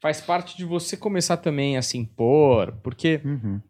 faz 0.00 0.20
parte 0.20 0.56
de 0.56 0.64
você 0.64 0.96
começar 0.96 1.36
também 1.36 1.76
a 1.76 1.82
se 1.82 1.98
impor, 1.98 2.72
porque 2.82 3.20
Uhum. 3.24 3.60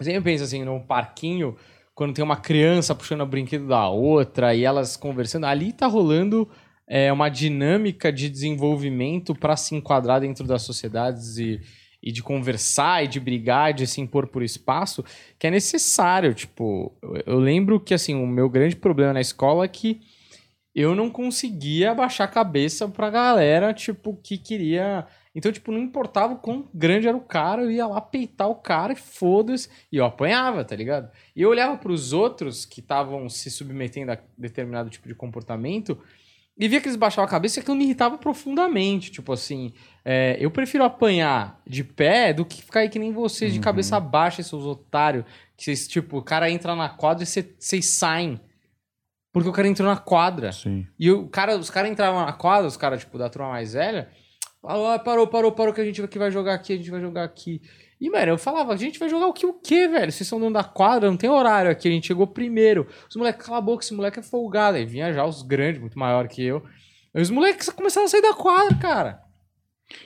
sempre 0.00 0.20
penso 0.20 0.44
assim, 0.44 0.64
num 0.64 0.80
parquinho, 0.80 1.56
quando 1.94 2.14
tem 2.14 2.24
uma 2.24 2.36
criança 2.36 2.94
puxando 2.94 3.22
o 3.22 3.26
brinquedo 3.26 3.66
da 3.66 3.88
outra 3.88 4.54
e 4.54 4.64
elas 4.64 4.96
conversando, 4.96 5.46
ali 5.46 5.72
tá 5.72 5.86
rolando 5.86 6.48
é, 6.86 7.12
uma 7.12 7.28
dinâmica 7.28 8.12
de 8.12 8.28
desenvolvimento 8.28 9.34
para 9.34 9.56
se 9.56 9.74
enquadrar 9.74 10.20
dentro 10.20 10.46
das 10.46 10.62
sociedades 10.62 11.38
e, 11.38 11.60
e 12.02 12.10
de 12.12 12.22
conversar 12.22 13.04
e 13.04 13.08
de 13.08 13.20
brigar, 13.20 13.70
e 13.70 13.74
de 13.74 13.86
se 13.86 14.00
impor 14.00 14.26
por 14.26 14.42
espaço, 14.42 15.04
que 15.38 15.46
é 15.46 15.50
necessário. 15.50 16.34
Tipo, 16.34 16.92
eu, 17.02 17.22
eu 17.26 17.38
lembro 17.38 17.80
que 17.80 17.94
assim, 17.94 18.14
o 18.14 18.26
meu 18.26 18.48
grande 18.48 18.76
problema 18.76 19.12
na 19.12 19.20
escola 19.20 19.64
é 19.64 19.68
que 19.68 20.00
eu 20.74 20.94
não 20.94 21.10
conseguia 21.10 21.90
abaixar 21.90 22.26
a 22.26 22.30
cabeça 22.30 22.88
pra 22.88 23.10
galera, 23.10 23.74
tipo, 23.74 24.18
que 24.22 24.38
queria. 24.38 25.06
Então, 25.34 25.50
tipo, 25.52 25.72
não 25.72 25.78
importava 25.78 26.34
o 26.34 26.38
quão 26.38 26.68
grande 26.74 27.08
era 27.08 27.16
o 27.16 27.20
cara, 27.20 27.62
eu 27.62 27.70
ia 27.70 27.86
lá 27.86 28.00
peitar 28.00 28.48
o 28.48 28.54
cara 28.54 28.92
e 28.92 28.96
foda-se. 28.96 29.68
E 29.90 29.96
eu 29.96 30.04
apanhava, 30.04 30.64
tá 30.64 30.76
ligado? 30.76 31.10
E 31.34 31.42
eu 31.42 31.48
olhava 31.50 31.76
pros 31.76 32.12
outros 32.12 32.64
que 32.66 32.80
estavam 32.80 33.28
se 33.28 33.50
submetendo 33.50 34.12
a 34.12 34.18
determinado 34.36 34.90
tipo 34.90 35.08
de 35.08 35.14
comportamento 35.14 35.98
e 36.58 36.68
via 36.68 36.80
que 36.82 36.86
eles 36.86 36.96
baixavam 36.96 37.24
a 37.26 37.30
cabeça 37.30 37.58
e 37.58 37.60
aquilo 37.60 37.76
me 37.76 37.84
irritava 37.84 38.18
profundamente. 38.18 39.10
Tipo 39.10 39.32
assim, 39.32 39.72
é, 40.04 40.36
eu 40.38 40.50
prefiro 40.50 40.84
apanhar 40.84 41.60
de 41.66 41.82
pé 41.82 42.32
do 42.34 42.44
que 42.44 42.62
ficar 42.62 42.80
aí 42.80 42.88
que 42.90 42.98
nem 42.98 43.10
vocês, 43.12 43.52
de 43.54 43.58
cabeça 43.60 43.98
baixa, 44.00 44.42
seus 44.42 44.64
otários. 44.64 45.24
Que 45.56 45.64
vocês, 45.64 45.88
tipo, 45.88 46.18
o 46.18 46.22
cara 46.22 46.50
entra 46.50 46.76
na 46.76 46.88
quadra 46.90 47.24
e 47.24 47.26
cê- 47.26 47.54
vocês 47.58 47.86
saem. 47.86 48.38
Porque 49.32 49.48
o 49.48 49.52
cara 49.52 49.66
entrou 49.66 49.88
na 49.88 49.96
quadra. 49.96 50.52
Sim. 50.52 50.86
E 50.98 51.10
o 51.10 51.26
cara, 51.28 51.56
os 51.56 51.70
caras 51.70 51.90
entravam 51.90 52.24
na 52.24 52.32
quadra, 52.32 52.68
os 52.68 52.76
caras, 52.76 53.00
tipo, 53.00 53.16
da 53.16 53.30
turma 53.30 53.48
mais 53.48 53.72
velha. 53.72 54.10
Falou, 54.60 54.88
ah, 54.88 54.98
parou, 54.98 55.26
parou, 55.26 55.50
parou, 55.50 55.74
que 55.74 55.80
a 55.80 55.84
gente 55.84 56.00
aqui 56.02 56.18
vai 56.18 56.30
jogar 56.30 56.54
aqui, 56.54 56.74
a 56.74 56.76
gente 56.76 56.90
vai 56.90 57.00
jogar 57.00 57.24
aqui. 57.24 57.60
E, 58.00 58.10
mano, 58.10 58.32
eu 58.32 58.38
falava, 58.38 58.72
a 58.72 58.76
gente 58.76 58.98
vai 58.98 59.08
jogar 59.08 59.26
o 59.26 59.32
que, 59.32 59.46
o 59.46 59.54
quê, 59.54 59.88
velho? 59.88 60.12
Vocês 60.12 60.28
são 60.28 60.38
dentro 60.38 60.54
da 60.54 60.64
quadra, 60.64 61.10
não 61.10 61.16
tem 61.16 61.30
horário 61.30 61.70
aqui, 61.70 61.88
a 61.88 61.90
gente 61.90 62.06
chegou 62.06 62.26
primeiro. 62.26 62.86
Os 63.08 63.16
moleques, 63.16 63.46
cala 63.46 63.58
a 63.58 63.60
boca, 63.60 63.82
esse 63.82 63.94
moleque 63.94 64.20
é 64.20 64.22
folgado. 64.22 64.76
Aí 64.76 64.84
vinha 64.84 65.12
já 65.12 65.24
os 65.24 65.42
grandes, 65.42 65.80
muito 65.80 65.98
maior 65.98 66.28
que 66.28 66.44
eu. 66.44 66.62
Aí 67.14 67.22
os 67.22 67.30
moleques 67.30 67.68
começaram 67.70 68.06
a 68.06 68.08
sair 68.08 68.22
da 68.22 68.34
quadra, 68.34 68.76
cara. 68.76 69.22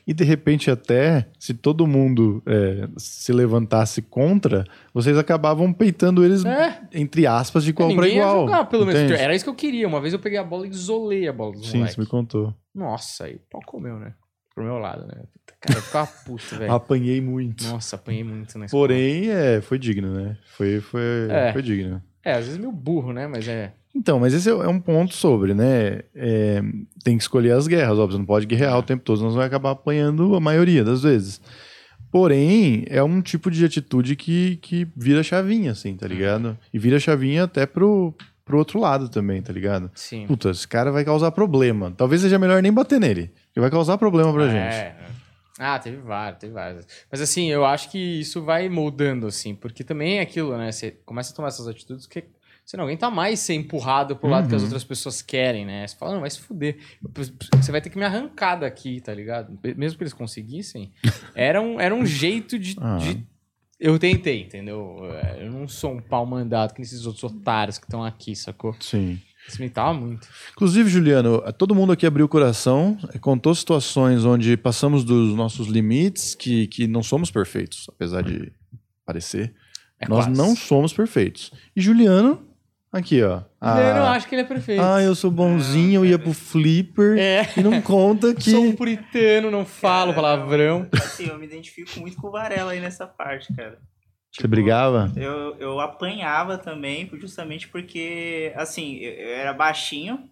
E 0.06 0.14
de 0.14 0.24
repente, 0.24 0.70
até 0.70 1.26
se 1.38 1.52
todo 1.54 1.86
mundo 1.86 2.42
é, 2.46 2.88
se 2.96 3.32
levantasse 3.32 4.00
contra, 4.02 4.64
vocês 4.94 5.16
acabavam 5.18 5.72
peitando 5.72 6.24
eles, 6.24 6.44
É. 6.44 6.80
entre 6.92 7.26
aspas, 7.26 7.64
de 7.64 7.70
igual 7.70 7.88
para 7.94 8.02
Ninguém 8.04 8.18
ia 8.18 8.22
igual. 8.22 8.46
jogar, 8.46 8.64
pelo 8.66 8.86
menos. 8.86 9.10
Era 9.12 9.34
isso 9.34 9.44
que 9.44 9.50
eu 9.50 9.54
queria. 9.54 9.86
Uma 9.88 10.00
vez 10.00 10.12
eu 10.12 10.18
peguei 10.20 10.38
a 10.38 10.44
bola 10.44 10.66
e 10.66 10.70
isolei 10.70 11.26
a 11.28 11.32
bola 11.32 11.52
dos 11.52 11.68
Sim, 11.68 11.78
moleques. 11.78 11.94
você 11.96 12.00
me 12.00 12.06
contou. 12.06 12.54
Nossa, 12.74 13.24
aí 13.24 13.38
pau 13.50 13.60
comeu, 13.66 13.98
né? 13.98 14.12
Pro 14.54 14.64
meu 14.64 14.78
lado, 14.78 15.06
né? 15.06 15.22
Cara, 15.60 15.78
eu 15.78 15.82
ficava 15.82 16.06
puto, 16.24 16.56
velho. 16.56 16.72
Apanhei 16.72 17.20
muito. 17.20 17.64
Nossa, 17.64 17.96
apanhei 17.96 18.24
muito 18.24 18.58
na 18.58 18.66
escola. 18.66 18.82
Porém, 18.82 19.28
é, 19.30 19.60
foi 19.60 19.78
digno, 19.78 20.14
né? 20.14 20.36
Foi, 20.56 20.80
foi, 20.80 21.00
É. 21.30 21.52
foi 21.52 21.60
digno. 21.62 22.02
É, 22.24 22.32
às 22.32 22.44
vezes 22.46 22.58
meio 22.58 22.72
burro, 22.72 23.12
né? 23.12 23.26
Mas 23.26 23.46
é. 23.46 23.72
Então, 23.96 24.20
mas 24.20 24.34
esse 24.34 24.50
é 24.50 24.52
é 24.52 24.68
um 24.68 24.78
ponto 24.78 25.14
sobre, 25.14 25.54
né? 25.54 26.00
É, 26.14 26.60
tem 27.02 27.16
que 27.16 27.22
escolher 27.22 27.52
as 27.52 27.66
guerras, 27.66 27.98
óbvio. 27.98 28.12
Você 28.12 28.18
não 28.18 28.26
pode 28.26 28.46
guerrear 28.46 28.78
o 28.78 28.82
tempo 28.82 29.02
todo, 29.02 29.16
senão 29.16 29.30
você 29.30 29.38
vai 29.38 29.46
acabar 29.46 29.70
apanhando 29.70 30.36
a 30.36 30.40
maioria 30.40 30.84
das 30.84 31.02
vezes. 31.02 31.40
Porém, 32.12 32.84
é 32.88 33.02
um 33.02 33.22
tipo 33.22 33.50
de 33.50 33.64
atitude 33.64 34.14
que, 34.14 34.56
que 34.56 34.86
vira 34.94 35.22
chavinha, 35.22 35.72
assim, 35.72 35.96
tá 35.96 36.06
ligado? 36.06 36.58
E 36.72 36.78
vira 36.78 37.00
chavinha 37.00 37.44
até 37.44 37.64
pro, 37.64 38.14
pro 38.44 38.58
outro 38.58 38.78
lado 38.78 39.08
também, 39.08 39.40
tá 39.40 39.52
ligado? 39.52 39.90
Sim. 39.94 40.26
Puta, 40.26 40.50
esse 40.50 40.68
cara 40.68 40.92
vai 40.92 41.04
causar 41.04 41.30
problema. 41.30 41.92
Talvez 41.96 42.20
seja 42.20 42.38
melhor 42.38 42.62
nem 42.62 42.72
bater 42.72 43.00
nele, 43.00 43.32
porque 43.46 43.60
vai 43.60 43.70
causar 43.70 43.96
problema 43.96 44.32
pra 44.32 44.46
gente. 44.46 44.74
É. 44.74 44.96
Ah, 45.58 45.78
teve 45.78 45.96
vários, 45.96 46.38
teve 46.38 46.52
vários. 46.52 46.86
Mas 47.10 47.22
assim, 47.22 47.50
eu 47.50 47.64
acho 47.64 47.90
que 47.90 47.98
isso 48.20 48.42
vai 48.42 48.68
moldando, 48.68 49.26
assim, 49.26 49.54
porque 49.54 49.82
também 49.82 50.18
é 50.18 50.20
aquilo, 50.20 50.56
né? 50.56 50.70
Você 50.70 50.90
começa 51.04 51.32
a 51.32 51.36
tomar 51.36 51.48
essas 51.48 51.66
atitudes 51.66 52.06
que 52.06 52.24
você 52.66 52.76
não 52.76 52.84
aguenta 52.84 53.08
mais 53.10 53.38
ser 53.40 53.54
empurrado 53.54 54.16
pro 54.16 54.28
lado 54.28 54.48
que 54.48 54.54
as 54.54 54.60
Uhum. 54.62 54.66
outras 54.66 54.82
pessoas 54.84 55.22
querem, 55.22 55.64
né? 55.64 55.86
Você 55.86 55.96
fala, 55.96 56.14
não, 56.14 56.20
vai 56.20 56.30
se 56.30 56.40
fuder. 56.40 56.76
Você 57.54 57.70
vai 57.70 57.80
ter 57.80 57.88
que 57.90 57.96
me 57.98 58.04
arrancar 58.04 58.56
daqui, 58.56 59.00
tá 59.00 59.14
ligado? 59.14 59.56
Mesmo 59.76 59.96
que 59.96 60.02
eles 60.02 60.12
conseguissem, 60.12 60.90
era 61.34 61.62
um, 61.62 61.80
era 61.80 61.94
um 61.94 62.04
jeito 62.04 62.58
de, 62.58 62.76
Ah. 62.80 62.96
de 62.96 63.24
Eu 63.78 63.98
tentei, 63.98 64.42
entendeu? 64.42 64.98
É, 65.22 65.44
Eu 65.46 65.52
não 65.52 65.68
sou 65.68 65.92
um 65.92 66.00
pau 66.00 66.24
mandado 66.26 66.72
que 66.74 66.82
esses 66.82 67.04
outros 67.06 67.22
otários 67.24 67.78
que 67.78 67.84
estão 67.84 68.02
aqui, 68.02 68.34
sacou? 68.34 68.74
Sim. 68.80 69.20
Isso 69.46 69.62
me 69.62 69.70
tava 69.70 69.94
muito. 69.94 70.26
Inclusive, 70.52 70.88
Juliano, 70.90 71.40
todo 71.52 71.72
mundo 71.74 71.92
aqui 71.92 72.04
abriu 72.04 72.24
o 72.26 72.28
coração, 72.28 72.98
eh, 73.14 73.18
contou 73.18 73.54
situações 73.54 74.24
onde 74.24 74.56
passamos 74.56 75.04
dos 75.04 75.36
nossos 75.36 75.68
limites, 75.68 76.34
que, 76.34 76.66
que 76.66 76.88
não 76.88 77.00
somos 77.02 77.30
perfeitos, 77.30 77.86
apesar 77.88 78.22
de 78.22 78.50
parecer. 79.04 79.54
É 80.00 80.08
Nós 80.08 80.24
quase. 80.24 80.36
não 80.40 80.56
somos 80.56 80.92
perfeitos. 80.92 81.52
E 81.76 81.80
Juliano, 81.80 82.45
aqui, 82.96 83.22
ó. 83.22 83.42
eu 83.60 83.94
não 83.94 84.06
acho 84.06 84.28
que 84.28 84.34
ele 84.34 84.42
é 84.42 84.44
perfeito. 84.44 84.82
Ah, 84.82 85.02
eu 85.02 85.14
sou 85.14 85.30
bonzinho, 85.30 86.00
eu 86.00 86.06
ia 86.06 86.18
pro 86.18 86.32
Flipper 86.32 87.16
É. 87.18 87.48
e 87.56 87.62
não 87.62 87.80
conta 87.80 88.34
que. 88.34 88.50
Sou 88.50 88.64
um 88.64 88.74
puritano, 88.74 89.50
não 89.50 89.64
falo 89.64 90.12
Cara, 90.12 90.22
palavrão. 90.22 90.88
Assim, 90.92 91.28
eu 91.28 91.38
me 91.38 91.46
identifico 91.46 92.00
muito 92.00 92.16
com 92.16 92.28
o 92.28 92.30
Varela 92.30 92.72
aí 92.72 92.80
nessa 92.80 93.06
parte, 93.06 93.54
cara. 93.54 93.78
Você 94.32 94.46
brigava? 94.46 95.10
Eu, 95.16 95.56
eu 95.58 95.80
apanhava 95.80 96.58
também, 96.58 97.08
justamente 97.14 97.68
porque, 97.68 98.52
assim, 98.54 98.96
eu, 98.96 99.28
era 99.30 99.54
baixinho. 99.54 100.28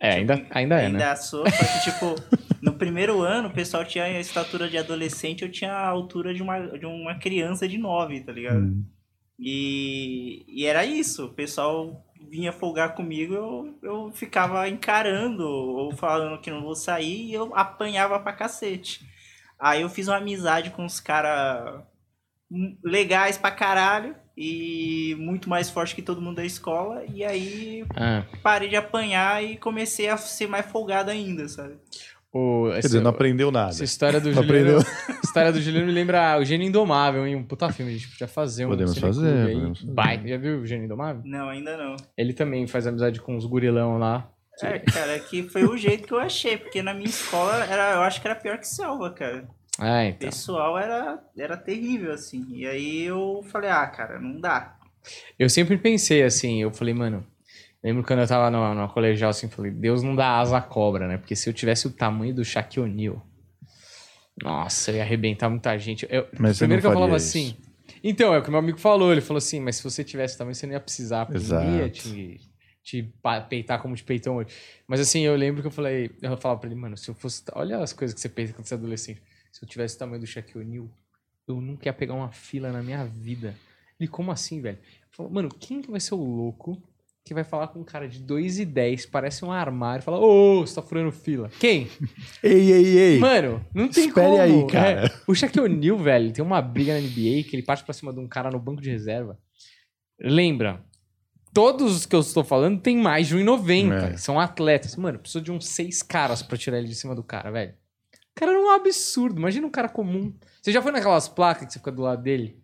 É, 0.00 0.14
ainda, 0.14 0.46
ainda 0.50 0.80
é, 0.80 0.86
ainda 0.86 0.98
né? 0.98 1.16
sou, 1.16 1.48
só 1.48 1.64
que, 1.64 1.90
tipo, 1.90 2.14
no 2.62 2.72
primeiro 2.74 3.20
ano 3.20 3.48
o 3.48 3.52
pessoal 3.52 3.84
tinha 3.84 4.04
a 4.04 4.20
estatura 4.20 4.68
de 4.68 4.78
adolescente, 4.78 5.42
eu 5.42 5.50
tinha 5.50 5.72
a 5.72 5.88
altura 5.88 6.32
de 6.32 6.42
uma, 6.42 6.78
de 6.78 6.86
uma 6.86 7.16
criança 7.16 7.68
de 7.68 7.78
9, 7.78 8.20
tá 8.20 8.32
ligado? 8.32 8.58
Hum. 8.58 8.84
E, 9.38 10.44
e 10.48 10.66
era 10.66 10.84
isso, 10.84 11.26
o 11.26 11.32
pessoal 11.34 12.04
vinha 12.30 12.52
folgar 12.52 12.94
comigo, 12.94 13.32
eu, 13.34 13.78
eu 13.82 14.10
ficava 14.12 14.68
encarando 14.68 15.44
ou 15.46 15.94
falando 15.96 16.40
que 16.40 16.50
não 16.50 16.62
vou 16.62 16.74
sair 16.74 17.26
e 17.28 17.32
eu 17.34 17.54
apanhava 17.54 18.18
pra 18.20 18.32
cacete. 18.32 19.00
Aí 19.58 19.82
eu 19.82 19.88
fiz 19.88 20.08
uma 20.08 20.16
amizade 20.18 20.70
com 20.70 20.84
os 20.84 21.00
caras 21.00 21.82
legais 22.82 23.36
pra 23.36 23.50
caralho 23.50 24.14
e 24.36 25.14
muito 25.18 25.48
mais 25.48 25.68
forte 25.68 25.94
que 25.94 26.02
todo 26.02 26.20
mundo 26.22 26.36
da 26.36 26.44
escola 26.44 27.04
e 27.12 27.22
aí 27.24 27.84
Ah, 27.94 28.24
parei 28.42 28.68
de 28.68 28.76
apanhar 28.76 29.42
e 29.44 29.56
comecei 29.56 30.08
a 30.08 30.16
ser 30.16 30.46
mais 30.48 30.64
folgado 30.66 31.10
ainda, 31.10 31.46
sabe? 31.48 31.76
o, 32.32 32.70
Quer 32.74 32.80
dizer, 32.80 33.00
não 33.00 33.10
aprendeu 33.10 33.50
nada. 33.50 33.70
Essa 33.70 33.84
história 33.84 34.20
do 34.20 34.32
Não 34.32 34.42
Juliano. 34.42 34.78
a 34.78 35.17
história 35.28 35.52
do 35.52 35.60
Juliano 35.60 35.86
me 35.86 35.92
lembra 35.92 36.38
o 36.38 36.44
Gênio 36.44 36.66
Indomável, 36.66 37.26
hein? 37.26 37.36
Um 37.36 37.44
puta 37.44 37.70
filme, 37.70 37.92
a 37.92 37.94
gente 37.94 38.08
podia 38.08 38.26
fazer 38.26 38.66
um 38.66 38.70
Podemos 38.70 38.98
fazer, 38.98 39.46
podemos 39.54 39.80
fazer. 39.80 39.94
Vai. 39.94 40.26
Já 40.26 40.36
viu 40.36 40.60
o 40.60 40.66
Gênio 40.66 40.86
Indomável? 40.86 41.22
Não, 41.24 41.48
ainda 41.48 41.76
não. 41.76 41.96
Ele 42.16 42.32
também 42.32 42.66
faz 42.66 42.86
amizade 42.86 43.20
com 43.20 43.36
os 43.36 43.44
gurilão 43.46 43.98
lá. 43.98 44.30
É, 44.62 44.78
cara, 44.80 45.18
que 45.20 45.44
foi 45.44 45.64
o 45.64 45.76
jeito 45.76 46.08
que 46.08 46.12
eu 46.12 46.18
achei, 46.18 46.56
porque 46.56 46.82
na 46.82 46.92
minha 46.92 47.08
escola 47.08 47.64
era, 47.64 47.94
eu 47.94 48.02
acho 48.02 48.20
que 48.20 48.26
era 48.26 48.34
pior 48.34 48.58
que 48.58 48.66
selva, 48.66 49.10
cara. 49.10 49.46
Ah, 49.78 50.00
O 50.00 50.02
então. 50.08 50.28
pessoal 50.28 50.76
era, 50.76 51.22
era 51.38 51.56
terrível, 51.56 52.12
assim. 52.12 52.44
E 52.50 52.66
aí 52.66 53.04
eu 53.04 53.44
falei, 53.50 53.70
ah, 53.70 53.86
cara, 53.86 54.18
não 54.18 54.40
dá. 54.40 54.76
Eu 55.38 55.48
sempre 55.48 55.78
pensei 55.78 56.24
assim, 56.24 56.60
eu 56.60 56.72
falei, 56.72 56.92
mano. 56.92 57.24
Lembro 57.84 58.02
quando 58.02 58.18
eu 58.18 58.26
tava 58.26 58.50
no, 58.50 58.74
no 58.74 58.88
colegial 58.88 59.30
assim, 59.30 59.48
falei, 59.48 59.70
Deus 59.70 60.02
não 60.02 60.16
dá 60.16 60.38
asa 60.40 60.56
à 60.58 60.60
cobra, 60.60 61.06
né? 61.06 61.16
Porque 61.16 61.36
se 61.36 61.48
eu 61.48 61.54
tivesse 61.54 61.86
o 61.86 61.90
tamanho 61.90 62.34
do 62.34 62.44
Shaquille 62.44 62.84
O'Neal, 62.86 63.22
nossa, 64.42 64.90
eu 64.90 64.96
ia 64.96 65.02
arrebentar 65.02 65.48
muita 65.48 65.76
gente. 65.78 66.06
Eu, 66.10 66.26
Mas 66.38 66.58
primeiro 66.58 66.80
que 66.80 66.86
eu 66.86 66.92
falava 66.92 67.12
faria 67.12 67.26
assim. 67.26 67.56
Então, 68.02 68.32
é 68.34 68.38
o 68.38 68.42
que 68.42 68.50
meu 68.50 68.58
amigo 68.58 68.78
falou. 68.78 69.12
Ele 69.12 69.20
falou 69.20 69.38
assim, 69.38 69.60
mas 69.60 69.76
se 69.76 69.84
você 69.84 70.04
tivesse 70.04 70.36
também, 70.38 70.54
você 70.54 70.66
não 70.66 70.74
ia 70.74 70.80
precisar, 70.80 71.26
porque 71.26 71.42
ninguém 71.42 71.78
ia 71.78 71.86
Exato. 71.86 72.08
te, 72.10 72.40
te 72.82 73.14
peitar 73.48 73.80
como 73.80 73.94
te 73.96 74.04
peitam 74.04 74.36
hoje. 74.36 74.50
Mas 74.86 75.00
assim, 75.00 75.22
eu 75.22 75.34
lembro 75.34 75.62
que 75.62 75.66
eu 75.66 75.72
falei, 75.72 76.10
eu 76.22 76.36
falava 76.36 76.60
pra 76.60 76.70
ele, 76.70 76.78
mano, 76.78 76.96
se 76.96 77.10
eu 77.10 77.14
fosse. 77.14 77.42
Olha 77.52 77.78
as 77.78 77.92
coisas 77.92 78.14
que 78.14 78.20
você 78.20 78.28
pensa 78.28 78.52
quando 78.52 78.66
você 78.66 78.74
é 78.74 78.76
adolescente. 78.76 79.22
Se 79.50 79.64
eu 79.64 79.68
tivesse 79.68 79.96
o 79.96 79.98
tamanho 79.98 80.20
do 80.20 80.26
Shaquille 80.26 80.64
O'Neal, 80.64 80.88
eu 81.46 81.60
nunca 81.60 81.88
ia 81.88 81.92
pegar 81.92 82.14
uma 82.14 82.30
fila 82.30 82.70
na 82.70 82.82
minha 82.82 83.04
vida. 83.04 83.54
Ele, 83.98 84.08
como 84.08 84.30
assim, 84.30 84.60
velho? 84.60 84.78
Ele 84.78 85.10
falou, 85.10 85.32
mano, 85.32 85.48
quem 85.48 85.82
que 85.82 85.90
vai 85.90 85.98
ser 85.98 86.14
o 86.14 86.22
louco 86.22 86.80
que 87.28 87.34
vai 87.34 87.44
falar 87.44 87.68
com 87.68 87.80
um 87.80 87.84
cara 87.84 88.08
de 88.08 88.20
2,10, 88.24 89.08
parece 89.10 89.44
um 89.44 89.52
armário, 89.52 90.00
e 90.00 90.04
fala, 90.04 90.18
ô, 90.18 90.60
você 90.66 90.74
tá 90.74 90.80
furando 90.80 91.12
fila. 91.12 91.50
Quem? 91.60 91.86
Ei, 92.42 92.72
ei, 92.72 92.98
ei. 92.98 93.18
Mano, 93.18 93.62
não 93.74 93.86
tem 93.86 94.06
Espere 94.06 94.26
como. 94.26 94.40
aí, 94.40 94.66
cara. 94.66 95.06
É. 95.06 95.10
O 95.26 95.34
Shaquille 95.34 95.66
O'Neal, 95.66 95.98
velho, 95.98 96.32
tem 96.32 96.42
uma 96.42 96.62
briga 96.62 96.94
na 96.94 97.00
NBA 97.00 97.44
que 97.44 97.50
ele 97.52 97.62
parte 97.62 97.84
pra 97.84 97.92
cima 97.92 98.12
de 98.14 98.18
um 98.18 98.26
cara 98.26 98.50
no 98.50 98.58
banco 98.58 98.80
de 98.80 98.90
reserva. 98.90 99.38
Lembra, 100.18 100.82
todos 101.52 101.94
os 101.94 102.06
que 102.06 102.16
eu 102.16 102.20
estou 102.20 102.42
falando 102.42 102.80
tem 102.80 102.96
mais 102.96 103.28
de 103.28 103.36
1,90. 103.36 103.92
É. 104.14 104.16
São 104.16 104.40
atletas. 104.40 104.96
Mano, 104.96 105.18
precisa 105.18 105.42
de 105.44 105.52
uns 105.52 105.68
seis 105.68 106.02
caras 106.02 106.42
pra 106.42 106.56
tirar 106.56 106.78
ele 106.78 106.88
de 106.88 106.94
cima 106.94 107.14
do 107.14 107.22
cara, 107.22 107.50
velho. 107.50 107.72
O 107.72 108.40
cara 108.40 108.52
era 108.52 108.60
um 108.60 108.70
absurdo. 108.70 109.38
Imagina 109.38 109.66
um 109.66 109.70
cara 109.70 109.88
comum. 109.88 110.32
Você 110.62 110.72
já 110.72 110.80
foi 110.80 110.92
naquelas 110.92 111.28
placas 111.28 111.66
que 111.66 111.72
você 111.74 111.78
fica 111.78 111.92
do 111.92 112.02
lado 112.02 112.22
dele? 112.22 112.58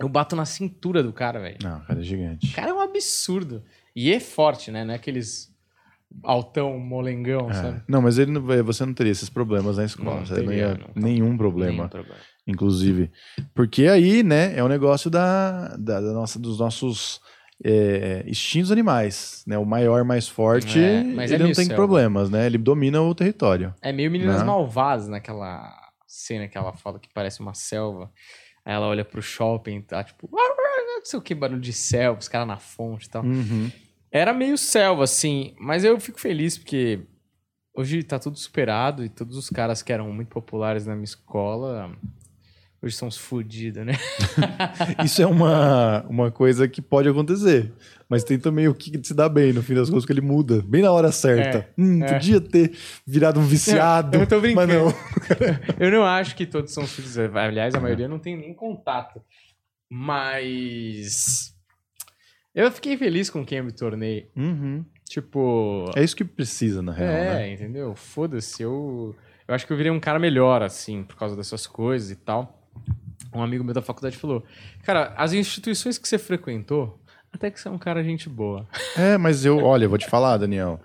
Eu 0.00 0.08
bato 0.08 0.34
na 0.34 0.44
cintura 0.46 1.02
do 1.02 1.12
cara, 1.12 1.38
velho. 1.40 1.58
Não, 1.62 1.80
cara, 1.80 2.00
é 2.00 2.02
gigante. 2.02 2.46
O 2.50 2.54
cara 2.54 2.70
é 2.70 2.74
um 2.74 2.80
absurdo. 2.80 3.62
E 3.94 4.10
é 4.12 4.18
forte, 4.18 4.70
né? 4.70 4.84
Não 4.84 4.92
é 4.94 4.96
aqueles 4.96 5.50
altão 6.24 6.78
molengão, 6.78 7.50
É. 7.50 7.54
sabe? 7.54 7.82
Não, 7.86 8.02
mas 8.02 8.18
ele 8.18 8.32
não, 8.32 8.42
vai- 8.42 8.62
você 8.62 8.84
não 8.84 8.94
teria 8.94 9.12
esses 9.12 9.28
problemas 9.28 9.76
na 9.76 9.84
escola. 9.84 10.16
Não 10.20 10.26
você 10.26 10.34
não 10.40 10.46
teria, 10.46 10.56
ia 10.68 10.74
não. 10.74 10.88
nenhum 11.02 11.36
problema, 11.36 11.72
Nenhum 11.72 11.88
problema. 11.88 12.16
inclusive. 12.46 13.10
Porque 13.54 13.86
aí, 13.86 14.22
né, 14.22 14.56
é 14.56 14.62
o 14.64 14.68
negócio 14.68 15.08
da, 15.10 15.68
da, 15.76 16.00
da 16.00 16.12
nossa, 16.12 16.38
dos 16.38 16.58
nossos 16.58 17.20
é, 17.64 18.24
instintos 18.26 18.72
animais. 18.72 19.44
Né? 19.46 19.56
O 19.58 19.64
maior, 19.66 20.02
mais 20.02 20.26
forte, 20.26 20.78
É, 20.80 21.02
mas 21.04 21.30
é 21.30 21.34
ele 21.34 21.42
não 21.42 21.46
meio 21.48 21.56
tem 21.56 21.66
selva. 21.66 21.76
problemas, 21.76 22.30
né? 22.30 22.46
Ele 22.46 22.58
domina 22.58 23.00
o 23.02 23.14
território. 23.14 23.74
É 23.82 23.92
meio 23.92 24.10
Meninas 24.10 24.38
Né? 24.40 24.44
Malvadas 24.44 25.08
naquela 25.08 25.70
cena 26.06 26.48
que 26.48 26.56
ela 26.58 26.72
fala 26.72 26.98
que 26.98 27.08
parece 27.14 27.40
uma 27.40 27.54
selva. 27.54 28.10
Aí 28.64 28.74
ela 28.74 28.86
olha 28.86 29.04
pro 29.04 29.22
shopping, 29.22 29.80
tá 29.82 30.04
tipo, 30.04 30.28
não 30.30 31.04
sei 31.04 31.18
o 31.18 31.22
que, 31.22 31.34
barulho 31.34 31.60
de 31.60 31.72
selva, 31.72 32.20
os 32.20 32.28
caras 32.28 32.46
na 32.46 32.58
fonte 32.58 33.06
e 33.06 33.10
tal. 33.10 33.24
Uhum. 33.24 33.70
Era 34.10 34.32
meio 34.32 34.58
selva, 34.58 35.04
assim, 35.04 35.54
mas 35.58 35.84
eu 35.84 35.98
fico 36.00 36.20
feliz 36.20 36.58
porque 36.58 37.00
hoje 37.74 38.02
tá 38.02 38.18
tudo 38.18 38.38
superado 38.38 39.04
e 39.04 39.08
todos 39.08 39.36
os 39.36 39.48
caras 39.48 39.82
que 39.82 39.92
eram 39.92 40.12
muito 40.12 40.28
populares 40.28 40.86
na 40.86 40.94
minha 40.94 41.04
escola 41.04 41.96
hoje 42.82 42.96
são 42.96 43.08
os 43.08 43.16
fudidos, 43.16 43.84
né? 43.84 43.92
Isso 45.04 45.20
é 45.22 45.26
uma, 45.26 46.02
uma 46.08 46.30
coisa 46.30 46.66
que 46.66 46.80
pode 46.80 47.08
acontecer. 47.08 47.72
Mas 48.08 48.24
tem 48.24 48.38
também 48.38 48.66
o 48.66 48.74
que 48.74 48.98
se 49.04 49.14
dá 49.14 49.28
bem, 49.28 49.52
no 49.52 49.62
fim 49.62 49.74
das 49.74 49.88
contas, 49.88 50.04
que 50.04 50.12
ele 50.12 50.20
muda. 50.20 50.62
Bem 50.62 50.82
na 50.82 50.90
hora 50.90 51.12
certa. 51.12 51.58
É, 51.58 51.68
hum, 51.78 52.02
é. 52.02 52.12
podia 52.12 52.40
ter 52.40 52.76
virado 53.06 53.38
um 53.38 53.44
viciado. 53.44 54.18
Eu 54.18 54.26
tô 54.26 54.40
brincando. 54.40 54.72
Mas 54.72 54.76
não. 54.76 54.94
Eu 55.78 55.90
não 55.92 56.04
acho 56.04 56.34
que 56.34 56.44
todos 56.44 56.72
são 56.72 56.86
fudidos. 56.86 57.16
Aliás, 57.36 57.74
a 57.74 57.80
maioria 57.80 58.08
não 58.08 58.18
tem 58.18 58.36
nem 58.36 58.52
contato. 58.52 59.22
Mas. 59.88 61.54
Eu 62.52 62.70
fiquei 62.72 62.96
feliz 62.96 63.30
com 63.30 63.44
quem 63.44 63.58
eu 63.58 63.64
me 63.64 63.72
tornei. 63.72 64.28
Uhum. 64.36 64.84
Tipo. 65.08 65.90
É 65.94 66.02
isso 66.02 66.16
que 66.16 66.24
precisa, 66.24 66.82
na 66.82 66.92
real, 66.92 67.12
É, 67.12 67.34
né? 67.34 67.52
entendeu? 67.52 67.94
Foda-se. 67.94 68.62
Eu, 68.62 69.14
eu 69.46 69.54
acho 69.54 69.66
que 69.66 69.72
eu 69.72 69.76
virei 69.76 69.92
um 69.92 70.00
cara 70.00 70.18
melhor, 70.18 70.62
assim, 70.62 71.04
por 71.04 71.16
causa 71.16 71.36
dessas 71.36 71.66
coisas 71.66 72.10
e 72.10 72.16
tal. 72.16 72.59
Um 73.32 73.42
amigo 73.42 73.62
meu 73.62 73.74
da 73.74 73.82
faculdade 73.82 74.16
falou: 74.16 74.44
Cara, 74.82 75.14
as 75.16 75.32
instituições 75.32 75.98
que 75.98 76.08
você 76.08 76.18
frequentou, 76.18 76.98
até 77.32 77.50
que 77.50 77.60
você 77.60 77.68
é 77.68 77.70
um 77.70 77.78
cara 77.78 78.02
gente 78.02 78.28
boa. 78.28 78.66
É, 78.96 79.16
mas 79.16 79.44
eu, 79.44 79.58
olha, 79.58 79.84
eu 79.84 79.88
vou 79.88 79.98
te 79.98 80.08
falar, 80.08 80.36
Daniel, 80.36 80.80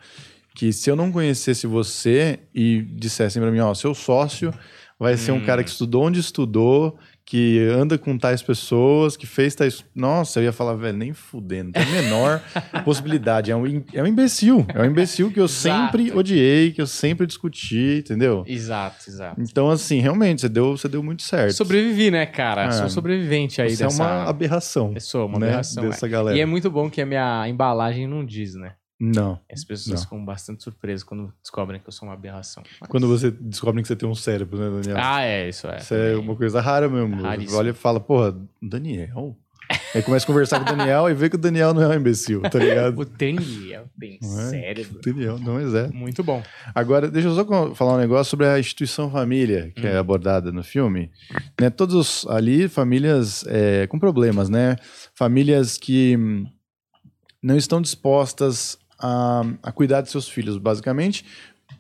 que 0.54 0.72
se 0.72 0.90
eu 0.90 0.96
não 0.96 1.12
conhecesse 1.12 1.66
você 1.66 2.40
e 2.54 2.82
dissessem 2.82 3.42
pra 3.42 3.52
mim, 3.52 3.60
ó, 3.60 3.74
seu 3.74 3.94
sócio 3.94 4.54
vai 5.00 5.18
ser 5.18 5.32
um 5.32 5.38
Hum. 5.38 5.46
cara 5.46 5.64
que 5.64 5.70
estudou 5.70 6.04
onde 6.04 6.20
estudou, 6.20 6.98
que 7.28 7.60
anda 7.72 7.98
com 7.98 8.16
tais 8.20 8.44
pessoas, 8.44 9.18
que 9.18 9.26
fez 9.26 9.56
tais. 9.56 9.84
Nossa, 9.96 10.40
eu 10.40 10.44
ia 10.44 10.52
falar, 10.52 10.76
velho, 10.76 10.96
nem 10.96 11.12
fudendo, 11.12 11.72
tem 11.72 11.82
a 11.82 11.86
menor 11.88 12.40
possibilidade. 12.86 13.50
É 13.50 13.56
um, 13.56 13.84
é 13.94 14.04
um 14.04 14.06
imbecil. 14.06 14.64
É 14.74 14.80
um 14.82 14.86
imbecil 14.86 15.32
que 15.32 15.40
eu 15.40 15.48
sempre 15.48 16.12
odiei, 16.12 16.72
que 16.72 16.80
eu 16.80 16.86
sempre 16.86 17.26
discuti, 17.26 17.98
entendeu? 18.06 18.44
Exato, 18.48 19.10
exato. 19.10 19.42
Então, 19.42 19.72
assim, 19.72 20.00
realmente, 20.00 20.42
você 20.42 20.50
deu, 20.50 20.78
você 20.78 20.88
deu 20.88 21.02
muito 21.02 21.24
certo. 21.24 21.54
Sobrevivi, 21.54 22.12
né, 22.12 22.28
cara? 22.28 22.66
É. 22.66 22.72
Sou 22.72 22.90
sobrevivente 22.90 23.60
aí 23.62 23.76
você 23.76 23.84
dessa. 23.86 24.04
é 24.04 24.06
uma 24.06 24.30
aberração. 24.30 24.92
Eu 24.94 25.02
sou 25.02 25.26
uma 25.26 25.40
né, 25.40 25.48
aberração. 25.48 25.84
é. 25.86 25.90
dessa 25.90 26.08
galera. 26.08 26.38
E 26.38 26.42
é 26.42 26.46
muito 26.46 26.70
bom 26.70 26.92
que 26.92 27.02
a 27.02 27.06
minha 27.08 27.48
embalagem 27.50 28.08
não 28.08 28.24
diz, 28.24 28.54
né? 28.54 28.74
Não. 29.00 29.40
As 29.52 29.64
pessoas 29.64 29.96
Não. 30.00 30.04
ficam 30.04 30.24
bastante 30.26 30.64
surpresas 30.64 31.04
quando 31.04 31.34
descobrem 31.42 31.82
que 31.82 31.88
eu 31.88 31.92
sou 31.92 32.08
uma 32.08 32.14
aberração. 32.14 32.64
Mas- 32.80 32.90
Quando 32.90 33.08
você 33.08 33.30
descobre 33.30 33.82
que 33.82 33.88
você 33.88 33.96
tem 33.96 34.08
um 34.08 34.16
cérebro, 34.16 34.58
né, 34.58 34.82
Daniel? 34.82 34.98
Ah, 35.04 35.22
é, 35.22 35.50
isso 35.50 35.68
é. 35.68 35.78
Isso 35.78 35.94
é 35.94 36.12
também. 36.12 36.24
uma 36.26 36.36
coisa 36.36 36.62
rara 36.62 36.88
mesmo. 36.88 37.22
Raríssimo. 37.22 37.58
Olha 37.60 37.70
e 37.72 37.74
fala, 37.74 38.00
porra, 38.00 38.36
Daniel? 38.62 39.36
Aí 39.96 40.04
começa 40.04 40.24
a 40.26 40.28
conversar 40.28 40.60
com 40.64 40.72
o 40.72 40.78
Daniel 40.78 41.10
e 41.10 41.14
vê 41.16 41.28
que 41.28 41.36
o 41.36 41.40
Daniel 41.40 41.74
não 41.74 41.82
é 41.82 41.88
um 41.88 41.94
imbecil, 42.00 42.40
tá 42.44 42.60
ligado? 42.60 42.96
O 43.02 43.04
Daniel 43.04 43.90
tem 44.00 44.20
é? 44.22 44.26
cérebro. 44.50 45.00
O 45.00 45.02
Daniel 45.02 45.40
não 45.40 45.58
é. 45.60 45.88
Muito 45.88 46.24
bom. 46.24 46.44
Agora, 46.74 47.10
deixa 47.10 47.28
eu 47.30 47.34
só 47.36 47.74
falar 47.74 47.96
um 47.96 47.98
negócio 48.00 48.30
sobre 48.30 48.46
a 48.46 48.60
instituição 48.60 49.10
família, 49.10 49.72
que 49.76 49.82
Hum. 49.86 49.90
é 49.90 49.98
abordada 49.98 50.52
no 50.52 50.64
filme. 50.64 51.12
Né, 51.60 51.70
todos 51.72 52.28
ali, 52.30 52.70
famílias 52.70 53.44
é, 53.48 53.88
com 53.88 53.98
problemas, 53.98 54.50
né? 54.50 54.76
Famílias 55.16 55.78
que 55.80 56.16
hum, 56.16 56.46
não 57.42 57.58
estão 57.58 57.82
dispostas 57.82 58.78
a, 59.00 59.44
a 59.64 59.72
cuidar 59.72 60.02
de 60.02 60.10
seus 60.10 60.28
filhos, 60.28 60.58
basicamente, 60.58 61.26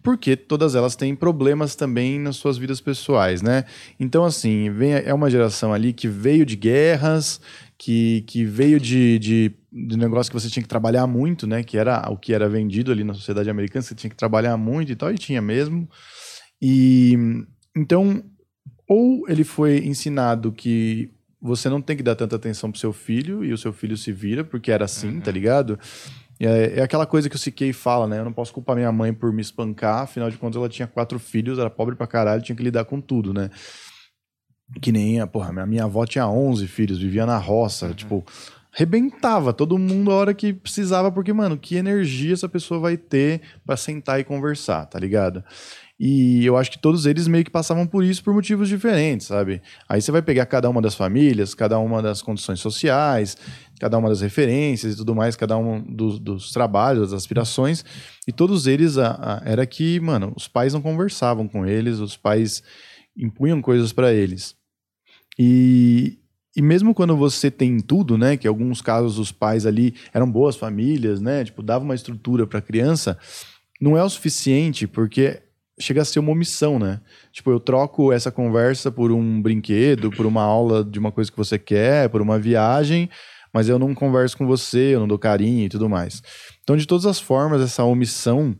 porque 0.01 0.35
todas 0.35 0.75
elas 0.75 0.95
têm 0.95 1.15
problemas 1.15 1.75
também 1.75 2.19
nas 2.19 2.35
suas 2.35 2.57
vidas 2.57 2.79
pessoais, 2.79 3.41
né? 3.41 3.65
Então, 3.99 4.23
assim, 4.23 4.69
vem, 4.69 4.93
é 4.93 5.13
uma 5.13 5.29
geração 5.29 5.73
ali 5.73 5.93
que 5.93 6.07
veio 6.07 6.45
de 6.45 6.55
guerras, 6.55 7.41
que, 7.77 8.23
que 8.27 8.45
veio 8.45 8.79
de, 8.79 9.17
de, 9.19 9.51
de 9.71 9.97
negócio 9.97 10.31
que 10.31 10.39
você 10.39 10.49
tinha 10.49 10.63
que 10.63 10.69
trabalhar 10.69 11.07
muito, 11.07 11.47
né? 11.47 11.63
Que 11.63 11.77
era 11.77 12.07
o 12.09 12.17
que 12.17 12.33
era 12.33 12.47
vendido 12.47 12.91
ali 12.91 13.03
na 13.03 13.13
sociedade 13.13 13.49
americana, 13.49 13.81
você 13.81 13.95
tinha 13.95 14.09
que 14.09 14.15
trabalhar 14.15 14.55
muito 14.57 14.91
e 14.91 14.95
tal, 14.95 15.11
e 15.11 15.17
tinha 15.17 15.41
mesmo. 15.41 15.89
E 16.61 17.17
então, 17.75 18.23
ou 18.87 19.27
ele 19.27 19.43
foi 19.43 19.79
ensinado 19.79 20.51
que 20.51 21.09
você 21.41 21.69
não 21.69 21.81
tem 21.81 21.95
que 21.95 22.03
dar 22.03 22.15
tanta 22.15 22.35
atenção 22.35 22.71
pro 22.71 22.79
seu 22.79 22.91
filho 22.91 23.43
e 23.43 23.53
o 23.53 23.57
seu 23.57 23.71
filho 23.71 23.95
se 23.95 24.11
vira, 24.11 24.43
porque 24.43 24.71
era 24.71 24.85
assim, 24.85 25.09
tá 25.09 25.15
uhum. 25.15 25.21
tá 25.21 25.31
ligado? 25.31 25.79
É, 26.39 26.79
é, 26.79 26.81
aquela 26.81 27.05
coisa 27.05 27.29
que 27.29 27.35
o 27.35 27.39
Siquei 27.39 27.71
fala, 27.71 28.07
né? 28.07 28.19
Eu 28.19 28.25
não 28.25 28.33
posso 28.33 28.53
culpar 28.53 28.75
minha 28.75 28.91
mãe 28.91 29.13
por 29.13 29.31
me 29.31 29.41
espancar, 29.41 30.03
afinal 30.03 30.29
de 30.29 30.37
contas 30.37 30.57
ela 30.57 30.69
tinha 30.69 30.87
quatro 30.87 31.17
filhos, 31.17 31.59
era 31.59 31.69
pobre 31.69 31.95
pra 31.95 32.07
caralho, 32.07 32.41
tinha 32.41 32.55
que 32.55 32.63
lidar 32.63 32.85
com 32.85 32.99
tudo, 32.99 33.33
né? 33.33 33.49
Que 34.81 34.91
nem, 34.91 35.21
a, 35.21 35.27
porra, 35.27 35.53
minha, 35.53 35.65
minha 35.65 35.83
avó 35.85 36.05
tinha 36.05 36.27
11 36.27 36.67
filhos, 36.67 36.99
vivia 36.99 37.25
na 37.25 37.37
roça, 37.37 37.87
uhum. 37.87 37.93
tipo, 37.93 38.25
rebentava 38.71 39.53
todo 39.53 39.77
mundo 39.77 40.11
a 40.11 40.15
hora 40.15 40.33
que 40.33 40.51
precisava, 40.51 41.09
porque, 41.11 41.31
mano, 41.31 41.57
que 41.57 41.77
energia 41.77 42.33
essa 42.33 42.49
pessoa 42.49 42.79
vai 42.79 42.97
ter 42.97 43.41
para 43.65 43.77
sentar 43.77 44.19
e 44.19 44.23
conversar, 44.23 44.85
tá 44.87 44.99
ligado? 44.99 45.43
E 45.97 46.45
eu 46.45 46.57
acho 46.57 46.71
que 46.71 46.77
todos 46.77 47.05
eles 47.05 47.25
meio 47.25 47.45
que 47.45 47.49
passavam 47.49 47.87
por 47.87 48.03
isso 48.03 48.21
por 48.21 48.33
motivos 48.33 48.67
diferentes, 48.67 49.27
sabe? 49.27 49.61
Aí 49.87 50.01
você 50.01 50.11
vai 50.11 50.21
pegar 50.21 50.45
cada 50.45 50.69
uma 50.69 50.81
das 50.81 50.93
famílias, 50.93 51.53
cada 51.53 51.79
uma 51.79 52.01
das 52.01 52.21
condições 52.21 52.59
sociais, 52.59 53.37
cada 53.79 53.97
uma 53.97 54.09
das 54.09 54.19
referências 54.19 54.93
e 54.93 54.97
tudo 54.97 55.15
mais, 55.15 55.37
cada 55.37 55.57
um 55.57 55.81
dos, 55.81 56.19
dos 56.19 56.51
trabalhos, 56.51 57.11
das 57.11 57.21
aspirações, 57.21 57.85
e 58.27 58.31
todos 58.33 58.67
eles 58.67 58.97
a, 58.97 59.41
a, 59.45 59.49
era 59.49 59.65
que, 59.65 59.99
mano, 60.01 60.33
os 60.35 60.49
pais 60.49 60.73
não 60.73 60.81
conversavam 60.81 61.47
com 61.47 61.65
eles, 61.65 61.99
os 61.99 62.17
pais 62.17 62.61
impunham 63.17 63.61
coisas 63.61 63.93
para 63.93 64.13
eles. 64.13 64.53
E, 65.39 66.19
e 66.55 66.61
mesmo 66.61 66.93
quando 66.93 67.15
você 67.15 67.49
tem 67.49 67.79
tudo, 67.79 68.17
né, 68.17 68.35
que 68.35 68.47
em 68.47 68.49
alguns 68.49 68.81
casos 68.81 69.17
os 69.17 69.31
pais 69.31 69.65
ali 69.65 69.93
eram 70.13 70.29
boas 70.29 70.57
famílias, 70.57 71.21
né, 71.21 71.45
tipo, 71.45 71.63
dava 71.63 71.85
uma 71.85 71.95
estrutura 71.95 72.45
para 72.45 72.59
a 72.59 72.61
criança, 72.61 73.17
não 73.79 73.97
é 73.97 74.03
o 74.03 74.09
suficiente, 74.09 74.87
porque 74.87 75.44
chega 75.79 76.01
a 76.01 76.05
ser 76.05 76.19
uma 76.19 76.31
omissão, 76.31 76.79
né? 76.79 77.01
Tipo, 77.31 77.51
eu 77.51 77.59
troco 77.59 78.11
essa 78.11 78.31
conversa 78.31 78.91
por 78.91 79.11
um 79.11 79.41
brinquedo, 79.41 80.09
por 80.09 80.25
uma 80.25 80.41
aula 80.41 80.83
de 80.83 80.97
uma 80.97 81.11
coisa 81.11 81.31
que 81.31 81.37
você 81.37 81.59
quer, 81.59 82.09
por 82.09 82.21
uma 82.21 82.39
viagem, 82.39 83.09
mas 83.53 83.67
eu 83.67 83.77
não 83.77 83.93
converso 83.93 84.37
com 84.37 84.45
você, 84.45 84.95
eu 84.95 84.99
não 84.99 85.07
dou 85.07 85.19
carinho 85.19 85.65
e 85.65 85.69
tudo 85.69 85.89
mais. 85.89 86.21
Então, 86.63 86.77
de 86.77 86.85
todas 86.85 87.05
as 87.05 87.19
formas, 87.19 87.61
essa 87.61 87.83
omissão, 87.83 88.55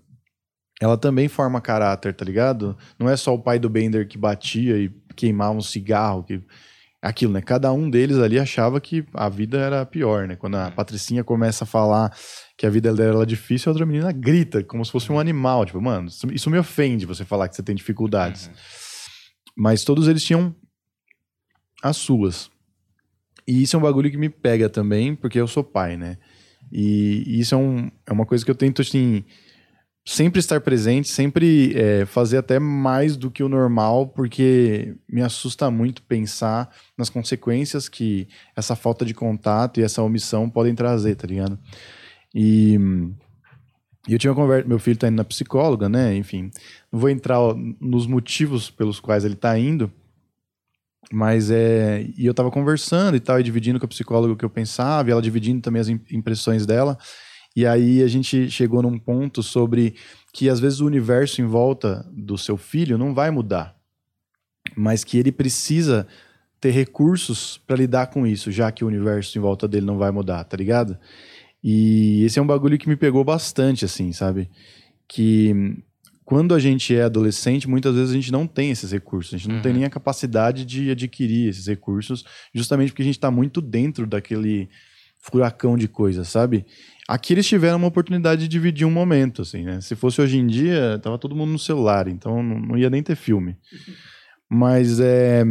ela 0.81 0.97
também 0.97 1.27
forma 1.27 1.61
caráter, 1.61 2.13
tá 2.13 2.25
ligado? 2.25 2.77
Não 2.99 3.09
é 3.09 3.15
só 3.15 3.33
o 3.33 3.41
pai 3.41 3.59
do 3.59 3.69
Bender 3.69 4.07
que 4.07 4.17
batia 4.17 4.77
e 4.77 4.89
queimava 5.15 5.57
um 5.57 5.61
cigarro, 5.61 6.23
que 6.23 6.41
aquilo, 7.05 7.33
né? 7.33 7.41
Cada 7.41 7.71
um 7.71 7.87
deles 7.87 8.17
ali 8.17 8.39
achava 8.39 8.81
que 8.81 9.05
a 9.13 9.29
vida 9.29 9.59
era 9.59 9.85
pior, 9.85 10.27
né? 10.27 10.35
Quando 10.35 10.55
a 10.55 10.71
Patricinha 10.71 11.23
começa 11.23 11.63
a 11.63 11.67
falar 11.67 12.11
que 12.57 12.65
a 12.65 12.69
vida 12.69 12.93
dela 12.93 13.21
é 13.21 13.25
difícil, 13.25 13.69
a 13.69 13.73
outra 13.73 13.85
menina 13.85 14.11
grita, 14.11 14.63
como 14.63 14.83
se 14.83 14.91
fosse 14.91 15.11
um 15.11 15.19
animal. 15.19 15.65
Tipo, 15.65 15.79
mano, 15.79 16.09
isso 16.31 16.49
me 16.49 16.57
ofende 16.57 17.05
você 17.05 17.23
falar 17.23 17.47
que 17.47 17.55
você 17.55 17.61
tem 17.61 17.75
dificuldades. 17.75 18.47
Uhum. 18.47 18.53
Mas 19.55 19.83
todos 19.83 20.07
eles 20.07 20.23
tinham 20.23 20.55
as 21.83 21.95
suas. 21.95 22.49
E 23.47 23.61
isso 23.61 23.75
é 23.75 23.79
um 23.79 23.83
bagulho 23.83 24.09
que 24.09 24.17
me 24.17 24.29
pega 24.29 24.67
também, 24.67 25.15
porque 25.15 25.39
eu 25.39 25.47
sou 25.47 25.63
pai, 25.63 25.95
né? 25.95 26.17
E, 26.71 27.23
e 27.27 27.39
isso 27.39 27.53
é, 27.53 27.57
um, 27.57 27.91
é 28.07 28.11
uma 28.11 28.25
coisa 28.25 28.43
que 28.43 28.49
eu 28.49 28.55
tento, 28.55 28.81
assim, 28.81 29.23
sempre 30.05 30.39
estar 30.39 30.61
presente, 30.61 31.07
sempre 31.07 31.73
é, 31.75 32.05
fazer 32.05 32.37
até 32.37 32.59
mais 32.59 33.17
do 33.17 33.31
que 33.31 33.41
o 33.41 33.49
normal, 33.49 34.07
porque 34.07 34.95
me 35.09 35.21
assusta 35.21 35.71
muito 35.71 36.03
pensar 36.03 36.69
nas 36.95 37.09
consequências 37.09 37.89
que 37.89 38.27
essa 38.55 38.75
falta 38.75 39.03
de 39.03 39.15
contato 39.15 39.79
e 39.79 39.83
essa 39.83 40.03
omissão 40.03 40.47
podem 40.47 40.75
trazer, 40.75 41.15
tá 41.15 41.25
ligado? 41.25 41.57
E, 42.33 42.77
e 44.07 44.13
eu 44.13 44.19
tinha 44.19 44.31
uma 44.31 44.39
conversa, 44.39 44.67
meu 44.67 44.77
filho 44.77 44.93
está 44.93 45.07
indo 45.07 45.17
na 45.17 45.23
psicóloga, 45.23 45.89
né? 45.89 46.15
Enfim, 46.15 46.51
não 46.91 46.99
vou 46.99 47.09
entrar 47.09 47.39
nos 47.81 48.05
motivos 48.05 48.69
pelos 48.69 48.99
quais 48.99 49.25
ele 49.25 49.33
está 49.33 49.57
indo, 49.57 49.91
mas 51.11 51.49
é. 51.49 52.05
E 52.15 52.25
eu 52.25 52.31
estava 52.31 52.51
conversando 52.51 53.15
e 53.15 53.19
tal, 53.19 53.39
e 53.39 53.43
dividindo 53.43 53.79
com 53.79 53.85
a 53.85 53.89
psicóloga 53.89 54.33
o 54.33 54.37
que 54.37 54.45
eu 54.45 54.49
pensava, 54.49 55.09
e 55.09 55.11
ela 55.11 55.21
dividindo 55.21 55.61
também 55.61 55.81
as 55.81 55.89
impressões 55.89 56.65
dela. 56.65 56.97
E 57.55 57.65
aí 57.65 58.03
a 58.03 58.07
gente 58.07 58.49
chegou 58.51 58.81
num 58.81 58.99
ponto 58.99 59.41
sobre 59.41 59.95
que 60.33 60.49
às 60.49 60.59
vezes 60.59 60.81
o 60.81 60.85
universo 60.85 61.41
em 61.41 61.45
volta 61.45 62.05
do 62.11 62.37
seu 62.37 62.57
filho 62.57 62.97
não 62.97 63.13
vai 63.13 63.31
mudar, 63.31 63.75
mas 64.75 65.03
que 65.03 65.17
ele 65.17 65.31
precisa 65.31 66.05
ter 66.59 66.71
recursos 66.71 67.57
para 67.65 67.77
lidar 67.77 68.07
com 68.07 68.27
isso, 68.27 68.51
já 68.51 68.71
que 68.71 68.83
o 68.83 68.87
universo 68.87 69.37
em 69.37 69.41
volta 69.41 69.67
dele 69.67 69.85
não 69.85 69.97
vai 69.97 70.11
mudar, 70.11 70.43
tá 70.43 70.57
ligado? 70.57 70.97
E 71.63 72.23
esse 72.23 72.37
é 72.37 72.41
um 72.41 72.47
bagulho 72.47 72.77
que 72.77 72.89
me 72.89 72.95
pegou 72.95 73.23
bastante, 73.23 73.85
assim, 73.85 74.11
sabe? 74.11 74.49
Que 75.07 75.77
quando 76.25 76.53
a 76.53 76.59
gente 76.59 76.95
é 76.95 77.03
adolescente, 77.03 77.69
muitas 77.69 77.95
vezes 77.95 78.11
a 78.11 78.15
gente 78.15 78.31
não 78.31 78.47
tem 78.47 78.71
esses 78.71 78.91
recursos, 78.91 79.33
a 79.33 79.37
gente 79.37 79.47
não 79.47 79.57
uhum. 79.57 79.61
tem 79.61 79.73
nem 79.73 79.85
a 79.85 79.89
capacidade 79.89 80.65
de 80.65 80.89
adquirir 80.89 81.49
esses 81.49 81.67
recursos, 81.67 82.25
justamente 82.53 82.89
porque 82.89 83.03
a 83.03 83.05
gente 83.05 83.17
está 83.17 83.29
muito 83.29 83.61
dentro 83.61 84.07
daquele 84.07 84.69
furacão 85.19 85.77
de 85.77 85.87
coisas, 85.87 86.27
sabe? 86.27 86.65
Aqui 87.07 87.33
eles 87.33 87.47
tiveram 87.47 87.77
uma 87.77 87.87
oportunidade 87.87 88.41
de 88.41 88.47
dividir 88.47 88.85
um 88.85 88.91
momento, 88.91 89.43
assim, 89.43 89.63
né? 89.63 89.79
Se 89.79 89.95
fosse 89.95 90.19
hoje 90.21 90.37
em 90.37 90.47
dia, 90.47 90.99
tava 91.01 91.19
todo 91.19 91.35
mundo 91.35 91.51
no 91.51 91.59
celular, 91.59 92.07
então 92.07 92.41
não 92.41 92.77
ia 92.77 92.89
nem 92.89 93.03
ter 93.03 93.15
filme. 93.15 93.57
Mas 94.49 94.99
é, 94.99 95.43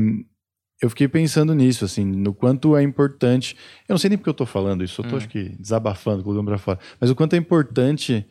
eu 0.83 0.91
fiquei 0.91 1.07
pensando 1.07 1.55
nisso, 1.55 1.85
assim, 1.85 2.05
no 2.05 2.35
quanto 2.35 2.77
é 2.77 2.83
importante. 2.83 3.57
Eu 3.89 3.93
não 3.93 3.99
sei 3.99 4.11
nem 4.11 4.19
porque 4.19 4.31
eu 4.31 4.35
tô 4.35 4.47
falando 4.47 4.83
isso, 4.83 5.01
eu 5.01 5.09
tô 5.09 5.15
hum. 5.15 5.19
acho 5.19 5.29
que 5.29 5.51
desabafando, 5.59 6.23
colocando 6.23 6.47
pra 6.47 6.59
fora. 6.59 6.79
Mas 7.01 7.11
o 7.11 7.15
quanto 7.15 7.35
é 7.35 7.37
importante 7.37 8.27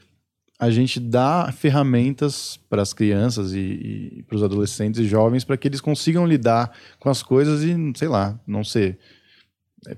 a 0.59 0.69
gente 0.69 0.99
dar 0.99 1.51
ferramentas 1.51 2.59
para 2.69 2.81
as 2.81 2.93
crianças 2.93 3.53
e, 3.53 4.19
e 4.19 4.23
para 4.23 4.35
os 4.35 4.43
adolescentes 4.43 4.99
e 4.99 5.05
jovens 5.05 5.43
para 5.43 5.57
que 5.57 5.67
eles 5.67 5.81
consigam 5.81 6.25
lidar 6.25 6.71
com 6.99 7.09
as 7.09 7.23
coisas 7.23 7.63
e, 7.63 7.75
sei 7.95 8.07
lá, 8.07 8.39
não 8.45 8.63
ser 8.63 8.99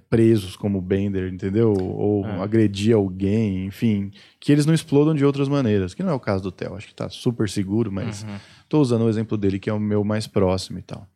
presos 0.09 0.55
como 0.55 0.81
Bender, 0.81 1.31
entendeu? 1.31 1.73
Ou 1.73 2.25
é. 2.25 2.41
agredir 2.41 2.95
alguém, 2.95 3.65
enfim, 3.65 4.11
que 4.39 4.51
eles 4.51 4.65
não 4.65 4.73
explodam 4.73 5.13
de 5.13 5.25
outras 5.25 5.47
maneiras. 5.47 5.93
Que 5.93 6.03
não 6.03 6.11
é 6.11 6.15
o 6.15 6.19
caso 6.19 6.43
do 6.43 6.51
Theo, 6.51 6.75
acho 6.75 6.87
que 6.87 6.93
está 6.93 7.09
super 7.09 7.49
seguro, 7.49 7.91
mas 7.91 8.25
estou 8.63 8.79
uhum. 8.79 8.81
usando 8.81 9.05
o 9.05 9.09
exemplo 9.09 9.37
dele 9.37 9.59
que 9.59 9.69
é 9.69 9.73
o 9.73 9.79
meu 9.79 10.03
mais 10.03 10.27
próximo 10.27 10.79
e 10.79 10.81
tal. 10.81 11.07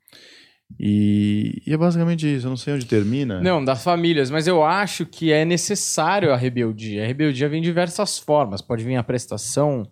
E, 0.78 1.62
e, 1.66 1.74
é 1.74 1.78
basicamente 1.78 2.36
isso. 2.36 2.46
Eu 2.46 2.50
não 2.50 2.58
sei 2.58 2.74
onde 2.74 2.86
termina. 2.86 3.42
Não, 3.42 3.64
das 3.64 3.84
famílias, 3.84 4.30
mas 4.30 4.48
eu 4.48 4.64
acho 4.64 5.06
que 5.06 5.32
é 5.32 5.44
necessário 5.44 6.32
a 6.32 6.38
rebeldia. 6.38 7.04
A 7.04 7.08
rebeldia 7.08 7.50
vem 7.50 7.62
de 7.62 7.68
diversas 7.68 8.20
formas. 8.20 8.62
Pode 8.62 8.84
vir 8.84 8.96
a 8.96 9.04
prestação, 9.04 9.90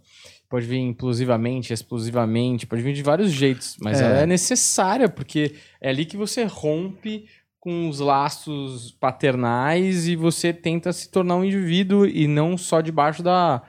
pode 0.50 0.66
vir 0.66 0.78
inclusivamente, 0.78 1.74
exclusivamente, 1.74 2.68
pode 2.68 2.82
vir 2.82 2.94
de 2.94 3.02
vários 3.04 3.32
jeitos, 3.32 3.76
mas 3.82 4.00
é. 4.00 4.06
ela 4.06 4.20
é 4.20 4.26
necessária, 4.26 5.10
porque 5.10 5.56
é 5.82 5.90
ali 5.90 6.06
que 6.06 6.16
você 6.16 6.44
rompe 6.44 7.26
com 7.68 7.90
os 7.90 8.00
laços 8.00 8.94
paternais 8.94 10.08
e 10.08 10.16
você 10.16 10.54
tenta 10.54 10.94
se 10.94 11.12
tornar 11.12 11.36
um 11.36 11.44
indivíduo 11.44 12.06
e 12.06 12.26
não 12.26 12.58
só 12.58 12.80
debaixo 12.80 13.22
da, 13.22 13.62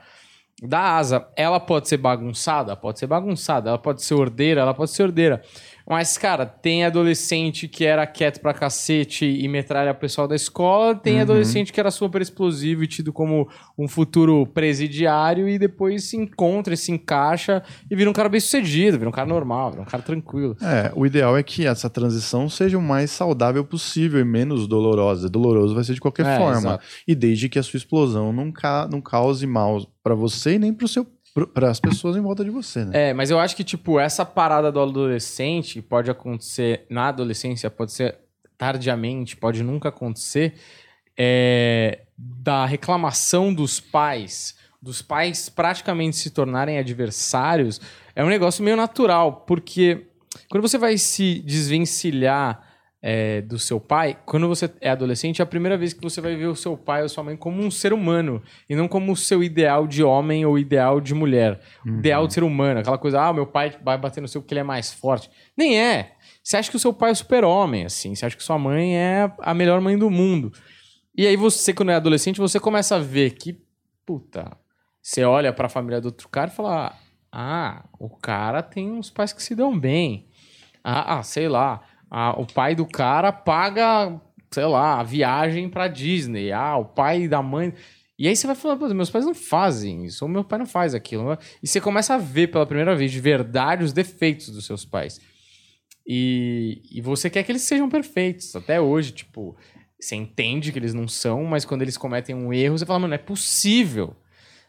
da 0.63 0.95
asa. 0.95 1.27
Ela 1.35 1.59
pode 1.59 1.89
ser 1.89 1.97
bagunçada? 1.97 2.77
Pode 2.77 2.97
ser 2.97 3.07
bagunçada. 3.07 3.71
Ela 3.71 3.77
pode 3.77 4.01
ser 4.01 4.13
ordeira? 4.13 4.61
Ela 4.61 4.73
pode 4.73 4.91
ser 4.91 5.03
ordeira. 5.03 5.43
Mas, 5.89 6.19
cara, 6.19 6.45
tem 6.45 6.85
adolescente 6.85 7.67
que 7.67 7.83
era 7.83 8.05
quieto 8.05 8.39
pra 8.39 8.53
cacete 8.53 9.25
e 9.25 9.47
metralha 9.47 9.91
o 9.91 9.95
pessoal 9.95 10.27
da 10.27 10.35
escola, 10.35 10.93
tem 10.93 11.15
uhum. 11.15 11.21
adolescente 11.21 11.73
que 11.73 11.79
era 11.79 11.89
super 11.89 12.21
explosivo 12.21 12.83
e 12.83 12.87
tido 12.87 13.11
como 13.11 13.49
um 13.75 13.87
futuro 13.87 14.45
presidiário 14.45 15.49
e 15.49 15.57
depois 15.57 16.03
se 16.03 16.15
encontra 16.15 16.75
e 16.75 16.77
se 16.77 16.91
encaixa 16.91 17.63
e 17.89 17.95
vira 17.95 18.07
um 18.07 18.13
cara 18.13 18.29
bem 18.29 18.39
sucedido, 18.39 18.99
vira 18.99 19.09
um 19.09 19.11
cara 19.13 19.27
normal, 19.27 19.71
vira 19.71 19.81
um 19.81 19.85
cara 19.85 20.03
tranquilo. 20.03 20.55
É, 20.61 20.91
o 20.95 21.07
ideal 21.07 21.35
é 21.35 21.41
que 21.41 21.65
essa 21.65 21.89
transição 21.89 22.47
seja 22.47 22.77
o 22.77 22.81
mais 22.81 23.09
saudável 23.09 23.65
possível 23.65 24.19
e 24.19 24.23
menos 24.23 24.67
dolorosa. 24.67 25.27
Doloroso 25.27 25.73
vai 25.73 25.83
ser 25.83 25.95
de 25.95 26.01
qualquer 26.01 26.27
é, 26.27 26.37
forma. 26.37 26.59
Exato. 26.59 26.85
E 27.07 27.15
desde 27.15 27.49
que 27.49 27.57
a 27.57 27.63
sua 27.63 27.77
explosão 27.77 28.31
não, 28.31 28.51
ca 28.51 28.87
não 28.91 29.01
cause 29.01 29.47
mal 29.47 29.83
para 30.03 30.13
você 30.13 30.53
e 30.53 30.59
nem 30.59 30.71
pro 30.71 30.87
seu 30.87 31.05
para 31.53 31.69
as 31.69 31.79
pessoas 31.79 32.15
em 32.15 32.21
volta 32.21 32.43
de 32.43 32.49
você, 32.49 32.83
né? 32.85 33.09
É, 33.09 33.13
mas 33.13 33.29
eu 33.29 33.39
acho 33.39 33.55
que, 33.55 33.63
tipo, 33.63 33.99
essa 33.99 34.25
parada 34.25 34.71
do 34.71 34.79
adolescente 34.79 35.81
pode 35.81 36.09
acontecer 36.09 36.85
na 36.89 37.07
adolescência, 37.07 37.69
pode 37.69 37.91
ser 37.91 38.17
tardiamente, 38.57 39.37
pode 39.37 39.63
nunca 39.63 39.89
acontecer, 39.89 40.55
é, 41.17 42.01
da 42.17 42.65
reclamação 42.65 43.53
dos 43.53 43.79
pais, 43.79 44.55
dos 44.81 45.01
pais 45.01 45.49
praticamente 45.49 46.17
se 46.17 46.29
tornarem 46.29 46.77
adversários, 46.77 47.79
é 48.15 48.23
um 48.23 48.29
negócio 48.29 48.63
meio 48.63 48.75
natural, 48.75 49.45
porque 49.47 50.07
quando 50.49 50.61
você 50.61 50.77
vai 50.77 50.97
se 50.97 51.41
desvencilhar 51.45 52.68
é, 53.01 53.41
do 53.41 53.57
seu 53.57 53.79
pai, 53.79 54.17
quando 54.25 54.47
você 54.47 54.69
é 54.81 54.89
adolescente, 54.89 55.41
é 55.41 55.43
a 55.43 55.45
primeira 55.45 55.77
vez 55.77 55.93
que 55.93 56.01
você 56.01 56.19
vai 56.19 56.35
ver 56.35 56.47
o 56.47 56.55
seu 56.55 56.75
pai 56.75 57.01
ou 57.01 57.09
sua 57.09 57.23
mãe 57.23 57.37
como 57.37 57.61
um 57.61 57.71
ser 57.71 57.93
humano 57.93 58.43
e 58.69 58.75
não 58.75 58.87
como 58.87 59.13
o 59.13 59.15
seu 59.15 59.41
ideal 59.41 59.87
de 59.87 60.03
homem 60.03 60.45
ou 60.45 60.59
ideal 60.59 60.99
de 60.99 61.13
mulher. 61.13 61.61
Uhum. 61.85 61.99
Ideal 61.99 62.27
de 62.27 62.33
ser 62.33 62.43
humano, 62.43 62.81
aquela 62.81 62.97
coisa, 62.97 63.21
ah, 63.21 63.33
meu 63.33 63.47
pai 63.47 63.77
vai 63.83 63.97
bater 63.97 64.19
no 64.19 64.27
seu 64.27 64.41
porque 64.41 64.53
ele 64.53 64.59
é 64.59 64.63
mais 64.63 64.93
forte. 64.93 65.29
Nem 65.55 65.79
é. 65.79 66.13
Você 66.43 66.57
acha 66.57 66.69
que 66.69 66.75
o 66.75 66.79
seu 66.79 66.93
pai 66.93 67.11
é 67.11 67.15
super-homem, 67.15 67.85
assim. 67.85 68.13
Você 68.13 68.25
acha 68.25 68.35
que 68.35 68.43
sua 68.43 68.59
mãe 68.59 68.97
é 68.97 69.31
a 69.39 69.53
melhor 69.53 69.79
mãe 69.79 69.97
do 69.97 70.09
mundo. 70.09 70.51
E 71.15 71.25
aí 71.25 71.37
você, 71.37 71.73
quando 71.73 71.91
é 71.91 71.95
adolescente, 71.95 72.39
você 72.39 72.59
começa 72.59 72.95
a 72.95 72.99
ver 72.99 73.31
que, 73.31 73.61
puta, 74.05 74.57
você 75.01 75.23
olha 75.23 75.53
pra 75.53 75.69
família 75.69 76.01
do 76.01 76.05
outro 76.05 76.27
cara 76.27 76.49
e 76.51 76.55
fala, 76.55 76.97
ah, 77.31 77.85
o 77.97 78.09
cara 78.09 78.61
tem 78.61 78.91
uns 78.91 79.09
pais 79.09 79.31
que 79.31 79.41
se 79.41 79.55
dão 79.55 79.77
bem. 79.77 80.27
Ah, 80.83 81.19
ah 81.19 81.23
sei 81.23 81.47
lá 81.47 81.81
a, 82.09 82.39
o 82.39 82.45
pai 82.45 82.75
do 82.75 82.85
cara 82.85 83.31
paga, 83.31 84.19
sei 84.51 84.65
lá, 84.65 84.99
a 84.99 85.03
viagem 85.03 85.69
pra 85.69 85.87
Disney. 85.87 86.51
Ah, 86.51 86.77
o 86.77 86.85
pai 86.85 87.27
da 87.27 87.41
mãe. 87.41 87.73
E 88.17 88.27
aí 88.27 88.35
você 88.35 88.47
vai 88.47 88.55
falando, 88.55 88.93
meus 88.93 89.09
pais 89.09 89.25
não 89.25 89.33
fazem 89.33 90.05
isso, 90.05 90.25
ou 90.25 90.29
meu 90.29 90.43
pai 90.43 90.59
não 90.59 90.65
faz 90.65 90.93
aquilo. 90.93 91.37
E 91.63 91.67
você 91.67 91.79
começa 91.79 92.15
a 92.15 92.17
ver 92.17 92.47
pela 92.47 92.65
primeira 92.65 92.95
vez 92.95 93.11
de 93.11 93.19
verdade 93.19 93.83
os 93.83 93.93
defeitos 93.93 94.49
dos 94.49 94.65
seus 94.65 94.83
pais. 94.83 95.21
E, 96.05 96.81
e 96.91 97.01
você 97.01 97.29
quer 97.29 97.43
que 97.43 97.51
eles 97.51 97.61
sejam 97.61 97.87
perfeitos. 97.87 98.55
Até 98.55 98.81
hoje, 98.81 99.11
tipo, 99.11 99.55
você 99.99 100.15
entende 100.15 100.71
que 100.71 100.79
eles 100.79 100.93
não 100.93 101.07
são, 101.07 101.45
mas 101.45 101.63
quando 101.63 101.81
eles 101.81 101.97
cometem 101.97 102.35
um 102.35 102.51
erro, 102.51 102.77
você 102.77 102.85
fala, 102.85 102.99
mano, 102.99 103.11
não 103.11 103.15
é 103.15 103.19
possível. 103.19 104.15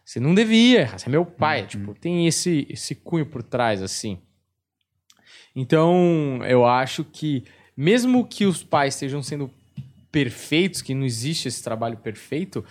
Você 0.05 0.21
não 0.21 0.35
devia 0.35 0.81
errar, 0.81 0.99
você 0.99 1.09
é 1.09 1.11
meu 1.11 1.25
pai. 1.25 1.63
Uhum. 1.63 1.67
Tipo, 1.67 1.95
tem 1.95 2.27
esse, 2.27 2.67
esse 2.69 2.95
cunho 2.95 3.27
por 3.27 3.43
trás, 3.43 3.83
assim. 3.83 4.19
Então, 5.55 6.41
eu 6.47 6.65
acho 6.65 7.05
que, 7.05 7.45
mesmo 7.77 8.27
que 8.27 8.47
os 8.47 8.63
pais 8.63 8.95
estejam 8.95 9.23
sendo 9.23 9.51
perfeitos, 10.11 10.83
que 10.83 10.95
não 10.95 11.05
existe 11.05 11.49
esse 11.49 11.63
trabalho 11.63 11.97
perfeito, 11.97 12.65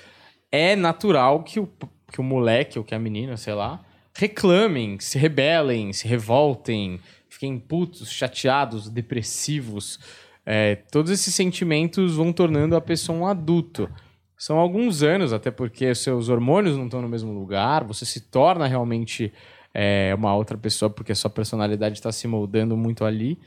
é 0.52 0.76
natural 0.76 1.44
que 1.44 1.60
o, 1.60 1.70
que 2.12 2.20
o 2.20 2.24
moleque 2.24 2.78
ou 2.78 2.86
que 2.86 2.96
a 2.96 3.00
menina, 3.00 3.38
sei 3.38 3.54
lá, 3.54 3.84
reclamem, 4.14 5.00
se 5.00 5.18
rebelem, 5.18 5.94
se 5.94 6.08
revoltem, 6.08 7.00
fiquem 7.30 7.60
putos, 7.60 8.12
chateados, 8.12 8.90
depressivos. 8.90 10.00
É, 10.46 10.76
todos 10.76 11.12
esses 11.12 11.34
sentimentos 11.34 12.16
vão 12.16 12.34
tornando 12.34 12.76
a 12.76 12.82
pessoa 12.82 13.18
um 13.18 13.28
adulto. 13.28 13.90
São 14.38 14.58
alguns 14.58 15.04
anos, 15.04 15.34
até 15.34 15.52
porque 15.52 15.94
seus 15.94 16.30
hormônios 16.30 16.78
não 16.78 16.86
estão 16.86 17.02
no 17.02 17.10
mesmo 17.10 17.32
lugar, 17.34 17.84
você 17.84 18.06
se 18.06 18.22
torna 18.22 18.68
realmente 18.68 19.34
é, 19.82 20.14
uma 20.14 20.36
outra 20.36 20.58
pessoa, 20.58 20.90
porque 20.90 21.14
a 21.14 21.16
sua 21.16 21.30
personalidade 21.30 21.96
está 21.96 22.12
se 22.12 22.28
moldando 22.28 22.76
muito 22.76 23.06
ali. 23.06 23.40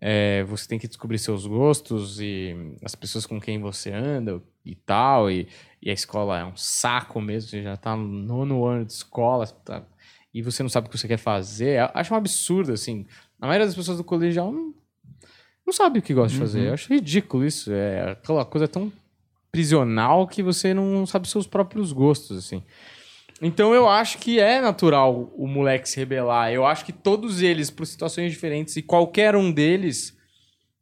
É, 0.00 0.42
você 0.42 0.66
tem 0.66 0.76
que 0.76 0.88
descobrir 0.88 1.20
seus 1.20 1.46
gostos 1.46 2.20
e 2.20 2.56
as 2.82 2.96
pessoas 2.96 3.24
com 3.24 3.40
quem 3.40 3.60
você 3.60 3.92
anda 3.92 4.42
e 4.64 4.74
tal. 4.74 5.30
E, 5.30 5.46
e 5.80 5.88
a 5.88 5.92
escola 5.92 6.40
é 6.40 6.44
um 6.44 6.56
saco 6.56 7.20
mesmo, 7.20 7.50
você 7.50 7.62
já 7.62 7.74
está 7.74 7.94
no 7.94 8.08
nono 8.08 8.64
ano 8.64 8.84
de 8.84 8.92
escola 8.92 9.46
tá, 9.46 9.84
e 10.34 10.42
você 10.42 10.64
não 10.64 10.70
sabe 10.70 10.88
o 10.88 10.90
que 10.90 10.98
você 10.98 11.06
quer 11.06 11.16
fazer. 11.16 11.78
Eu 11.78 11.90
acho 11.94 12.12
um 12.12 12.16
absurdo, 12.16 12.72
assim. 12.72 13.06
A 13.40 13.46
maioria 13.46 13.66
das 13.66 13.76
pessoas 13.76 13.98
do 13.98 14.04
colegial 14.04 14.50
não, 14.50 14.74
não 15.64 15.72
sabe 15.72 16.00
o 16.00 16.02
que 16.02 16.12
gosta 16.12 16.32
de 16.32 16.40
fazer. 16.40 16.58
Uhum. 16.58 16.66
Eu 16.66 16.74
acho 16.74 16.92
ridículo 16.92 17.46
isso. 17.46 17.72
É 17.72 18.10
aquela 18.10 18.44
coisa 18.44 18.66
tão 18.66 18.92
prisional 19.52 20.26
que 20.26 20.42
você 20.42 20.74
não 20.74 21.06
sabe 21.06 21.28
seus 21.28 21.46
próprios 21.46 21.92
gostos, 21.92 22.36
assim. 22.36 22.64
Então 23.40 23.74
eu 23.74 23.88
acho 23.88 24.18
que 24.18 24.40
é 24.40 24.60
natural 24.60 25.32
o 25.36 25.46
moleque 25.46 25.88
se 25.88 25.98
rebelar. 25.98 26.52
Eu 26.52 26.66
acho 26.66 26.84
que 26.84 26.92
todos 26.92 27.40
eles, 27.40 27.70
por 27.70 27.86
situações 27.86 28.32
diferentes, 28.32 28.76
e 28.76 28.82
qualquer 28.82 29.36
um 29.36 29.52
deles 29.52 30.16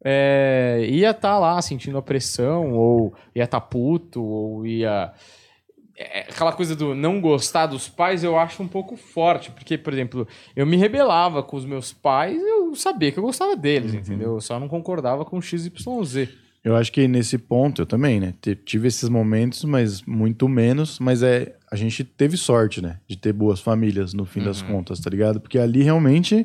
é, 0.05 0.87
ia 0.89 1.11
estar 1.11 1.33
tá 1.33 1.39
lá 1.39 1.61
sentindo 1.61 1.99
a 1.99 2.03
pressão, 2.03 2.73
ou 2.73 3.15
ia 3.35 3.45
estar 3.45 3.61
tá 3.61 3.67
puto, 3.67 4.23
ou 4.23 4.67
ia. 4.67 5.13
É, 5.99 6.21
aquela 6.21 6.53
coisa 6.53 6.77
do 6.77 6.95
não 6.95 7.21
gostar 7.21 7.67
dos 7.67 7.89
pais 7.89 8.23
eu 8.23 8.39
acho 8.39 8.63
um 8.63 8.69
pouco 8.69 8.97
forte, 8.97 9.51
porque, 9.51 9.77
por 9.79 9.93
exemplo, 9.93 10.29
eu 10.55 10.67
me 10.67 10.77
rebelava 10.77 11.43
com 11.43 11.57
os 11.57 11.65
meus 11.65 11.93
pais, 11.93 12.41
eu 12.41 12.75
sabia 12.75 13.11
que 13.11 13.19
eu 13.19 13.23
gostava 13.23 13.57
deles, 13.57 13.93
uhum. 13.93 13.99
entendeu? 13.99 14.35
Eu 14.35 14.41
só 14.41 14.61
não 14.61 14.69
concordava 14.69 15.25
com 15.25 15.41
XYZ. 15.41 16.29
Eu 16.67 16.75
acho 16.75 16.91
que 16.91 17.07
nesse 17.07 17.39
ponto 17.39 17.83
eu 17.83 17.87
também, 17.87 18.19
né? 18.19 18.35
Tive 18.65 18.89
esses 18.89 19.09
momentos, 19.09 19.63
mas 19.63 20.03
muito 20.03 20.49
menos. 20.49 20.99
Mas 20.99 21.23
é 21.23 21.55
a 21.71 21.77
gente 21.77 22.03
teve 22.03 22.37
sorte, 22.37 22.83
né? 22.83 22.99
De 23.07 23.17
ter 23.17 23.33
boas 23.33 23.61
famílias 23.61 24.13
no 24.13 24.25
fim 24.25 24.41
uhum. 24.41 24.47
das 24.47 24.63
contas, 24.63 24.99
tá 24.99 25.09
ligado? 25.09 25.39
Porque 25.39 25.61
ali 25.61 25.85
realmente 25.85 26.45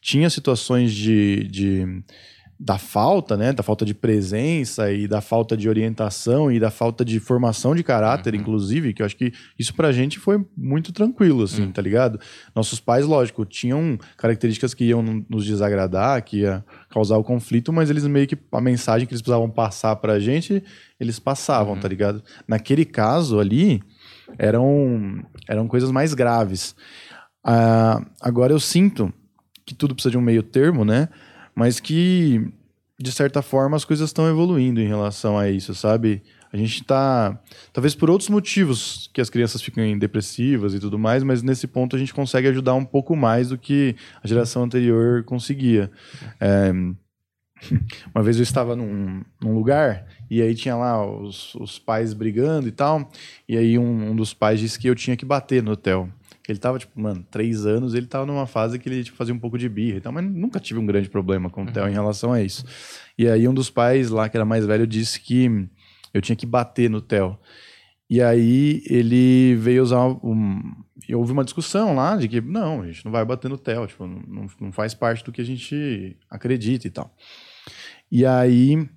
tinha 0.00 0.30
situações 0.30 0.94
de, 0.94 1.46
de 1.48 2.02
da 2.60 2.76
falta, 2.76 3.36
né, 3.36 3.52
da 3.52 3.62
falta 3.62 3.84
de 3.84 3.94
presença 3.94 4.90
e 4.90 5.06
da 5.06 5.20
falta 5.20 5.56
de 5.56 5.68
orientação 5.68 6.50
e 6.50 6.58
da 6.58 6.70
falta 6.70 7.04
de 7.04 7.20
formação 7.20 7.72
de 7.72 7.84
caráter, 7.84 8.34
uhum. 8.34 8.40
inclusive, 8.40 8.92
que 8.92 9.00
eu 9.00 9.06
acho 9.06 9.16
que 9.16 9.32
isso 9.56 9.72
pra 9.74 9.92
gente 9.92 10.18
foi 10.18 10.44
muito 10.56 10.92
tranquilo, 10.92 11.44
assim, 11.44 11.62
uhum. 11.62 11.72
tá 11.72 11.80
ligado? 11.80 12.18
Nossos 12.54 12.80
pais, 12.80 13.06
lógico, 13.06 13.44
tinham 13.44 13.96
características 14.16 14.74
que 14.74 14.84
iam 14.84 15.24
nos 15.28 15.46
desagradar, 15.46 16.24
que 16.24 16.38
ia 16.38 16.64
causar 16.90 17.16
o 17.16 17.22
conflito, 17.22 17.72
mas 17.72 17.90
eles 17.90 18.04
meio 18.06 18.26
que, 18.26 18.36
a 18.50 18.60
mensagem 18.60 19.06
que 19.06 19.14
eles 19.14 19.22
precisavam 19.22 19.48
passar 19.48 19.94
pra 19.96 20.18
gente, 20.18 20.62
eles 20.98 21.20
passavam, 21.20 21.74
uhum. 21.74 21.80
tá 21.80 21.86
ligado? 21.86 22.22
Naquele 22.46 22.84
caso 22.84 23.38
ali, 23.38 23.80
eram, 24.36 25.24
eram 25.48 25.68
coisas 25.68 25.92
mais 25.92 26.12
graves. 26.12 26.74
Uh, 27.46 28.04
agora 28.20 28.52
eu 28.52 28.58
sinto 28.58 29.12
que 29.64 29.74
tudo 29.74 29.94
precisa 29.94 30.10
de 30.10 30.18
um 30.18 30.22
meio 30.22 30.42
termo, 30.42 30.84
né? 30.84 31.08
Mas 31.58 31.80
que 31.80 32.52
de 33.00 33.10
certa 33.10 33.42
forma 33.42 33.76
as 33.76 33.84
coisas 33.84 34.08
estão 34.08 34.28
evoluindo 34.28 34.80
em 34.80 34.86
relação 34.86 35.36
a 35.36 35.50
isso, 35.50 35.74
sabe? 35.74 36.22
A 36.52 36.56
gente 36.56 36.82
está, 36.82 37.36
talvez 37.72 37.96
por 37.96 38.08
outros 38.08 38.30
motivos 38.30 39.10
que 39.12 39.20
as 39.20 39.28
crianças 39.28 39.60
ficam 39.60 39.98
depressivas 39.98 40.72
e 40.72 40.78
tudo 40.78 41.00
mais, 41.00 41.24
mas 41.24 41.42
nesse 41.42 41.66
ponto 41.66 41.96
a 41.96 41.98
gente 41.98 42.14
consegue 42.14 42.46
ajudar 42.46 42.74
um 42.74 42.84
pouco 42.84 43.16
mais 43.16 43.48
do 43.48 43.58
que 43.58 43.96
a 44.22 44.28
geração 44.28 44.62
anterior 44.62 45.24
conseguia. 45.24 45.90
É, 46.40 46.70
uma 48.14 48.22
vez 48.22 48.36
eu 48.36 48.44
estava 48.44 48.76
num, 48.76 49.24
num, 49.42 49.52
lugar 49.52 50.06
e 50.30 50.40
aí 50.40 50.54
tinha 50.54 50.76
lá 50.76 51.04
os, 51.04 51.56
os 51.56 51.76
pais 51.76 52.14
brigando 52.14 52.68
e 52.68 52.72
tal, 52.72 53.10
e 53.48 53.56
aí 53.56 53.76
um, 53.76 54.10
um 54.10 54.14
dos 54.14 54.32
pais 54.32 54.60
disse 54.60 54.78
que 54.78 54.88
eu 54.88 54.94
tinha 54.94 55.16
que 55.16 55.24
bater 55.24 55.60
no 55.60 55.72
hotel. 55.72 56.08
Ele 56.48 56.58
tava, 56.58 56.78
tipo, 56.78 56.98
mano, 56.98 57.24
três 57.30 57.66
anos, 57.66 57.94
ele 57.94 58.06
tava 58.06 58.24
numa 58.24 58.46
fase 58.46 58.78
que 58.78 58.88
ele 58.88 59.04
tipo, 59.04 59.16
fazia 59.16 59.34
um 59.34 59.38
pouco 59.38 59.58
de 59.58 59.68
birra 59.68 59.98
e 59.98 60.00
tal, 60.00 60.12
mas 60.12 60.24
nunca 60.24 60.58
tive 60.58 60.80
um 60.80 60.86
grande 60.86 61.08
problema 61.10 61.50
com 61.50 61.62
o 61.62 61.66
Theo 61.70 61.86
em 61.88 61.92
relação 61.92 62.32
a 62.32 62.42
isso. 62.42 62.64
E 63.18 63.28
aí 63.28 63.46
um 63.46 63.52
dos 63.52 63.68
pais 63.68 64.08
lá, 64.08 64.28
que 64.28 64.36
era 64.36 64.46
mais 64.46 64.64
velho, 64.64 64.86
disse 64.86 65.20
que 65.20 65.68
eu 66.14 66.22
tinha 66.22 66.36
que 66.36 66.46
bater 66.46 66.88
no 66.88 67.02
Theo. 67.02 67.38
E 68.08 68.22
aí 68.22 68.82
ele 68.86 69.54
veio 69.56 69.82
usar 69.82 70.06
um. 70.06 70.74
Houve 71.12 71.32
uma 71.32 71.44
discussão 71.44 71.94
lá 71.94 72.16
de 72.16 72.26
que, 72.28 72.40
não, 72.40 72.80
a 72.80 72.86
gente 72.86 73.04
não 73.04 73.12
vai 73.12 73.24
bater 73.24 73.50
no 73.50 73.58
Theo, 73.58 73.86
tipo, 73.86 74.06
não, 74.06 74.46
não 74.58 74.72
faz 74.72 74.94
parte 74.94 75.22
do 75.22 75.30
que 75.30 75.42
a 75.42 75.44
gente 75.44 76.16
acredita 76.30 76.86
e 76.86 76.90
tal. 76.90 77.14
E 78.10 78.24
aí 78.24 78.88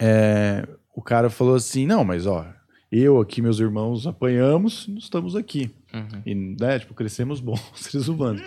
é, 0.00 0.66
o 0.94 1.00
cara 1.00 1.30
falou 1.30 1.54
assim: 1.54 1.86
não, 1.86 2.04
mas 2.04 2.26
ó, 2.26 2.44
eu 2.90 3.20
aqui, 3.20 3.40
meus 3.40 3.60
irmãos, 3.60 4.06
apanhamos, 4.06 4.88
estamos 4.98 5.36
aqui. 5.36 5.70
Uhum. 5.92 6.22
E, 6.24 6.34
né, 6.34 6.78
tipo, 6.78 6.94
crescemos 6.94 7.40
bons 7.40 7.60
seres 7.74 8.08
humanos. 8.08 8.42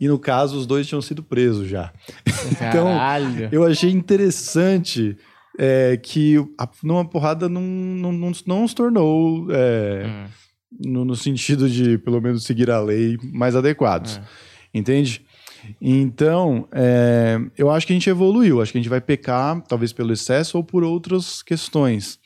E 0.00 0.08
no 0.08 0.18
caso, 0.18 0.58
os 0.58 0.66
dois 0.66 0.86
tinham 0.86 1.02
sido 1.02 1.22
presos 1.22 1.68
já. 1.68 1.92
então, 2.52 2.88
eu 3.52 3.64
achei 3.64 3.90
interessante 3.90 5.16
é, 5.58 5.96
que 5.96 6.36
a, 6.58 6.68
numa 6.82 7.04
porrada 7.04 7.48
não, 7.48 7.62
não, 7.62 8.12
não, 8.12 8.32
não 8.46 8.68
se 8.68 8.74
tornou 8.74 9.46
é, 9.50 10.04
uhum. 10.06 10.92
no, 10.92 11.04
no, 11.04 11.16
sentido 11.16 11.68
de, 11.68 11.98
pelo 11.98 12.20
menos, 12.20 12.44
seguir 12.44 12.70
a 12.70 12.80
lei 12.80 13.18
mais 13.22 13.54
adequados. 13.54 14.16
Uhum. 14.16 14.22
Entende? 14.74 15.26
Então, 15.80 16.68
é, 16.72 17.38
eu 17.56 17.70
acho 17.70 17.86
que 17.86 17.92
a 17.92 17.96
gente 17.96 18.08
evoluiu. 18.08 18.62
Acho 18.62 18.72
que 18.72 18.78
a 18.78 18.80
gente 18.80 18.90
vai 18.90 19.00
pecar, 19.00 19.60
talvez 19.62 19.92
pelo 19.92 20.12
excesso 20.12 20.56
ou 20.56 20.64
por 20.64 20.82
outras 20.84 21.42
questões 21.42 22.18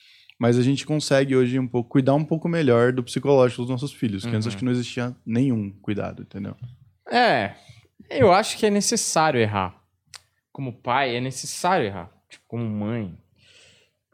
mas 0.42 0.58
a 0.58 0.62
gente 0.62 0.84
consegue 0.84 1.36
hoje 1.36 1.56
um 1.56 1.68
pouco 1.68 1.88
cuidar 1.88 2.14
um 2.14 2.24
pouco 2.24 2.48
melhor 2.48 2.92
do 2.92 3.00
psicológico 3.00 3.62
dos 3.62 3.70
nossos 3.70 3.92
filhos, 3.92 4.24
que 4.24 4.28
uhum. 4.28 4.34
antes 4.34 4.48
acho 4.48 4.56
que 4.56 4.64
não 4.64 4.72
existia 4.72 5.14
nenhum 5.24 5.70
cuidado, 5.70 6.22
entendeu? 6.22 6.56
É, 7.08 7.54
eu 8.10 8.32
acho 8.32 8.58
que 8.58 8.66
é 8.66 8.70
necessário 8.70 9.40
errar. 9.40 9.80
Como 10.50 10.72
pai, 10.72 11.14
é 11.14 11.20
necessário 11.20 11.86
errar. 11.86 12.10
Tipo, 12.28 12.44
como 12.48 12.68
mãe. 12.68 13.16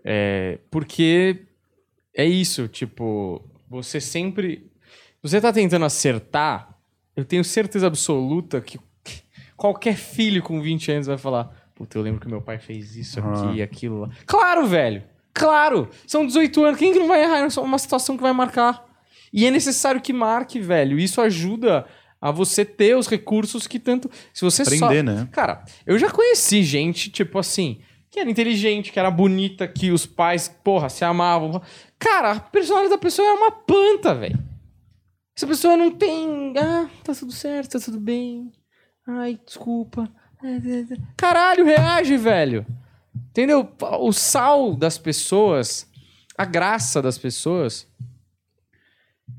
É, 0.04 0.58
porque 0.70 1.46
é 2.14 2.26
isso, 2.26 2.68
tipo, 2.68 3.42
você 3.66 3.98
sempre. 3.98 4.70
Você 5.22 5.40
tá 5.40 5.50
tentando 5.50 5.86
acertar, 5.86 6.78
eu 7.16 7.24
tenho 7.24 7.42
certeza 7.42 7.86
absoluta 7.86 8.60
que 8.60 8.78
qualquer 9.56 9.96
filho 9.96 10.42
com 10.42 10.60
20 10.60 10.92
anos 10.92 11.06
vai 11.06 11.16
falar: 11.16 11.70
Puta, 11.74 11.96
eu 11.96 12.02
lembro 12.02 12.20
que 12.20 12.28
meu 12.28 12.42
pai 12.42 12.58
fez 12.58 12.96
isso 12.96 13.18
aqui 13.18 13.56
e 13.56 13.62
aquilo 13.62 14.00
lá. 14.00 14.10
Claro, 14.26 14.66
velho! 14.66 15.02
Claro! 15.32 15.88
São 16.06 16.26
18 16.26 16.64
anos. 16.64 16.78
Quem 16.78 16.92
que 16.92 16.98
não 16.98 17.08
vai 17.08 17.22
errar 17.22 17.40
em 17.40 17.60
uma 17.60 17.78
situação 17.78 18.16
que 18.16 18.22
vai 18.22 18.32
marcar? 18.32 18.84
E 19.32 19.46
é 19.46 19.50
necessário 19.50 20.00
que 20.00 20.12
marque, 20.12 20.58
velho. 20.58 20.98
Isso 20.98 21.20
ajuda 21.20 21.86
a 22.20 22.30
você 22.30 22.64
ter 22.64 22.96
os 22.96 23.06
recursos 23.08 23.66
que 23.66 23.78
tanto. 23.78 24.10
Se 24.32 24.44
você 24.44 24.62
Aprender, 24.62 24.78
só... 24.78 24.92
né? 25.02 25.28
Cara, 25.32 25.64
eu 25.86 25.98
já 25.98 26.10
conheci 26.10 26.62
gente, 26.62 27.10
tipo 27.10 27.38
assim, 27.38 27.80
que 28.10 28.18
era 28.18 28.30
inteligente, 28.30 28.90
que 28.90 28.98
era 28.98 29.10
bonita, 29.10 29.68
que 29.68 29.90
os 29.90 30.06
pais, 30.06 30.48
porra, 30.48 30.88
se 30.88 31.04
amavam. 31.04 31.62
Cara, 31.98 32.32
a 32.32 32.40
personalidade 32.40 32.94
da 32.94 32.98
pessoa 32.98 33.28
é 33.28 33.32
uma 33.32 33.50
planta, 33.50 34.14
velho. 34.14 34.38
Essa 35.36 35.46
pessoa 35.46 35.76
não 35.76 35.90
tem. 35.90 36.52
Ah, 36.56 36.88
tá 37.04 37.14
tudo 37.14 37.32
certo, 37.32 37.78
tá 37.78 37.84
tudo 37.84 38.00
bem. 38.00 38.50
Ai, 39.06 39.38
desculpa. 39.46 40.10
Caralho, 41.16 41.64
reage, 41.64 42.16
velho. 42.16 42.66
Entendeu? 43.30 43.68
O 44.00 44.12
sal 44.12 44.74
das 44.74 44.98
pessoas, 44.98 45.88
a 46.36 46.44
graça 46.44 47.00
das 47.00 47.18
pessoas. 47.18 47.86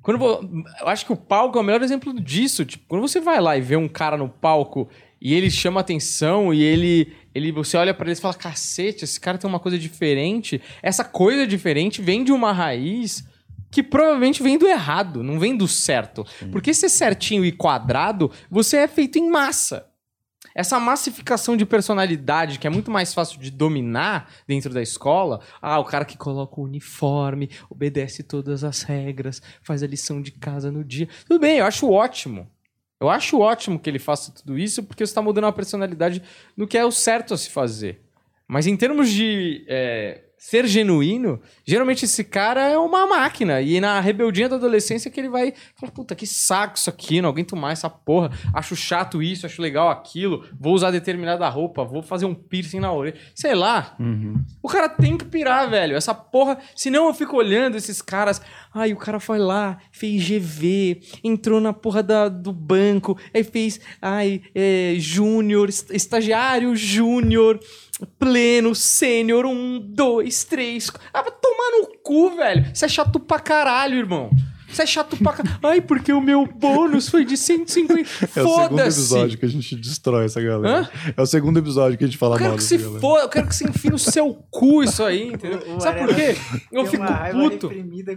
Quando 0.02 0.18
vou, 0.18 0.42
eu 0.80 0.88
acho 0.88 1.06
que 1.06 1.14
o 1.14 1.18
palco 1.18 1.58
é 1.58 1.62
o 1.62 1.64
melhor 1.64 1.82
exemplo 1.82 2.14
disso. 2.20 2.66
Tipo, 2.66 2.86
quando 2.88 3.02
você 3.02 3.20
vai 3.20 3.42
lá 3.42 3.58
e 3.58 3.62
vê 3.62 3.76
um 3.76 3.88
cara 3.88 4.16
no 4.16 4.30
palco 4.30 4.88
e 5.22 5.34
ele 5.34 5.50
chama 5.50 5.82
atenção 5.82 6.54
e 6.54 6.62
ele, 6.62 7.14
ele 7.34 7.52
você 7.52 7.76
olha 7.76 7.94
para 7.94 8.08
ele 8.08 8.18
e 8.18 8.22
fala: 8.22 8.34
cacete, 8.34 9.04
esse 9.04 9.20
cara 9.20 9.38
tem 9.38 9.50
uma 9.50 9.60
coisa 9.60 9.78
diferente. 9.78 10.62
Essa 10.82 11.04
coisa 11.04 11.46
diferente 11.46 12.02
vem 12.02 12.24
de 12.24 12.32
uma 12.32 12.52
raiz 12.54 13.28
que 13.72 13.84
provavelmente 13.84 14.42
vem 14.42 14.58
do 14.58 14.68
errado, 14.68 15.22
não 15.24 15.40
vem 15.40 15.56
do 15.56 15.68
certo. 15.68 16.26
Sim. 16.40 16.50
Porque 16.50 16.74
ser 16.74 16.90
certinho 16.90 17.46
e 17.46 17.52
quadrado, 17.52 18.32
você 18.50 18.78
é 18.78 18.88
feito 18.88 19.20
em 19.20 19.30
massa. 19.30 19.89
Essa 20.54 20.80
massificação 20.80 21.56
de 21.56 21.66
personalidade, 21.66 22.60
que 22.60 22.68
é 22.68 22.70
muito 22.70 22.92
mais 22.92 23.14
fácil 23.14 23.40
de 23.40 23.52
dominar 23.52 24.32
dentro 24.48 24.74
da 24.74 24.82
escola, 24.82 25.42
ah, 25.62 25.80
o 25.80 25.86
cara 25.86 26.06
que 26.06 26.18
coloca 26.18 26.60
o 26.60 26.64
uniforme, 26.64 27.50
obedece 27.70 28.24
todas 28.24 28.64
as 28.64 28.82
regras, 28.82 29.42
faz 29.62 29.84
a 29.84 29.88
lição 29.88 30.22
de 30.22 30.32
casa 30.32 30.72
no 30.72 30.84
dia. 30.84 31.08
Tudo 31.28 31.40
bem, 31.40 31.60
eu 31.60 31.66
acho 31.66 31.90
ótimo. 31.90 32.50
Eu 33.00 33.10
acho 33.10 33.40
ótimo 33.40 33.80
que 33.80 33.90
ele 33.90 34.00
faça 34.00 34.32
tudo 34.32 34.58
isso, 34.58 34.84
porque 34.84 35.06
você 35.06 35.12
está 35.12 35.22
mudando 35.22 35.46
a 35.46 35.54
personalidade 35.54 36.22
no 36.58 36.68
que 36.68 36.78
é 36.78 36.84
o 36.84 36.92
certo 36.92 37.34
a 37.34 37.38
se 37.38 37.50
fazer. 37.50 38.02
Mas 38.48 38.68
em 38.68 38.76
termos 38.76 39.10
de 39.10 39.64
é, 39.70 40.24
ser 40.40 40.66
genuíno, 40.66 41.42
geralmente 41.66 42.06
esse 42.06 42.24
cara 42.24 42.62
é 42.62 42.78
uma 42.78 43.06
máquina. 43.06 43.62
E 43.62 43.82
na 43.82 44.00
rebeldia 44.00 44.48
da 44.48 44.56
adolescência 44.56 45.12
que 45.12 45.20
ele 45.20 45.28
vai 45.28 45.54
falar, 45.76 45.92
puta, 45.92 46.16
que 46.16 46.26
saco 46.26 46.78
isso 46.78 46.90
aqui, 46.90 47.22
não 47.22 47.30
aguento 47.30 47.58
mais 47.58 47.80
essa 47.80 47.90
porra. 47.90 48.32
Acho 48.54 48.74
chato 48.74 49.22
isso, 49.22 49.46
acho 49.46 49.62
legal 49.62 49.90
aquilo. 49.90 50.46
Vou 50.58 50.74
usar 50.74 50.92
determinada 50.92 51.48
roupa, 51.50 51.84
vou 51.84 52.02
fazer 52.02 52.26
um 52.26 52.34
piercing 52.34 52.80
na 52.80 52.92
orelha. 52.92 53.18
Sei 53.36 53.54
lá. 53.54 53.98
Uhum. 54.00 54.42
O 54.64 54.70
cara 54.70 54.88
tem 54.88 55.18
que 55.18 55.26
pirar, 55.26 55.70
velho. 55.70 55.98
Essa 55.98 56.16
porra... 56.16 56.58
Senão 56.74 57.08
eu 57.08 57.14
fico 57.14 57.36
olhando 57.36 57.76
esses 57.76 58.02
caras... 58.02 58.42
Ai, 58.74 58.94
o 58.94 58.98
cara 58.98 59.20
foi 59.20 59.40
lá, 59.40 59.78
fez 59.92 60.24
GV, 60.24 61.02
entrou 61.24 61.60
na 61.60 61.74
porra 61.74 62.02
da, 62.04 62.30
do 62.30 62.54
banco, 62.54 63.18
aí 63.34 63.44
fez, 63.44 63.80
ai, 64.00 64.44
é, 64.54 64.94
júnior, 64.98 65.70
estagiário 65.70 66.76
júnior 66.76 67.60
pleno, 68.06 68.76
sênior, 68.76 69.46
um, 69.46 69.80
dois, 69.80 70.44
três. 70.44 70.92
Ah, 71.14 71.22
vai 71.22 71.32
tomar 71.32 71.80
no 71.80 71.88
cu, 72.04 72.36
velho. 72.36 72.66
Você 72.74 72.86
é 72.86 72.90
chato 72.90 73.20
pra 73.20 73.40
caralho, 73.40 73.98
irmão. 73.98 74.30
Você 74.72 74.84
é 74.84 74.86
chato 74.86 75.18
pra 75.18 75.34
caralho. 75.34 75.60
Ai, 75.64 75.82
porque 75.82 76.12
o 76.12 76.22
meu 76.22 76.46
bônus 76.46 77.10
foi 77.10 77.26
de 77.26 77.36
150. 77.36 78.06
Foda-se. 78.06 78.40
É 78.40 78.44
o 78.44 78.62
segundo 78.62 78.80
episódio 78.82 79.38
que 79.38 79.46
a 79.46 79.50
gente 79.50 79.76
destrói 79.76 80.26
essa 80.26 80.42
galera. 80.42 80.82
Hã? 80.82 80.90
É 81.18 81.22
o 81.22 81.26
segundo 81.26 81.60
episódio 81.60 81.98
que 81.98 82.04
a 82.04 82.08
gente 82.08 82.18
fala 82.18 82.36
eu 82.36 82.38
quero 82.38 82.50
mal 82.50 82.58
que 82.58 82.64
se 82.64 82.80
foda, 82.80 83.24
Eu 83.24 83.30
quero 83.30 83.48
que 83.48 83.56
você 83.56 83.66
enfie 83.66 83.90
no 83.90 84.00
seu 84.00 84.34
cu 84.50 84.84
isso 84.84 85.04
aí, 85.04 85.30
entendeu? 85.34 85.60
O 85.76 85.80
Sabe 85.80 86.00
por 86.00 86.16
quê? 86.16 86.36
Eu 86.72 86.86
fico 86.86 87.06
puto. 87.32 87.72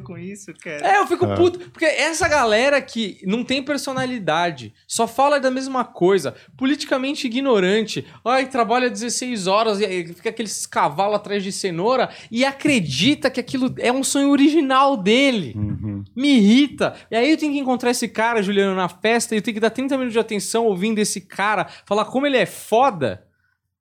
com 0.05 0.19
isso, 0.19 0.53
cara. 0.63 0.87
É, 0.87 0.99
eu 0.99 1.07
fico 1.07 1.25
é. 1.25 1.35
puto. 1.35 1.59
Porque 1.71 1.85
essa 1.85 2.29
galera 2.29 2.81
que 2.81 3.19
não 3.25 3.45
tem 3.45 3.63
personalidade, 3.63 4.75
só 4.87 5.07
fala 5.07 5.41
da 5.41 5.51
mesma 5.51 5.85
coisa, 5.85 6.35
politicamente 6.57 7.27
ignorante, 7.27 8.05
ai, 8.25 8.47
trabalha 8.47 8.91
16 8.91 9.47
horas 9.47 9.81
e 9.81 10.07
fica 10.15 10.31
aqueles 10.31 10.67
cavalos 10.67 11.17
atrás 11.17 11.43
de 11.43 11.53
cenoura 11.53 12.11
e 12.31 12.45
acredita 12.45 13.31
que 13.31 13.41
aquilo 13.41 13.75
é 13.79 13.93
um 13.93 14.05
sonho 14.05 14.31
original 14.31 14.97
dele. 14.97 15.55
Uhum. 15.57 16.05
Me 16.15 16.42
irrita. 16.43 16.95
E 17.11 17.17
aí 17.17 17.31
eu 17.31 17.37
tenho 17.37 17.53
que 17.53 17.59
encontrar 17.59 17.91
esse 17.91 18.09
cara, 18.09 18.43
Juliano, 18.43 18.75
na 18.75 18.89
festa, 18.89 19.35
e 19.35 19.39
eu 19.39 19.43
tenho 19.43 19.55
que 19.55 19.61
dar 19.61 19.71
30 19.71 19.97
minutos 19.97 20.13
de 20.13 20.19
atenção 20.19 20.67
ouvindo 20.67 20.99
esse 20.99 21.21
cara 21.21 21.67
falar 21.87 22.05
como 22.07 22.27
ele 22.27 22.37
é 22.37 22.47
foda. 22.47 23.25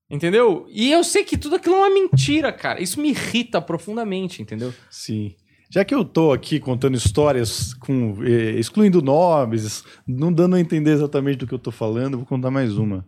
Entendeu? 0.09 0.67
E 0.69 0.91
eu 0.91 1.03
sei 1.03 1.23
que 1.23 1.37
tudo 1.37 1.55
aquilo 1.55 1.75
é 1.75 1.77
uma 1.79 1.89
mentira, 1.89 2.51
cara. 2.51 2.81
Isso 2.81 2.99
me 2.99 3.09
irrita 3.09 3.61
profundamente, 3.61 4.41
entendeu? 4.41 4.73
Sim. 4.89 5.35
Já 5.73 5.85
que 5.85 5.95
eu 5.95 6.03
tô 6.03 6.33
aqui 6.33 6.59
contando 6.59 6.97
histórias 6.97 7.73
com 7.73 8.17
eh, 8.21 8.59
excluindo 8.59 9.01
nomes, 9.01 9.85
não 10.05 10.31
dando 10.33 10.57
a 10.57 10.59
entender 10.59 10.91
exatamente 10.91 11.37
do 11.37 11.47
que 11.47 11.53
eu 11.53 11.59
tô 11.59 11.71
falando, 11.71 12.17
vou 12.17 12.25
contar 12.25 12.51
mais 12.51 12.77
uma. 12.77 13.05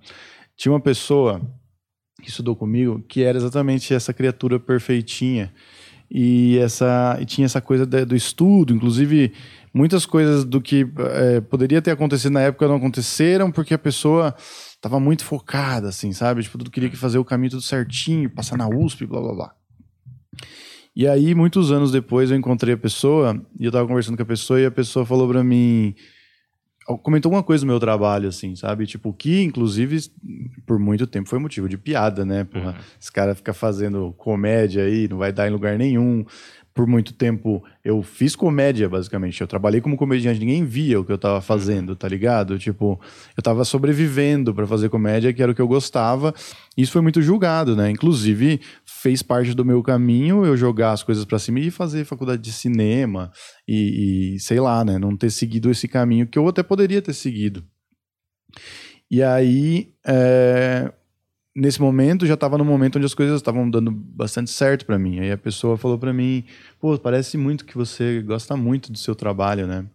Tinha 0.56 0.72
uma 0.72 0.80
pessoa 0.80 1.42
que 2.22 2.30
estudou 2.30 2.56
comigo 2.56 3.04
que 3.06 3.22
era 3.22 3.38
exatamente 3.38 3.94
essa 3.94 4.14
criatura 4.14 4.58
perfeitinha 4.62 5.54
e 6.14 6.60
essa 6.60 7.18
e 7.20 7.26
tinha 7.26 7.46
essa 7.46 7.60
coisa 7.60 7.88
de, 7.88 8.06
do 8.06 8.16
estudo, 8.16 8.72
inclusive 8.72 9.34
muitas 9.74 10.06
coisas 10.06 10.46
do 10.46 10.62
que 10.62 10.88
é, 11.00 11.42
poderia 11.42 11.82
ter 11.82 11.90
acontecido 11.90 12.34
na 12.34 12.42
época 12.42 12.68
não 12.68 12.76
aconteceram 12.76 13.52
porque 13.52 13.74
a 13.74 13.80
pessoa 13.80 14.36
estava 14.38 15.00
muito 15.00 15.26
focada, 15.26 15.90
assim, 15.90 16.14
sabe? 16.14 16.44
Tipo, 16.44 16.60
tudo 16.60 16.70
queria 16.70 16.90
que 16.90 16.96
fazer 16.96 17.18
o 17.18 17.26
caminho 17.26 17.52
tudo 17.52 17.64
certinho, 17.64 18.30
passar 18.30 18.56
na 18.58 18.70
USP, 18.70 19.08
blá 19.08 19.20
blá 19.20 19.34
blá. 19.34 19.56
E 20.96 21.08
aí, 21.08 21.34
muitos 21.34 21.72
anos 21.72 21.92
depois, 21.92 22.30
eu 22.30 22.38
encontrei 22.38 22.76
a 22.76 22.78
pessoa 22.78 23.42
e 23.60 23.64
eu 23.64 23.70
estava 23.70 23.88
conversando 23.88 24.16
com 24.16 24.22
a 24.22 24.28
pessoa 24.28 24.62
e 24.62 24.66
a 24.66 24.72
pessoa 24.72 25.04
falou 25.04 25.28
para 25.28 25.44
mim, 25.44 25.96
comentou 26.86 27.32
uma 27.32 27.44
coisa 27.44 27.64
do 27.64 27.68
meu 27.68 27.80
trabalho, 27.80 28.30
assim, 28.30 28.56
sabe? 28.56 28.86
Tipo, 28.86 29.14
que, 29.14 29.42
inclusive, 29.42 30.12
por 30.66 30.78
muito 30.80 31.08
tempo 31.08 31.30
foi 31.30 31.40
motivo 31.40 31.70
de 31.70 31.78
piada, 31.78 32.26
né? 32.26 32.44
Porra, 32.44 32.72
uhum. 32.72 32.84
esse 33.00 33.12
cara 33.12 33.34
fica 33.34 33.54
fazendo 33.54 34.14
comédia 34.18 34.84
aí, 34.84 35.08
não 35.08 35.18
vai 35.18 35.32
dar 35.32 35.48
em 35.48 35.52
lugar 35.52 35.78
nenhum 35.78 36.26
por 36.74 36.88
muito 36.88 37.14
tempo 37.14 37.64
eu 37.84 38.02
fiz 38.02 38.36
comédia, 38.36 38.90
basicamente. 38.90 39.40
Eu 39.40 39.48
trabalhei 39.48 39.80
como 39.80 39.96
comediante, 39.96 40.40
ninguém 40.40 40.66
via 40.66 41.00
o 41.00 41.06
que 41.06 41.12
eu 41.12 41.18
tava 41.18 41.40
fazendo, 41.40 41.96
tá 41.96 42.08
ligado? 42.08 42.58
Tipo, 42.58 43.00
eu 43.38 43.44
tava 43.44 43.64
sobrevivendo 43.64 44.54
para 44.54 44.66
fazer 44.66 44.90
comédia, 44.90 45.32
que 45.32 45.44
era 45.44 45.52
o 45.52 45.56
que 45.56 45.62
eu 45.62 45.68
gostava. 45.68 46.34
Isso 46.76 46.92
foi 46.92 47.02
muito 47.02 47.22
julgado, 47.22 47.76
né? 47.76 47.92
Inclusive, 47.92 48.60
fez 48.86 49.22
parte 49.22 49.54
do 49.54 49.64
meu 49.64 49.84
caminho 49.84 50.46
eu 50.46 50.58
jogar 50.58 50.94
as 50.94 51.04
coisas 51.04 51.26
para 51.26 51.38
cima 51.38 51.60
e 51.60 51.70
fazer 51.70 52.06
faculdade 52.06 52.42
de 52.42 52.52
cinema 52.52 53.32
e, 53.68 54.36
e, 54.36 54.40
sei 54.40 54.60
lá, 54.60 54.84
né? 54.84 54.98
Não 54.98 55.16
ter 55.16 55.30
seguido 55.30 55.70
esse 55.70 55.88
caminho 55.88 56.26
que 56.26 56.40
eu 56.40 56.48
até 56.48 56.64
poderia 56.64 57.02
ter 57.02 57.14
seguido. 57.14 57.64
E 59.12 59.22
aí, 59.22 59.94
é, 60.06 60.92
nesse 61.56 61.82
momento 61.82 62.26
já 62.26 62.34
estava 62.34 62.58
no 62.58 62.66
momento 62.66 62.98
onde 62.98 63.06
as 63.06 63.14
coisas 63.14 63.38
estavam 63.38 63.70
dando 63.70 63.92
bastante 63.92 64.50
certo 64.52 64.86
para 64.86 64.98
mim. 64.98 65.20
Aí 65.20 65.32
a 65.32 65.38
pessoa 65.38 65.78
falou 65.78 65.98
para 65.98 66.14
mim: 66.14 66.44
"Pô, 66.80 66.98
parece 66.98 67.38
muito 67.38 67.66
que 67.66 67.76
você 67.78 68.22
gosta 68.22 68.56
muito 68.58 68.92
do 68.92 68.98
seu 68.98 69.16
trabalho, 69.16 69.68
né?" 69.68 69.86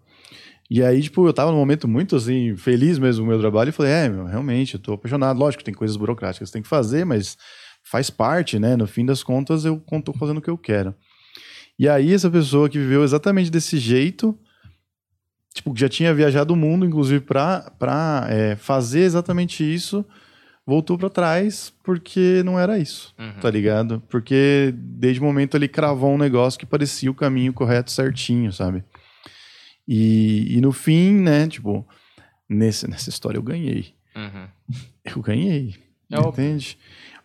E 0.70 0.82
aí, 0.82 1.00
tipo, 1.02 1.26
eu 1.26 1.32
tava 1.32 1.50
num 1.50 1.56
momento 1.56 1.88
muito, 1.88 2.14
assim, 2.14 2.54
feliz 2.54 2.98
mesmo 2.98 3.22
com 3.22 3.28
o 3.28 3.30
meu 3.30 3.40
trabalho 3.40 3.70
e 3.70 3.72
falei, 3.72 3.90
é, 3.90 4.08
meu, 4.08 4.26
realmente, 4.26 4.74
eu 4.74 4.80
tô 4.80 4.92
apaixonado. 4.92 5.38
Lógico, 5.38 5.64
tem 5.64 5.72
coisas 5.72 5.96
burocráticas 5.96 6.50
que 6.50 6.52
tem 6.52 6.60
que 6.62 6.68
fazer, 6.68 7.06
mas 7.06 7.38
faz 7.82 8.10
parte, 8.10 8.58
né? 8.58 8.76
No 8.76 8.86
fim 8.86 9.06
das 9.06 9.22
contas, 9.22 9.64
eu 9.64 9.82
tô 10.04 10.12
fazendo 10.12 10.38
o 10.38 10.42
que 10.42 10.50
eu 10.50 10.58
quero. 10.58 10.94
E 11.78 11.88
aí, 11.88 12.12
essa 12.12 12.30
pessoa 12.30 12.68
que 12.68 12.78
viveu 12.78 13.02
exatamente 13.02 13.50
desse 13.50 13.78
jeito, 13.78 14.38
tipo, 15.54 15.74
já 15.74 15.88
tinha 15.88 16.12
viajado 16.12 16.52
o 16.52 16.56
mundo, 16.56 16.84
inclusive, 16.84 17.20
pra 17.20 18.26
é, 18.28 18.54
fazer 18.56 19.00
exatamente 19.00 19.62
isso, 19.64 20.04
voltou 20.68 20.98
para 20.98 21.08
trás 21.08 21.72
porque 21.82 22.42
não 22.44 22.60
era 22.60 22.78
isso, 22.78 23.14
uhum. 23.18 23.40
tá 23.40 23.50
ligado? 23.50 24.02
Porque 24.06 24.74
desde 24.76 25.18
o 25.18 25.24
momento 25.24 25.56
ele 25.56 25.66
cravou 25.66 26.12
um 26.12 26.18
negócio 26.18 26.60
que 26.60 26.66
parecia 26.66 27.10
o 27.10 27.14
caminho 27.14 27.54
correto 27.54 27.90
certinho, 27.90 28.52
sabe? 28.52 28.84
E, 29.88 30.58
e 30.58 30.60
no 30.60 30.70
fim, 30.70 31.14
né, 31.14 31.48
tipo, 31.48 31.88
nesse, 32.46 32.86
nessa 32.86 33.08
história 33.08 33.38
eu 33.38 33.42
ganhei. 33.42 33.94
Uhum. 34.14 34.46
Eu 35.06 35.22
ganhei, 35.22 35.74
é 36.12 36.20
entende? 36.20 36.76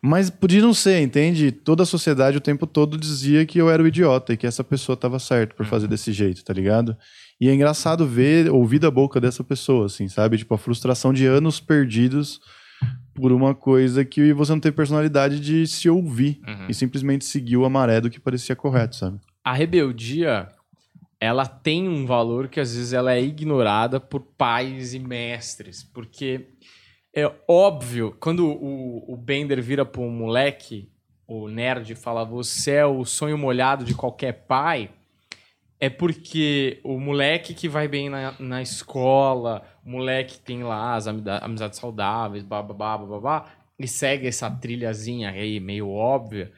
Mas 0.01 0.29
podia 0.29 0.61
não 0.61 0.73
ser, 0.73 1.01
entende? 1.01 1.51
Toda 1.51 1.83
a 1.83 1.85
sociedade 1.85 2.37
o 2.37 2.41
tempo 2.41 2.65
todo 2.65 2.97
dizia 2.97 3.45
que 3.45 3.59
eu 3.59 3.69
era 3.69 3.83
o 3.83 3.87
idiota 3.87 4.31
e 4.31 4.37
que 4.37 4.47
essa 4.47 4.63
pessoa 4.63 4.93
estava 4.93 5.19
certa 5.19 5.53
por 5.53 5.63
uhum. 5.63 5.69
fazer 5.69 5.89
desse 5.89 6.13
jeito, 6.13 6.45
tá 6.45 6.53
ligado? 6.53 6.95
E 7.41 7.49
é 7.49 7.53
engraçado 7.53 8.07
ver, 8.07 8.49
ouvir 8.49 8.79
da 8.79 8.89
boca 8.89 9.19
dessa 9.19 9.43
pessoa, 9.43 9.87
assim, 9.87 10.07
sabe? 10.07 10.37
Tipo, 10.37 10.53
a 10.53 10.57
frustração 10.57 11.11
de 11.11 11.25
anos 11.25 11.59
perdidos 11.59 12.39
por 13.13 13.31
uma 13.31 13.53
coisa 13.53 14.03
que 14.03 14.33
você 14.33 14.51
não 14.51 14.59
teve 14.59 14.75
personalidade 14.75 15.39
de 15.39 15.67
se 15.67 15.89
ouvir 15.89 16.41
uhum. 16.47 16.67
e 16.67 16.73
simplesmente 16.73 17.25
seguiu 17.25 17.63
a 17.65 17.69
maré 17.69 18.01
do 18.01 18.09
que 18.09 18.19
parecia 18.19 18.55
correto, 18.55 18.95
sabe? 18.95 19.19
A 19.43 19.53
rebeldia, 19.53 20.49
ela 21.19 21.45
tem 21.45 21.87
um 21.87 22.05
valor 22.05 22.47
que 22.47 22.59
às 22.59 22.75
vezes 22.75 22.93
ela 22.93 23.13
é 23.13 23.21
ignorada 23.21 23.99
por 23.99 24.21
pais 24.21 24.93
e 24.93 24.99
mestres, 24.99 25.83
porque 25.83 26.47
é 27.15 27.31
óbvio, 27.47 28.15
quando 28.19 28.47
o, 28.47 29.13
o 29.13 29.15
Bender 29.15 29.61
vira 29.61 29.85
para 29.85 30.01
um 30.01 30.09
moleque, 30.09 30.89
o 31.27 31.47
nerd 31.47 31.93
fala, 31.95 32.23
você 32.23 32.71
é 32.71 32.85
o 32.85 33.05
sonho 33.05 33.37
molhado 33.37 33.85
de 33.85 33.93
qualquer 33.93 34.45
pai, 34.47 34.89
é 35.79 35.89
porque 35.89 36.79
o 36.83 36.99
moleque 36.99 37.53
que 37.53 37.67
vai 37.67 37.87
bem 37.87 38.09
na, 38.09 38.33
na 38.39 38.61
escola, 38.61 39.63
moleque 39.83 40.35
que 40.35 40.39
tem 40.41 40.63
lá 40.63 40.95
as 40.95 41.07
amizades 41.07 41.77
saudáveis, 41.79 42.43
babá, 42.43 42.73
babá, 42.97 43.45
e 43.77 43.87
segue 43.87 44.27
essa 44.27 44.49
trilhazinha 44.49 45.29
aí 45.31 45.59
meio 45.59 45.89
óbvia, 45.89 46.51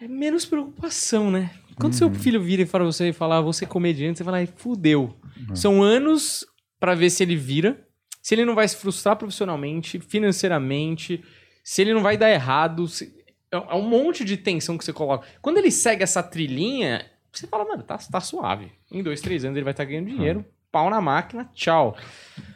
é 0.00 0.08
menos 0.08 0.44
preocupação, 0.44 1.30
né? 1.30 1.50
Quando 1.78 1.94
seu 1.94 2.12
filho 2.14 2.42
vira 2.42 2.66
fala 2.66 2.84
você 2.84 3.08
e 3.08 3.12
fala, 3.12 3.38
ah, 3.38 3.40
ser 3.52 3.66
comediante, 3.66 4.18
você 4.18 4.24
fala, 4.24 4.38
ai, 4.38 4.46
fudeu. 4.46 5.16
São 5.56 5.82
anos 5.82 6.44
pra 6.78 6.94
ver 6.94 7.08
se 7.10 7.22
ele 7.22 7.36
vira, 7.36 7.86
se 8.20 8.34
ele 8.34 8.44
não 8.44 8.54
vai 8.54 8.66
se 8.68 8.76
frustrar 8.76 9.16
profissionalmente, 9.16 9.98
financeiramente, 10.00 11.22
se 11.64 11.82
ele 11.82 11.94
não 11.94 12.02
vai 12.02 12.16
dar 12.16 12.30
errado. 12.30 12.86
se- 12.88 13.14
É 13.50 13.56
é 13.56 13.74
um 13.74 13.82
monte 13.88 14.24
de 14.24 14.36
tensão 14.36 14.76
que 14.78 14.84
você 14.84 14.92
coloca. 14.92 15.26
Quando 15.40 15.58
ele 15.58 15.70
segue 15.70 16.02
essa 16.02 16.22
trilhinha, 16.22 17.04
você 17.32 17.46
fala, 17.46 17.64
mano, 17.64 17.82
tá, 17.82 17.96
tá 17.98 18.20
suave. 18.20 18.70
Em 18.90 19.02
dois, 19.02 19.20
três 19.20 19.44
anos 19.44 19.56
ele 19.56 19.64
vai 19.64 19.72
estar 19.72 19.84
ganhando 19.84 20.08
dinheiro, 20.08 20.44
pau 20.72 20.88
na 20.90 21.00
máquina, 21.00 21.48
tchau. 21.54 21.96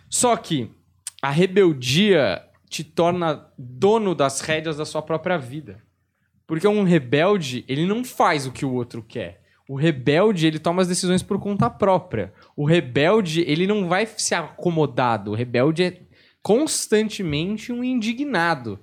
Só 0.09 0.37
que 0.37 0.71
a 1.23 1.31
rebeldia 1.31 2.43
te 2.69 2.83
torna 2.83 3.47
dono 3.57 4.15
das 4.15 4.41
rédeas 4.41 4.79
da 4.79 4.85
sua 4.85 5.03
própria 5.03 5.37
vida. 5.37 5.83
Porque 6.47 6.67
um 6.67 6.85
rebelde, 6.85 7.65
ele 7.69 7.85
não 7.87 8.05
faz 8.05 8.47
o 8.47 8.53
que 8.53 8.65
o 8.65 8.73
outro 8.73 9.03
quer. 9.03 9.43
O 9.69 9.75
rebelde, 9.75 10.47
ele 10.47 10.59
toma 10.59 10.81
as 10.81 10.89
decisões 10.89 11.23
por 11.23 11.39
conta 11.41 11.69
própria. 11.69 12.33
O 12.57 12.65
rebelde, 12.65 13.43
ele 13.43 13.67
não 13.67 13.89
vai 13.89 14.07
ser 14.07 14.37
acomodado. 14.37 15.33
O 15.33 15.35
rebelde 15.35 15.83
é 15.83 16.01
constantemente 16.41 17.73
um 17.73 17.83
indignado. 17.83 18.79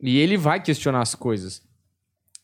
E 0.00 0.18
ele 0.18 0.38
vai 0.38 0.62
questionar 0.62 1.02
as 1.02 1.14
coisas. 1.14 1.62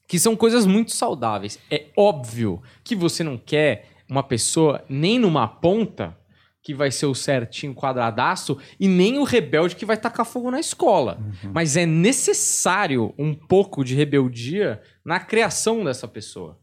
Que 0.07 0.19
são 0.19 0.37
coisas 0.37 0.67
muito 0.67 0.93
saudáveis. 0.93 1.59
É 1.71 1.87
óbvio 1.97 2.63
que 2.85 2.95
você 2.95 3.25
não 3.25 3.39
quer 3.39 3.89
uma 4.09 4.23
pessoa 4.23 4.85
nem 4.89 5.19
numa 5.19 5.49
ponta 5.49 6.17
que 6.63 6.75
vai 6.75 6.91
ser 6.91 7.07
o 7.07 7.15
certinho 7.15 7.75
quadradaço 7.75 8.59
e 8.79 8.89
nem 8.89 9.19
o 9.19 9.25
rebelde 9.25 9.77
que 9.77 9.87
vai 9.87 9.97
tacar 9.97 10.27
fogo 10.27 10.51
na 10.51 10.61
escola. 10.61 11.19
Mas 11.53 11.77
é 11.77 11.87
necessário 11.87 13.15
um 13.19 13.35
pouco 13.35 13.85
de 13.85 13.95
rebeldia 13.95 14.81
na 15.05 15.19
criação 15.21 15.85
dessa 15.85 16.07
pessoa. 16.07 16.59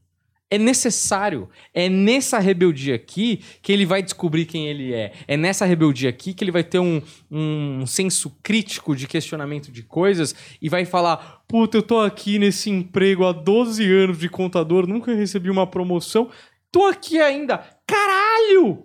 É 0.49 0.59
necessário. 0.59 1.49
É 1.73 1.89
nessa 1.89 2.37
rebeldia 2.37 2.95
aqui 2.95 3.41
que 3.61 3.73
ele 3.73 3.85
vai 3.85 4.03
descobrir 4.03 4.45
quem 4.45 4.67
ele 4.67 4.93
é. 4.93 5.11
É 5.27 5.35
nessa 5.35 5.65
rebeldia 5.65 6.09
aqui 6.09 6.33
que 6.33 6.43
ele 6.43 6.51
vai 6.51 6.63
ter 6.63 6.77
um, 6.77 7.01
um 7.31 7.85
senso 7.87 8.37
crítico 8.43 8.95
de 8.95 9.07
questionamento 9.07 9.71
de 9.71 9.81
coisas 9.81 10.35
e 10.61 10.69
vai 10.69 10.85
falar: 10.85 11.43
Puta, 11.47 11.77
eu 11.77 11.81
tô 11.81 11.99
aqui 11.99 12.37
nesse 12.37 12.69
emprego 12.69 13.25
há 13.25 13.31
12 13.31 13.83
anos 13.91 14.19
de 14.19 14.29
contador, 14.29 14.85
nunca 14.85 15.15
recebi 15.15 15.49
uma 15.49 15.65
promoção. 15.65 16.29
Tô 16.71 16.85
aqui 16.85 17.19
ainda. 17.19 17.57
Caralho! 17.87 18.83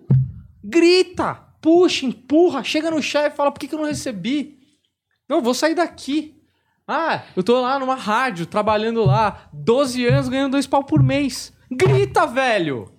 Grita, 0.63 1.35
puxa, 1.61 2.05
empurra, 2.05 2.63
chega 2.63 2.91
no 2.91 3.01
chefe 3.01 3.33
e 3.33 3.37
fala: 3.37 3.51
Por 3.51 3.59
que, 3.59 3.67
que 3.67 3.75
eu 3.75 3.79
não 3.79 3.87
recebi? 3.87 4.57
Não, 5.27 5.41
vou 5.41 5.53
sair 5.53 5.75
daqui. 5.75 6.35
Ah, 6.87 7.23
eu 7.35 7.43
tô 7.43 7.61
lá 7.61 7.79
numa 7.79 7.95
rádio, 7.95 8.45
trabalhando 8.45 9.05
lá, 9.05 9.49
12 9.53 10.05
anos 10.05 10.27
ganhando 10.27 10.51
dois 10.51 10.67
pau 10.67 10.83
por 10.83 11.01
mês. 11.01 11.53
Grita, 11.71 12.27
velho! 12.27 12.91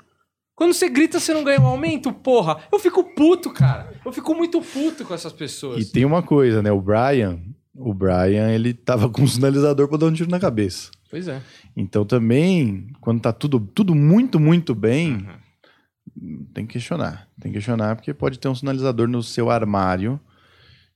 Quando 0.55 0.73
você 0.73 0.89
grita, 0.89 1.19
você 1.19 1.35
não 1.35 1.45
ganha 1.45 1.61
um 1.61 1.67
aumento, 1.67 2.13
porra. 2.13 2.59
Eu 2.73 2.79
fico 2.79 3.03
puto, 3.15 3.51
cara. 3.51 3.93
Eu 4.05 4.13
fico 4.13 4.35
muito 4.35 4.61
puto 4.61 5.05
com 5.05 5.13
essas 5.13 5.33
pessoas. 5.33 5.83
E 5.83 5.91
tem 5.91 6.05
uma 6.05 6.23
coisa, 6.23 6.63
né? 6.63 6.71
O 6.71 6.81
Brian, 6.81 7.41
o 7.75 7.93
Brian, 7.93 8.51
ele 8.51 8.73
tava 8.73 9.09
com 9.09 9.23
um 9.23 9.27
sinalizador 9.27 9.89
pra 9.89 9.99
dar 9.99 10.07
um 10.07 10.13
tiro 10.13 10.31
na 10.31 10.39
cabeça. 10.39 10.91
Pois 11.11 11.27
é. 11.27 11.41
Então 11.77 12.05
também, 12.05 12.87
quando 13.01 13.21
tá 13.21 13.33
tudo, 13.33 13.61
tudo 13.61 13.95
muito, 13.95 14.39
muito 14.39 14.75
bem, 14.75 15.27
tem 16.55 16.67
que 16.67 16.75
questionar. 16.75 17.29
Tem 17.41 17.51
que 17.53 17.59
questionar 17.59 17.97
porque 17.97 18.13
pode 18.15 18.39
ter 18.39 18.49
um 18.49 18.55
sinalizador 18.55 19.09
no 19.09 19.23
seu 19.23 19.51
armário 19.51 20.21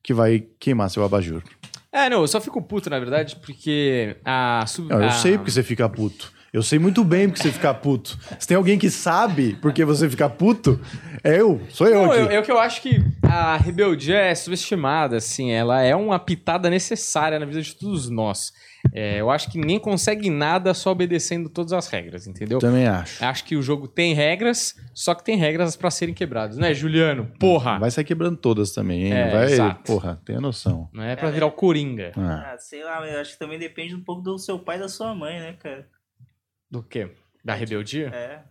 que 0.02 0.12
vai 0.14 0.40
queimar 0.58 0.90
seu 0.90 1.04
abajur. 1.04 1.42
É, 1.90 2.08
não, 2.10 2.20
eu 2.20 2.28
só 2.28 2.40
fico 2.40 2.60
puto, 2.60 2.90
na 2.90 2.98
verdade, 2.98 3.36
porque 3.36 4.16
a... 4.24 4.64
Sub... 4.66 4.88
Não, 4.90 5.00
eu 5.00 5.08
a- 5.08 5.12
sei 5.12 5.38
porque 5.38 5.50
você 5.50 5.62
fica 5.62 5.88
puto. 5.88 6.30
Eu 6.56 6.62
sei 6.62 6.78
muito 6.78 7.04
bem 7.04 7.28
porque 7.28 7.42
você 7.42 7.52
fica 7.52 7.74
puto. 7.74 8.18
Se 8.38 8.48
tem 8.48 8.56
alguém 8.56 8.78
que 8.78 8.88
sabe 8.88 9.58
porque 9.60 9.84
você 9.84 10.08
fica 10.08 10.26
puto, 10.26 10.80
é 11.22 11.38
eu. 11.38 11.60
Sou 11.68 11.86
eu 11.86 12.04
Não, 12.04 12.10
aqui. 12.10 12.20
eu, 12.20 12.30
eu 12.30 12.42
que 12.42 12.50
eu 12.50 12.58
acho 12.58 12.80
que 12.80 12.98
a 13.22 13.58
rebeldia 13.58 14.16
é 14.16 14.34
subestimada, 14.34 15.18
assim, 15.18 15.52
ela 15.52 15.82
é 15.82 15.94
uma 15.94 16.18
pitada 16.18 16.70
necessária 16.70 17.38
na 17.38 17.44
vida 17.44 17.60
de 17.60 17.76
todos 17.76 18.08
nós. 18.08 18.54
É, 18.90 19.20
eu 19.20 19.30
acho 19.30 19.50
que 19.50 19.58
ninguém 19.58 19.78
consegue 19.78 20.30
nada 20.30 20.72
só 20.72 20.92
obedecendo 20.92 21.50
todas 21.50 21.74
as 21.74 21.88
regras, 21.88 22.26
entendeu? 22.26 22.58
Também 22.58 22.86
acho. 22.86 23.22
Acho 23.22 23.44
que 23.44 23.54
o 23.54 23.60
jogo 23.60 23.86
tem 23.86 24.14
regras, 24.14 24.74
só 24.94 25.14
que 25.14 25.22
tem 25.22 25.36
regras 25.36 25.76
pra 25.76 25.90
serem 25.90 26.14
quebradas, 26.14 26.56
né, 26.56 26.72
Juliano? 26.72 27.30
Porra! 27.38 27.78
Vai 27.78 27.90
sair 27.90 28.04
quebrando 28.04 28.38
todas 28.38 28.72
também, 28.72 29.08
hein? 29.08 29.12
É, 29.12 29.30
vai, 29.30 29.44
exato. 29.52 29.82
porra, 29.82 30.18
tenha 30.24 30.40
noção. 30.40 30.88
Não 30.90 31.02
é 31.02 31.16
pra 31.16 31.30
virar 31.30 31.48
o 31.48 31.52
Coringa. 31.52 32.12
Ah. 32.16 32.52
Ah, 32.54 32.58
sei 32.58 32.82
lá, 32.82 33.00
mas 33.00 33.12
eu 33.12 33.20
acho 33.20 33.32
que 33.32 33.38
também 33.38 33.58
depende 33.58 33.94
um 33.94 34.00
pouco 34.00 34.22
do 34.22 34.38
seu 34.38 34.58
pai 34.58 34.76
e 34.76 34.80
da 34.80 34.88
sua 34.88 35.14
mãe, 35.14 35.38
né, 35.38 35.54
cara? 35.62 35.84
Do 36.70 36.82
quê? 36.82 37.10
Da 37.44 37.54
rebeldia? 37.54 38.08
É. 38.08 38.42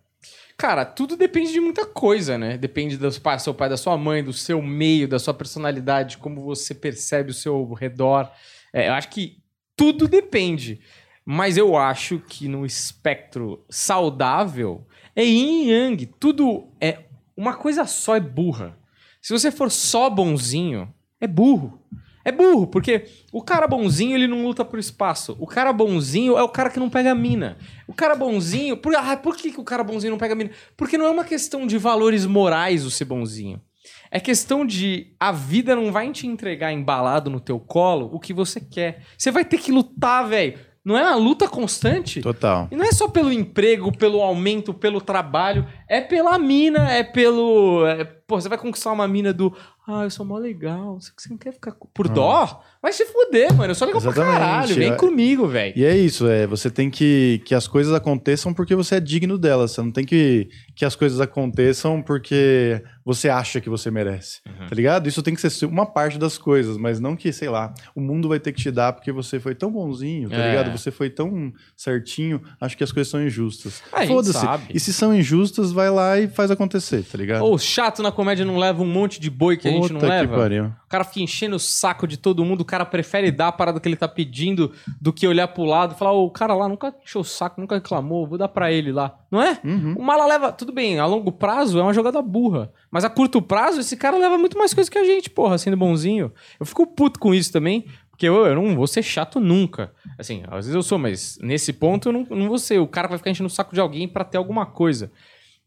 Cara, 0.58 0.86
tudo 0.86 1.18
depende 1.18 1.52
de 1.52 1.60
muita 1.60 1.86
coisa, 1.86 2.38
né? 2.38 2.58
Depende 2.58 2.98
do 2.98 3.12
seu 3.12 3.54
pai, 3.54 3.70
da 3.70 3.78
sua 3.78 3.98
mãe, 3.98 4.24
do 4.24 4.32
seu 4.32 4.62
meio, 4.62 5.08
da 5.08 5.20
sua 5.20 5.34
personalidade, 5.34 6.18
como 6.18 6.42
você 6.42 6.74
percebe 6.74 7.32
o 7.32 7.34
seu 7.34 7.74
redor. 7.74 8.32
É, 8.72 8.88
eu 8.88 8.94
acho 8.94 9.10
que 9.10 9.44
tudo 9.76 10.08
depende. 10.08 10.80
Mas 11.26 11.58
eu 11.58 11.76
acho 11.76 12.20
que 12.20 12.48
no 12.48 12.66
espectro 12.66 13.66
saudável 13.70 14.86
é 15.16 15.24
yin 15.24 15.66
e 15.66 15.72
yang. 15.72 16.06
Tudo 16.20 16.70
é. 16.80 17.00
Uma 17.36 17.56
coisa 17.56 17.86
só 17.86 18.16
é 18.16 18.20
burra. 18.20 18.78
Se 19.22 19.34
você 19.34 19.52
for 19.52 19.70
só 19.70 20.10
bonzinho, 20.10 20.94
é 21.20 21.28
burro. 21.28 21.82
É 22.26 22.32
burro, 22.32 22.66
porque 22.66 23.06
o 23.32 23.44
cara 23.44 23.68
bonzinho, 23.68 24.16
ele 24.16 24.28
não 24.28 24.44
luta 24.44 24.66
por 24.66 24.80
espaço. 24.80 25.38
O 25.40 25.46
cara 25.46 25.72
bonzinho 25.72 26.36
é 26.38 26.42
o 26.42 26.50
cara 26.50 26.72
que 26.72 26.80
não 26.80 26.90
pega 26.90 27.14
mina. 27.14 27.56
O 27.88 27.94
cara 27.94 28.16
bonzinho... 28.16 28.76
Por, 28.76 28.96
ah, 28.96 29.16
por 29.16 29.38
que, 29.38 29.52
que 29.52 29.60
o 29.60 29.64
cara 29.64 29.84
bonzinho 29.84 30.10
não 30.10 30.18
pega 30.18 30.34
mina? 30.34 30.50
Porque 30.76 30.98
não 30.98 31.06
é 31.06 31.10
uma 31.12 31.24
questão 31.24 31.68
de 31.68 31.78
valores 31.78 32.26
morais 32.26 32.84
o 32.84 32.90
ser 32.90 33.06
bonzinho. 33.06 33.62
É 34.10 34.20
questão 34.20 34.66
de 34.66 35.14
a 35.20 35.32
vida 35.32 35.76
não 35.76 35.92
vai 35.92 36.12
te 36.12 36.26
entregar 36.26 36.74
embalado 36.74 37.30
no 37.30 37.40
teu 37.40 37.60
colo 37.60 38.10
o 38.12 38.20
que 38.20 38.34
você 38.34 38.60
quer. 38.60 39.04
Você 39.16 39.30
vai 39.30 39.46
ter 39.46 39.60
que 39.60 39.72
lutar, 39.72 40.28
velho. 40.28 40.58
Não 40.86 40.96
é 40.96 41.02
uma 41.02 41.16
luta 41.16 41.48
constante? 41.48 42.22
Total. 42.22 42.68
E 42.72 42.76
não 42.76 42.86
é 42.86 42.92
só 42.92 43.08
pelo 43.08 43.34
emprego, 43.34 43.92
pelo 43.92 44.22
aumento, 44.22 44.72
pelo 44.72 45.02
trabalho. 45.02 45.68
É 45.90 46.00
pela 46.00 46.38
mina, 46.38 46.92
é 46.92 47.04
pelo. 47.04 47.88
é- 47.88 48.04
pô, 48.04 48.40
você 48.40 48.48
vai 48.48 48.58
conquistar 48.58 48.92
uma 48.92 49.08
mina 49.08 49.34
do. 49.34 49.52
Ah, 49.88 50.04
eu 50.04 50.10
sou 50.10 50.26
mó 50.26 50.38
legal. 50.38 51.00
Você 51.00 51.30
não 51.30 51.38
quer 51.38 51.54
ficar 51.54 51.76
por 51.94 52.08
dó? 52.08 52.64
Vai 52.82 52.92
se 52.92 53.06
fuder, 53.06 53.54
mano. 53.54 53.72
Eu 53.72 53.76
sou 53.76 53.86
legal 53.88 54.02
pra 54.02 54.12
Exatamente, 54.12 54.40
caralho. 54.40 54.76
Vem 54.76 54.92
é- 54.92 54.96
comigo, 54.96 55.48
velho. 55.48 55.74
E 55.78 55.86
é 55.86 55.96
isso, 55.96 56.28
é, 56.28 56.48
você 56.48 56.72
tem 56.72 56.90
que 56.90 57.42
que 57.46 57.54
as 57.54 57.68
coisas 57.68 57.94
aconteçam 57.94 58.52
porque 58.54 58.74
você 58.74 58.96
é 58.96 59.00
digno 59.00 59.38
delas. 59.38 59.72
Você 59.72 59.82
não 59.82 59.92
tem 59.92 60.04
que 60.04 60.50
que 60.76 60.86
as 60.86 60.96
coisas 60.96 61.22
aconteçam 61.22 62.02
porque 62.02 62.82
você 63.06 63.30
acha 63.30 63.62
que 63.62 63.70
você 63.70 63.92
merece. 63.92 64.42
Uhum. 64.48 64.68
Tá 64.68 64.76
ligado? 64.76 65.08
Isso 65.08 65.22
tem 65.22 65.36
que 65.36 65.50
ser 65.50 65.66
uma 65.68 65.86
parte 65.86 66.18
das 66.18 66.38
coisas, 66.40 66.76
mas 66.76 67.00
não 67.00 67.16
que, 67.16 67.32
sei 67.32 67.48
lá, 67.50 67.72
o 67.96 68.02
mundo 68.02 68.28
vai 68.28 68.40
ter 68.40 68.52
que 68.52 68.60
te 68.62 68.72
dar 68.72 68.92
porque 68.94 69.12
você 69.12 69.40
foi 69.40 69.54
tão 69.54 69.72
bonzinho, 69.72 70.28
tá 70.30 70.36
É. 70.38 70.50
ligado? 70.50 70.72
Você 70.78 70.90
foi 70.90 71.10
tão 71.10 71.54
certinho, 71.76 72.42
acho 72.60 72.76
que 72.76 72.84
as 72.84 72.92
coisas 72.92 73.10
são 73.12 73.22
injustas. 73.22 73.84
Ah, 73.94 74.06
Foda-se. 74.08 74.46
E 74.74 74.80
se 74.80 74.92
são 74.92 75.14
injustas, 75.14 75.72
vai 75.72 75.90
lá 75.90 76.18
e 76.20 76.28
faz 76.28 76.50
acontecer, 76.50 77.04
tá 77.04 77.18
ligado? 77.18 77.44
Ou 77.44 77.58
chato 77.58 78.02
na 78.02 78.12
comédia 78.12 78.44
não 78.44 78.58
leva 78.58 78.82
um 78.82 78.88
monte 78.88 79.20
de 79.20 79.30
boi 79.30 79.56
que 79.58 79.68
a 79.68 79.72
gente 79.72 79.94
não 79.94 80.00
Puta 80.00 80.08
que 80.12 80.22
leva. 80.22 80.36
pariu. 80.36 80.66
O 80.66 80.88
cara 80.90 81.04
fica 81.04 81.20
enchendo 81.20 81.58
o 81.58 81.60
saco 81.60 82.08
de 82.08 82.18
todo 82.18 82.44
mundo, 82.44 82.62
o 82.62 82.66
cara 82.66 82.86
prefere 82.86 83.30
dar 83.32 83.50
a 83.50 83.52
parada 83.52 83.80
que 83.80 83.88
ele 83.88 83.96
tá 83.98 84.08
pedindo 84.08 84.72
do 85.00 85.12
que 85.14 85.28
olhar 85.28 85.48
pro 85.50 85.64
lado 85.64 85.94
e 85.94 85.98
falar, 85.98 86.14
ô, 86.14 86.26
o 86.26 86.32
cara 86.32 86.54
lá 86.56 86.68
nunca 86.68 86.94
encheu 87.04 87.22
o 87.22 87.24
saco, 87.24 87.60
nunca 87.62 87.76
reclamou, 87.76 88.26
vou 88.26 88.38
dar 88.38 88.48
pra 88.48 88.72
ele 88.72 88.92
lá. 88.92 89.16
Não 89.30 89.42
é? 89.42 89.60
Uhum. 89.64 89.96
O 89.98 90.02
mala 90.04 90.26
leva, 90.26 90.52
tudo 90.52 90.72
bem, 90.72 90.98
a 91.00 91.06
longo 91.06 91.32
prazo 91.32 91.78
é 91.78 91.82
uma 91.84 91.94
jogada 91.94 92.22
burra. 92.22 92.72
Mas 92.96 93.04
a 93.04 93.10
curto 93.10 93.42
prazo, 93.42 93.82
esse 93.82 93.98
cara 93.98 94.18
leva 94.18 94.38
muito 94.38 94.58
mais 94.58 94.74
coisa 94.74 94.90
que 94.90 94.98
a 94.98 95.04
gente, 95.04 95.30
porra, 95.30 95.58
sendo 95.58 95.76
bonzinho. 95.76 96.32
Eu 96.58 96.66
fico 96.66 96.88
puto 96.88 97.20
com 97.20 97.36
isso 97.36 97.52
também, 97.52 97.84
porque 98.10 98.26
eu, 98.26 98.46
eu 98.46 98.56
não 98.56 98.74
vou 98.74 98.88
ser 98.88 99.04
chato 99.04 99.38
nunca. 99.38 99.92
Assim, 100.18 100.44
às 100.48 100.66
vezes 100.66 100.76
eu 100.76 100.82
sou, 100.82 100.98
mas 100.98 101.38
nesse 101.42 101.74
ponto 101.74 102.08
eu 102.08 102.14
não, 102.14 102.24
não 102.30 102.48
vou 102.48 102.58
ser. 102.58 102.80
O 102.80 102.88
cara 102.88 103.10
vai 103.10 103.18
ficar 103.18 103.32
enchendo 103.32 103.48
o 103.48 103.50
saco 103.50 103.74
de 103.74 103.82
alguém 103.82 104.08
pra 104.08 104.24
ter 104.24 104.38
alguma 104.38 104.66
coisa. 104.66 105.12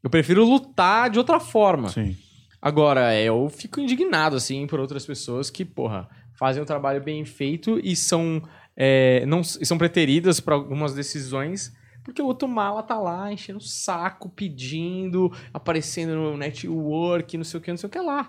Eu 0.03 0.09
prefiro 0.09 0.43
lutar 0.43 1.11
de 1.11 1.19
outra 1.19 1.39
forma. 1.39 1.91
Sim. 1.91 2.17
Agora, 2.63 3.15
eu 3.15 3.51
fico 3.51 3.79
indignado, 3.79 4.35
assim, 4.35 4.67
por 4.67 4.81
outras 4.81 5.05
pessoas 5.05 5.51
que, 5.51 5.67
porra, 5.67 6.09
fazem 6.33 6.63
um 6.63 6.67
trabalho 6.67 7.03
bem 7.03 7.27
feito 7.27 7.79
e 7.85 7.95
são, 7.95 8.43
é, 8.75 9.27
não, 9.27 9.45
são 9.45 9.77
preteridas 9.77 10.41
para 10.41 10.55
algumas 10.55 10.95
decisões, 10.95 11.77
porque 12.09 12.23
o 12.23 12.27
outro 12.27 12.49
mala 12.49 12.83
tá 12.83 12.99
lá 12.99 13.31
enchendo 13.31 13.59
o 13.59 13.63
saco, 13.63 14.31
pedindo, 14.31 15.31
aparecendo 15.53 16.15
no 16.15 16.37
network, 16.39 17.37
não 17.37 17.45
sei 17.45 17.59
o 17.59 17.63
que, 17.63 17.71
não 17.71 17.77
sei 17.77 17.87
o 17.87 17.91
que 17.91 17.99
lá. 18.01 18.27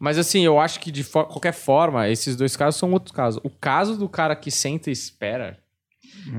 Mas 0.00 0.16
assim, 0.16 0.42
eu 0.42 0.58
acho 0.58 0.80
que 0.80 0.90
de 0.90 1.04
qualquer 1.04 1.52
forma, 1.52 2.08
esses 2.08 2.34
dois 2.34 2.56
casos 2.56 2.80
são 2.80 2.90
outros 2.92 3.14
casos. 3.14 3.40
O 3.44 3.50
caso 3.50 3.96
do 3.98 4.08
cara 4.08 4.34
que 4.34 4.50
senta 4.50 4.88
e 4.88 4.92
espera, 4.92 5.58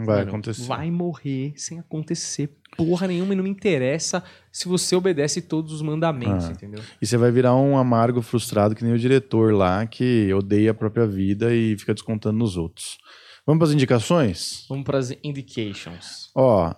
vai 0.05 0.17
Mano, 0.17 0.29
acontecer. 0.29 0.63
Vai 0.65 0.89
morrer 0.89 1.53
sem 1.55 1.79
acontecer 1.79 2.57
porra 2.75 3.07
nenhuma 3.07 3.33
e 3.33 3.35
não 3.37 3.43
me 3.43 3.51
interessa 3.51 4.23
se 4.51 4.67
você 4.67 4.95
obedece 4.95 5.39
todos 5.43 5.71
os 5.71 5.83
mandamentos, 5.83 6.47
Ah. 6.47 6.51
entendeu? 6.51 6.81
E 6.99 7.05
você 7.05 7.15
vai 7.17 7.29
virar 7.31 7.55
um 7.55 7.77
amargo 7.77 8.19
frustrado 8.23 8.73
que 8.73 8.83
nem 8.83 8.93
o 8.93 8.97
diretor 8.97 9.53
lá, 9.53 9.85
que 9.85 10.33
odeia 10.33 10.71
a 10.71 10.73
própria 10.73 11.05
vida 11.05 11.53
e 11.53 11.77
fica 11.77 11.93
descontando 11.93 12.39
nos 12.39 12.57
outros. 12.57 12.97
Vamos 13.45 13.59
para 13.59 13.67
as 13.67 13.73
indicações? 13.73 14.65
Vamos 14.69 14.83
para 14.85 14.97
as 14.97 15.11
indications. 15.23 16.29
Ó, 16.35 16.73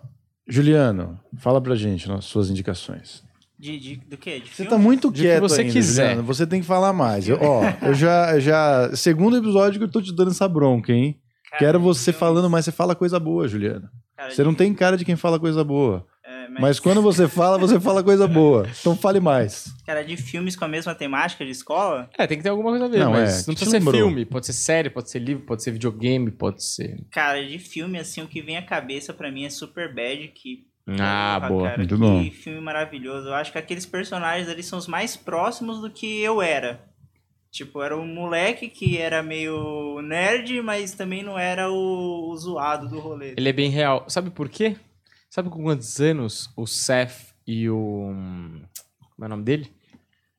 Juliano, 0.47 1.19
fala 1.37 1.61
pra 1.61 1.75
gente 1.75 2.07
nas 2.07 2.25
suas 2.25 2.49
indicações. 2.49 3.23
De, 3.57 3.79
de- 3.79 3.95
do 3.95 4.17
quê? 4.17 4.39
De 4.39 4.47
Você 4.49 4.55
filme? 4.57 4.69
tá 4.71 4.77
muito 4.77 5.11
que 5.11 5.21
quieto 5.21 5.41
você 5.41 5.61
ainda, 5.61 5.73
quiser. 5.73 6.09
Juliano. 6.09 6.23
Você 6.27 6.45
tem 6.45 6.61
que 6.61 6.67
falar 6.67 6.91
mais. 6.93 7.27
Eu- 7.27 7.39
ó, 7.41 7.61
eu 7.81 7.93
já, 7.93 8.37
já... 8.39 8.95
Segundo 8.95 9.37
episódio 9.37 9.79
que 9.79 9.85
eu 9.85 9.91
tô 9.91 10.01
te 10.01 10.13
dando 10.13 10.31
essa 10.31 10.47
bronca, 10.47 10.91
hein? 10.91 11.19
Cara, 11.51 11.59
Quero 11.59 11.79
de 11.79 11.85
você 11.85 12.11
falando, 12.11 12.49
mas 12.49 12.65
você 12.65 12.71
fala 12.71 12.95
coisa 12.95 13.19
boa, 13.19 13.47
Juliano. 13.47 13.87
cara, 14.17 14.29
Você 14.31 14.41
de- 14.41 14.47
não 14.47 14.53
tem 14.53 14.73
cara 14.73 14.97
de 14.97 15.05
quem 15.05 15.15
fala 15.15 15.39
coisa 15.39 15.63
boa. 15.63 16.05
Mas 16.61 16.79
quando 16.79 17.01
você 17.01 17.27
fala, 17.27 17.57
você 17.57 17.79
fala 17.79 18.03
coisa 18.03 18.27
boa. 18.27 18.67
Então 18.79 18.95
fale 18.95 19.19
mais. 19.19 19.65
Cara, 19.85 20.03
de 20.03 20.15
filmes 20.17 20.55
com 20.55 20.65
a 20.65 20.67
mesma 20.67 20.93
temática 20.95 21.43
de 21.45 21.51
escola, 21.51 22.09
É, 22.17 22.25
tem 22.27 22.37
que 22.37 22.43
ter 22.43 22.49
alguma 22.49 22.69
coisa 22.71 22.85
a 22.85 22.87
ver, 22.87 22.99
Não, 22.99 23.11
mas 23.11 23.43
é, 23.43 23.47
não 23.47 23.53
precisa 23.55 23.71
ser 23.71 23.77
lembrou. 23.79 23.93
filme, 23.95 24.25
pode 24.25 24.45
ser 24.45 24.53
série, 24.53 24.89
pode 24.89 25.09
ser 25.09 25.19
livro, 25.19 25.43
pode 25.45 25.63
ser 25.63 25.71
videogame, 25.71 26.31
pode 26.31 26.63
ser. 26.63 26.97
cara, 27.11 27.45
de 27.45 27.57
filme, 27.59 27.99
assim, 27.99 28.21
o 28.21 28.27
que 28.27 28.41
vem 28.41 28.57
à 28.57 28.61
cabeça 28.61 29.13
pra 29.13 29.31
mim 29.31 29.45
é 29.45 29.49
Super 29.49 29.93
Bad, 29.93 30.27
que. 30.29 30.65
Ah, 30.99 31.37
Porra, 31.39 31.49
boa. 31.49 31.63
Cara, 31.63 31.77
Muito 31.79 31.95
que 31.95 31.99
bom. 32.01 32.31
filme 32.31 32.59
maravilhoso. 32.61 33.27
Eu 33.29 33.33
acho 33.33 33.51
que 33.51 33.57
aqueles 33.57 33.85
personagens 33.87 34.47
ali 34.47 34.61
são 34.61 34.77
os 34.77 34.87
mais 34.87 35.15
próximos 35.17 35.81
do 35.81 35.89
que 35.89 36.21
eu 36.21 36.41
era. 36.43 36.79
Tipo, 37.51 37.81
era 37.81 37.97
um 37.97 38.05
moleque 38.05 38.67
que 38.67 38.97
era 38.97 39.23
meio 39.23 39.99
nerd, 40.01 40.61
mas 40.61 40.91
também 40.91 41.23
não 41.23 41.39
era 41.39 41.71
o, 41.71 42.29
o 42.29 42.37
zoado 42.37 42.87
do 42.89 42.99
rolê. 42.99 43.33
Ele 43.37 43.49
é 43.49 43.53
bem 43.53 43.69
real. 43.71 44.05
Sabe 44.09 44.29
por 44.29 44.47
quê? 44.49 44.75
Sabe 45.35 45.49
com 45.49 45.61
quantos 45.61 45.99
anos 45.99 46.49
o 46.55 46.65
Seth 46.65 47.33
e 47.45 47.69
o. 47.69 47.75
Como 49.15 49.23
é 49.23 49.25
o 49.25 49.27
nome 49.27 49.43
dele? 49.43 49.69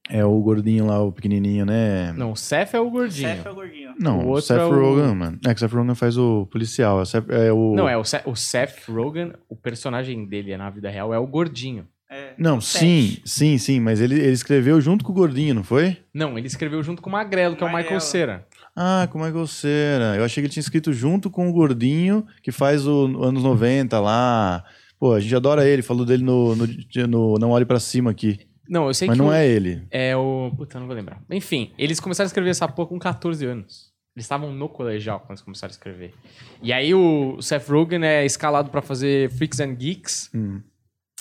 É 0.08 0.24
o 0.24 0.40
gordinho 0.40 0.86
lá, 0.86 1.02
o 1.02 1.12
pequenininho, 1.12 1.66
né? 1.66 2.14
Não, 2.14 2.32
o 2.32 2.36
Seth 2.36 2.72
é 2.72 2.80
o 2.80 2.88
gordinho. 2.88 3.28
Seth 3.28 3.44
é 3.44 3.50
o 3.50 3.54
gordinho. 3.54 3.94
Não, 4.00 4.20
O 4.26 4.30
o, 4.32 4.40
Seth 4.40 4.56
é 4.58 4.64
o- 4.64 4.70
Rogen, 4.70 5.14
mano. 5.14 5.38
É 5.44 5.50
que 5.50 5.56
o 5.56 5.58
Seth 5.58 5.72
Rogen 5.74 5.94
faz 5.94 6.16
o 6.16 6.46
policial. 6.46 6.98
É 7.00 7.02
o 7.02 7.04
Seth- 7.04 7.28
é 7.30 7.52
o... 7.52 7.74
Não, 7.74 7.86
é 7.86 7.94
o, 7.98 8.04
Se 8.04 8.22
o 8.24 8.34
Seth 8.34 8.88
Rogen, 8.88 9.34
o 9.50 9.54
personagem 9.54 10.24
dele 10.24 10.56
na 10.56 10.70
vida 10.70 10.88
real 10.88 11.12
é 11.12 11.18
o 11.18 11.26
gordinho. 11.26 11.86
É, 12.08 12.32
Não, 12.38 12.56
o 12.56 12.62
sim, 12.62 13.16
Seth. 13.16 13.22
sim, 13.26 13.58
sim, 13.58 13.80
mas 13.80 14.00
ele, 14.00 14.14
ele 14.14 14.32
escreveu 14.32 14.80
junto 14.80 15.04
com 15.04 15.12
o 15.12 15.14
gordinho, 15.14 15.54
não 15.56 15.62
foi? 15.64 15.98
Não, 16.14 16.38
ele 16.38 16.46
escreveu 16.46 16.82
junto 16.82 17.02
com 17.02 17.10
o 17.10 17.12
Magrelo, 17.12 17.54
que 17.54 17.62
é 17.62 17.66
o 17.66 17.76
Michael. 17.76 18.00
Cera. 18.00 18.46
Ah, 18.74 19.06
como 19.12 19.26
é 19.26 19.28
que 19.30 19.36
você 19.36 19.68
era? 19.68 20.16
Eu 20.16 20.24
achei 20.24 20.40
que 20.40 20.46
ele 20.46 20.52
tinha 20.52 20.60
escrito 20.62 20.90
junto 20.92 21.28
com 21.30 21.50
o 21.50 21.52
gordinho 21.52 22.24
que 22.42 22.50
faz 22.52 22.86
o 22.86 23.08
no- 23.08 23.22
anos 23.24 23.42
90 23.42 23.98
lá. 24.00 24.64
Pô, 24.98 25.12
a 25.14 25.20
gente 25.20 25.34
adora 25.36 25.66
ele, 25.68 25.82
falou 25.82 26.04
dele 26.06 26.22
no, 26.24 26.54
no, 26.56 26.66
no 27.08 27.34
Não 27.38 27.50
Olhe 27.50 27.64
Pra 27.64 27.78
Cima 27.78 28.10
aqui. 28.10 28.40
Não, 28.68 28.86
eu 28.88 28.94
sei 28.94 29.06
Mas 29.08 29.16
que 29.16 29.22
não 29.22 29.30
o- 29.30 29.32
é 29.32 29.46
ele. 29.46 29.86
É 29.90 30.16
o. 30.16 30.50
Puta, 30.56 30.80
não 30.80 30.86
vou 30.86 30.96
lembrar. 30.96 31.22
Enfim, 31.30 31.72
eles 31.78 32.00
começaram 32.00 32.26
a 32.26 32.28
escrever 32.28 32.50
essa 32.50 32.66
porra 32.66 32.88
com 32.88 32.98
14 32.98 33.44
anos. 33.46 33.92
Eles 34.16 34.24
estavam 34.24 34.50
no 34.52 34.68
colegial 34.68 35.20
quando 35.20 35.32
eles 35.32 35.42
começaram 35.42 35.70
a 35.70 35.74
escrever. 35.76 36.14
E 36.62 36.72
aí 36.72 36.94
o 36.94 37.40
Seth 37.42 37.68
Rogen 37.68 38.02
é 38.04 38.24
escalado 38.24 38.70
pra 38.70 38.80
fazer 38.82 39.30
Freaks 39.30 39.60
and 39.60 39.74
Geeks, 39.74 40.30
Hum. 40.34 40.60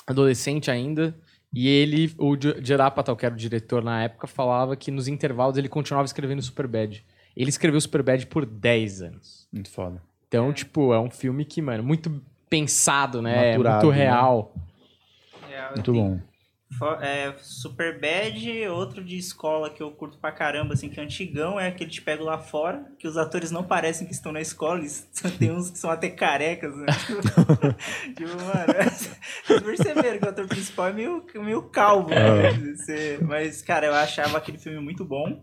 adolescente 0.08 0.72
ainda. 0.72 1.16
E 1.54 1.68
ele, 1.68 2.12
o 2.18 2.36
Apatow, 2.82 3.16
que 3.16 3.26
era 3.26 3.34
o 3.34 3.38
diretor 3.38 3.84
na 3.84 4.04
época, 4.04 4.28
falava 4.28 4.76
que 4.76 4.92
nos 4.92 5.08
intervalos 5.08 5.58
ele 5.58 5.70
continuava 5.70 6.06
escrevendo 6.06 6.42
Superbad. 6.42 7.04
Ele 7.36 7.50
escreveu 7.50 7.80
Superbad 7.80 8.26
por 8.28 8.46
10 8.46 9.02
anos. 9.02 9.48
Muito 9.54 9.70
foda. 9.70 10.02
Então, 10.28 10.52
tipo, 10.52 10.94
é 10.94 11.00
um 11.00 11.10
filme 11.10 11.46
que, 11.46 11.62
mano, 11.62 11.84
muito 11.84 12.22
pensado, 12.50 13.22
né? 13.22 13.52
Maturado, 13.52 13.86
muito 13.86 13.98
né? 13.98 14.04
real. 14.04 14.54
É, 15.52 15.70
Muito 15.74 15.94
bom. 15.94 16.20
É, 17.00 17.34
Super 17.38 17.98
Bad, 18.00 18.68
outro 18.68 19.02
de 19.04 19.18
escola 19.18 19.70
que 19.70 19.82
eu 19.82 19.92
curto 19.92 20.18
pra 20.18 20.32
caramba, 20.32 20.74
assim, 20.74 20.90
que 20.90 21.00
é 21.00 21.04
antigão, 21.04 21.58
é 21.58 21.68
aquele 21.68 21.90
que 21.90 21.96
te 21.98 22.02
pego 22.02 22.24
lá 22.26 22.38
fora, 22.38 22.84
que 23.00 23.08
os 23.08 23.16
atores 23.16 23.50
não 23.50 23.64
parecem 23.64 24.06
que 24.06 24.12
estão 24.14 24.32
na 24.32 24.42
escola, 24.42 24.80
eles 24.80 25.08
tem 25.40 25.52
uns 25.52 25.70
que 25.70 25.78
são 25.78 25.90
até 25.90 26.10
carecas, 26.10 26.76
né? 26.76 26.88
tipo, 28.18 28.36
mano, 28.36 28.74
vocês 29.48 29.64
perceberam 29.64 30.20
que 30.20 30.26
o 30.26 30.30
ator 30.30 30.48
principal 30.48 30.88
é 30.88 30.94
meio, 30.94 31.24
meio 31.36 31.62
calvo, 31.64 32.10
né? 32.10 32.52
Você- 32.76 33.20
mas, 33.22 33.62
cara, 33.62 33.86
eu 33.86 33.94
achava 33.94 34.38
aquele 34.38 34.58
filme 34.58 34.80
muito 34.80 35.06
bom. 35.06 35.42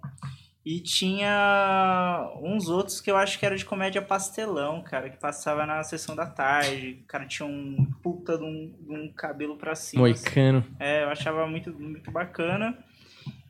E 0.64 0.78
tinha 0.80 2.30
uns 2.40 2.68
outros 2.68 3.00
que 3.00 3.10
eu 3.10 3.16
acho 3.16 3.36
que 3.38 3.44
era 3.44 3.56
de 3.56 3.64
comédia 3.64 4.00
pastelão, 4.00 4.80
cara, 4.82 5.10
que 5.10 5.16
passava 5.16 5.66
na 5.66 5.82
sessão 5.82 6.14
da 6.14 6.26
tarde. 6.26 7.00
O 7.02 7.06
cara 7.06 7.26
tinha 7.26 7.46
um 7.48 7.84
puta 8.02 8.38
de 8.38 8.44
um, 8.44 8.72
de 8.80 8.92
um 8.92 9.12
cabelo 9.12 9.56
pra 9.56 9.74
cima. 9.74 10.08
assim. 10.08 10.22
Moicano. 10.24 10.64
É, 10.78 11.02
eu 11.02 11.08
achava 11.10 11.46
muito, 11.48 11.72
muito 11.78 12.10
bacana. 12.12 12.78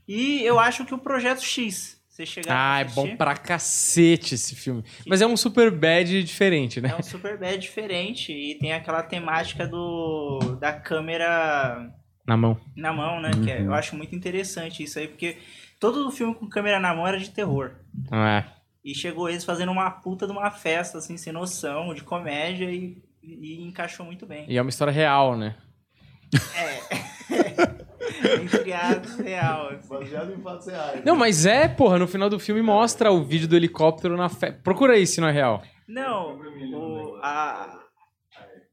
E 0.08 0.42
eu 0.42 0.58
acho 0.58 0.84
que 0.86 0.94
o 0.94 0.98
Projeto 0.98 1.42
X, 1.42 2.00
você 2.08 2.24
chegar 2.24 2.54
Ah, 2.54 2.80
é 2.80 2.84
bom 2.84 3.14
pra 3.16 3.36
cacete 3.36 4.34
esse 4.34 4.56
filme. 4.56 4.82
Mas 5.06 5.20
é 5.20 5.26
um 5.26 5.36
super 5.36 5.70
bad 5.70 6.22
diferente, 6.24 6.80
né? 6.80 6.90
é 6.90 6.96
um 6.98 7.02
super 7.02 7.38
bad 7.38 7.58
diferente. 7.58 8.32
E 8.32 8.54
tem 8.58 8.72
aquela 8.72 9.02
temática 9.02 9.66
do 9.68 10.38
da 10.58 10.72
câmera 10.72 11.92
Na 12.26 12.36
mão. 12.38 12.58
na 12.74 12.92
mão, 12.92 13.20
né? 13.20 13.30
Que 13.44 13.50
é- 13.50 13.60
eu 13.62 13.74
acho 13.74 13.94
muito 13.96 14.14
interessante 14.16 14.82
isso 14.82 14.98
aí, 14.98 15.08
porque 15.08 15.36
todo 15.82 16.06
o 16.06 16.12
filme 16.12 16.32
com 16.32 16.48
câmera 16.48 16.78
na 16.78 16.94
mão 16.94 17.08
era 17.08 17.18
de 17.18 17.28
terror. 17.28 17.72
Não 18.08 18.24
é? 18.24 18.46
E 18.84 18.94
chegou 18.94 19.28
eles 19.28 19.44
fazendo 19.44 19.72
uma 19.72 19.90
puta 19.90 20.26
de 20.26 20.32
uma 20.32 20.48
festa, 20.48 20.98
assim, 20.98 21.16
sem 21.16 21.32
noção, 21.32 21.92
de 21.92 22.04
comédia 22.04 22.70
e, 22.70 23.02
e 23.20 23.64
encaixou 23.64 24.06
muito 24.06 24.24
bem. 24.24 24.44
E 24.48 24.56
é 24.56 24.62
uma 24.62 24.68
história 24.68 24.92
real, 24.92 25.36
né? 25.36 25.56
Entre 28.42 28.72
aspas, 28.72 29.18
real. 29.18 29.70
assim. 29.70 29.88
Baseado 29.88 30.32
em 30.32 30.40
fatos 30.40 30.68
reais. 30.68 31.04
Não, 31.04 31.16
mas 31.16 31.44
é, 31.44 31.66
porra, 31.66 31.98
no 31.98 32.06
final 32.06 32.30
do 32.30 32.38
filme 32.38 32.62
mostra 32.62 33.10
o 33.10 33.24
vídeo 33.24 33.48
do 33.48 33.56
helicóptero 33.56 34.16
na 34.16 34.28
festa. 34.28 34.60
Procura 34.62 34.92
aí 34.92 35.04
se 35.04 35.20
não 35.20 35.26
é 35.26 35.32
real. 35.32 35.64
Não, 35.88 36.38
o, 36.38 37.16
a... 37.20 37.80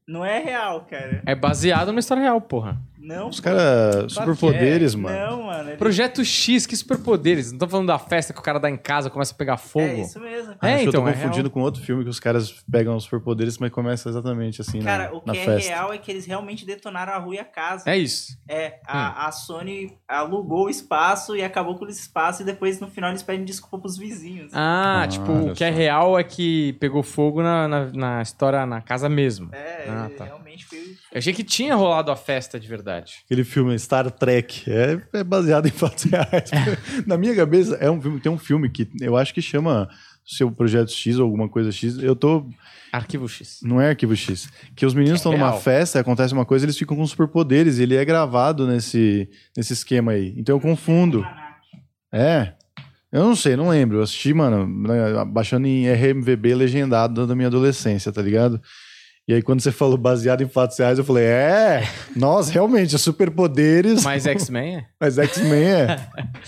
não 0.06 0.24
é 0.24 0.38
real, 0.38 0.82
cara. 0.82 1.24
É 1.26 1.34
baseado 1.34 1.88
numa 1.88 1.98
história 1.98 2.22
real, 2.22 2.40
porra. 2.40 2.80
Não. 3.00 3.28
Os 3.28 3.40
caras, 3.40 4.12
superpoderes, 4.12 4.94
é. 4.94 4.96
mano. 4.96 5.16
Não, 5.18 5.42
mano. 5.44 5.68
ele- 5.70 5.76
Projeto 5.78 6.24
X, 6.24 6.66
que 6.66 6.76
superpoderes. 6.76 7.50
Não 7.52 7.58
tô 7.58 7.68
falando 7.68 7.86
da 7.86 7.98
festa 7.98 8.32
que 8.32 8.38
o 8.38 8.42
cara 8.42 8.58
dá 8.58 8.68
em 8.70 8.76
casa, 8.76 9.08
começa 9.08 9.32
a 9.32 9.36
pegar 9.36 9.56
fogo. 9.56 9.86
É 9.86 10.00
isso 10.00 10.20
mesmo. 10.20 10.54
Ah, 10.60 10.68
É, 10.70 10.82
então, 10.82 11.02
eu 11.02 11.08
é 11.08 11.12
tô 11.12 11.18
confundindo 11.18 11.48
real. 11.48 11.50
com 11.50 11.60
outro 11.62 11.82
filme 11.82 12.04
que 12.04 12.10
os 12.10 12.20
caras 12.20 12.62
pegam 12.70 12.94
os 12.96 13.04
superpoderes, 13.04 13.56
mas 13.58 13.70
começa 13.70 14.08
exatamente 14.08 14.60
assim 14.60 14.80
Cara, 14.80 15.04
na, 15.04 15.12
o 15.12 15.20
que 15.22 15.38
é 15.38 15.56
real 15.56 15.92
é 15.92 15.98
que 15.98 16.10
eles 16.10 16.26
realmente 16.26 16.66
detonaram 16.66 17.12
a 17.14 17.18
rua 17.18 17.34
e 17.36 17.38
a 17.38 17.44
casa. 17.44 17.88
É 17.90 17.96
isso. 17.96 18.36
É, 18.48 18.68
Hum. 18.80 18.82
a, 18.86 19.26
a 19.28 19.32
Sony 19.32 19.96
alugou 20.08 20.66
o 20.66 20.70
espaço 20.70 21.34
e 21.36 21.42
acabou 21.42 21.76
com 21.78 21.86
esse 21.86 22.00
espaço 22.00 22.42
e 22.42 22.44
depois 22.44 22.80
no 22.80 22.88
final 22.88 23.10
eles 23.10 23.22
pedem 23.22 23.44
desculpa 23.44 23.78
pros 23.78 23.96
vizinhos. 23.96 24.52
Ah, 24.54 25.02
Ah, 25.02 25.08
tipo, 25.08 25.30
o 25.32 25.54
que 25.54 25.64
é 25.64 25.70
real 25.70 26.18
é 26.18 26.24
que 26.24 26.74
pegou 26.74 27.02
fogo 27.02 27.42
na, 27.42 27.66
na, 27.68 27.84
na 27.92 28.22
história 28.22 28.66
na 28.66 28.80
casa 28.82 29.08
mesmo. 29.08 29.48
É, 29.54 29.86
Ah, 29.88 30.10
tá. 30.16 30.24
realmente 30.24 30.66
foi. 30.66 30.78
Eu 31.12 31.18
achei 31.18 31.32
que 31.32 31.42
tinha 31.44 31.74
rolado 31.74 32.10
a 32.10 32.16
festa 32.16 32.58
de 32.58 32.66
verdade. 32.68 32.99
Aquele 33.24 33.44
filme 33.44 33.78
Star 33.78 34.10
Trek 34.10 34.70
é, 34.70 35.00
é 35.12 35.24
baseado 35.24 35.66
em 35.66 35.70
fatos 35.70 36.04
reais. 36.04 36.50
Na 37.06 37.16
minha 37.16 37.34
cabeça, 37.34 37.76
é 37.76 37.90
um 37.90 38.00
filme, 38.00 38.20
tem 38.20 38.32
um 38.32 38.38
filme 38.38 38.68
que 38.68 38.88
eu 39.00 39.16
acho 39.16 39.32
que 39.32 39.40
chama 39.42 39.88
Seu 40.24 40.50
Projeto 40.50 40.90
X 40.90 41.18
ou 41.18 41.24
alguma 41.24 41.48
coisa 41.48 41.70
X. 41.70 41.98
Eu 41.98 42.14
tô. 42.16 42.46
Arquivo 42.92 43.28
X. 43.28 43.60
Não 43.62 43.80
é 43.80 43.90
Arquivo 43.90 44.16
X. 44.16 44.48
Que 44.74 44.84
os 44.84 44.94
meninos 44.94 45.20
estão 45.20 45.32
numa 45.32 45.50
real. 45.50 45.60
festa, 45.60 46.00
acontece 46.00 46.34
uma 46.34 46.44
coisa, 46.44 46.64
eles 46.64 46.76
ficam 46.76 46.96
com 46.96 47.06
superpoderes. 47.06 47.78
E 47.78 47.84
ele 47.84 47.94
é 47.94 48.04
gravado 48.04 48.66
nesse, 48.66 49.28
nesse 49.56 49.72
esquema 49.72 50.12
aí. 50.12 50.34
Então 50.36 50.56
eu 50.56 50.60
confundo. 50.60 51.24
É. 52.12 52.54
Eu 53.12 53.24
não 53.24 53.34
sei, 53.34 53.56
não 53.56 53.68
lembro. 53.68 53.98
Eu 53.98 54.02
assisti, 54.02 54.32
mano, 54.32 54.66
né, 54.66 55.24
baixando 55.26 55.66
em 55.66 55.90
RMVB 55.90 56.54
legendado 56.54 57.26
da 57.26 57.34
minha 57.34 57.48
adolescência, 57.48 58.12
tá 58.12 58.22
ligado? 58.22 58.60
E 59.30 59.34
aí, 59.34 59.42
quando 59.42 59.60
você 59.60 59.70
falou 59.70 59.96
baseado 59.96 60.42
em 60.42 60.48
fatos 60.48 60.76
reais, 60.76 60.98
eu 60.98 61.04
falei, 61.04 61.22
é, 61.24 61.84
nossa, 62.16 62.50
realmente, 62.52 62.98
superpoderes. 62.98 64.02
Mas 64.02 64.26
X-Men 64.26 64.76
é? 64.78 64.86
Mas 65.00 65.18
X-Men 65.18 65.62
é. 65.64 65.86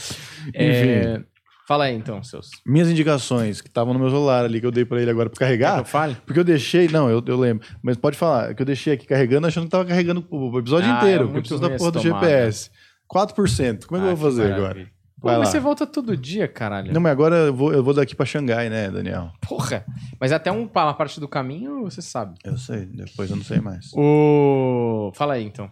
Enfim. 0.48 0.59
é... 0.59 1.20
Fala 1.68 1.84
aí 1.84 1.94
então, 1.94 2.20
seus. 2.24 2.50
Minhas 2.66 2.88
indicações, 2.90 3.60
que 3.60 3.68
estavam 3.68 3.94
no 3.94 4.00
meu 4.00 4.10
celular 4.10 4.44
ali, 4.44 4.60
que 4.60 4.66
eu 4.66 4.72
dei 4.72 4.84
pra 4.84 5.00
ele 5.00 5.10
agora 5.12 5.30
pra 5.30 5.38
Quer 5.38 5.44
que 5.44 5.62
carregar. 5.62 5.78
eu 5.78 5.84
fale? 5.84 6.16
Porque 6.26 6.40
eu 6.40 6.44
deixei. 6.44 6.88
Não, 6.88 7.09
eu, 7.09 7.22
eu 7.24 7.38
lembro. 7.38 7.64
Mas 7.80 7.96
pode 7.96 8.18
falar, 8.18 8.52
que 8.52 8.60
eu 8.60 8.66
deixei 8.66 8.94
aqui 8.94 9.06
carregando, 9.06 9.46
achando 9.46 9.64
que 9.66 9.70
tava 9.70 9.84
carregando 9.84 10.26
o 10.28 10.59
episódio 10.59 10.90
Ah, 10.92 10.96
inteiro, 10.96 11.22
é 11.22 11.26
porque 11.26 11.38
eu 11.38 11.42
preciso 11.42 11.60
da 11.60 11.70
porra 11.70 11.92
do. 11.92 12.00
GPS. 12.00 12.68
4%. 13.09 13.86
Como 13.86 14.00
é 14.00 14.02
que 14.02 14.09
eu 14.09 14.10
Ah, 14.10 14.14
vou 14.16 14.30
fazer 14.30 14.42
maravilha. 14.42 14.66
agora? 14.70 14.86
Pô, 15.23 15.28
mas 15.28 15.39
lá. 15.39 15.44
você 15.47 15.61
volta 15.61 15.86
todo 15.86 16.16
dia, 16.16 16.49
caralho. 16.49 16.93
Não, 16.93 17.01
mas 17.01 17.12
agora 17.12 17.36
eu 17.36 17.55
vou, 17.55 17.73
eu 17.73 17.82
vou 17.82 17.94
daqui 17.94 18.12
pra 18.12 18.27
Xangai, 18.27 18.69
né, 18.69 18.90
Daniel? 18.90 19.31
Porra. 19.40 19.86
Mas 20.19 20.32
até 20.32 20.51
um, 20.51 20.69
uma 20.74 20.94
parte 20.94 21.20
do 21.20 21.28
caminho, 21.28 21.85
você 21.85 22.03
sabe. 22.03 22.35
Eu 22.43 22.59
sei, 22.59 22.86
depois 22.86 23.31
eu 23.31 23.36
não 23.36 23.44
sei 23.44 23.61
mais. 23.61 23.93
O... 23.94 25.12
Fala 25.15 25.35
aí, 25.35 25.44
então. 25.44 25.70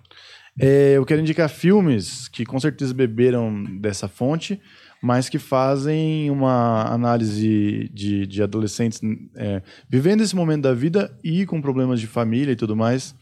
É, 0.59 0.93
eu 0.97 1.05
quero 1.05 1.21
indicar 1.21 1.49
filmes 1.49 2.29
que 2.29 2.45
com 2.47 2.61
certeza 2.61 2.95
beberam 2.95 3.65
dessa 3.81 4.07
fonte. 4.07 4.61
mas 5.03 5.29
que 5.29 5.39
fazem 5.39 6.31
uma 6.31 6.85
análise 6.85 7.91
de, 7.93 8.27
de 8.27 8.43
adolescentes 8.43 9.01
é, 9.35 9.63
vivendo 9.89 10.21
esse 10.21 10.37
momento 10.37 10.63
da 10.63 10.75
vida 10.75 11.17
e 11.25 11.47
com 11.47 11.61
problemas 11.61 12.01
de 12.01 12.07
família 12.07 12.53
e 12.53 12.57
tudo 12.57 12.77
mais 12.77 13.15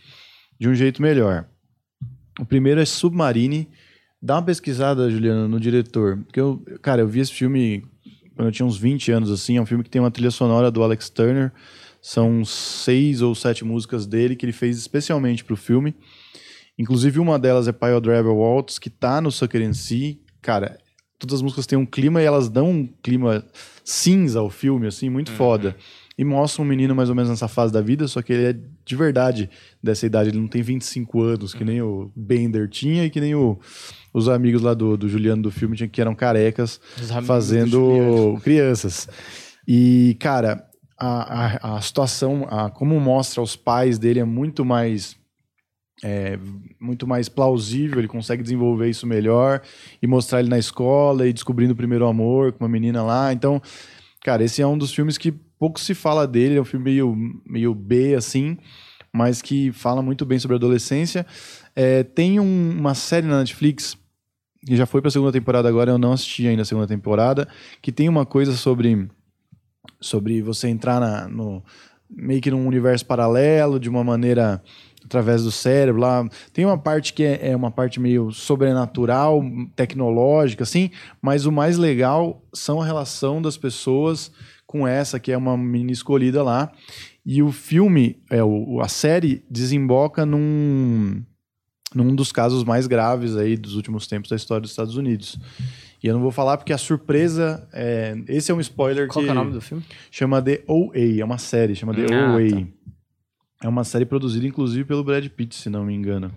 de 0.59 0.69
um 0.69 0.75
jeito 0.75 1.01
melhor. 1.01 1.47
O 2.39 2.45
primeiro 2.45 2.81
é 2.81 2.85
Submarine. 2.85 3.69
Dá 4.21 4.37
uma 4.37 4.43
pesquisada, 4.43 5.11
Juliana, 5.11 5.47
no 5.47 5.61
diretor. 5.61 6.19
Porque 6.19 6.41
eu, 6.41 6.63
cara, 6.83 7.03
eu 7.03 7.09
vi 7.09 7.21
esse 7.21 7.33
filme 7.33 7.85
quando 8.35 8.49
eu 8.49 8.53
tinha 8.53 8.67
uns 8.67 8.77
20 8.77 9.13
anos, 9.13 9.31
assim. 9.31 9.57
É 9.57 9.61
um 9.61 9.67
filme 9.67 9.85
que 9.85 9.91
tem 9.91 10.01
uma 10.01 10.11
trilha 10.11 10.31
sonora 10.31 10.71
do 10.71 10.83
Alex 10.83 11.09
Turner. 11.09 11.53
São 12.01 12.45
seis 12.45 13.23
ou 13.23 13.35
sete 13.35 13.65
músicas 13.65 14.07
dele 14.07 14.37
que 14.37 14.45
ele 14.47 14.53
fez 14.53 14.79
especialmente 14.79 15.45
para 15.45 15.55
o 15.55 15.57
filme. 15.57 15.95
Inclusive, 16.79 17.19
uma 17.19 17.39
delas 17.39 17.67
é 17.67 17.73
Pile 17.73 18.01
Driver 18.01 18.33
Waltz, 18.33 18.79
que 18.79 18.89
tá 18.89 19.21
no 19.21 19.33
Sucker 19.33 19.61
in 19.61 19.73
Si. 19.73 20.21
Cara, 20.41 20.79
todas 21.19 21.37
as 21.37 21.43
músicas 21.43 21.67
têm 21.67 21.77
um 21.77 21.85
clima 21.85 22.23
e 22.23 22.25
elas 22.25 22.49
dão 22.49 22.71
um 22.71 22.87
clima 23.03 23.45
cinza 23.85 24.39
ao 24.39 24.49
filme, 24.49 24.87
assim, 24.87 25.11
muito 25.11 25.31
uhum. 25.31 25.37
foda. 25.37 25.77
E 26.17 26.25
mostra 26.25 26.63
um 26.63 26.65
menino 26.65 26.95
mais 26.95 27.09
ou 27.09 27.15
menos 27.15 27.31
nessa 27.31 27.49
fase 27.49 27.73
da 27.73 27.81
vida, 27.81 28.07
só 28.09 28.23
que 28.23 28.33
ele 28.33 28.45
é 28.45 28.57
de 28.85 28.97
verdade 28.97 29.51
dessa 29.83 30.07
idade. 30.07 30.31
Ele 30.31 30.39
não 30.39 30.49
tem 30.49 30.63
25 30.63 31.21
anos, 31.21 31.55
que 31.55 31.65
nem 31.65 31.83
o 31.83 32.11
Bender 32.15 32.69
tinha 32.69 33.05
e 33.05 33.11
que 33.11 33.21
nem 33.21 33.35
o, 33.35 33.59
os 34.13 34.29
amigos 34.29 34.63
lá 34.63 34.75
do, 34.75 34.97
do 34.97 35.09
Juliano 35.09 35.43
do 35.43 35.51
filme 35.51 35.77
tinha, 35.77 35.89
que 35.89 36.01
eram 36.01 36.15
carecas 36.15 36.81
fazendo 37.25 38.39
crianças. 38.43 39.09
E, 39.67 40.17
cara, 40.19 40.65
a, 40.99 41.75
a, 41.75 41.77
a 41.77 41.81
situação, 41.81 42.47
a, 42.51 42.71
como 42.71 42.99
mostra 42.99 43.43
os 43.43 43.55
pais 43.55 43.99
dele 43.99 44.21
é 44.21 44.25
muito 44.25 44.65
mais 44.65 45.17
é, 46.03 46.39
muito 46.81 47.07
mais 47.07 47.29
plausível, 47.29 47.99
ele 47.99 48.09
consegue 48.09 48.43
desenvolver 48.43 48.89
isso 48.89 49.07
melhor 49.07 49.61
e 50.01 50.07
mostrar 50.07 50.41
ele 50.41 50.49
na 50.49 50.59
escola 50.59 51.27
e 51.27 51.33
descobrindo 51.33 51.73
o 51.73 51.77
primeiro 51.77 52.07
amor 52.07 52.53
com 52.53 52.65
uma 52.65 52.71
menina 52.71 53.03
lá. 53.03 53.33
Então, 53.33 53.61
cara, 54.23 54.45
esse 54.45 54.63
é 54.63 54.67
um 54.67 54.79
dos 54.79 54.95
filmes 54.95 55.19
que 55.19 55.33
pouco 55.33 55.81
se 55.81 55.95
fala 55.95 56.27
dele, 56.27 56.57
é 56.57 56.61
um 56.61 56.65
filme 56.65 56.85
meio, 56.85 57.17
meio 57.45 57.75
B, 57.75 58.15
assim, 58.15 58.57
mas 59.13 59.43
que 59.43 59.73
fala 59.73 60.01
muito 60.01 60.25
bem 60.25 60.39
sobre 60.39 60.55
a 60.55 60.59
adolescência. 60.59 61.27
É, 61.75 62.05
tem 62.05 62.39
um, 62.39 62.77
uma 62.79 62.95
série 62.95 63.27
na 63.27 63.41
Netflix 63.41 63.98
que 64.65 64.77
já 64.77 64.87
foi 64.87 65.01
para 65.01 65.09
a 65.09 65.13
segunda 65.13 65.33
temporada 65.33 65.69
agora, 65.69 65.93
eu 65.93 65.99
não 65.99 66.13
assisti 66.13 66.47
ainda 66.47 66.63
a 66.63 66.65
segunda 66.65 66.87
temporada, 66.87 67.49
que 67.81 67.93
tem 67.93 68.09
uma 68.09 68.27
coisa 68.27 68.53
sobre 68.53 69.09
sobre 70.01 70.43
você 70.43 70.69
entrar 70.69 71.01
na, 71.01 71.29
no 71.29 71.63
meio 72.09 72.41
que 72.41 72.51
num 72.51 72.67
universo 72.67 73.05
paralelo 73.05 73.81
de 73.81 73.89
uma 73.89 74.05
maneira 74.05 74.63
através 75.05 75.43
do 75.43 75.51
cérebro 75.51 76.01
lá. 76.01 76.29
Tem 76.53 76.65
uma 76.65 76.79
parte 76.79 77.13
que 77.13 77.25
é, 77.25 77.51
é, 77.51 77.57
uma 77.57 77.71
parte 77.71 77.99
meio 77.99 78.31
sobrenatural, 78.31 79.43
tecnológica, 79.75 80.63
assim, 80.63 80.91
mas 81.21 81.47
o 81.47 81.53
mais 81.53 81.79
legal 81.79 82.43
são 82.53 82.81
a 82.81 82.85
relação 82.85 83.41
das 83.41 83.57
pessoas 83.57 84.31
com 84.67 84.87
essa, 84.87 85.19
que 85.19 85.33
é 85.33 85.37
uma 85.37 85.57
menina 85.57 85.93
escolhida 85.93 86.43
lá. 86.43 86.71
E 87.25 87.43
o 87.43 87.51
filme, 87.51 88.23
é, 88.31 88.43
o, 88.45 88.81
a 88.81 88.89
série, 88.89 89.43
desemboca 89.51 90.27
num, 90.27 91.23
num 91.95 92.15
dos 92.15 92.33
casos 92.33 92.65
mais 92.65 92.87
graves 92.87 93.37
aí 93.37 93.57
dos 93.57 93.75
últimos 93.75 94.07
tempos 94.07 94.31
da 94.31 94.37
história 94.37 94.61
dos 94.61 94.71
Estados 94.71 94.97
Unidos. 94.97 95.39
E 96.03 96.07
eu 96.07 96.15
não 96.15 96.21
vou 96.21 96.31
falar 96.31 96.57
porque 96.57 96.73
a 96.73 96.79
surpresa. 96.79 97.67
É... 97.73 98.17
Esse 98.29 98.51
é 98.53 98.55
um 98.55 98.61
spoiler 98.61 99.09
Qual 99.09 99.25
que. 99.25 99.27
Qual 99.27 99.37
é 99.37 99.41
o 99.41 99.45
nome 99.45 99.53
do 99.53 99.61
filme? 99.61 99.85
Chama 100.11 100.41
The 100.41 100.63
OA, 100.67 101.21
é 101.21 101.25
uma 101.25 101.39
série, 101.39 101.75
chama 101.75 101.95
The 101.95 102.07
ah, 102.15 102.35
OA. 102.35 102.51
Tá. 102.51 102.67
É 103.65 103.69
uma 103.69 103.83
série 103.83 104.05
produzida, 104.05 104.47
inclusive, 104.47 104.85
pelo 104.85 105.03
Brad 105.03 105.27
Pitt, 105.29 105.55
se 105.55 105.69
não 105.69 105.85
me 105.85 105.95
engano. 105.95 106.33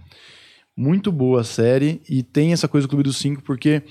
Muito 0.75 1.11
boa 1.11 1.41
a 1.41 1.43
série 1.43 2.01
e 2.09 2.23
tem 2.23 2.53
essa 2.53 2.67
coisa 2.67 2.87
do 2.87 2.89
Clube 2.89 3.03
dos 3.03 3.17
Cinco, 3.17 3.43
porque 3.43 3.83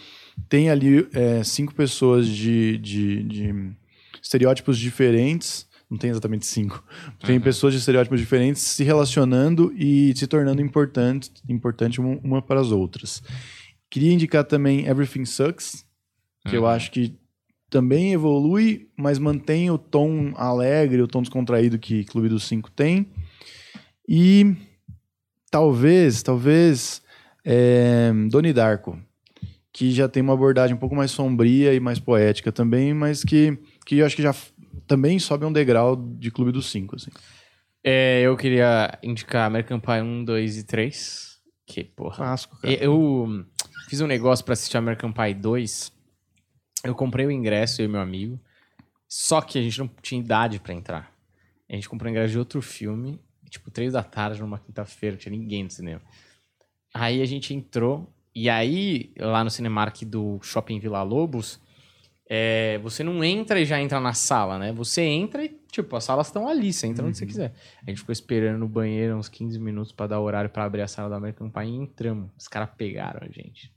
tem 0.48 0.70
ali 0.70 1.08
é, 1.12 1.44
cinco 1.44 1.74
pessoas 1.74 2.26
de, 2.26 2.78
de, 2.78 3.22
de, 3.22 3.72
estereótipos 4.20 4.78
diferentes. 4.78 5.68
Não 5.90 5.98
tem 5.98 6.10
exatamente 6.10 6.46
cinco. 6.46 6.84
Tem 7.26 7.36
uhum. 7.36 7.42
pessoas 7.42 7.74
de 7.74 7.80
estereótipos 7.80 8.20
diferentes 8.20 8.62
se 8.62 8.84
relacionando 8.84 9.72
e 9.76 10.14
se 10.16 10.26
tornando 10.26 10.62
importante, 10.62 11.32
importante 11.48 12.00
uma 12.00 12.40
para 12.40 12.60
as 12.60 12.70
outras. 12.70 13.20
Queria 13.90 14.12
indicar 14.12 14.44
também 14.44 14.86
Everything 14.86 15.24
Sucks, 15.24 15.84
que 16.46 16.56
uhum. 16.56 16.62
eu 16.62 16.66
acho 16.68 16.92
que 16.92 17.18
também 17.68 18.12
evolui, 18.12 18.88
mas 18.96 19.18
mantém 19.18 19.70
o 19.70 19.78
tom 19.78 20.32
alegre, 20.36 21.02
o 21.02 21.08
tom 21.08 21.22
descontraído 21.22 21.78
que 21.78 22.04
Clube 22.04 22.28
dos 22.28 22.44
Cinco 22.44 22.70
tem. 22.70 23.08
E 24.08 24.56
talvez, 25.50 26.22
talvez, 26.22 27.02
é, 27.44 28.12
Doni 28.28 28.52
Darko, 28.52 28.98
que 29.72 29.92
já 29.92 30.08
tem 30.08 30.22
uma 30.22 30.34
abordagem 30.34 30.74
um 30.74 30.78
pouco 30.78 30.96
mais 30.96 31.10
sombria 31.10 31.72
e 31.72 31.80
mais 31.80 31.98
poética 31.98 32.50
também, 32.50 32.92
mas 32.92 33.22
que, 33.22 33.56
que 33.86 33.98
eu 33.98 34.06
acho 34.06 34.16
que 34.16 34.22
já 34.22 34.34
também 34.90 35.18
sobe 35.20 35.44
um 35.44 35.52
degrau 35.52 35.94
de 35.94 36.30
Clube 36.30 36.50
dos 36.50 36.70
Cinco. 36.70 36.96
Assim. 36.96 37.10
É, 37.84 38.22
eu 38.22 38.36
queria 38.36 38.98
indicar 39.02 39.46
American 39.46 39.78
Pie 39.78 40.02
1, 40.02 40.24
2 40.24 40.58
e 40.58 40.64
3. 40.64 41.40
Que 41.64 41.84
porra. 41.84 42.16
Clássico, 42.16 42.60
cara. 42.60 42.74
Eu 42.74 43.46
fiz 43.88 44.00
um 44.00 44.06
negócio 44.08 44.44
para 44.44 44.54
assistir 44.54 44.76
American 44.76 45.12
Pie 45.12 45.34
2. 45.34 45.92
Eu 46.82 46.94
comprei 46.94 47.24
o 47.24 47.30
ingresso, 47.30 47.80
eu 47.80 47.84
e 47.84 47.88
meu 47.88 48.00
amigo. 48.00 48.40
Só 49.08 49.40
que 49.40 49.58
a 49.58 49.62
gente 49.62 49.78
não 49.78 49.88
tinha 50.02 50.20
idade 50.20 50.58
para 50.58 50.74
entrar. 50.74 51.14
A 51.68 51.74
gente 51.74 51.88
comprou 51.88 52.08
o 52.08 52.10
ingresso 52.10 52.32
de 52.32 52.38
outro 52.38 52.60
filme 52.60 53.20
tipo, 53.50 53.70
três 53.70 53.92
da 53.92 54.02
tarde 54.02 54.40
numa 54.40 54.58
quinta-feira, 54.58 55.14
não 55.14 55.20
tinha 55.20 55.36
ninguém 55.36 55.64
no 55.64 55.70
cinema. 55.70 56.00
Aí 56.94 57.20
a 57.20 57.26
gente 57.26 57.52
entrou, 57.52 58.08
e 58.34 58.48
aí, 58.48 59.12
lá 59.18 59.42
no 59.42 59.50
Cinemark 59.50 60.02
do 60.04 60.38
Shopping 60.40 60.78
Vila 60.78 61.02
Lobos, 61.02 61.60
é, 62.32 62.78
você 62.78 63.02
não 63.02 63.24
entra 63.24 63.60
e 63.60 63.64
já 63.64 63.80
entra 63.80 63.98
na 63.98 64.14
sala, 64.14 64.56
né? 64.56 64.72
Você 64.72 65.02
entra 65.02 65.44
e, 65.44 65.48
tipo, 65.72 65.96
as 65.96 66.04
salas 66.04 66.28
estão 66.28 66.46
ali, 66.46 66.72
você 66.72 66.86
entra 66.86 67.02
uhum. 67.02 67.08
onde 67.08 67.18
você 67.18 67.24
uhum. 67.24 67.28
quiser. 67.28 67.52
A 67.84 67.90
gente 67.90 67.98
ficou 67.98 68.12
esperando 68.12 68.56
no 68.56 68.68
banheiro 68.68 69.16
uns 69.16 69.28
15 69.28 69.58
minutos 69.58 69.90
para 69.90 70.06
dar 70.06 70.20
horário 70.20 70.48
para 70.48 70.62
abrir 70.62 70.82
a 70.82 70.86
sala 70.86 71.10
da 71.10 71.16
American 71.16 71.50
Pie 71.50 71.64
e 71.64 71.74
entramos. 71.74 72.30
Os 72.38 72.46
caras 72.46 72.68
pegaram 72.78 73.18
a 73.20 73.26
gente. 73.26 73.74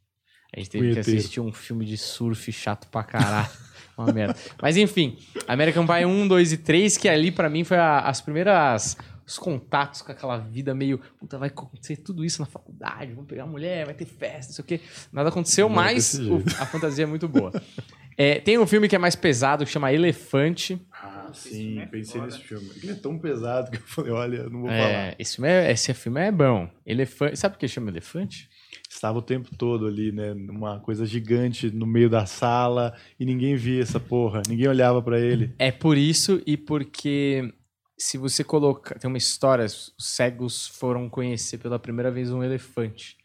A 0.55 0.59
gente 0.59 0.69
teve 0.69 0.93
que 0.93 0.99
assistir 0.99 1.39
um 1.39 1.51
filme 1.51 1.83
de 1.83 1.97
surf 1.97 2.51
chato 2.51 2.87
pra 2.89 3.03
caralho. 3.03 3.49
Uma 3.97 4.13
merda. 4.13 4.35
Mas 4.61 4.77
enfim, 4.77 5.17
American 5.47 5.87
Pie 5.87 6.05
1, 6.05 6.27
2 6.27 6.53
e 6.53 6.57
3, 6.57 6.97
que 6.97 7.09
ali 7.09 7.31
para 7.31 7.49
mim 7.49 7.63
foi 7.63 7.77
a, 7.77 8.01
as 8.01 8.21
primeiras 8.21 8.97
os 9.25 9.37
contatos 9.37 10.01
com 10.01 10.11
aquela 10.11 10.37
vida 10.37 10.75
meio, 10.75 10.99
puta, 11.17 11.37
vai 11.37 11.47
acontecer 11.47 11.97
tudo 11.97 12.25
isso 12.25 12.41
na 12.41 12.45
faculdade, 12.45 13.13
vamos 13.13 13.27
pegar 13.27 13.45
mulher, 13.45 13.85
vai 13.85 13.93
ter 13.93 14.05
festa, 14.05 14.51
não 14.51 14.55
sei 14.55 14.63
o 14.63 14.67
quê. 14.67 14.81
Nada 15.11 15.29
aconteceu, 15.29 15.69
não 15.69 15.75
mas 15.75 16.15
o, 16.15 16.43
a 16.59 16.65
fantasia 16.65 17.03
é 17.03 17.07
muito 17.07 17.27
boa. 17.27 17.51
é, 18.17 18.39
tem 18.39 18.57
um 18.57 18.67
filme 18.67 18.87
que 18.87 18.95
é 18.95 18.99
mais 18.99 19.15
pesado, 19.15 19.65
que 19.65 19.71
chama 19.71 19.91
Elefante. 19.91 20.79
Ah, 20.91 21.31
sim, 21.33 21.79
é 21.79 21.85
pensei 21.85 22.21
nesse 22.21 22.39
filme. 22.39 22.69
Ele 22.81 22.91
é 22.91 22.95
tão 22.95 23.17
pesado 23.17 23.71
que 23.71 23.77
eu 23.77 23.81
falei, 23.81 24.11
olha, 24.11 24.49
não 24.49 24.61
vou 24.61 24.69
é, 24.69 24.77
falar. 24.77 25.15
Esse 25.19 25.35
filme, 25.35 25.49
é, 25.49 25.71
esse 25.71 25.93
filme 25.93 26.21
é 26.21 26.31
bom. 26.31 26.69
Elefante, 26.85 27.37
sabe 27.37 27.55
por 27.55 27.59
que 27.59 27.67
chama 27.67 27.89
Elefante? 27.89 28.49
Estava 28.89 29.17
o 29.17 29.21
tempo 29.21 29.55
todo 29.57 29.87
ali, 29.87 30.11
né? 30.11 30.33
Uma 30.33 30.79
coisa 30.79 31.05
gigante 31.05 31.69
no 31.71 31.85
meio 31.85 32.09
da 32.09 32.25
sala 32.25 32.93
e 33.19 33.25
ninguém 33.25 33.55
via 33.55 33.81
essa 33.81 33.99
porra, 33.99 34.41
ninguém 34.47 34.67
olhava 34.67 35.01
para 35.01 35.19
ele. 35.19 35.53
É 35.57 35.71
por 35.71 35.97
isso 35.97 36.41
e 36.45 36.55
porque 36.55 37.53
se 37.97 38.17
você 38.17 38.43
colocar. 38.43 38.99
Tem 38.99 39.07
uma 39.07 39.17
história: 39.17 39.65
os 39.65 39.93
cegos 39.97 40.67
foram 40.67 41.09
conhecer 41.09 41.57
pela 41.57 41.79
primeira 41.79 42.11
vez 42.11 42.31
um 42.31 42.43
elefante. 42.43 43.17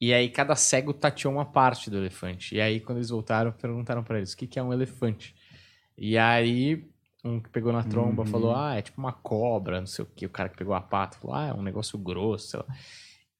E 0.00 0.14
aí 0.14 0.28
cada 0.30 0.56
cego 0.56 0.94
tateou 0.94 1.34
uma 1.34 1.44
parte 1.44 1.90
do 1.90 1.98
elefante. 1.98 2.54
E 2.54 2.60
aí, 2.60 2.80
quando 2.80 2.98
eles 2.98 3.10
voltaram, 3.10 3.52
perguntaram 3.52 4.02
para 4.02 4.16
eles 4.16 4.32
o 4.32 4.36
que, 4.36 4.46
que 4.46 4.58
é 4.58 4.62
um 4.62 4.72
elefante. 4.72 5.34
E 5.96 6.16
aí, 6.16 6.88
um 7.22 7.38
que 7.38 7.50
pegou 7.50 7.72
na 7.72 7.82
tromba 7.82 8.22
uhum. 8.22 8.28
falou: 8.28 8.56
Ah, 8.56 8.76
é 8.76 8.82
tipo 8.82 8.98
uma 8.98 9.12
cobra, 9.12 9.78
não 9.78 9.86
sei 9.86 10.04
o 10.04 10.08
que. 10.08 10.24
O 10.24 10.30
cara 10.30 10.48
que 10.48 10.56
pegou 10.56 10.74
a 10.74 10.80
pata 10.80 11.18
falou: 11.18 11.36
Ah, 11.36 11.48
é 11.48 11.52
um 11.52 11.62
negócio 11.62 11.98
grosso, 11.98 12.48
sei 12.48 12.60
lá. 12.60 12.66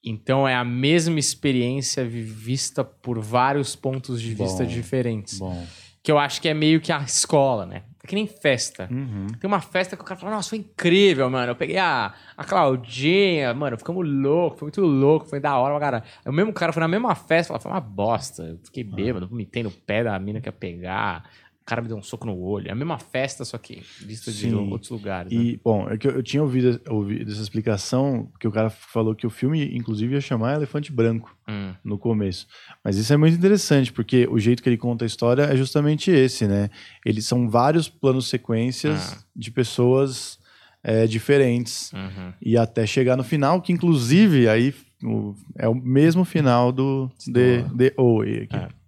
Então 0.03 0.49
é 0.49 0.55
a 0.55 0.65
mesma 0.65 1.19
experiência 1.19 2.07
vista 2.07 2.83
por 2.83 3.19
vários 3.19 3.77
pontos 3.77 4.21
de 4.21 4.35
vista 4.35 4.65
bom, 4.65 4.69
diferentes. 4.69 5.39
Bom. 5.39 5.67
Que 6.03 6.11
eu 6.11 6.19
acho 6.19 6.41
que 6.41 6.49
é 6.49 6.55
meio 6.55 6.81
que 6.81 6.91
a 6.91 7.03
escola, 7.03 7.67
né? 7.67 7.85
É 8.03 8.07
que 8.07 8.15
nem 8.15 8.27
festa. 8.27 8.89
Uhum. 8.91 9.27
Tem 9.39 9.47
uma 9.47 9.61
festa 9.61 9.95
que 9.95 10.03
o 10.03 10.05
cara 10.05 10.19
fala, 10.19 10.35
nossa, 10.35 10.49
foi 10.49 10.59
incrível, 10.59 11.29
mano. 11.29 11.53
Eu 11.53 11.57
peguei 11.57 11.77
a, 11.77 12.15
a 12.37 12.45
Claudinha, 12.45 13.53
mano, 13.53 13.77
ficamos 13.77 14.09
loucos, 14.09 14.59
foi 14.59 14.67
muito 14.67 14.81
louco, 14.81 15.27
foi 15.27 15.39
da 15.39 15.59
hora, 15.59 15.79
cara. 15.79 16.03
O 16.25 16.33
mesmo 16.33 16.53
cara 16.53 16.73
foi 16.73 16.81
na 16.81 16.89
mesma 16.89 17.15
festa, 17.15 17.59
foi 17.59 17.71
uma 17.71 17.81
bosta. 17.81 18.43
Eu 18.43 18.59
fiquei 18.65 18.83
bêbado, 18.83 19.27
uhum. 19.27 19.31
vomitei 19.31 19.63
no 19.63 19.71
pé 19.71 20.03
da 20.03 20.19
mina 20.19 20.41
que 20.41 20.49
ia 20.49 20.53
pegar 20.53 21.25
cara 21.71 21.83
me 21.83 21.87
deu 21.87 21.97
um 21.97 22.03
soco 22.03 22.27
no 22.27 22.37
olho. 22.37 22.67
É 22.67 22.73
a 22.73 22.75
mesma 22.75 22.99
festa, 22.99 23.45
só 23.45 23.57
que 23.57 23.81
vista 24.01 24.33
de 24.33 24.53
outros 24.53 24.91
lugares. 24.91 25.31
E, 25.31 25.53
né? 25.53 25.59
bom, 25.63 25.89
é 25.89 25.97
que 25.97 26.09
eu, 26.09 26.11
eu, 26.13 26.23
tinha 26.23 26.43
ouvido, 26.43 26.81
ouvido 26.89 27.31
essa 27.31 27.41
explicação, 27.41 28.29
que 28.41 28.49
o 28.49 28.51
cara 28.51 28.69
falou 28.69 29.15
que 29.15 29.25
o 29.25 29.31
filme, 29.31 29.77
inclusive, 29.77 30.15
ia 30.15 30.21
chamar 30.21 30.57
Elefante 30.57 30.91
Branco 30.91 31.33
hum. 31.49 31.73
no 31.85 31.97
começo. 31.97 32.49
Mas 32.83 32.97
isso 32.97 33.13
é 33.13 33.17
muito 33.17 33.37
interessante, 33.37 33.93
porque 33.93 34.27
o 34.29 34.37
jeito 34.41 34.65
que 34.65 34.69
ele 34.69 34.77
conta 34.77 35.05
a 35.05 35.07
história 35.07 35.45
é 35.45 35.57
justamente 35.57 36.11
esse, 36.11 36.49
né? 36.49 36.71
Eles 37.07 37.25
são 37.25 37.49
vários 37.49 37.89
planos 37.89 38.29
sequências 38.29 39.13
ah. 39.13 39.25
de 39.37 39.53
pessoas 39.53 40.41
é, 40.83 41.07
diferentes. 41.07 41.93
Uhum. 41.93 42.33
E 42.43 42.57
até 42.57 42.85
chegar 42.85 43.17
no 43.17 43.23
final, 43.23 43.63
que 43.63 43.73
inclusive 43.73 44.49
aí 44.49 44.75
o, 45.05 45.37
é 45.57 45.69
o 45.69 45.75
mesmo 45.75 46.25
final 46.25 46.73
do 46.73 47.09
The, 47.33 47.65
The 47.79 47.95
Owe 47.97 48.41
aqui. 48.43 48.57
É. 48.57 48.80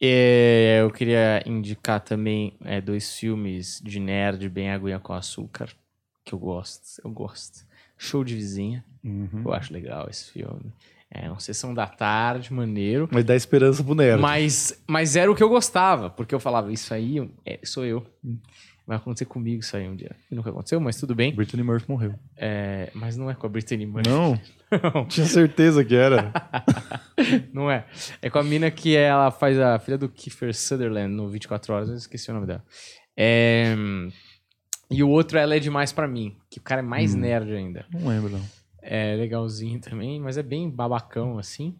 É, 0.00 0.78
eu 0.80 0.90
queria 0.90 1.42
indicar 1.46 2.00
também 2.00 2.54
é, 2.64 2.80
dois 2.80 3.14
filmes 3.18 3.80
de 3.84 3.98
nerd 3.98 4.48
bem 4.48 4.70
aguinha 4.70 4.98
com 5.00 5.12
açúcar, 5.12 5.68
que 6.24 6.32
eu 6.32 6.38
gosto, 6.38 7.00
eu 7.04 7.10
gosto. 7.10 7.66
Show 7.96 8.22
de 8.22 8.34
Vizinha, 8.34 8.84
Uhum. 9.02 9.42
eu 9.44 9.52
acho 9.52 9.72
legal 9.72 10.06
esse 10.08 10.30
filme. 10.30 10.72
É 11.10 11.28
uma 11.30 11.40
sessão 11.40 11.72
da 11.72 11.86
tarde, 11.86 12.52
maneiro. 12.52 13.08
Mas 13.10 13.24
dá 13.24 13.34
esperança 13.34 13.82
pro 13.82 13.94
nerd. 13.94 14.20
Mas, 14.20 14.78
mas 14.86 15.16
era 15.16 15.30
o 15.32 15.34
que 15.34 15.42
eu 15.42 15.48
gostava, 15.48 16.10
porque 16.10 16.34
eu 16.34 16.38
falava, 16.40 16.70
isso 16.72 16.92
aí 16.92 17.28
é, 17.46 17.58
sou 17.64 17.84
eu. 17.84 18.06
Vai 18.88 18.96
acontecer 18.96 19.26
comigo 19.26 19.60
isso 19.60 19.76
aí 19.76 19.86
um 19.86 19.94
dia. 19.94 20.16
E 20.30 20.34
nunca 20.34 20.48
aconteceu, 20.48 20.80
mas 20.80 20.96
tudo 20.96 21.14
bem. 21.14 21.34
Brittany 21.34 21.62
Murphy 21.62 21.90
morreu. 21.90 22.14
É, 22.34 22.90
mas 22.94 23.18
não 23.18 23.30
é 23.30 23.34
com 23.34 23.46
a 23.46 23.50
Brittany 23.50 23.84
Murphy. 23.84 24.08
Não? 24.08 24.40
Tinha 25.08 25.26
certeza 25.26 25.84
que 25.84 25.94
era. 25.94 26.32
Não 27.52 27.70
é. 27.70 27.84
É 28.22 28.30
com 28.30 28.38
a 28.38 28.42
mina 28.42 28.70
que 28.70 28.96
ela 28.96 29.30
faz 29.30 29.58
a 29.58 29.78
filha 29.78 29.98
do 29.98 30.08
Kiefer 30.08 30.54
Sutherland 30.54 31.12
no 31.14 31.28
24 31.28 31.74
Horas, 31.74 31.88
eu 31.90 31.96
esqueci 31.96 32.30
o 32.30 32.34
nome 32.34 32.46
dela. 32.46 32.64
É, 33.14 33.74
E 34.90 35.02
o 35.02 35.08
outro, 35.10 35.36
ela 35.36 35.54
é 35.54 35.58
demais 35.58 35.92
pra 35.92 36.08
mim, 36.08 36.36
que 36.50 36.58
o 36.58 36.62
cara 36.62 36.80
é 36.80 36.84
mais 36.84 37.14
nerd 37.14 37.52
ainda. 37.52 37.84
Não 37.92 38.08
lembro, 38.08 38.30
não. 38.30 38.42
É 38.80 39.14
legalzinho 39.16 39.80
também, 39.80 40.18
mas 40.18 40.38
é 40.38 40.42
bem 40.42 40.70
babacão, 40.70 41.38
assim. 41.38 41.76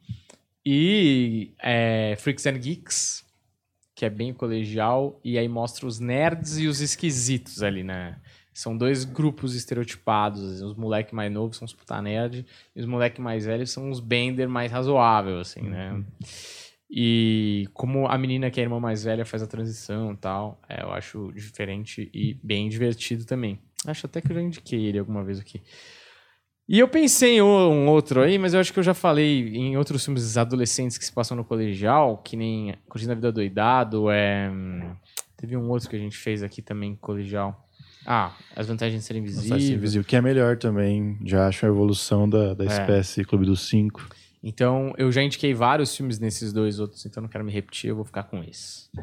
E 0.65 1.55
é, 1.63 2.17
Freaks 2.19 2.45
and 2.45 2.59
Geeks, 2.59 3.25
que 3.99 4.05
é 4.05 4.11
bem 4.11 4.33
colegial, 4.33 5.19
e 5.25 5.37
aí 5.37 5.49
mostra 5.49 5.85
os 5.85 5.99
nerds 5.99 6.57
e 6.57 6.69
os 6.69 6.81
esquisitos 6.81 7.65
ali, 7.65 7.83
né? 7.83 8.17
São 8.55 8.79
dois 8.79 9.05
grupos 9.05 9.57
estereotipados. 9.57 10.63
Os 10.63 10.77
moleques 10.77 11.13
mais 11.13 11.33
novos 11.33 11.57
são 11.57 11.67
os 11.67 11.73
puta 11.73 12.01
nerd, 12.01 12.47
e 12.77 12.81
os 12.81 12.87
moleques 12.87 13.19
mais 13.19 13.45
velhos 13.45 13.73
são 13.73 13.91
os 13.91 13.99
bender 13.99 14.49
mais 14.49 14.71
razoável, 14.71 15.41
assim, 15.41 15.63
né? 15.63 16.01
E 16.89 17.67
como 17.75 18.07
a 18.07 18.17
menina 18.17 18.53
que 18.53 18.61
é 18.61 18.63
a 18.63 18.67
irmã 18.67 18.79
mais 18.79 19.03
velha 19.03 19.25
faz 19.25 19.43
a 19.43 19.49
transição 19.49 20.13
e 20.13 20.17
tal, 20.17 20.61
é, 20.69 20.81
eu 20.85 20.93
acho 20.93 21.33
diferente 21.33 22.09
e 22.15 22.35
bem 22.41 22.69
divertido 22.69 23.25
também. 23.25 23.59
Acho 23.85 24.07
até 24.07 24.21
que 24.21 24.31
eu 24.31 24.37
já 24.37 24.41
indiquei 24.41 24.87
ele 24.87 25.01
alguma 25.01 25.25
vez 25.25 25.41
aqui. 25.41 25.61
E 26.69 26.79
eu 26.79 26.87
pensei 26.89 27.37
em 27.39 27.43
um 27.43 27.89
outro 27.89 28.21
aí, 28.21 28.37
mas 28.39 28.53
eu 28.53 28.61
acho 28.61 28.73
que 28.73 28.79
eu 28.79 28.83
já 28.83 28.93
falei 28.93 29.49
em 29.57 29.77
outros 29.79 30.05
filmes 30.05 30.37
adolescentes 30.37 30.99
que 30.99 31.05
se 31.05 31.11
passam 31.13 31.35
no 31.37 31.45
colegial, 31.45 32.19
que 32.19 32.37
nem 32.37 32.75
Curtindo 32.89 33.13
a 33.13 33.15
Vida 33.15 33.33
Doidado, 33.33 34.11
é... 34.11 34.51
teve 35.37 35.57
um 35.57 35.71
outro 35.71 35.89
que 35.89 35.97
a 35.97 35.99
gente 35.99 36.17
fez 36.17 36.43
aqui 36.43 36.61
também, 36.61 36.95
colegial. 37.01 37.65
Ah, 38.07 38.33
As 38.55 38.67
Vantagens 38.67 39.01
de 39.01 39.07
Ser 39.07 39.17
Invisível. 39.17 39.57
Invisível. 39.57 39.79
Invisível, 39.79 40.05
que 40.05 40.17
é 40.17 40.21
melhor 40.21 40.57
também. 40.59 41.19
Já 41.25 41.47
acho 41.49 41.65
a 41.65 41.69
evolução 41.69 42.29
da, 42.29 42.53
da 42.55 42.65
É. 42.65 42.67
espécie 42.69 43.25
Clube 43.25 43.47
dos 43.47 43.69
Cinco. 43.69 44.07
Então, 44.43 44.95
eu 44.97 45.11
já 45.11 45.21
indiquei 45.21 45.53
vários 45.53 45.97
filmes 45.97 46.21
nesses 46.21 46.53
dois 46.53 46.79
outros, 46.79 47.05
então 47.05 47.21
não 47.21 47.29
quero 47.29 47.45
me 47.45 47.51
repetir, 47.51 47.91
eu 47.91 47.97
vou 47.97 48.05
ficar 48.05 48.23
com 48.23 48.43
esse. 48.45 48.89
Tá 48.95 49.03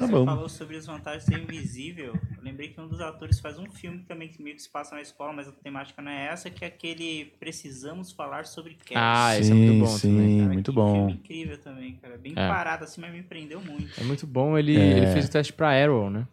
Você 0.00 0.06
bom. 0.06 0.26
falou 0.26 0.48
sobre 0.50 0.76
as 0.76 0.84
vantagens 0.84 1.24
de 1.24 1.34
ser 1.34 1.40
invisível. 1.42 2.12
Eu 2.36 2.42
lembrei 2.42 2.68
que 2.68 2.78
um 2.80 2.86
dos 2.86 3.00
atores 3.00 3.40
faz 3.40 3.58
um 3.58 3.70
filme 3.70 4.00
também 4.06 4.28
que 4.28 4.42
meio 4.42 4.54
que 4.54 4.60
se 4.62 4.68
passa 4.68 4.94
na 4.94 5.00
escola, 5.00 5.32
mas 5.32 5.48
a 5.48 5.52
temática 5.52 6.02
não 6.02 6.10
é 6.10 6.26
essa, 6.26 6.50
que 6.50 6.62
é 6.64 6.68
aquele 6.68 7.32
Precisamos 7.40 8.12
Falar 8.12 8.44
sobre 8.46 8.74
Cats. 8.74 8.92
Ah, 8.94 9.38
esse 9.38 9.50
é 9.50 9.54
muito 9.54 9.80
bom 9.80 9.86
sim, 9.86 10.08
também, 10.10 10.28
Sim, 10.28 10.38
Cara, 10.40 10.52
muito 10.52 10.70
que 10.72 10.74
bom. 10.76 10.92
filme 10.94 11.12
incrível 11.14 11.58
também, 11.58 11.94
cara. 11.96 12.18
Bem 12.18 12.32
É. 12.36 12.48
parado 12.48 12.84
assim, 12.84 13.00
mas 13.00 13.12
me 13.12 13.22
prendeu 13.22 13.60
muito. 13.62 13.98
É 13.98 14.04
muito 14.04 14.26
bom, 14.26 14.58
ele, 14.58 14.76
É. 14.76 14.98
ele 14.98 15.06
fez 15.06 15.24
o 15.26 15.30
teste 15.30 15.52
pra 15.54 15.70
Arrow, 15.70 16.10
né? 16.10 16.26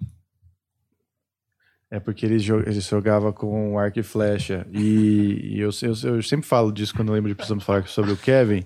É 1.93 1.99
porque 1.99 2.25
ele, 2.25 2.37
ele 2.65 2.81
jogava 2.81 3.31
com 3.31 3.77
arco 3.77 3.99
e 3.99 4.03
flecha. 4.03 4.65
E, 4.73 5.51
e 5.53 5.59
eu, 5.59 5.69
eu, 5.83 6.15
eu 6.15 6.23
sempre 6.23 6.47
falo 6.47 6.71
disso 6.71 6.91
quando 6.91 7.09
eu 7.09 7.13
lembro 7.13 7.29
de 7.29 7.35
Precisamos 7.35 7.63
Falar 7.63 7.85
sobre 7.85 8.11
o 8.11 8.17
Kevin. 8.17 8.63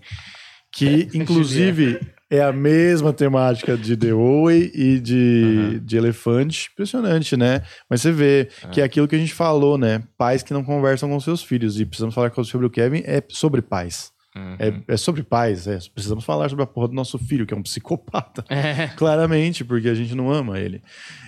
Que, 0.74 1.10
inclusive, 1.14 2.00
é 2.30 2.42
a 2.42 2.54
mesma 2.54 3.12
temática 3.12 3.76
de 3.76 3.98
The 3.98 4.14
Oway 4.14 4.72
e 4.74 4.98
de, 5.02 5.44
Aham. 5.44 5.80
de 5.84 5.98
Elefante. 5.98 6.70
Impressionante, 6.72 7.36
né? 7.36 7.64
Mas 7.90 8.02
você 8.02 8.14
vê 8.14 8.48
que 8.72 8.80
é 8.80 8.86
aquilo 8.86 9.10
que 9.10 9.16
a 9.18 9.20
gente 9.20 9.34
falou, 9.34 9.78
né? 9.78 10.04
Pais 10.18 10.42
que 10.42 10.54
não 10.54 10.64
conversam 10.64 11.10
com 11.10 11.20
seus 11.20 11.44
filhos. 11.44 11.82
E 11.82 11.86
Precisamos 11.86 12.16
Falar 12.16 12.32
sobre 12.46 12.66
o 12.66 12.70
Kevin 12.70 13.04
é 13.06 13.22
sobre 13.28 13.62
pais. 13.62 14.10
Uhum. 14.38 14.56
É, 14.60 14.94
é 14.94 14.98
sobre 14.98 15.24
pais, 15.24 15.68
é. 15.68 15.80
Precisamos 15.94 16.24
falar 16.24 16.50
sobre 16.50 16.64
a 16.64 16.68
porra 16.68 16.90
do 16.90 16.94
nosso 16.94 17.18
filho, 17.18 17.46
que 17.46 17.54
é 17.54 17.58
um 17.58 17.64
psicopata. 17.64 18.46
É. 18.58 18.88
Claramente, 18.96 19.64
porque 19.64 19.88
a 19.88 19.94
gente 19.94 20.16
não 20.16 20.32
ama 20.32 20.60
ele. 20.60 20.82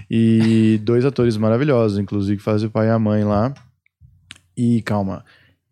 E 0.10 0.80
dois 0.84 1.06
atores 1.06 1.38
maravilhosos, 1.38 1.98
inclusive, 1.98 2.38
que 2.38 2.44
fazem 2.44 2.68
o 2.68 2.72
pai 2.72 2.88
e 2.88 2.90
a 2.90 3.00
mãe 3.00 3.24
lá. 3.24 3.54
E 4.58 4.82
calma. 4.82 5.24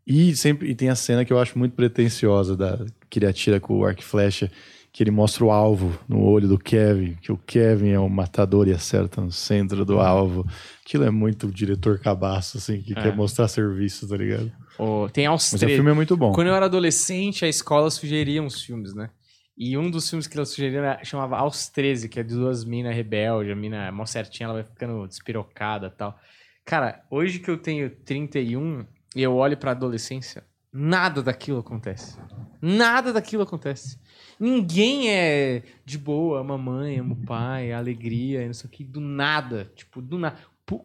E 0.06 0.36
sempre 0.36 0.70
e 0.70 0.76
tem 0.76 0.90
a 0.90 0.96
cena 0.96 1.26
que 1.26 1.34
eu 1.34 1.40
acho 1.40 1.58
muito 1.58 1.74
pretensiosa 1.74 2.56
da 2.56 2.86
que 3.10 3.20
ele 3.20 3.26
atira 3.26 3.60
com 3.60 3.78
o 3.78 3.86
arco 3.86 4.02
e 4.02 4.04
flecha, 4.04 4.52
que 4.92 5.04
ele 5.04 5.12
mostra 5.12 5.46
o 5.46 5.52
alvo 5.52 5.98
no 6.10 6.24
olho 6.24 6.48
do 6.48 6.58
Kevin, 6.58 7.16
que 7.22 7.32
o 7.32 7.38
Kevin 7.38 7.90
é 7.90 8.00
o 8.00 8.10
matador 8.10 8.68
e 8.68 8.74
acerta 8.74 9.22
no 9.22 9.32
centro 9.32 9.86
do 9.86 10.00
alvo. 10.00 10.46
Aquilo 10.84 11.04
é 11.04 11.12
muito 11.12 11.48
diretor 11.52 12.00
cabaço, 12.00 12.58
assim, 12.58 12.82
que 12.82 12.94
É. 12.98 13.02
quer 13.04 13.16
mostrar 13.16 13.48
serviço, 13.48 14.08
tá 14.08 14.18
ligado? 14.18 14.52
O- 14.80 15.08
tem 15.10 15.26
aos 15.28 15.52
Mas 15.52 15.62
o 15.62 15.66
três. 15.66 15.76
filme 15.78 15.92
é 15.92 15.94
muito 15.94 16.18
bom. 16.18 16.32
Quando 16.34 16.48
eu 16.48 16.56
era 16.56 16.66
adolescente, 16.66 17.46
a 17.46 17.48
escola 17.48 17.90
sugeria 17.92 18.42
uns 18.42 18.62
filmes, 18.62 18.94
né? 18.96 19.10
E 19.58 19.78
um 19.78 19.90
dos 19.90 20.08
filmes 20.10 20.28
que 20.28 20.38
ela 20.38 20.46
sugeria 20.46 20.80
era- 20.80 21.04
chamava 21.04 21.38
Aos 21.38 21.68
13, 21.68 22.08
que 22.10 22.20
é 22.20 22.24
de 22.24 22.34
duas 22.34 22.64
minas 22.64 22.96
rebeldes, 22.96 23.52
a 23.52 23.56
mina 23.56 23.88
é 23.88 23.92
mó 23.92 24.06
certinha, 24.06 24.46
ela 24.46 24.54
vai 24.56 24.64
ficando 24.64 25.08
despirocada 25.08 25.88
e 25.88 25.98
tal. 25.98 26.18
Cara, 26.66 27.02
hoje 27.10 27.40
que 27.40 27.50
eu 27.50 27.58
tenho 27.58 27.90
31 27.90 28.86
e 29.16 29.22
eu 29.24 29.36
olho 29.36 29.58
pra 29.58 29.72
adolescência, 29.72 30.44
nada 30.72 31.24
daquilo 31.24 31.60
acontece. 31.60 32.18
Nada 32.62 33.14
daquilo 33.14 33.44
acontece. 33.44 34.00
Ninguém 34.40 35.10
é 35.10 35.64
de 35.86 35.98
boa, 35.98 36.42
ama 36.42 36.56
a 36.56 36.58
mãe, 36.58 37.00
ama 37.00 37.14
o 37.14 37.26
pai, 37.26 37.72
alegria, 37.72 38.46
não 38.46 38.54
sei 38.54 38.68
o 38.68 38.72
que, 38.72 38.84
do 38.84 39.00
nada. 39.00 39.72
Tipo, 39.76 40.02
do 40.02 40.18
nada. 40.18 40.38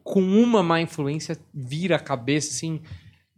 Com 0.05 0.23
uma 0.23 0.63
má 0.63 0.81
influência, 0.81 1.37
vira 1.53 1.97
a 1.97 2.01
cabeça 2.01 2.51
assim, 2.51 2.81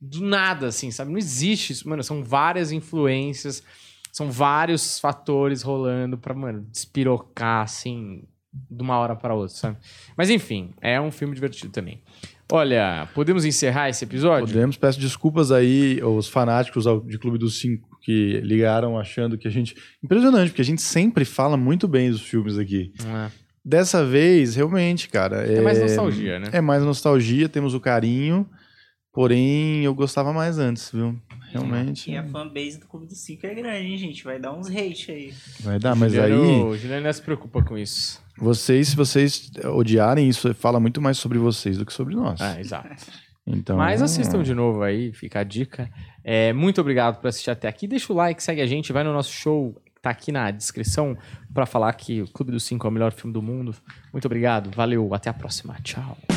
do 0.01 0.21
nada, 0.21 0.67
assim, 0.67 0.91
sabe? 0.91 1.11
Não 1.11 1.19
existe 1.19 1.73
isso, 1.73 1.89
mano. 1.89 2.03
São 2.03 2.23
várias 2.23 2.71
influências, 2.71 3.63
são 4.13 4.31
vários 4.31 4.99
fatores 4.99 5.63
rolando 5.63 6.19
pra, 6.19 6.35
mano, 6.35 6.67
despirocar, 6.71 7.63
assim, 7.63 8.25
de 8.53 8.83
uma 8.83 8.99
hora 8.99 9.17
pra 9.17 9.35
outra, 9.35 9.57
sabe? 9.57 9.79
Mas 10.17 10.31
enfim, 10.31 10.75
é 10.81 11.01
um 11.01 11.11
filme 11.11 11.35
divertido 11.35 11.73
também. 11.73 12.03
Olha, 12.55 13.09
podemos 13.13 13.45
encerrar 13.45 13.89
esse 13.89 14.05
episódio? 14.05 14.47
Podemos, 14.47 14.77
peço 14.77 15.01
desculpas 15.01 15.51
aí 15.51 16.01
aos 16.01 16.29
fanáticos 16.29 16.85
de 17.05 17.19
Clube 17.19 17.37
dos 17.37 17.59
Cinco 17.59 17.99
que 18.01 18.41
ligaram 18.45 18.97
achando 18.97 19.37
que 19.37 19.49
a 19.49 19.51
gente. 19.51 19.75
Impressionante, 20.01 20.51
porque 20.51 20.63
a 20.63 20.65
gente 20.65 20.81
sempre 20.81 21.25
fala 21.25 21.57
muito 21.57 21.89
bem 21.89 22.13
dos 22.13 22.23
filmes 22.23 22.57
aqui. 22.57 22.93
É. 23.05 23.29
Dessa 23.65 24.07
vez, 24.07 24.55
realmente, 24.55 25.09
cara. 25.09 25.39
É 25.39 25.61
mais 25.61 25.81
nostalgia, 25.81 26.39
né? 26.39 26.51
É 26.53 26.61
mais 26.61 26.85
nostalgia, 26.85 27.49
temos 27.49 27.75
o 27.75 27.81
carinho. 27.81 28.49
Porém, 29.13 29.85
eu 29.85 29.93
gostava 29.93 30.33
mais 30.33 30.57
antes, 30.57 30.93
viu? 30.93 31.19
Realmente. 31.51 32.09
E 32.09 32.17
a 32.17 32.23
fanbase 32.23 32.79
do 32.79 32.87
Clube 32.87 33.07
dos 33.07 33.19
Cinco 33.19 33.47
é 33.47 33.55
grande, 33.55 33.89
hein, 33.89 33.99
gente? 33.99 34.23
Vai 34.23 34.39
dar 34.39 34.53
uns 34.53 34.69
hate 34.69 35.11
aí. 35.11 35.35
Vai 35.59 35.81
dar, 35.81 35.97
mas 35.97 36.17
aí. 36.17 36.31
Juliano, 36.31 36.69
O 36.69 36.77
Juliano 36.77 37.05
não 37.05 37.13
se 37.13 37.23
preocupa 37.23 37.65
com 37.65 37.77
isso. 37.77 38.24
Vocês, 38.37 38.89
se 38.89 38.97
vocês 38.97 39.51
odiarem 39.65 40.29
isso, 40.29 40.53
fala 40.55 40.81
muito 40.81 41.01
mais 41.01 41.19
sobre 41.19 41.39
vocês 41.39 41.79
do 41.79 41.87
que 41.87 41.93
sobre 41.93 42.15
nós. 42.15 42.41
É, 42.41 42.61
exato. 42.61 42.89
Então, 43.47 43.77
Mas 43.77 44.01
assistam 44.01 44.43
de 44.43 44.55
novo 44.55 44.83
aí, 44.83 45.13
fica 45.13 45.41
a 45.41 45.45
dica. 45.45 45.91
É, 46.23 46.53
muito 46.53 46.81
obrigado 46.81 47.21
por 47.21 47.29
assistir 47.29 47.51
até 47.51 47.69
aqui. 47.69 47.87
Deixa 47.87 48.13
o 48.13 48.17
like, 48.17 48.43
segue 48.43 48.63
a 48.63 48.67
gente, 48.67 48.93
vai 48.93 49.05
no 49.05 49.13
nosso 49.13 49.33
show, 49.33 49.77
tá 50.01 50.11
aqui 50.11 50.33
na 50.33 50.51
descrição, 50.51 51.17
pra 51.53 51.67
falar 51.67 51.93
que 51.93 52.23
o 52.23 52.29
Clube 52.29 52.53
dos 52.53 52.65
Cinco 52.65 52.87
é 52.87 52.91
o 52.91 52.93
melhor 52.93 53.13
filme 53.13 53.33
do 53.33 53.43
mundo. 53.43 53.75
Muito 54.13 54.25
obrigado, 54.25 54.71
valeu, 54.75 55.13
até 55.13 55.29
a 55.29 55.35
próxima. 55.35 55.77
Tchau. 55.83 56.34